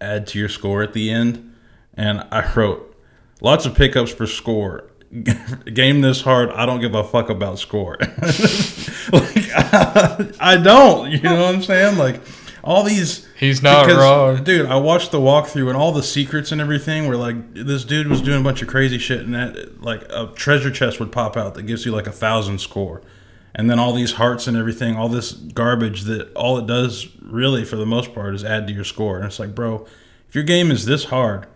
add 0.00 0.26
to 0.28 0.38
your 0.38 0.48
score 0.48 0.82
at 0.82 0.92
the 0.92 1.10
end, 1.10 1.54
and 1.94 2.26
I 2.30 2.50
wrote 2.54 2.96
lots 3.40 3.66
of 3.66 3.74
pickups 3.74 4.12
for 4.12 4.26
score. 4.26 4.90
Game 5.74 6.00
this 6.00 6.22
hard, 6.22 6.50
I 6.50 6.66
don't 6.66 6.80
give 6.80 6.94
a 6.94 7.02
fuck 7.02 7.30
about 7.30 7.58
score. 7.58 7.96
like 8.00 9.50
I, 10.40 10.60
don't, 10.62 11.10
you 11.10 11.20
know 11.20 11.42
what 11.42 11.54
I'm 11.54 11.62
saying? 11.62 11.98
Like 11.98 12.20
all 12.62 12.82
these 12.82 13.26
He's 13.38 13.62
not 13.62 13.86
because, 13.86 14.02
wrong. 14.02 14.44
dude. 14.44 14.66
I 14.66 14.76
watched 14.76 15.12
the 15.12 15.18
walkthrough 15.18 15.68
and 15.68 15.76
all 15.76 15.92
the 15.92 16.02
secrets 16.02 16.52
and 16.52 16.60
everything. 16.60 17.06
Where 17.08 17.16
like 17.16 17.54
this 17.54 17.84
dude 17.84 18.08
was 18.08 18.20
doing 18.20 18.40
a 18.40 18.44
bunch 18.44 18.62
of 18.62 18.68
crazy 18.68 18.98
shit, 18.98 19.20
and 19.20 19.34
that 19.34 19.82
like 19.82 20.02
a 20.10 20.30
treasure 20.34 20.70
chest 20.70 21.00
would 21.00 21.12
pop 21.12 21.36
out 21.36 21.54
that 21.54 21.62
gives 21.62 21.84
you 21.86 21.92
like 21.92 22.06
a 22.06 22.12
thousand 22.12 22.60
score, 22.60 23.02
and 23.54 23.70
then 23.70 23.78
all 23.78 23.92
these 23.92 24.12
hearts 24.12 24.46
and 24.46 24.56
everything, 24.56 24.96
all 24.96 25.08
this 25.08 25.32
garbage 25.32 26.02
that 26.02 26.32
all 26.34 26.58
it 26.58 26.66
does 26.66 27.08
really 27.22 27.64
for 27.64 27.76
the 27.76 27.86
most 27.86 28.14
part 28.14 28.34
is 28.34 28.44
add 28.44 28.66
to 28.66 28.72
your 28.72 28.84
score. 28.84 29.16
And 29.16 29.24
it's 29.26 29.38
like, 29.38 29.54
bro, 29.54 29.86
if 30.28 30.34
your 30.34 30.44
game 30.44 30.70
is 30.70 30.84
this 30.84 31.04
hard, 31.06 31.46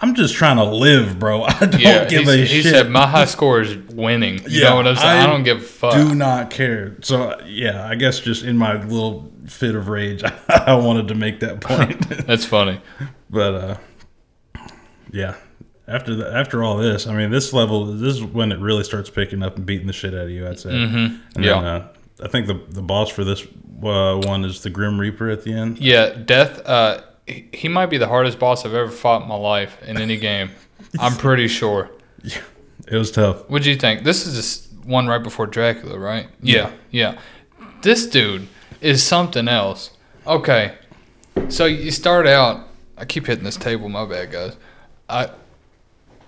I'm 0.00 0.14
just 0.14 0.34
trying 0.34 0.56
to 0.56 0.64
live, 0.64 1.18
bro. 1.18 1.42
I 1.48 1.58
don't 1.66 1.80
Yeah, 1.80 2.04
give 2.06 2.28
a 2.28 2.36
he 2.36 2.62
shit. 2.62 2.64
said 2.72 2.90
my 2.90 3.06
high 3.06 3.24
score 3.24 3.60
is 3.60 3.76
winning. 3.94 4.40
You 4.48 4.64
know 4.64 4.76
what 4.76 4.86
I'm 4.86 4.96
saying? 4.96 5.22
I, 5.22 5.26
don't 5.26 5.42
give 5.42 5.58
a 5.58 5.60
fuck. 5.64 5.94
Do 5.94 6.14
not 6.14 6.50
care. 6.50 6.96
So 7.02 7.40
yeah, 7.46 7.86
I 7.88 7.94
guess 7.94 8.20
just 8.20 8.44
in 8.44 8.56
my 8.58 8.82
little 8.82 9.32
fit 9.46 9.74
of 9.74 9.88
rage, 9.88 10.22
I 10.48 10.74
wanted 10.74 11.08
to 11.08 11.14
make 11.14 11.40
that 11.40 11.60
point. 11.60 12.08
That's 12.26 12.44
funny. 12.44 12.80
but 13.30 13.54
uh, 13.54 13.76
yeah, 15.12 15.36
after 15.88 16.14
the, 16.14 16.32
after 16.34 16.62
all 16.62 16.76
this, 16.76 17.06
I 17.06 17.14
mean, 17.14 17.30
this 17.30 17.52
level, 17.52 17.86
this 17.86 18.16
is 18.16 18.22
when 18.24 18.52
it 18.52 18.58
really 18.60 18.84
starts 18.84 19.08
picking 19.08 19.42
up 19.42 19.56
and 19.56 19.64
beating 19.64 19.86
the 19.86 19.92
shit 19.92 20.12
out 20.14 20.20
of 20.24 20.30
you. 20.30 20.46
I'd 20.46 20.58
say. 20.58 20.70
Mm-hmm. 20.70 21.42
Yeah. 21.42 21.52
Then, 21.54 21.64
uh, 21.64 21.88
I 22.22 22.28
think 22.28 22.46
the 22.46 22.60
the 22.68 22.82
boss 22.82 23.10
for 23.10 23.24
this 23.24 23.42
uh, 23.82 24.16
one 24.24 24.44
is 24.44 24.62
the 24.62 24.70
Grim 24.70 24.98
Reaper 24.98 25.28
at 25.30 25.42
the 25.44 25.52
end. 25.52 25.78
Yeah, 25.78 26.10
Death. 26.14 26.60
Uh, 26.66 27.02
he, 27.26 27.68
might 27.68 27.86
be 27.86 27.98
the 27.98 28.08
hardest 28.08 28.38
boss 28.38 28.64
I've 28.64 28.74
ever 28.74 28.90
fought 28.90 29.22
in 29.22 29.28
my 29.28 29.36
life 29.36 29.82
in 29.82 30.00
any 30.00 30.16
game. 30.16 30.50
I'm 30.98 31.16
pretty 31.16 31.48
sure. 31.48 31.90
Yeah, 32.22 32.38
It 32.86 32.96
was 32.96 33.10
tough. 33.10 33.48
What'd 33.48 33.66
you 33.66 33.76
think? 33.76 34.04
This 34.04 34.26
is 34.26 34.36
this 34.36 34.68
one 34.84 35.06
right 35.06 35.22
before 35.22 35.46
Dracula, 35.46 35.98
right? 35.98 36.28
Yeah, 36.40 36.70
yeah. 36.90 37.18
This 37.82 38.06
dude 38.06 38.48
is 38.80 39.02
something 39.02 39.48
else. 39.48 39.90
Okay, 40.26 40.74
so 41.48 41.66
you 41.66 41.90
start 41.90 42.26
out. 42.26 42.68
I 42.96 43.04
keep 43.04 43.26
hitting 43.26 43.44
this 43.44 43.56
table. 43.56 43.88
My 43.88 44.04
bad, 44.06 44.30
guys. 44.32 44.56
I. 45.08 45.30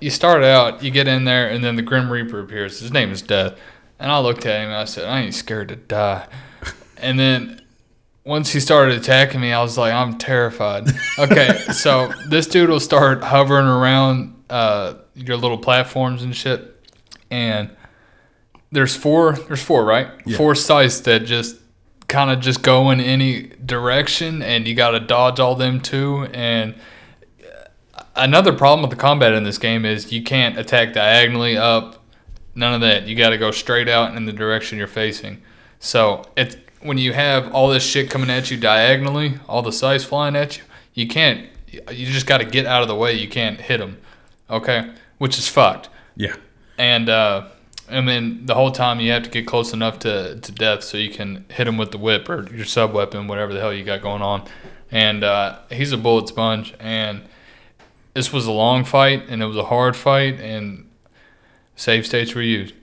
You 0.00 0.10
start 0.10 0.44
out, 0.44 0.84
you 0.84 0.92
get 0.92 1.08
in 1.08 1.24
there, 1.24 1.48
and 1.48 1.64
then 1.64 1.74
the 1.74 1.82
Grim 1.82 2.08
Reaper 2.08 2.38
appears. 2.38 2.78
His 2.78 2.92
name 2.92 3.10
is 3.10 3.20
Death, 3.20 3.58
and 3.98 4.12
I 4.12 4.20
looked 4.20 4.46
at 4.46 4.60
him 4.60 4.68
and 4.68 4.76
I 4.76 4.84
said, 4.84 5.08
"I 5.08 5.20
ain't 5.20 5.34
scared 5.34 5.68
to 5.70 5.76
die." 5.76 6.26
And 6.98 7.18
then 7.18 7.60
once 8.28 8.52
he 8.52 8.60
started 8.60 8.98
attacking 8.98 9.40
me, 9.40 9.54
I 9.54 9.62
was 9.62 9.78
like, 9.78 9.90
I'm 9.90 10.18
terrified. 10.18 10.86
Okay, 11.18 11.56
so 11.72 12.12
this 12.26 12.46
dude 12.46 12.68
will 12.68 12.78
start 12.78 13.24
hovering 13.24 13.66
around 13.66 14.44
uh, 14.50 14.96
your 15.14 15.38
little 15.38 15.56
platforms 15.56 16.22
and 16.22 16.36
shit, 16.36 16.78
and 17.30 17.70
there's 18.70 18.94
four. 18.94 19.32
There's 19.32 19.62
four, 19.62 19.82
right? 19.82 20.08
Four 20.36 20.54
scythes 20.54 21.00
that 21.02 21.24
just 21.24 21.56
kind 22.06 22.30
of 22.30 22.40
just 22.40 22.62
go 22.62 22.90
in 22.90 23.00
any 23.00 23.44
direction, 23.64 24.42
and 24.42 24.68
you 24.68 24.74
got 24.74 24.90
to 24.90 25.00
dodge 25.00 25.40
all 25.40 25.54
them 25.54 25.80
too. 25.80 26.28
And 26.34 26.74
another 28.14 28.52
problem 28.52 28.82
with 28.82 28.90
the 28.90 29.02
combat 29.02 29.32
in 29.32 29.44
this 29.44 29.56
game 29.56 29.86
is 29.86 30.12
you 30.12 30.22
can't 30.22 30.58
attack 30.58 30.92
diagonally 30.92 31.56
up. 31.56 32.04
None 32.54 32.74
of 32.74 32.82
that. 32.82 33.06
You 33.06 33.16
got 33.16 33.30
to 33.30 33.38
go 33.38 33.52
straight 33.52 33.88
out 33.88 34.14
in 34.14 34.26
the 34.26 34.34
direction 34.34 34.76
you're 34.76 34.86
facing. 34.86 35.40
So 35.80 36.24
it's 36.36 36.56
when 36.80 36.98
you 36.98 37.12
have 37.12 37.52
all 37.54 37.68
this 37.68 37.84
shit 37.84 38.10
coming 38.10 38.30
at 38.30 38.50
you 38.50 38.56
diagonally, 38.56 39.38
all 39.48 39.62
the 39.62 39.72
scythes 39.72 40.04
flying 40.04 40.36
at 40.36 40.58
you, 40.58 40.64
you 40.94 41.08
can't. 41.08 41.48
You 41.70 42.06
just 42.06 42.26
got 42.26 42.38
to 42.38 42.44
get 42.44 42.66
out 42.66 42.82
of 42.82 42.88
the 42.88 42.94
way. 42.94 43.12
You 43.12 43.28
can't 43.28 43.60
hit 43.60 43.78
them. 43.78 43.98
Okay, 44.50 44.90
which 45.18 45.38
is 45.38 45.48
fucked. 45.48 45.88
Yeah. 46.16 46.36
And 46.78 47.08
uh, 47.08 47.48
and 47.88 48.08
then 48.08 48.46
the 48.46 48.54
whole 48.54 48.70
time 48.70 49.00
you 49.00 49.10
have 49.12 49.22
to 49.22 49.30
get 49.30 49.46
close 49.46 49.72
enough 49.72 49.98
to, 50.00 50.38
to 50.40 50.52
death 50.52 50.84
so 50.84 50.98
you 50.98 51.10
can 51.10 51.44
hit 51.50 51.64
them 51.64 51.78
with 51.78 51.90
the 51.90 51.98
whip 51.98 52.28
or 52.28 52.48
your 52.54 52.64
sub 52.64 52.92
weapon, 52.92 53.26
whatever 53.28 53.52
the 53.52 53.60
hell 53.60 53.72
you 53.72 53.84
got 53.84 54.02
going 54.02 54.22
on. 54.22 54.44
And 54.90 55.24
uh, 55.24 55.60
he's 55.70 55.92
a 55.92 55.98
bullet 55.98 56.28
sponge. 56.28 56.74
And 56.78 57.22
this 58.14 58.32
was 58.32 58.46
a 58.46 58.52
long 58.52 58.84
fight 58.84 59.24
and 59.28 59.42
it 59.42 59.46
was 59.46 59.56
a 59.56 59.64
hard 59.64 59.96
fight 59.96 60.40
and 60.40 60.88
save 61.76 62.06
states 62.06 62.34
were 62.34 62.42
used. 62.42 62.74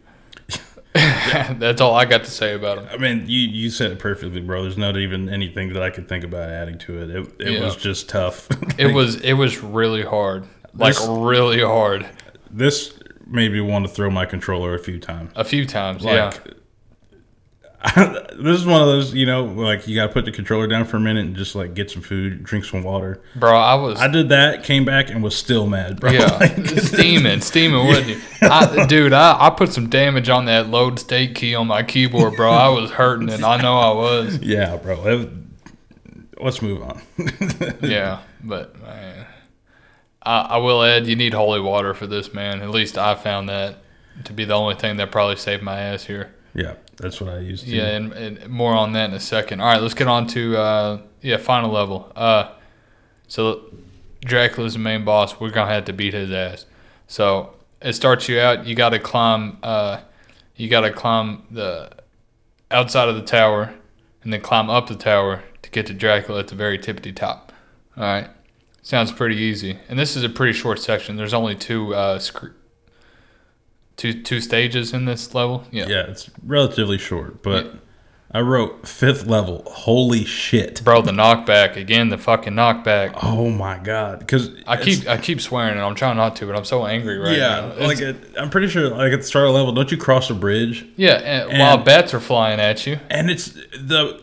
That's 1.60 1.82
all 1.82 1.94
I 1.94 2.06
got 2.06 2.24
to 2.24 2.32
say 2.32 2.54
about 2.54 2.78
him. 2.78 2.88
I 2.90 2.98
mean, 2.98 3.26
you 3.28 3.40
you 3.40 3.70
said 3.70 3.92
it 3.92 4.00
perfectly, 4.00 4.40
bro. 4.42 4.62
There's 4.64 4.78
not 4.78 4.96
even 4.98 5.28
anything 5.30 5.74
that 5.74 5.84
I 5.84 5.90
could 5.90 6.08
think 6.08 6.24
about 6.24 6.50
adding 6.50 6.78
to 6.80 7.02
it. 7.02 7.10
It, 7.10 7.28
it 7.40 7.54
Yeah. 7.54 7.66
was 7.66 7.76
just 7.76 8.08
tough. 8.10 8.48
It 8.80 8.94
was 8.94 9.16
it 9.22 9.34
was 9.34 9.62
really 9.62 10.04
hard, 10.04 10.46
like 10.74 10.96
This- 10.96 11.06
really 11.08 11.62
hard. 11.62 12.08
this 12.50 12.98
made 13.28 13.52
me 13.52 13.60
want 13.62 13.86
to 13.88 13.92
throw 13.92 14.10
my 14.10 14.26
controller 14.26 14.74
a 14.76 14.80
few 14.80 15.00
times. 15.00 15.32
A 15.36 15.44
few 15.44 15.66
times, 15.66 16.04
yeah. 16.04 16.32
This 18.36 18.60
is 18.60 18.66
one 18.66 18.82
of 18.82 18.88
those, 18.88 19.14
you 19.14 19.26
know, 19.26 19.46
like 19.46 19.88
you 19.88 19.96
got 19.96 20.08
to 20.08 20.14
put 20.14 20.26
the 20.26 20.32
controller 20.32 20.68
down 20.68 20.86
for 20.86 20.98
a 20.98 21.00
minute 21.00 21.26
and 21.26 21.36
just 21.36 21.56
like 21.56 21.74
get 21.74 21.90
some 21.90 22.02
food, 22.02 22.44
drink 22.44 22.66
some 22.66 22.84
water. 22.84 23.22
Bro, 23.36 23.58
I 23.58 23.76
was 23.76 24.00
I 24.00 24.08
did 24.10 24.30
that, 24.30 24.64
came 24.66 24.84
back, 24.86 25.10
and 25.10 25.24
was 25.24 25.36
still 25.36 25.66
mad, 25.68 26.00
bro. 26.00 26.12
Yeah, 26.12 26.26
Like, 26.40 26.58
steaming, 26.80 27.40
steaming, 27.42 27.88
wouldn't 27.88 28.08
you? 28.08 28.22
I, 28.42 28.86
dude, 28.88 29.14
I, 29.14 29.48
I 29.48 29.50
put 29.52 29.72
some 29.72 29.90
damage 29.90 30.28
on 30.30 30.46
that 30.46 30.68
load 30.68 31.00
state 31.00 31.34
key 31.36 31.56
on 31.56 31.68
my 31.68 31.82
keyboard, 31.84 32.36
bro. 32.36 32.52
I 32.52 32.68
was 32.70 32.92
hurting 32.92 33.30
it. 33.30 33.42
I 33.44 33.62
know 33.62 33.78
I 33.78 33.94
was. 33.94 34.38
yeah, 34.40 34.76
bro. 34.78 35.08
It- 35.08 35.30
let's 36.42 36.62
move 36.62 36.82
on. 36.82 37.02
Yeah, 37.82 38.20
but 38.44 38.80
man, 38.82 39.26
I, 40.22 40.40
I 40.42 40.58
will 40.58 40.84
add, 40.84 41.08
you 41.08 41.16
need 41.16 41.34
holy 41.34 41.62
water 41.62 41.94
for 41.94 42.06
this, 42.08 42.34
man. 42.34 42.62
At 42.62 42.70
least 42.72 42.98
I 42.98 43.16
found 43.16 43.48
that 43.50 43.78
to 44.26 44.34
be 44.34 44.44
the 44.44 44.54
only 44.56 44.76
thing 44.76 44.98
that 44.98 45.12
probably 45.12 45.38
saved 45.38 45.64
my 45.64 45.80
ass 45.80 46.04
here. 46.06 46.34
yeah. 46.54 46.74
That's 46.98 47.20
what 47.20 47.34
I 47.34 47.40
used 47.40 47.66
to. 47.66 47.76
Yeah, 47.76 47.88
and, 47.88 48.14
and 48.14 48.50
more 48.50 48.74
on 48.74 48.94
that 48.94 49.10
in 49.10 49.16
a 49.16 49.20
second. 49.20 49.60
All 49.60 49.68
right, 49.68 49.82
let's 49.82 49.94
get 49.94 50.08
on 50.08 50.28
to 50.28 50.58
uh, 50.58 51.02
yeah, 51.22 51.38
final 51.38 51.72
level. 51.72 52.12
Uh, 52.16 52.52
so 53.28 53.66
Dracula's 54.22 54.74
the 54.74 54.80
main 54.80 55.04
boss. 55.04 55.40
We're 55.40 55.50
gonna 55.50 55.72
have 55.72 55.86
to 55.86 55.94
beat 55.94 56.14
his 56.14 56.32
ass. 56.32 56.66
So 57.08 57.54
it 57.82 57.94
starts 57.94 58.30
you 58.30 58.40
out. 58.40 58.66
You 58.66 58.76
got 58.76 58.90
to 58.90 59.00
climb. 59.00 59.58
Uh, 59.62 60.02
you 60.56 60.70
got 60.70 60.82
to 60.82 60.92
climb 60.92 61.44
the 61.52 61.92
outside 62.72 63.10
of 63.10 63.16
the 63.16 63.22
tower, 63.22 63.74
and 64.24 64.32
then 64.32 64.42
climb 64.42 64.70
up 64.70 64.88
the 64.88 64.96
tower 64.96 65.44
to 65.62 65.70
get 65.70 65.86
to 65.88 65.94
Dracula 65.94 66.40
at 66.40 66.48
the 66.48 66.56
very 66.56 66.80
tippity 66.80 67.16
top. 67.16 67.52
All 67.98 68.04
right, 68.04 68.30
sounds 68.82 69.12
pretty 69.12 69.36
easy. 69.36 69.80
And 69.90 70.00
this 70.00 70.16
is 70.16 70.24
a 70.24 70.30
pretty 70.30 70.54
short 70.54 70.80
section. 70.80 71.18
There's 71.18 71.34
only 71.34 71.56
two 71.56 71.94
uh, 71.94 72.20
sc- 72.20 72.54
two 73.98 74.22
two 74.22 74.42
stages 74.42 74.94
in 74.94 75.06
this 75.06 75.34
level. 75.34 75.66
Yeah. 75.72 75.88
Yeah, 75.88 76.06
it's 76.08 76.30
relatively 76.44 76.98
short, 76.98 77.42
but 77.44 77.76
I 78.32 78.42
wrote 78.42 78.86
fifth 78.88 79.28
level. 79.28 79.64
Holy 79.66 80.26
shit! 80.26 80.84
Bro, 80.84 81.04
the 81.04 81.12
knockback 81.12 81.78
again. 81.78 82.10
The 82.10 82.18
fucking 82.18 82.54
knockback. 82.54 83.18
Oh 83.24 83.50
my 83.50 83.78
god! 83.78 84.20
Because 84.20 84.50
I 84.68 84.76
keep 84.76 85.08
I 85.08 85.18
keep 85.18 85.40
swearing 85.40 85.74
and 85.74 85.82
I'm 85.82 85.96
trying 85.96 86.18
not 86.18 86.36
to, 86.38 86.46
but 86.46 86.56
I'm 86.56 86.66
so 86.66 86.86
angry 86.86 87.18
right 87.18 87.38
yeah, 87.38 87.62
now. 87.62 87.68
It's- 87.72 87.88
like 87.88 88.00
it, 88.00 88.18
I'm 88.38 88.50
pretty 88.50 88.68
sure 88.68 88.90
like 88.90 89.14
at 89.14 89.22
the 89.22 89.26
start 89.26 89.48
of 89.48 89.54
level, 89.54 89.72
don't 89.72 89.90
you 89.90 89.98
cross 89.98 90.30
a 90.30 90.34
bridge? 90.36 90.86
yeah, 90.98 91.14
and, 91.14 91.60
while 91.60 91.78
bats 91.78 92.14
are 92.14 92.20
flying 92.20 92.60
at 92.60 92.86
you. 92.86 93.00
And 93.10 93.30
it's 93.30 93.52
the 93.52 94.22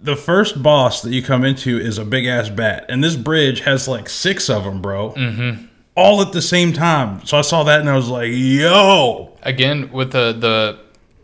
the 0.00 0.16
first 0.16 0.62
boss 0.62 1.02
that 1.02 1.12
you 1.12 1.22
come 1.22 1.44
into 1.44 1.78
is 1.78 1.98
a 1.98 2.04
big 2.04 2.26
ass 2.26 2.48
bat, 2.48 2.86
and 2.88 3.02
this 3.02 3.16
bridge 3.16 3.60
has 3.60 3.88
like 3.88 4.08
six 4.08 4.50
of 4.50 4.64
them, 4.64 4.82
bro. 4.82 5.12
Mm-hmm. 5.12 5.66
All 5.94 6.22
at 6.22 6.32
the 6.32 6.42
same 6.42 6.72
time. 6.72 7.24
So 7.26 7.36
I 7.36 7.42
saw 7.42 7.64
that 7.64 7.80
and 7.80 7.88
I 7.88 7.96
was 7.96 8.08
like, 8.08 8.30
"Yo!" 8.32 9.36
Again, 9.42 9.90
with 9.92 10.12
the 10.12 10.32
the 10.32 10.78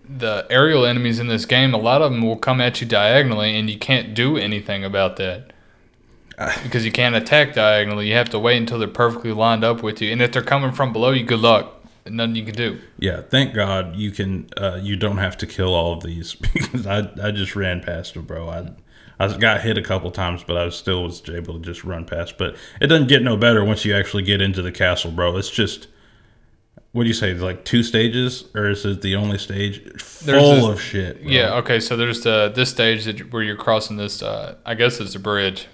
the 0.09 0.47
aerial 0.51 0.85
enemies 0.87 1.19
in 1.19 1.27
this 1.27 1.45
game, 1.45 1.75
a 1.75 1.79
lot 1.79 2.03
of 2.03 2.13
them 2.13 2.23
will 2.23 2.37
come 2.37 2.61
at 2.61 2.81
you 2.81 2.87
diagonally, 2.87 3.57
and 3.57 3.69
you 3.69 3.79
can't 3.79 4.15
do 4.15 4.37
anything 4.37 4.85
about 4.85 5.17
that. 5.17 5.53
Because 6.63 6.85
you 6.85 6.93
can't 6.93 7.17
attack 7.17 7.55
diagonally, 7.55 8.09
you 8.09 8.15
have 8.15 8.31
to 8.31 8.39
wait 8.39 8.59
until 8.59 8.79
they're 8.79 8.87
perfectly 8.87 9.33
lined 9.33 9.65
up 9.65 9.83
with 9.83 10.01
you. 10.01 10.13
And 10.13 10.23
if 10.23 10.33
they're 10.33 10.43
coming 10.43 10.71
from 10.71 10.93
below 10.93 11.11
you, 11.11 11.25
good 11.25 11.41
luck. 11.41 11.75
Nothing 12.07 12.37
you 12.37 12.45
can 12.45 12.55
do. 12.55 12.79
Yeah, 12.99 13.23
thank 13.23 13.55
God 13.55 13.97
you 13.97 14.13
can. 14.13 14.49
Uh, 14.57 14.79
you 14.81 14.97
don't 14.97 15.19
have 15.19 15.37
to 15.39 15.47
kill 15.47 15.75
all 15.75 15.95
of 15.95 16.03
these 16.03 16.35
because 16.55 16.87
I 16.87 17.11
I 17.23 17.33
just 17.33 17.57
ran 17.57 17.81
past 17.81 18.15
them, 18.15 18.25
bro. 18.25 18.49
I 18.49 18.71
I 19.19 19.37
got 19.37 19.61
hit 19.63 19.77
a 19.77 19.83
couple 19.83 20.11
times, 20.11 20.45
but 20.45 20.57
I 20.57 20.65
was 20.65 20.77
still 20.77 21.03
was 21.05 21.29
able 21.29 21.55
to 21.55 21.61
just 21.61 21.85
run 21.85 22.05
past. 22.05 22.39
But 22.39 22.57
it 22.81 22.87
doesn't 22.87 23.09
get 23.09 23.23
no 23.23 23.37
better 23.37 23.65
once 23.65 23.85
you 23.85 23.95
actually 23.95 24.23
get 24.23 24.41
into 24.41 24.63
the 24.63 24.73
castle, 24.73 25.11
bro. 25.11 25.37
It's 25.37 25.51
just 25.51 25.89
what 26.93 27.03
do 27.03 27.09
you 27.09 27.15
say? 27.15 27.35
Like 27.35 27.65
two 27.65 27.83
stages, 27.83 28.45
or 28.55 28.71
is 28.71 28.85
it 28.85 29.03
the 29.03 29.17
only 29.17 29.39
stage 29.39 30.01
full 30.01 30.55
this- 30.55 30.65
of 30.65 30.81
shit? 30.81 31.23
Bro. 31.23 31.31
Yeah. 31.31 31.55
Okay. 31.57 31.81
So 31.81 31.97
there's 31.97 32.23
the 32.23 32.51
this 32.55 32.71
stage 32.71 33.05
that, 33.05 33.33
where 33.33 33.43
you're 33.43 33.57
crossing 33.57 33.97
this. 33.97 34.23
Uh, 34.23 34.57
I 34.65 34.75
guess 34.75 35.01
it's 35.01 35.15
a 35.15 35.21
bridge 35.21 35.67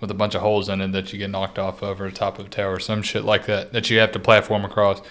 with 0.00 0.10
a 0.10 0.14
bunch 0.14 0.34
of 0.34 0.40
holes 0.40 0.68
in 0.68 0.80
it 0.80 0.92
that 0.92 1.12
you 1.12 1.18
get 1.18 1.30
knocked 1.30 1.58
off 1.58 1.82
of, 1.82 2.00
or 2.00 2.08
the 2.08 2.16
top 2.16 2.38
of 2.38 2.46
a 2.46 2.48
tower, 2.48 2.78
some 2.78 3.02
shit 3.02 3.24
like 3.24 3.46
that 3.46 3.72
that 3.72 3.90
you 3.90 3.98
have 3.98 4.12
to 4.12 4.18
platform 4.18 4.64
across 4.64 5.02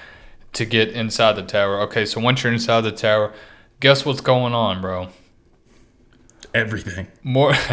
to 0.53 0.65
get 0.65 0.89
inside 0.89 1.33
the 1.33 1.43
tower. 1.43 1.79
Okay. 1.81 2.05
So 2.05 2.19
once 2.21 2.43
you're 2.43 2.53
inside 2.53 2.81
the 2.81 2.91
tower, 2.91 3.33
guess 3.79 4.05
what's 4.05 4.21
going 4.21 4.53
on, 4.53 4.81
bro? 4.81 5.09
Everything. 6.53 7.07
More. 7.23 7.53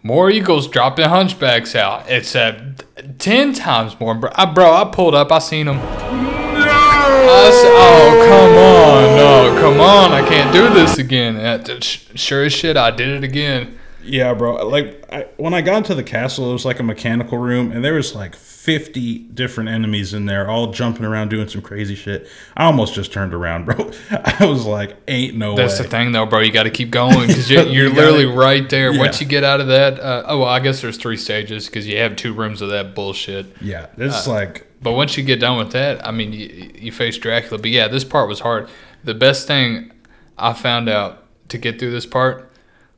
More 0.00 0.30
eagles 0.30 0.68
dropping 0.68 1.06
hunchbacks 1.06 1.74
out. 1.74 2.08
It's 2.08 2.36
uh, 2.36 2.72
ten 3.18 3.52
times 3.52 3.98
more, 3.98 4.14
bro. 4.14 4.30
I, 4.36 4.44
bro, 4.46 4.72
I 4.72 4.84
pulled 4.84 5.16
up. 5.16 5.32
I 5.32 5.40
seen 5.40 5.66
them. 5.66 5.80
I 5.80 7.50
said, 7.50 7.72
"Oh, 7.74 8.26
come 8.28 8.56
on, 8.56 9.16
no, 9.16 9.60
come 9.60 9.80
on! 9.80 10.12
I 10.12 10.26
can't 10.26 10.52
do 10.52 10.72
this 10.72 10.98
again." 10.98 11.36
Uh, 11.36 11.80
Sure 11.80 12.44
as 12.44 12.52
shit, 12.52 12.76
I 12.76 12.92
did 12.92 13.08
it 13.08 13.24
again. 13.24 13.76
Yeah, 14.04 14.34
bro. 14.34 14.66
Like 14.68 15.04
I, 15.12 15.26
when 15.36 15.52
I 15.52 15.60
got 15.62 15.78
into 15.78 15.96
the 15.96 16.04
castle, 16.04 16.48
it 16.50 16.52
was 16.52 16.64
like 16.64 16.78
a 16.78 16.84
mechanical 16.84 17.36
room, 17.38 17.72
and 17.72 17.84
there 17.84 17.94
was 17.94 18.14
like 18.14 18.36
fifty 18.68 19.18
different 19.20 19.70
enemies 19.70 20.12
in 20.12 20.26
there, 20.26 20.46
all 20.50 20.72
jumping 20.72 21.06
around 21.06 21.30
doing 21.30 21.48
some 21.48 21.62
crazy 21.62 21.94
shit. 21.94 22.28
I 22.54 22.64
almost 22.66 22.92
just 22.92 23.14
turned 23.14 23.32
around, 23.32 23.64
bro. 23.66 23.90
I 24.10 24.44
was 24.44 24.66
like, 24.66 24.94
"Ain't 25.08 25.36
no 25.36 25.54
That's 25.56 25.78
way." 25.78 25.84
the 25.84 25.90
thing, 25.90 26.12
though, 26.12 26.26
bro. 26.26 26.40
You 26.40 26.52
got 26.52 26.64
to 26.64 26.70
keep 26.70 26.90
going 26.90 27.28
because 27.28 27.50
you're, 27.50 27.62
you're 27.62 27.84
You 27.88 27.94
gotta- 27.94 28.10
literally 28.12 28.26
right 28.26 28.68
there. 28.68 28.92
Once 28.92 29.22
you 29.22 29.26
get 29.26 29.42
out 29.42 29.62
of 29.62 29.68
that, 29.68 29.98
uh, 29.98 30.24
oh, 30.26 30.40
well, 30.40 30.48
I 30.48 30.60
guess 30.60 30.82
there's 30.82 30.98
three 30.98 31.16
stages 31.16 31.64
because 31.66 31.88
you 31.88 31.96
have 31.96 32.14
two 32.14 32.34
rooms 32.34 32.60
of 32.60 32.68
that 32.68 32.94
bullshit. 32.94 33.46
Yeah, 33.62 33.86
it's 33.96 34.28
Uh, 34.28 34.32
like 34.32 34.66
But 34.82 34.92
once 34.92 35.16
you 35.16 35.22
get 35.24 35.40
done 35.40 35.56
with 35.56 35.72
that, 35.72 36.06
I 36.06 36.10
mean, 36.10 36.34
you, 36.34 36.70
you 36.78 36.92
face 36.92 37.16
Dracula. 37.16 37.58
But 37.58 37.70
yeah, 37.70 37.88
this 37.88 38.04
part 38.04 38.28
was 38.28 38.40
hard. 38.40 38.68
The 39.02 39.14
best 39.14 39.46
thing 39.46 39.92
I 40.36 40.52
found 40.52 40.90
out 40.90 41.24
to 41.48 41.56
get 41.56 41.78
through 41.78 41.92
this 41.92 42.04
part 42.04 42.52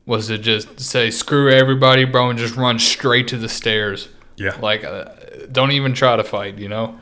was 0.05 0.27
to 0.27 0.37
just 0.37 0.81
say, 0.81 1.09
screw 1.11 1.49
everybody, 1.49 2.03
bro, 2.03 2.29
and 2.29 2.37
just 2.37 2.57
run 2.57 2.77
straight 2.77 3.29
to 3.29 3.37
the 3.37 3.47
stairs. 3.47 4.09
Yeah, 4.37 4.57
Like, 4.61 4.83
uh, 4.83 5.05
don't 5.51 5.71
even 5.71 5.93
try 5.93 6.15
to 6.15 6.23
fight, 6.23 6.57
you 6.57 6.69
know? 6.69 6.99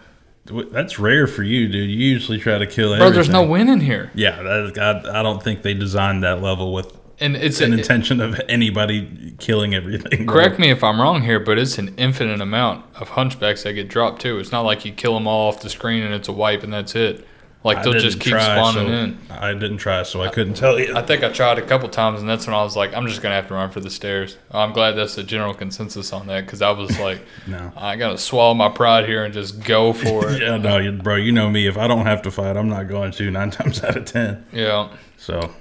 that's 0.72 0.98
rare 0.98 1.28
for 1.28 1.44
you, 1.44 1.68
dude. 1.68 1.90
You 1.90 1.98
usually 1.98 2.40
try 2.40 2.58
to 2.58 2.66
kill 2.66 2.88
Bro, 2.90 2.96
everything. 2.96 3.14
there's 3.14 3.30
no 3.30 3.44
winning 3.44 3.82
here. 3.82 4.10
Yeah, 4.16 4.42
that, 4.42 4.80
I, 5.06 5.20
I 5.20 5.24
don't 5.24 5.44
think 5.44 5.62
they 5.62 5.76
designed 5.76 6.24
that 6.24 6.42
level 6.42 6.74
with 6.74 6.98
And 7.20 7.36
it's 7.36 7.62
an 7.62 7.72
a, 7.74 7.78
intention 7.78 8.20
of 8.20 8.40
anybody 8.50 9.36
killing 9.38 9.76
everything. 9.76 10.26
Correct 10.26 10.58
me 10.58 10.72
if 10.72 10.84
I'm 10.84 11.00
wrong 11.00 11.22
here, 11.22 11.40
but 11.40 11.60
it's 11.60 11.78
an 11.78 11.94
infinite 11.98 12.42
amount 12.42 12.84
of 12.96 13.10
hunchbacks 13.10 13.62
that 13.64 13.74
get 13.74 13.90
dropped 13.90 14.22
too. 14.24 14.40
It's 14.40 14.52
not 14.52 14.62
like 14.62 14.86
you 14.86 14.92
kill 14.92 15.14
them 15.14 15.28
all 15.28 15.50
off 15.50 15.62
the 15.62 15.70
screen 15.70 16.02
and 16.04 16.16
it's 16.16 16.28
a 16.28 16.34
wipe 16.34 16.64
and 16.64 16.74
that's 16.74 16.96
it. 16.96 17.28
Like 17.62 17.84
they'll 17.84 17.92
just 17.94 18.22
keep 18.22 18.32
try, 18.32 18.42
spawning 18.42 18.88
so- 18.88 18.94
in. 18.94 19.18
I 19.30 19.54
didn't 19.54 19.78
try, 19.78 20.04
so 20.04 20.22
I 20.22 20.30
couldn't 20.30 20.54
tell 20.54 20.80
you. 20.80 20.96
I 20.96 21.02
think 21.02 21.24
I 21.24 21.30
tried 21.30 21.58
a 21.60 21.62
couple 21.62 21.90
times 21.90 22.22
and 22.22 22.30
that's 22.30 22.48
when 22.48 22.56
I 22.56 22.64
was 22.64 22.78
like, 22.78 22.94
I'm 22.96 23.06
just 23.08 23.22
gonna 23.22 23.36
have 23.36 23.48
to 23.50 23.54
run 23.54 23.70
for 23.70 23.82
the 23.82 23.90
stairs. 23.90 24.38
I'm 24.50 24.72
glad 24.72 24.94
that's 24.94 25.16
the 25.16 25.24
general 25.24 25.54
consensus 25.54 26.14
on 26.14 26.28
that 26.28 26.46
because 26.46 26.62
I 26.62 26.72
was 26.72 26.98
like, 27.02 27.22
No. 27.48 27.72
I 27.76 27.98
gotta 27.98 28.18
swallow 28.18 28.54
my 28.54 28.70
pride 28.70 29.08
here 29.08 29.26
and 29.26 29.34
just 29.34 29.62
go 29.64 29.92
for 30.04 30.30
it. 30.30 30.42
Yeah, 30.42 30.56
no, 30.58 30.78
you, 30.78 30.94
bro. 30.94 31.16
You 31.16 31.34
know 31.34 31.50
me. 31.50 31.68
If 31.68 31.78
I 31.78 31.88
don't 31.88 32.06
have 32.06 32.22
to 32.22 32.32
fight, 32.32 32.56
I'm 32.56 32.70
not 32.70 32.88
going 32.88 33.12
to. 33.14 33.30
Nine 33.30 33.52
times 33.60 33.84
out 33.84 33.98
of 33.98 34.06
ten. 34.06 34.46
yeah. 34.54 34.90
So 35.18 35.40
All 35.42 35.52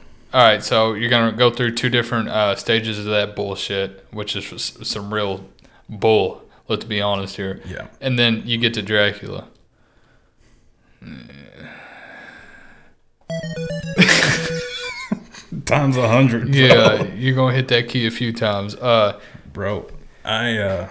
right, 0.46 0.62
so 0.62 0.94
you're 0.94 1.10
gonna 1.10 1.32
go 1.36 1.50
through 1.50 1.74
two 1.74 1.88
different 1.90 2.28
uh, 2.28 2.54
stages 2.54 3.00
of 3.00 3.06
that 3.06 3.34
bullshit, 3.34 4.06
which 4.12 4.36
is 4.36 4.78
some 4.82 5.12
real 5.12 5.48
bull. 5.88 6.44
Let's 6.68 6.84
be 6.84 7.00
honest 7.00 7.34
here. 7.36 7.60
Yeah. 7.66 7.88
And 8.00 8.18
then 8.18 8.42
you 8.46 8.56
get 8.58 8.74
to 8.74 8.82
Dracula. 8.82 9.48
times 15.66 15.96
a 15.96 16.08
hundred. 16.08 16.54
Yeah, 16.54 17.02
you're 17.14 17.34
gonna 17.34 17.54
hit 17.54 17.68
that 17.68 17.88
key 17.88 18.06
a 18.06 18.10
few 18.10 18.32
times. 18.32 18.74
Uh, 18.74 19.20
bro. 19.52 19.86
I 20.24 20.56
uh, 20.58 20.88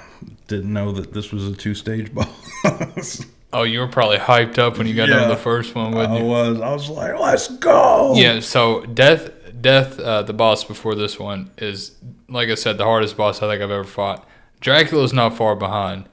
didn't 0.47 0.73
know 0.73 0.91
that 0.93 1.13
this 1.13 1.31
was 1.31 1.47
a 1.47 1.55
two-stage 1.55 2.13
boss. 2.13 3.25
oh, 3.53 3.63
you 3.63 3.79
were 3.79 3.87
probably 3.87 4.17
hyped 4.17 4.57
up 4.57 4.77
when 4.77 4.87
you 4.87 4.95
got 4.95 5.07
done 5.07 5.21
Yeah. 5.21 5.27
with 5.29 5.37
the 5.37 5.43
first 5.43 5.75
one, 5.75 5.93
wasn't 5.93 6.15
I 6.15 6.19
you? 6.19 6.25
was. 6.25 6.61
I 6.61 6.73
was 6.73 6.89
like, 6.89 7.19
let's 7.19 7.47
go. 7.57 8.13
Yeah. 8.15 8.39
So 8.39 8.83
death, 8.85 9.29
death, 9.61 9.99
uh, 9.99 10.23
the 10.23 10.33
boss 10.33 10.63
before 10.63 10.95
this 10.95 11.19
one 11.19 11.51
is, 11.57 11.95
like 12.29 12.49
I 12.49 12.55
said, 12.55 12.77
the 12.77 12.85
hardest 12.85 13.15
boss 13.15 13.41
I 13.43 13.49
think 13.49 13.61
I've 13.61 13.71
ever 13.71 13.83
fought. 13.83 14.27
Dracula's 14.59 15.13
not 15.13 15.37
far 15.37 15.55
behind. 15.55 16.09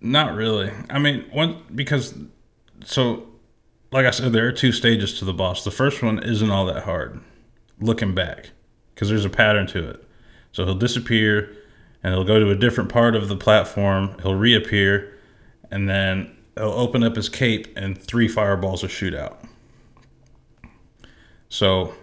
Not 0.00 0.34
really. 0.34 0.70
I 0.88 0.98
mean, 0.98 1.26
one 1.32 1.62
because 1.74 2.14
so, 2.84 3.26
like 3.90 4.06
I 4.06 4.10
said, 4.10 4.32
there 4.32 4.46
are 4.46 4.52
two 4.52 4.72
stages 4.72 5.18
to 5.18 5.24
the 5.24 5.32
boss. 5.32 5.64
The 5.64 5.70
first 5.70 6.02
one 6.02 6.22
isn't 6.22 6.50
all 6.50 6.66
that 6.66 6.84
hard, 6.84 7.20
looking 7.80 8.14
back, 8.14 8.50
because 8.94 9.08
there's 9.08 9.24
a 9.24 9.30
pattern 9.30 9.66
to 9.68 9.90
it. 9.90 10.04
So 10.52 10.64
he'll 10.64 10.74
disappear, 10.74 11.56
and 12.02 12.14
he'll 12.14 12.24
go 12.24 12.38
to 12.38 12.50
a 12.50 12.56
different 12.56 12.90
part 12.90 13.14
of 13.14 13.28
the 13.28 13.36
platform. 13.36 14.16
He'll 14.22 14.34
reappear, 14.34 15.18
and 15.70 15.88
then 15.88 16.36
he'll 16.56 16.70
open 16.70 17.02
up 17.02 17.16
his 17.16 17.28
cape, 17.28 17.68
and 17.76 17.96
three 17.96 18.28
fireballs 18.28 18.82
will 18.82 18.88
shoot 18.88 19.14
out. 19.14 19.42
So 21.48 21.94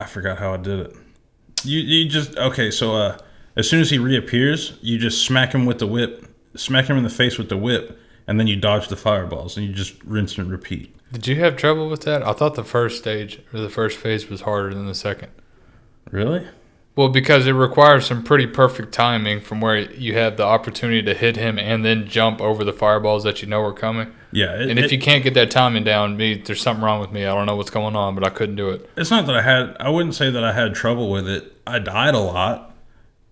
I 0.00 0.06
forgot 0.06 0.38
how 0.38 0.54
I 0.54 0.56
did 0.56 0.80
it. 0.80 0.96
You 1.64 1.80
you 1.80 2.08
just 2.08 2.36
okay. 2.36 2.70
So 2.70 2.94
uh, 2.94 3.18
as 3.56 3.68
soon 3.68 3.80
as 3.80 3.90
he 3.90 3.98
reappears, 3.98 4.78
you 4.82 4.98
just 4.98 5.24
smack 5.24 5.52
him 5.52 5.66
with 5.66 5.78
the 5.78 5.86
whip, 5.86 6.26
smack 6.56 6.86
him 6.86 6.96
in 6.96 7.02
the 7.02 7.10
face 7.10 7.38
with 7.38 7.48
the 7.48 7.56
whip, 7.56 7.98
and 8.26 8.38
then 8.40 8.46
you 8.46 8.56
dodge 8.56 8.88
the 8.88 8.96
fireballs, 8.96 9.56
and 9.56 9.66
you 9.66 9.72
just 9.72 10.02
rinse 10.04 10.38
and 10.38 10.50
repeat. 10.50 10.94
Did 11.12 11.26
you 11.26 11.36
have 11.36 11.56
trouble 11.56 11.88
with 11.88 12.02
that? 12.02 12.22
I 12.26 12.32
thought 12.32 12.54
the 12.54 12.64
first 12.64 12.98
stage 12.98 13.40
or 13.52 13.60
the 13.60 13.70
first 13.70 13.98
phase 13.98 14.28
was 14.28 14.40
harder 14.42 14.74
than 14.74 14.86
the 14.86 14.94
second. 14.94 15.30
Really? 16.10 16.46
Well, 16.96 17.08
because 17.08 17.46
it 17.48 17.52
requires 17.52 18.06
some 18.06 18.22
pretty 18.22 18.46
perfect 18.46 18.92
timing 18.92 19.40
from 19.40 19.60
where 19.60 19.76
you 19.78 20.14
have 20.14 20.36
the 20.36 20.44
opportunity 20.44 21.02
to 21.02 21.12
hit 21.14 21.36
him 21.36 21.58
and 21.58 21.84
then 21.84 22.06
jump 22.06 22.40
over 22.40 22.62
the 22.62 22.72
fireballs 22.72 23.24
that 23.24 23.42
you 23.42 23.48
know 23.48 23.60
are 23.62 23.72
coming. 23.72 24.12
Yeah. 24.30 24.54
It, 24.60 24.70
And 24.70 24.78
if 24.78 24.86
it- 24.86 24.92
you 24.92 24.98
can't 25.00 25.24
get 25.24 25.34
that 25.34 25.50
timing 25.50 25.82
down, 25.82 26.16
me, 26.16 26.34
there's 26.34 26.60
something 26.60 26.84
wrong 26.84 27.00
with 27.00 27.10
me. 27.10 27.24
I 27.26 27.34
don't 27.34 27.46
know 27.46 27.56
what's 27.56 27.70
going 27.70 27.96
on, 27.96 28.14
but 28.14 28.24
I 28.24 28.30
couldn't 28.30 28.54
do 28.56 28.70
it. 28.70 28.88
it's 28.96 29.10
not 29.10 29.26
that 29.26 29.34
I 29.36 29.42
had. 29.42 29.76
I 29.80 29.88
wouldn't 29.90 30.14
say 30.14 30.30
that 30.30 30.44
I 30.44 30.52
had 30.52 30.74
trouble 30.76 31.10
with 31.10 31.28
it. 31.28 31.52
I 31.66 31.80
died 31.80 32.14
a 32.14 32.18
lot, 32.20 32.73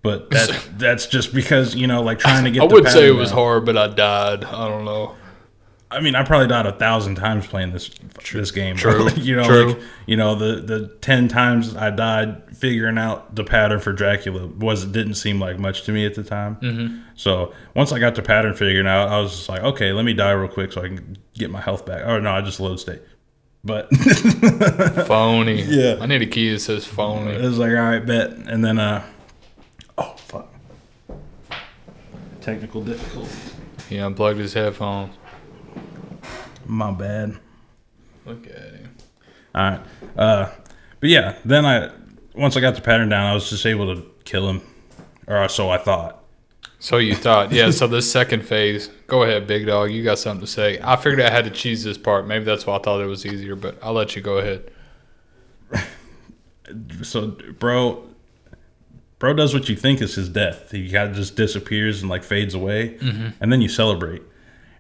but 0.02 0.30
that 0.30 0.68
that's 0.78 1.06
just 1.06 1.34
because 1.34 1.74
you 1.74 1.86
know, 1.86 2.02
like 2.02 2.18
trying 2.18 2.44
to 2.44 2.50
get. 2.50 2.62
I 2.62 2.66
the 2.66 2.74
would 2.74 2.88
say 2.88 3.08
it 3.08 3.12
was 3.12 3.30
down. 3.30 3.38
hard, 3.38 3.64
but 3.66 3.76
I 3.76 3.88
died. 3.88 4.44
I 4.44 4.68
don't 4.68 4.84
know. 4.84 5.16
I 5.90 6.00
mean, 6.00 6.14
I 6.14 6.24
probably 6.24 6.48
died 6.48 6.64
a 6.64 6.72
thousand 6.72 7.16
times 7.16 7.46
playing 7.46 7.72
this 7.72 7.90
this 8.32 8.50
game. 8.50 8.76
True. 8.76 9.10
you 9.16 9.36
know, 9.36 9.44
True. 9.44 9.66
like 9.72 9.78
you 10.06 10.16
know 10.16 10.34
the 10.34 10.60
the 10.62 10.88
ten 11.00 11.28
times 11.28 11.76
I 11.76 11.90
died 11.90 12.56
figuring 12.56 12.96
out 12.96 13.34
the 13.34 13.44
pattern 13.44 13.78
for 13.78 13.92
Dracula 13.92 14.46
was 14.46 14.86
didn't 14.86 15.14
seem 15.14 15.38
like 15.38 15.58
much 15.58 15.82
to 15.84 15.92
me 15.92 16.06
at 16.06 16.14
the 16.14 16.22
time. 16.22 16.56
Mm-hmm. 16.56 16.98
So 17.14 17.52
once 17.74 17.92
I 17.92 17.98
got 17.98 18.14
the 18.14 18.22
pattern 18.22 18.54
figured 18.54 18.86
out, 18.86 19.08
I 19.08 19.20
was 19.20 19.32
just 19.36 19.48
like, 19.48 19.62
okay, 19.62 19.92
let 19.92 20.04
me 20.04 20.14
die 20.14 20.30
real 20.32 20.48
quick 20.48 20.72
so 20.72 20.82
I 20.82 20.88
can 20.88 21.18
get 21.34 21.50
my 21.50 21.60
health 21.60 21.84
back. 21.84 22.02
Oh 22.06 22.18
no, 22.18 22.30
I 22.30 22.40
just 22.40 22.58
load 22.58 22.80
state. 22.80 23.02
But 23.64 23.94
Phony. 25.06 25.62
Yeah. 25.62 25.98
I 26.00 26.06
need 26.06 26.22
a 26.22 26.26
key 26.26 26.50
that 26.50 26.60
says 26.60 26.84
phony. 26.84 27.32
it 27.32 27.42
was 27.42 27.58
like, 27.58 27.70
all 27.70 27.76
right, 27.76 28.04
bet. 28.04 28.30
And 28.30 28.64
then, 28.64 28.78
uh, 28.78 29.04
oh 29.98 30.14
fuck, 30.16 30.52
technical 32.42 32.82
difficulties. 32.82 33.54
He 33.88 33.98
unplugged 33.98 34.38
his 34.38 34.52
headphones. 34.52 35.14
My 36.66 36.90
bad. 36.90 37.38
Look 38.26 38.46
at 38.46 38.52
him. 38.52 38.96
All 39.54 39.70
right. 39.70 39.80
Uh, 40.16 40.50
but 41.00 41.08
yeah, 41.08 41.36
then 41.44 41.64
I 41.64 41.90
once 42.34 42.56
I 42.56 42.60
got 42.60 42.74
the 42.74 42.80
pattern 42.80 43.08
down, 43.08 43.26
I 43.26 43.34
was 43.34 43.50
just 43.50 43.66
able 43.66 43.94
to 43.94 44.06
kill 44.24 44.48
him, 44.48 44.62
or 45.26 45.48
so 45.48 45.70
I 45.70 45.78
thought. 45.78 46.22
So 46.78 46.96
you 46.96 47.14
thought, 47.14 47.52
yeah. 47.52 47.70
So 47.70 47.86
this 47.86 48.10
second 48.10 48.44
phase, 48.44 48.88
go 49.06 49.22
ahead, 49.22 49.46
big 49.46 49.66
dog. 49.66 49.90
You 49.92 50.02
got 50.02 50.18
something 50.18 50.44
to 50.44 50.50
say? 50.50 50.80
I 50.82 50.96
figured 50.96 51.20
I 51.20 51.30
had 51.30 51.44
to 51.44 51.50
cheese 51.50 51.84
this 51.84 51.98
part. 51.98 52.26
Maybe 52.26 52.44
that's 52.44 52.66
why 52.66 52.76
I 52.76 52.78
thought 52.80 53.00
it 53.00 53.06
was 53.06 53.24
easier, 53.24 53.54
but 53.54 53.78
I'll 53.82 53.92
let 53.92 54.16
you 54.16 54.22
go 54.22 54.38
ahead. 54.38 54.70
So, 57.02 57.36
bro, 57.58 58.02
bro 59.22 59.32
does 59.32 59.54
what 59.54 59.68
you 59.68 59.76
think 59.76 60.02
is 60.02 60.16
his 60.16 60.28
death. 60.28 60.72
He 60.72 60.90
kind 60.90 61.08
of 61.08 61.14
just 61.14 61.36
disappears 61.36 62.00
and 62.00 62.10
like 62.10 62.24
fades 62.24 62.54
away, 62.54 62.98
mm-hmm. 62.98 63.28
and 63.40 63.52
then 63.52 63.60
you 63.60 63.68
celebrate, 63.68 64.20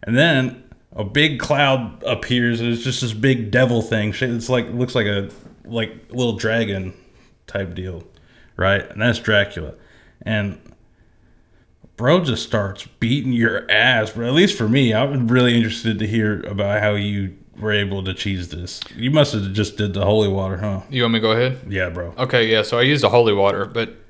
and 0.02 0.18
then 0.18 0.64
a 0.96 1.04
big 1.04 1.38
cloud 1.38 2.02
appears 2.02 2.60
and 2.60 2.70
it's 2.72 2.82
just 2.82 3.02
this 3.02 3.12
big 3.12 3.52
devil 3.52 3.82
thing. 3.82 4.12
It's 4.20 4.48
like 4.48 4.68
looks 4.70 4.96
like 4.96 5.06
a 5.06 5.30
like 5.64 5.92
little 6.12 6.32
dragon 6.32 6.92
type 7.46 7.76
deal, 7.76 8.02
right? 8.56 8.82
And 8.90 9.00
that's 9.00 9.20
Dracula, 9.20 9.74
and 10.22 10.60
bro 11.96 12.24
just 12.24 12.44
starts 12.44 12.84
beating 12.98 13.32
your 13.32 13.70
ass. 13.70 14.10
But 14.10 14.24
at 14.24 14.32
least 14.32 14.58
for 14.58 14.68
me, 14.68 14.92
I'm 14.92 15.28
really 15.28 15.54
interested 15.54 16.00
to 16.00 16.06
hear 16.08 16.40
about 16.40 16.82
how 16.82 16.94
you 16.94 17.38
were 17.60 17.70
able 17.70 18.02
to 18.02 18.12
cheese 18.12 18.48
this. 18.48 18.80
You 18.96 19.12
must 19.12 19.34
have 19.34 19.52
just 19.52 19.76
did 19.76 19.94
the 19.94 20.04
holy 20.04 20.28
water, 20.28 20.56
huh? 20.56 20.80
You 20.90 21.02
want 21.02 21.12
me 21.12 21.20
to 21.20 21.22
go 21.22 21.30
ahead? 21.30 21.60
Yeah, 21.68 21.90
bro. 21.90 22.12
Okay, 22.18 22.48
yeah. 22.48 22.62
So 22.62 22.76
I 22.76 22.82
used 22.82 23.04
the 23.04 23.08
holy 23.08 23.34
water, 23.34 23.66
but 23.66 24.01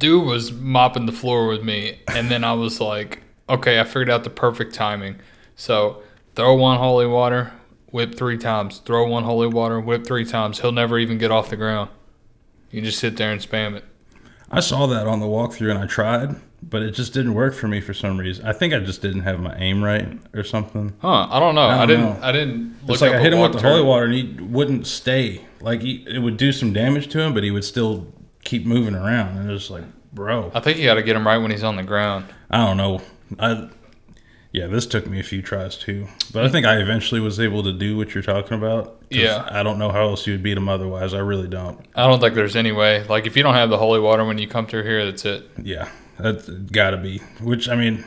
dude 0.00 0.26
was 0.26 0.50
mopping 0.50 1.06
the 1.06 1.12
floor 1.12 1.46
with 1.46 1.62
me, 1.62 2.00
and 2.08 2.28
then 2.28 2.42
I 2.42 2.54
was 2.54 2.80
like, 2.80 3.22
okay, 3.48 3.78
I 3.78 3.84
figured 3.84 4.10
out 4.10 4.24
the 4.24 4.30
perfect 4.30 4.74
timing. 4.74 5.16
So 5.54 6.02
throw 6.34 6.54
one 6.54 6.78
holy 6.78 7.06
water, 7.06 7.52
whip 7.92 8.16
three 8.16 8.38
times. 8.38 8.78
Throw 8.78 9.06
one 9.06 9.24
holy 9.24 9.46
water, 9.46 9.78
whip 9.78 10.04
three 10.06 10.24
times. 10.24 10.60
He'll 10.60 10.72
never 10.72 10.98
even 10.98 11.18
get 11.18 11.30
off 11.30 11.50
the 11.50 11.56
ground. 11.56 11.90
You 12.70 12.80
just 12.80 12.98
sit 12.98 13.16
there 13.16 13.30
and 13.30 13.40
spam 13.40 13.76
it. 13.76 13.84
I 14.50 14.60
saw 14.60 14.86
that 14.88 15.06
on 15.06 15.20
the 15.20 15.26
walkthrough 15.26 15.70
and 15.70 15.78
I 15.78 15.86
tried, 15.86 16.36
but 16.62 16.82
it 16.82 16.92
just 16.92 17.12
didn't 17.12 17.34
work 17.34 17.54
for 17.54 17.68
me 17.68 17.80
for 17.80 17.94
some 17.94 18.18
reason. 18.18 18.44
I 18.46 18.52
think 18.52 18.74
I 18.74 18.80
just 18.80 19.02
didn't 19.02 19.22
have 19.22 19.38
my 19.40 19.54
aim 19.56 19.82
right 19.84 20.18
or 20.34 20.42
something. 20.42 20.94
Huh? 21.00 21.28
I 21.30 21.38
don't 21.38 21.54
know. 21.54 21.62
I, 21.68 21.78
don't 21.78 21.88
didn't. 21.88 22.04
know. 22.04 22.18
I 22.22 22.32
didn't. 22.32 22.76
Look 22.86 22.94
It's 22.94 23.02
like 23.02 23.12
I 23.12 23.20
hit 23.20 23.32
him 23.32 23.40
with 23.40 23.52
the 23.52 23.60
holy 23.60 23.82
water 23.82 24.06
and 24.06 24.14
he 24.14 24.42
wouldn't 24.42 24.86
stay. 24.86 25.44
Like 25.60 25.82
he, 25.82 26.04
it 26.08 26.20
would 26.20 26.36
do 26.36 26.52
some 26.52 26.72
damage 26.72 27.08
to 27.08 27.20
him, 27.20 27.34
but 27.34 27.44
he 27.44 27.50
would 27.50 27.64
still 27.64 28.06
keep 28.44 28.66
moving 28.66 28.94
around. 28.94 29.38
And 29.38 29.50
it's 29.50 29.70
like, 29.70 29.84
bro, 30.12 30.50
I 30.54 30.60
think 30.60 30.78
you 30.78 30.84
got 30.84 30.94
to 30.94 31.02
get 31.02 31.16
him 31.16 31.26
right 31.26 31.38
when 31.38 31.50
he's 31.50 31.64
on 31.64 31.76
the 31.76 31.82
ground. 31.82 32.26
I 32.50 32.58
don't 32.66 32.76
know. 32.76 33.02
I 33.38 33.70
yeah, 34.52 34.66
this 34.66 34.86
took 34.86 35.06
me 35.06 35.20
a 35.20 35.22
few 35.22 35.42
tries 35.42 35.76
too, 35.76 36.08
but 36.32 36.44
I 36.44 36.48
think 36.48 36.66
I 36.66 36.78
eventually 36.78 37.20
was 37.20 37.38
able 37.38 37.62
to 37.62 37.72
do 37.72 37.96
what 37.96 38.14
you're 38.14 38.22
talking 38.22 38.58
about. 38.58 39.00
Yeah. 39.08 39.46
I 39.48 39.62
don't 39.62 39.78
know 39.78 39.90
how 39.90 40.08
else 40.08 40.26
you 40.26 40.32
would 40.32 40.42
beat 40.42 40.56
him 40.56 40.68
otherwise. 40.68 41.14
I 41.14 41.20
really 41.20 41.46
don't. 41.46 41.78
I 41.94 42.08
don't 42.08 42.18
think 42.18 42.34
there's 42.34 42.56
any 42.56 42.72
way. 42.72 43.04
Like 43.04 43.26
if 43.26 43.36
you 43.36 43.44
don't 43.44 43.54
have 43.54 43.70
the 43.70 43.78
holy 43.78 44.00
water 44.00 44.24
when 44.24 44.38
you 44.38 44.48
come 44.48 44.66
through 44.66 44.82
here, 44.82 45.04
that's 45.04 45.24
it. 45.24 45.48
Yeah, 45.62 45.88
that's 46.18 46.48
got 46.48 46.90
to 46.90 46.96
be. 46.96 47.18
Which 47.40 47.68
I 47.68 47.76
mean, 47.76 48.04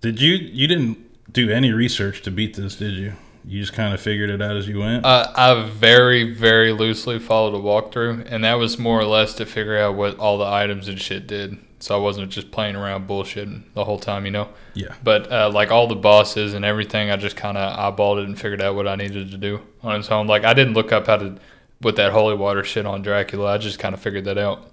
did 0.00 0.20
you 0.20 0.34
you 0.34 0.66
didn't 0.66 0.98
do 1.30 1.50
any 1.50 1.72
research 1.72 2.22
to 2.22 2.30
beat 2.30 2.56
this, 2.56 2.76
did 2.76 2.94
you? 2.94 3.12
You 3.46 3.60
just 3.60 3.72
kind 3.72 3.94
of 3.94 4.00
figured 4.00 4.28
it 4.28 4.42
out 4.42 4.56
as 4.56 4.66
you 4.66 4.80
went. 4.80 5.04
Uh, 5.04 5.32
I 5.36 5.62
very, 5.70 6.32
very 6.32 6.72
loosely 6.72 7.20
followed 7.20 7.54
a 7.54 7.62
walkthrough, 7.62 8.26
and 8.28 8.42
that 8.42 8.54
was 8.54 8.76
more 8.76 8.98
or 8.98 9.04
less 9.04 9.34
to 9.34 9.46
figure 9.46 9.78
out 9.78 9.94
what 9.94 10.18
all 10.18 10.36
the 10.36 10.46
items 10.46 10.88
and 10.88 11.00
shit 11.00 11.28
did. 11.28 11.58
So 11.78 11.94
I 11.94 12.00
wasn't 12.00 12.30
just 12.32 12.50
playing 12.50 12.74
around 12.74 13.06
bullshitting 13.06 13.72
the 13.74 13.84
whole 13.84 14.00
time, 14.00 14.24
you 14.24 14.32
know. 14.32 14.48
yeah, 14.74 14.94
But 15.04 15.30
uh, 15.30 15.50
like 15.52 15.70
all 15.70 15.86
the 15.86 15.94
bosses 15.94 16.54
and 16.54 16.64
everything, 16.64 17.10
I 17.10 17.16
just 17.16 17.36
kind 17.36 17.56
of 17.56 17.78
eyeballed 17.78 18.22
it 18.22 18.26
and 18.26 18.36
figured 18.36 18.62
out 18.62 18.74
what 18.74 18.88
I 18.88 18.96
needed 18.96 19.30
to 19.30 19.38
do 19.38 19.60
on 19.82 20.00
its 20.00 20.10
own. 20.10 20.26
Like 20.26 20.44
I 20.44 20.54
didn't 20.54 20.74
look 20.74 20.90
up 20.90 21.06
how 21.06 21.18
to 21.18 21.36
put 21.80 21.96
that 21.96 22.12
holy 22.12 22.34
water 22.34 22.64
shit 22.64 22.86
on 22.86 23.02
Dracula. 23.02 23.52
I 23.54 23.58
just 23.58 23.78
kind 23.78 23.94
of 23.94 24.00
figured 24.00 24.24
that 24.24 24.38
out 24.38 24.70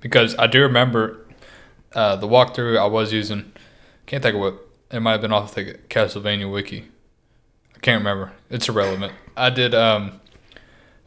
because 0.00 0.36
I 0.36 0.48
do 0.48 0.60
remember 0.62 1.24
uh, 1.94 2.16
the 2.16 2.28
walkthrough 2.28 2.78
I 2.78 2.86
was 2.86 3.12
using. 3.12 3.52
Can't 4.04 4.22
think 4.22 4.34
of 4.34 4.40
what 4.40 4.66
it 4.90 5.00
might 5.00 5.12
have 5.12 5.20
been 5.22 5.32
off 5.32 5.54
the 5.54 5.74
Castlevania 5.88 6.52
wiki. 6.52 6.88
I 7.76 7.78
can't 7.80 8.00
remember. 8.00 8.32
It's 8.50 8.68
irrelevant. 8.68 9.12
I 9.36 9.50
did. 9.50 9.74
Um, 9.74 10.20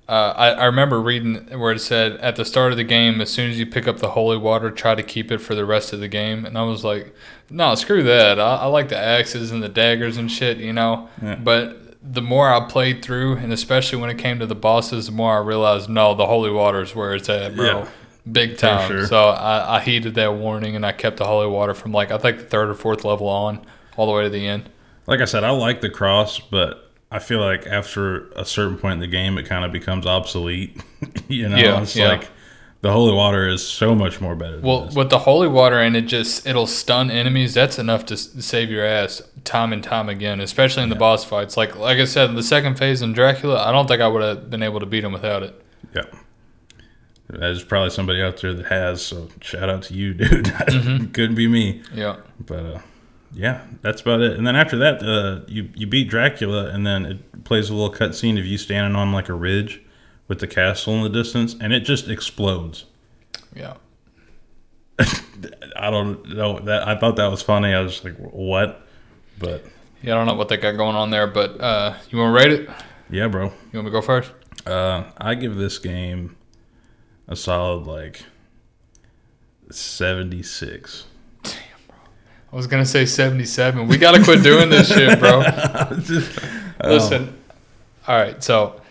uh, 0.08 0.34
I, 0.36 0.48
I 0.52 0.66
remember 0.66 1.00
reading 1.00 1.36
where 1.60 1.72
it 1.72 1.80
said 1.80 2.14
at 2.14 2.36
the 2.36 2.44
start 2.44 2.72
of 2.72 2.78
the 2.78 2.84
game, 2.84 3.22
as 3.22 3.30
soon 3.30 3.52
as 3.52 3.60
you 3.60 3.66
pick 3.68 3.88
up 3.88 4.00
the 4.00 4.10
holy 4.12 4.38
water, 4.38 4.72
try 4.72 4.96
to 4.96 5.04
keep 5.04 5.32
it 5.32 5.38
for 5.38 5.54
the 5.54 5.66
rest 5.66 5.94
of 5.94 6.00
the 6.00 6.08
game. 6.08 6.46
And 6.46 6.58
I 6.58 6.64
was 6.64 6.84
like, 6.84 7.14
no, 7.52 7.76
screw 7.76 8.02
that. 8.04 8.40
I, 8.40 8.56
I 8.58 8.66
like 8.66 8.90
the 8.90 8.98
axes 8.98 9.52
and 9.52 9.62
the 9.62 9.70
daggers 9.70 10.18
and 10.18 10.32
shit, 10.32 10.58
you 10.58 10.74
know. 10.74 11.10
Yeah. 11.22 11.36
But 11.36 11.78
the 12.02 12.24
more 12.24 12.50
I 12.52 12.68
played 12.68 13.04
through, 13.04 13.38
and 13.38 13.54
especially 13.54 14.00
when 14.00 14.10
it 14.10 14.18
came 14.18 14.40
to 14.40 14.48
the 14.48 14.56
bosses, 14.56 15.08
the 15.08 15.12
more 15.12 15.36
I 15.36 15.42
realized, 15.42 15.90
no, 15.90 16.16
the 16.16 16.26
holy 16.26 16.50
water 16.50 16.82
is 16.82 16.96
where 16.96 17.14
it's 17.14 17.30
at, 17.30 17.56
bro. 17.56 17.66
Yeah. 17.66 17.88
Big 18.32 18.58
time. 18.58 18.90
sure. 18.90 19.06
So 19.06 19.30
I, 19.30 19.78
I 19.78 19.80
heeded 19.80 20.16
that 20.16 20.34
warning 20.34 20.76
and 20.76 20.86
I 20.86 20.92
kept 20.92 21.18
the 21.18 21.26
holy 21.26 21.48
water 21.48 21.74
from 21.74 21.92
like 21.92 22.12
I 22.12 22.18
think 22.18 22.38
the 22.38 22.44
third 22.46 22.70
or 22.70 22.74
fourth 22.76 23.04
level 23.04 23.28
on, 23.28 23.66
all 23.96 24.08
the 24.08 24.12
way 24.14 24.24
to 24.24 24.30
the 24.30 24.48
end. 24.48 24.70
Like 25.10 25.22
I 25.22 25.26
said, 25.26 25.44
I 25.44 25.50
like 25.52 25.82
the 25.82 25.90
cross, 25.90 26.40
but 26.40 26.92
I 27.12 27.20
feel 27.20 27.40
like 27.40 27.66
after 27.68 28.30
a 28.32 28.46
certain 28.46 28.78
point 28.78 28.94
in 28.96 29.00
the 29.00 29.08
game, 29.08 29.38
it 29.38 29.46
kind 29.46 29.66
of 29.66 29.72
becomes 29.72 30.06
obsolete. 30.06 30.82
you 31.28 31.50
know, 31.50 31.58
Yeah, 31.58 31.82
it's 31.82 31.96
yeah. 31.96 32.08
like 32.10 32.30
the 32.82 32.92
holy 32.92 33.14
water 33.14 33.48
is 33.48 33.66
so 33.68 33.94
much 33.96 34.22
more 34.22 34.36
better. 34.36 34.60
Well, 34.62 34.86
this. 34.86 34.96
with 34.96 35.10
the 35.10 35.20
holy 35.20 35.48
water 35.48 35.80
and 35.80 35.98
it 35.98 36.04
just 36.04 36.48
it'll 36.48 36.68
stun 36.68 37.12
enemies. 37.12 37.54
That's 37.54 37.78
enough 37.80 38.06
to 38.08 38.18
save 38.18 38.70
your 38.70 38.86
ass 38.86 39.22
time 39.44 39.74
and 39.74 39.84
time 39.84 40.08
again, 40.10 40.40
especially 40.40 40.84
in 40.84 40.90
the 40.90 40.96
boss 40.96 41.26
fights. 41.26 41.58
Like 41.58 41.76
like 41.76 41.98
I 41.98 42.06
said, 42.06 42.36
the 42.36 42.44
second 42.44 42.78
phase 42.78 43.02
in 43.02 43.12
Dracula, 43.14 43.62
I 43.68 43.72
don't 43.72 43.88
think 43.88 44.02
I 44.02 44.08
would 44.08 44.22
have 44.22 44.50
been 44.50 44.64
able 44.64 44.80
to 44.80 44.86
beat 44.86 45.04
him 45.04 45.12
without 45.12 45.44
it. 45.44 45.62
Yeah. 45.94 46.06
There's 47.32 47.64
probably 47.64 47.92
somebody 47.92 48.22
out 48.24 48.38
there 48.42 48.54
that 48.56 48.66
has, 48.68 49.04
so 49.04 49.30
shout 49.42 49.70
out 49.70 49.84
to 49.84 49.94
you, 49.94 50.14
dude. 50.16 50.46
Mm-hmm. 50.46 51.12
Couldn't 51.12 51.36
be 51.36 51.48
me. 51.48 51.84
Yeah, 51.94 52.18
But 52.44 52.66
uh, 52.66 52.80
yeah, 53.34 53.62
that's 53.82 54.02
about 54.02 54.22
it. 54.22 54.38
And 54.38 54.46
then 54.46 54.56
after 54.56 54.78
that, 54.78 55.04
uh, 55.04 55.46
you 55.48 55.70
you 55.76 55.88
beat 55.88 56.10
Dracula, 56.10 56.68
and 56.68 56.86
then 56.86 57.06
it 57.06 57.44
plays 57.44 57.70
a 57.70 57.74
little 57.74 57.94
cutscene 57.94 58.40
of 58.40 58.46
you 58.46 58.58
standing 58.58 58.96
on 58.96 59.12
like 59.12 59.30
a 59.30 59.34
ridge 59.34 59.82
with 60.28 60.40
the 60.40 60.48
castle 60.48 60.96
in 60.96 61.04
the 61.04 61.10
distance, 61.10 61.56
and 61.60 61.74
it 61.74 61.82
just 61.82 62.08
explodes. 62.08 62.86
yeah. 63.56 63.76
I 65.78 65.90
don't 65.90 66.28
know 66.36 66.60
that 66.60 66.86
I 66.88 67.00
thought 67.00 67.16
that 67.16 67.28
was 67.28 67.42
funny. 67.42 67.74
I 67.74 67.80
was 67.80 68.04
like, 68.04 68.18
what? 68.18 68.86
But 69.38 69.64
Yeah, 70.02 70.16
I 70.16 70.18
don't 70.18 70.28
know 70.28 70.34
what 70.34 70.50
they 70.50 70.58
got 70.58 70.74
going 70.74 70.96
on 70.98 71.10
there, 71.10 71.26
but 71.26 71.60
uh, 71.62 71.96
you 72.10 72.20
want 72.20 72.38
to 72.38 72.50
rate 72.50 72.60
it? 72.60 72.70
Yeah, 73.10 73.30
bro. 73.30 73.46
You 73.46 73.52
want 73.52 73.74
me 73.74 73.84
to 73.86 73.90
go 73.92 74.02
first? 74.02 74.32
Uh, 74.68 75.06
I 75.18 75.36
give 75.36 75.56
this 75.56 75.80
game 75.80 76.36
a 77.30 77.36
solid 77.38 77.88
like 77.88 78.26
seventy 79.72 80.44
six. 80.44 81.06
I 82.52 82.56
was 82.56 82.68
gonna 82.68 82.86
say 82.86 83.06
seventy-seven. 83.06 83.88
We 83.88 83.98
gotta 83.98 84.24
quit 84.24 84.44
doing 84.44 84.70
this 84.70 84.88
shit, 84.88 85.20
bro. 85.20 85.40
Listen. 86.84 87.38
All 88.08 88.18
right, 88.18 88.44
so 88.44 88.82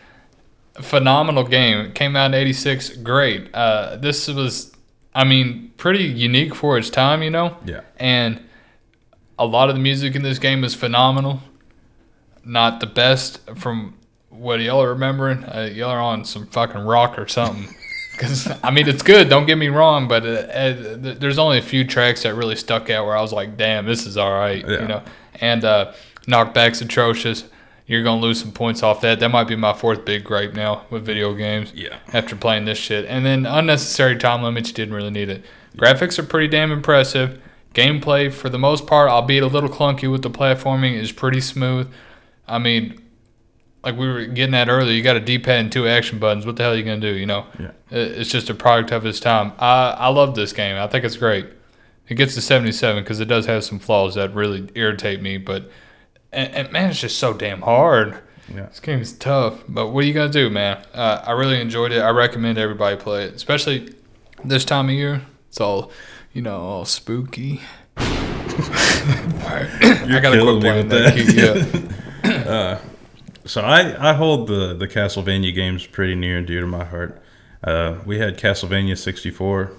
phenomenal 0.75 1.45
game. 1.45 1.87
It 1.87 1.95
came 1.95 2.15
out 2.15 2.27
in 2.27 2.35
'86. 2.35 2.99
Great. 2.99 3.53
Uh, 3.53 3.97
this 3.97 4.29
was, 4.29 4.73
I 5.15 5.25
mean, 5.25 5.73
pretty 5.77 6.05
unique 6.05 6.55
for 6.55 6.79
its 6.79 6.91
time, 6.91 7.23
you 7.23 7.31
know. 7.31 7.57
Yeah. 7.65 7.81
And 7.97 8.43
a 9.39 9.47
lot 9.47 9.69
of 9.69 9.75
the 9.75 9.81
music 9.81 10.15
in 10.15 10.23
this 10.23 10.39
game 10.39 10.65
is 10.65 10.75
phenomenal. 10.75 11.41
Not 12.45 12.81
the 12.81 12.87
best 12.87 13.41
from 13.57 13.95
what 14.31 14.61
y'all 14.61 14.83
are 14.83 14.91
remembering. 14.91 15.45
Uh, 15.45 15.71
y'all 15.73 15.91
are 15.91 16.01
on 16.01 16.25
some 16.25 16.47
fucking 16.47 16.83
rock 16.83 17.19
or 17.19 17.27
something. 17.27 17.75
Because 18.19 18.51
I 18.65 18.70
mean, 18.73 18.89
it's 18.89 19.03
good. 19.03 19.28
Don't 19.28 19.47
get 19.47 19.57
me 19.59 19.69
wrong, 19.69 20.09
but 20.09 20.27
uh, 20.27 20.28
uh, 20.31 20.74
there's 20.99 21.39
only 21.39 21.59
a 21.59 21.62
few 21.62 21.85
tracks 21.85 22.24
that 22.24 22.35
really 22.35 22.57
stuck 22.57 22.90
out 22.90 23.07
where 23.07 23.16
I 23.16 23.23
was 23.23 23.32
like, 23.32 23.57
"Damn, 23.57 23.86
this 23.86 24.07
is 24.07 24.16
all 24.16 24.32
right," 24.32 24.65
Yeah. 24.66 24.81
you 24.81 24.89
know. 24.89 25.03
And 25.40 25.65
uh, 25.65 25.93
knockback's 26.27 26.81
atrocious. 26.81 27.45
You're 27.86 28.03
gonna 28.03 28.20
lose 28.20 28.40
some 28.40 28.53
points 28.53 28.82
off 28.82 29.01
that. 29.03 29.20
That 29.20 29.28
might 29.31 29.45
be 29.49 29.57
my 29.57 29.73
fourth 29.73 30.05
big 30.05 30.24
gripe 30.24 30.53
now 30.55 30.85
with 30.90 31.07
video 31.07 31.32
games 31.32 31.73
Yeah. 31.74 31.97
after 32.12 32.35
playing 32.36 32.65
this 32.66 32.77
shit. 32.77 33.07
And 33.07 33.24
then 33.24 33.47
unnecessary 33.47 34.16
time 34.19 34.43
limits, 34.43 34.69
you 34.69 34.74
didn't 34.74 34.95
really 34.95 35.11
need 35.11 35.28
it. 35.31 35.45
Graphics 35.77 36.19
are 36.19 36.23
pretty 36.24 36.49
damn 36.49 36.70
impressive. 36.73 37.40
Gameplay, 37.74 38.32
for 38.32 38.49
the 38.49 38.59
most 38.59 38.86
part, 38.86 39.09
albeit 39.11 39.43
a 39.45 39.47
little 39.47 39.70
clunky 39.70 40.11
with 40.11 40.23
the 40.23 40.31
platforming, 40.31 40.95
is 40.95 41.12
pretty 41.12 41.40
smooth. 41.40 41.90
I 42.49 42.59
mean, 42.59 43.01
like 43.85 43.97
we 43.97 44.09
were 44.09 44.25
getting 44.27 44.55
at 44.55 44.69
earlier, 44.69 44.93
you 44.93 45.03
got 45.03 45.17
a 45.17 45.21
D-pad 45.21 45.61
and 45.61 45.73
two 45.73 45.87
action 45.87 46.19
buttons. 46.19 46.45
What 46.47 46.57
the 46.57 46.63
hell 46.65 46.73
are 46.73 46.77
you 46.77 46.83
gonna 46.83 47.01
do? 47.01 47.15
You 47.15 47.27
know, 47.27 47.47
Yeah. 47.59 47.71
It's 47.91 48.31
just 48.31 48.51
a 48.51 48.55
product 48.55 48.91
of 48.93 49.07
its 49.07 49.21
time. 49.21 49.53
I 49.59 49.91
I 49.91 50.09
love 50.09 50.35
this 50.35 50.53
game. 50.53 50.77
I 50.77 50.87
think 50.89 51.05
it's 51.05 51.17
great. 51.17 51.47
It 52.09 52.15
gets 52.17 52.35
to 52.35 52.41
77 52.41 53.03
because 53.03 53.21
it 53.21 53.27
does 53.27 53.47
have 53.47 53.65
some 53.65 53.79
flaws 53.79 54.15
that 54.15 54.35
really 54.35 54.69
irritate 54.75 55.21
me, 55.23 55.37
but 55.39 55.71
and, 56.33 56.53
and 56.55 56.73
man, 56.73 56.91
it's 56.91 57.01
just 57.01 57.19
so 57.19 57.33
damn 57.35 57.63
hard. 57.63 58.19
Yeah. 58.55 58.63
This 58.67 58.81
game 58.81 59.01
is 59.01 59.13
tough, 59.13 59.63
but 59.69 59.89
what 59.89 60.05
are 60.05 60.07
you 60.07 60.15
gonna 60.15 60.33
do, 60.33 60.49
man? 60.51 60.83
Uh, 60.95 61.23
I 61.27 61.33
really 61.33 61.61
enjoyed 61.61 61.93
it. 61.93 62.01
I 62.01 62.11
recommend 62.11 62.57
everybody 62.59 62.97
play 62.97 63.25
it, 63.25 63.35
especially 63.35 63.95
this 64.45 64.65
time 64.65 64.87
of 64.89 64.95
year. 64.95 65.23
It's 65.49 65.61
all, 65.61 65.91
you 66.33 66.41
know, 66.43 66.59
all 66.59 66.85
spooky. 66.87 67.61
all 67.99 68.05
right, 68.07 69.69
I 69.83 70.21
gotta 70.23 70.37
killing 70.37 70.61
quit 70.61 70.77
me 70.77 70.89
playing 70.89 70.89
with 70.89 70.91
that. 70.91 71.83
that. 72.23 72.47
Yeah. 72.47 72.79
So 73.49 73.62
I, 73.62 74.11
I 74.11 74.12
hold 74.12 74.47
the, 74.47 74.75
the 74.75 74.87
Castlevania 74.87 75.55
games 75.55 75.87
pretty 75.87 76.15
near 76.15 76.37
and 76.37 76.47
dear 76.47 76.61
to 76.61 76.66
my 76.66 76.85
heart. 76.85 77.20
Uh, 77.65 77.97
we 78.05 78.19
had 78.19 78.39
Castlevania 78.39 78.97
64 78.97 79.73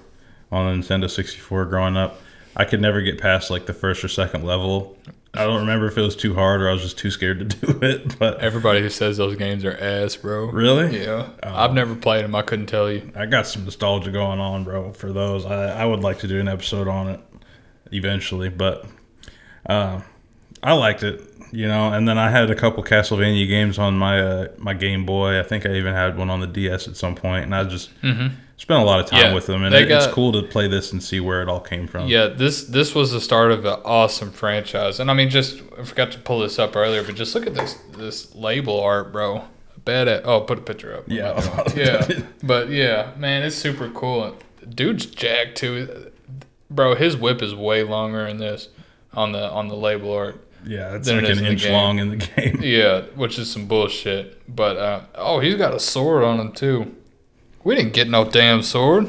on 0.51 0.81
the 0.81 0.85
Nintendo 0.87 1.09
64 1.09 1.65
growing 1.65 1.95
up. 1.95 2.19
I 2.55 2.65
could 2.65 2.81
never 2.81 3.01
get 3.01 3.21
past 3.21 3.51
like 3.51 3.67
the 3.67 3.73
first 3.73 4.03
or 4.03 4.07
second 4.07 4.43
level. 4.43 4.97
I 5.35 5.45
don't 5.45 5.59
remember 5.59 5.85
if 5.85 5.97
it 5.99 6.01
was 6.01 6.15
too 6.15 6.33
hard 6.33 6.61
or 6.61 6.69
I 6.69 6.73
was 6.73 6.81
just 6.81 6.97
too 6.97 7.11
scared 7.11 7.39
to 7.39 7.45
do 7.67 7.79
it. 7.85 8.17
But 8.17 8.39
Everybody 8.39 8.81
who 8.81 8.89
says 8.89 9.17
those 9.17 9.35
games 9.35 9.63
are 9.63 9.77
ass, 9.77 10.15
bro. 10.15 10.47
really, 10.47 11.03
Yeah, 11.03 11.29
I've 11.43 11.73
never 11.73 11.95
played 11.95 12.23
them. 12.23 12.33
I 12.33 12.41
couldn't 12.41 12.65
tell 12.65 12.91
you. 12.91 13.11
I 13.15 13.27
got 13.27 13.45
some 13.45 13.65
nostalgia 13.65 14.09
going 14.09 14.39
on, 14.39 14.63
bro, 14.63 14.93
for 14.93 15.13
those. 15.13 15.45
I, 15.45 15.83
I 15.83 15.85
would 15.85 16.01
like 16.01 16.19
to 16.19 16.27
do 16.27 16.39
an 16.39 16.47
episode 16.47 16.87
on 16.87 17.07
it 17.07 17.19
eventually, 17.91 18.49
but 18.49 18.87
uh, 19.67 20.01
I 20.63 20.73
liked 20.73 21.03
it, 21.03 21.21
you 21.51 21.67
know. 21.67 21.91
And 21.93 22.07
then 22.07 22.17
I 22.17 22.29
had 22.29 22.49
a 22.49 22.55
couple 22.55 22.83
Castlevania 22.83 23.47
games 23.47 23.77
on 23.79 23.97
my 23.97 24.19
uh, 24.19 24.47
my 24.57 24.73
Game 24.73 25.05
Boy. 25.05 25.39
I 25.39 25.43
think 25.43 25.65
I 25.65 25.73
even 25.75 25.93
had 25.93 26.17
one 26.17 26.29
on 26.29 26.39
the 26.39 26.47
DS 26.47 26.87
at 26.87 26.95
some 26.97 27.15
point, 27.15 27.45
and 27.45 27.53
I 27.55 27.63
just 27.63 27.89
spent 28.57 28.81
a 28.81 28.85
lot 28.85 28.99
of 28.99 29.05
time 29.05 29.19
Yeah, 29.19 29.33
with 29.33 29.45
them. 29.45 29.63
And 29.63 29.73
it, 29.73 29.89
it's 29.91 30.05
got- 30.07 30.13
cool 30.13 30.31
to 30.33 30.43
play 30.43 30.67
this 30.67 30.91
and 30.91 31.01
see 31.01 31.19
where 31.19 31.41
it 31.41 31.47
all 31.49 31.59
came 31.61 31.87
from. 31.87 32.07
Yeah, 32.07 32.27
this 32.27 32.63
this 32.63 32.93
was 32.95 33.11
the 33.11 33.21
start 33.21 33.51
of 33.51 33.65
an 33.65 33.79
awesome 33.85 34.31
franchise, 34.31 34.99
and 34.99 35.09
I 35.09 35.13
mean, 35.13 35.29
just 35.29 35.61
I 35.79 35.83
forgot 35.83 36.11
to 36.11 36.19
pull 36.19 36.39
this 36.39 36.59
up 36.59 36.75
earlier, 36.75 37.03
but 37.03 37.15
just 37.15 37.33
look 37.35 37.47
at 37.47 37.53
this 37.55 37.75
this 37.97 38.33
label 38.35 38.79
art, 38.79 39.11
bro. 39.11 39.45
Bad 39.85 40.07
at 40.07 40.25
oh, 40.25 40.41
put 40.41 40.57
a 40.59 40.61
picture 40.61 40.95
up. 40.95 41.05
Yeah, 41.07 41.31
I 41.31 41.35
was 41.35 41.47
about 41.47 41.67
to 41.69 41.79
yeah, 41.79 42.21
but 42.43 42.69
yeah, 42.69 43.13
man, 43.17 43.43
it's 43.43 43.55
super 43.55 43.89
cool. 43.89 44.35
Dude's 44.69 45.05
jacked 45.07 45.57
too, 45.57 46.11
bro. 46.69 46.95
His 46.95 47.15
whip 47.17 47.41
is 47.41 47.55
way 47.55 47.83
longer 47.83 48.25
in 48.27 48.37
this 48.37 48.67
on 49.13 49.31
the 49.31 49.49
on 49.49 49.67
the 49.69 49.75
label 49.75 50.11
art. 50.13 50.45
Yeah, 50.65 50.95
it's 50.95 51.07
it 51.07 51.21
like 51.21 51.31
an 51.31 51.39
in 51.39 51.45
inch 51.45 51.67
long 51.67 51.99
in 51.99 52.09
the 52.09 52.17
game. 52.17 52.59
Yeah, 52.61 53.01
which 53.15 53.39
is 53.39 53.51
some 53.51 53.67
bullshit. 53.67 54.41
But 54.53 54.77
uh, 54.77 55.01
oh, 55.15 55.39
he's 55.39 55.55
got 55.55 55.73
a 55.73 55.79
sword 55.79 56.23
on 56.23 56.39
him 56.39 56.51
too. 56.51 56.95
We 57.63 57.75
didn't 57.75 57.93
get 57.93 58.09
no 58.09 58.25
damn 58.25 58.63
sword. 58.63 59.07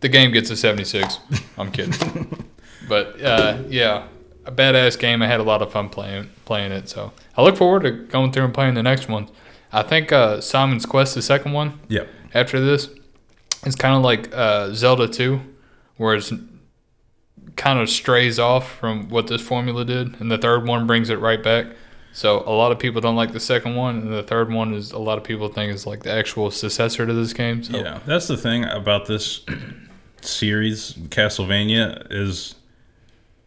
The 0.00 0.08
game 0.08 0.32
gets 0.32 0.50
a 0.50 0.56
76. 0.56 1.18
I'm 1.56 1.72
kidding. 1.72 2.48
but 2.88 3.20
uh, 3.22 3.62
yeah, 3.68 4.06
a 4.44 4.52
badass 4.52 4.98
game. 4.98 5.22
I 5.22 5.26
had 5.26 5.40
a 5.40 5.44
lot 5.44 5.62
of 5.62 5.72
fun 5.72 5.88
playing 5.88 6.30
playing 6.44 6.72
it. 6.72 6.88
So 6.88 7.12
I 7.36 7.42
look 7.42 7.56
forward 7.56 7.82
to 7.82 7.90
going 7.90 8.32
through 8.32 8.44
and 8.44 8.54
playing 8.54 8.74
the 8.74 8.82
next 8.82 9.08
one. 9.08 9.28
I 9.72 9.82
think 9.82 10.12
uh, 10.12 10.40
Simon's 10.40 10.86
Quest, 10.86 11.14
the 11.14 11.22
second 11.22 11.52
one, 11.52 11.78
Yeah, 11.88 12.04
after 12.32 12.58
this, 12.58 12.88
it's 13.66 13.76
kind 13.76 13.94
of 13.94 14.02
like 14.02 14.34
uh, 14.34 14.72
Zelda 14.72 15.06
2, 15.06 15.40
where 15.98 16.14
it's 16.14 16.32
kind 17.58 17.80
of 17.80 17.90
strays 17.90 18.38
off 18.38 18.70
from 18.78 19.10
what 19.10 19.26
this 19.26 19.42
formula 19.42 19.84
did, 19.84 20.18
and 20.20 20.30
the 20.30 20.38
third 20.38 20.66
one 20.66 20.86
brings 20.86 21.10
it 21.10 21.18
right 21.18 21.42
back. 21.42 21.66
So 22.12 22.42
a 22.46 22.54
lot 22.54 22.72
of 22.72 22.78
people 22.78 23.00
don't 23.02 23.16
like 23.16 23.32
the 23.32 23.40
second 23.40 23.76
one, 23.76 23.98
and 23.98 24.12
the 24.12 24.22
third 24.22 24.50
one 24.50 24.72
is 24.72 24.92
a 24.92 24.98
lot 24.98 25.18
of 25.18 25.24
people 25.24 25.48
think 25.48 25.72
is 25.74 25.86
like 25.86 26.04
the 26.04 26.12
actual 26.12 26.50
successor 26.50 27.04
to 27.04 27.12
this 27.12 27.34
game. 27.34 27.62
So 27.62 27.76
Yeah, 27.76 27.98
that's 28.06 28.28
the 28.28 28.36
thing 28.36 28.64
about 28.64 29.06
this 29.06 29.44
series, 30.22 30.94
Castlevania, 30.94 32.06
is 32.10 32.54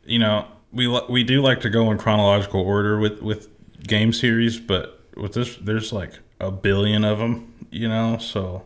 you 0.05 0.19
know 0.19 0.45
we 0.71 0.87
we 1.09 1.23
do 1.23 1.41
like 1.41 1.61
to 1.61 1.69
go 1.69 1.89
in 1.91 1.97
chronological 1.97 2.61
order 2.61 2.99
with 2.99 3.21
with 3.21 3.47
game 3.87 4.13
series, 4.13 4.59
but 4.59 4.99
with 5.15 5.33
this, 5.33 5.55
there's 5.55 5.91
like 5.91 6.13
a 6.39 6.51
billion 6.51 7.03
of 7.03 7.17
them, 7.17 7.53
you 7.71 7.87
know. 7.87 8.17
So 8.19 8.63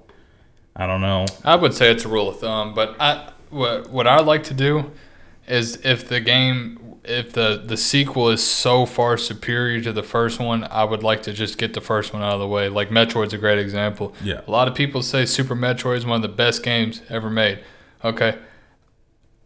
I 0.75 0.87
don't 0.87 1.01
know. 1.01 1.25
I 1.43 1.55
would 1.55 1.73
say 1.73 1.91
it's 1.91 2.03
a 2.03 2.09
rule 2.09 2.29
of 2.29 2.39
thumb, 2.39 2.73
but 2.73 2.95
I 2.99 3.31
what 3.49 3.89
what 3.89 4.07
I 4.07 4.19
like 4.19 4.43
to 4.45 4.53
do 4.53 4.91
is 5.47 5.79
if 5.83 6.07
the 6.07 6.19
game 6.19 6.79
if 7.03 7.33
the 7.33 7.61
the 7.63 7.77
sequel 7.77 8.29
is 8.29 8.43
so 8.43 8.85
far 8.85 9.15
superior 9.17 9.79
to 9.81 9.93
the 9.93 10.01
first 10.03 10.39
one, 10.39 10.63
I 10.71 10.83
would 10.83 11.03
like 11.03 11.21
to 11.23 11.33
just 11.33 11.57
get 11.59 11.73
the 11.75 11.81
first 11.81 12.13
one 12.13 12.23
out 12.23 12.33
of 12.33 12.39
the 12.39 12.47
way. 12.47 12.67
Like 12.67 12.89
Metroid's 12.89 13.33
a 13.33 13.37
great 13.37 13.59
example. 13.59 14.15
Yeah. 14.23 14.41
A 14.47 14.51
lot 14.51 14.67
of 14.67 14.73
people 14.73 15.03
say 15.03 15.25
Super 15.25 15.55
Metroid 15.55 15.97
is 15.97 16.05
one 16.05 16.15
of 16.15 16.21
the 16.23 16.35
best 16.35 16.63
games 16.63 17.01
ever 17.09 17.29
made. 17.29 17.59
Okay. 18.03 18.37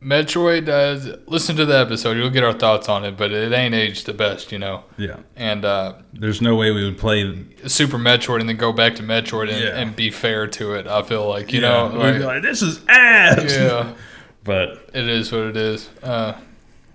Metroid 0.02 0.64
does 0.66 1.10
listen 1.28 1.58
to 1.58 1.66
the 1.66 1.78
episode, 1.78 2.16
you'll 2.16 2.30
get 2.30 2.46
our 2.46 2.54
thoughts 2.54 2.88
on 2.88 3.04
it, 3.04 3.18
but 3.18 3.34
it 3.34 3.52
ain't 3.52 3.76
aged 3.76 4.06
the 4.06 4.14
best, 4.14 4.50
you 4.54 4.58
know. 4.58 4.86
Yeah, 4.98 5.18
And 5.36 5.66
uh 5.66 5.96
there's 6.14 6.42
no 6.42 6.56
way 6.56 6.72
we 6.72 6.86
would 6.86 6.98
play. 6.98 7.44
Super 7.68 7.98
Metroid 7.98 8.40
and 8.40 8.48
then 8.48 8.56
go 8.56 8.72
back 8.72 8.96
to 8.96 9.04
Metroid 9.04 9.50
and, 9.52 9.62
Yeah. 9.62 9.78
and 9.78 9.94
be 9.94 10.10
fair 10.10 10.48
to 10.48 10.76
it. 10.76 10.88
I 10.88 11.02
feel 11.02 11.28
like, 11.28 11.52
you 11.52 11.60
yeah, 11.60 11.68
know, 11.68 11.86
we'd 12.00 12.14
be 12.14 12.20
like, 12.20 12.36
like, 12.36 12.44
this 12.44 12.62
is 12.62 12.80
ass. 12.88 13.54
yeah. 13.54 13.94
but 14.50 14.90
It 14.96 15.08
is 15.08 15.32
what 15.32 15.42
it 15.42 15.56
is. 15.58 15.88
Uh, 16.02 16.34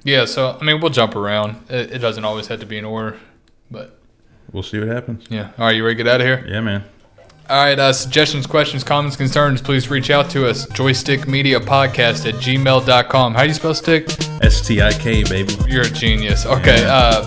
yeah, 0.02 0.24
so 0.24 0.59
I 0.60 0.64
mean, 0.64 0.81
we'll 0.81 0.90
jump 0.90 1.14
around. 1.14 1.64
It, 1.70 1.93
it 1.93 1.98
doesn't 2.01 2.24
always 2.24 2.48
have 2.48 2.59
to 2.60 2.66
be 2.66 2.76
in 2.78 2.85
order, 2.85 3.16
but 3.70 3.97
we'll 4.52 4.64
see 4.64 4.78
what 4.81 4.89
happens. 4.89 5.24
yeah. 5.31 5.52
All 5.56 5.66
right, 5.66 5.76
you 5.76 5.85
ready 5.85 5.97
to 5.97 6.02
get 6.05 6.12
out 6.12 6.20
of 6.20 6.26
here? 6.26 6.44
Yeah, 6.48 6.60
man. 6.60 6.85
All 7.48 7.64
right, 7.64 7.78
uh, 7.78 7.93
suggestions, 7.93 8.47
questions, 8.47 8.82
comments, 8.82 9.16
concerns, 9.16 9.62
please 9.62 9.89
reach 9.89 10.10
out 10.10 10.31
to 10.31 10.48
us. 10.48 10.66
Joystik 10.66 11.28
Media 11.28 11.60
Podcast 11.60 12.26
at 12.28 12.35
gmail.com. 12.40 13.35
How 13.35 13.43
do 13.43 13.48
you 13.48 13.55
spell 13.55 13.74
stick? 13.74 14.09
S 14.43 14.66
T 14.66 14.82
I 14.82 14.93
K 14.93 15.22
baby. 15.24 15.55
You're 15.68 15.82
a 15.82 15.90
genius. 15.90 16.44
Okay, 16.47 16.85
uh, 16.89 17.22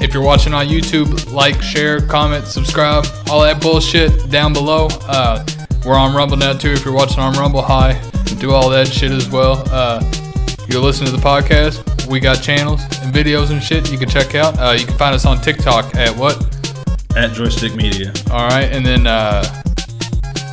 if 0.00 0.14
you're 0.14 0.22
watching 0.22 0.54
on 0.54 0.66
YouTube, 0.66 1.32
like, 1.32 1.60
share, 1.62 2.00
comment, 2.06 2.46
subscribe, 2.46 3.04
all 3.28 3.40
that 3.42 3.60
bullshit 3.60 4.30
down 4.30 4.52
below. 4.52 4.86
Uh, 5.08 5.44
we're 5.84 5.96
on 5.96 6.14
Rumble 6.14 6.36
now 6.36 6.52
too. 6.52 6.70
If 6.70 6.84
you're 6.84 6.94
watching 6.94 7.20
on 7.20 7.34
Rumble, 7.34 7.62
hi. 7.62 8.00
Do 8.38 8.52
all 8.52 8.68
that 8.70 8.88
shit 8.88 9.10
as 9.10 9.28
well. 9.28 9.62
Uh, 9.70 10.02
you 10.68 10.80
listen 10.80 11.06
to 11.06 11.12
the 11.12 11.18
podcast. 11.18 12.06
We 12.06 12.20
got 12.20 12.42
channels 12.42 12.82
and 13.00 13.14
videos 13.14 13.50
and 13.50 13.62
shit 13.62 13.90
you 13.90 13.98
can 13.98 14.08
check 14.08 14.34
out. 14.34 14.58
Uh, 14.58 14.76
you 14.78 14.86
can 14.86 14.96
find 14.96 15.14
us 15.14 15.24
on 15.24 15.40
TikTok 15.40 15.94
at 15.94 16.14
what? 16.16 16.36
At 17.16 17.30
Joystik 17.30 17.76
Media. 17.76 18.12
All 18.30 18.48
right, 18.48 18.70
and 18.72 18.84
then 18.84 19.06
uh, 19.06 19.42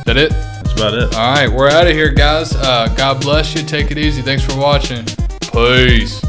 that 0.06 0.16
it. 0.16 0.30
That's 0.30 0.72
about 0.74 0.94
it. 0.94 1.14
All 1.14 1.34
right, 1.34 1.48
we're 1.48 1.68
out 1.68 1.86
of 1.86 1.92
here, 1.92 2.10
guys. 2.10 2.54
Uh, 2.54 2.92
God 2.96 3.20
bless 3.20 3.54
you. 3.54 3.62
Take 3.62 3.90
it 3.90 3.98
easy. 3.98 4.22
Thanks 4.22 4.44
for 4.44 4.56
watching. 4.56 5.04
Peace. 5.52 6.22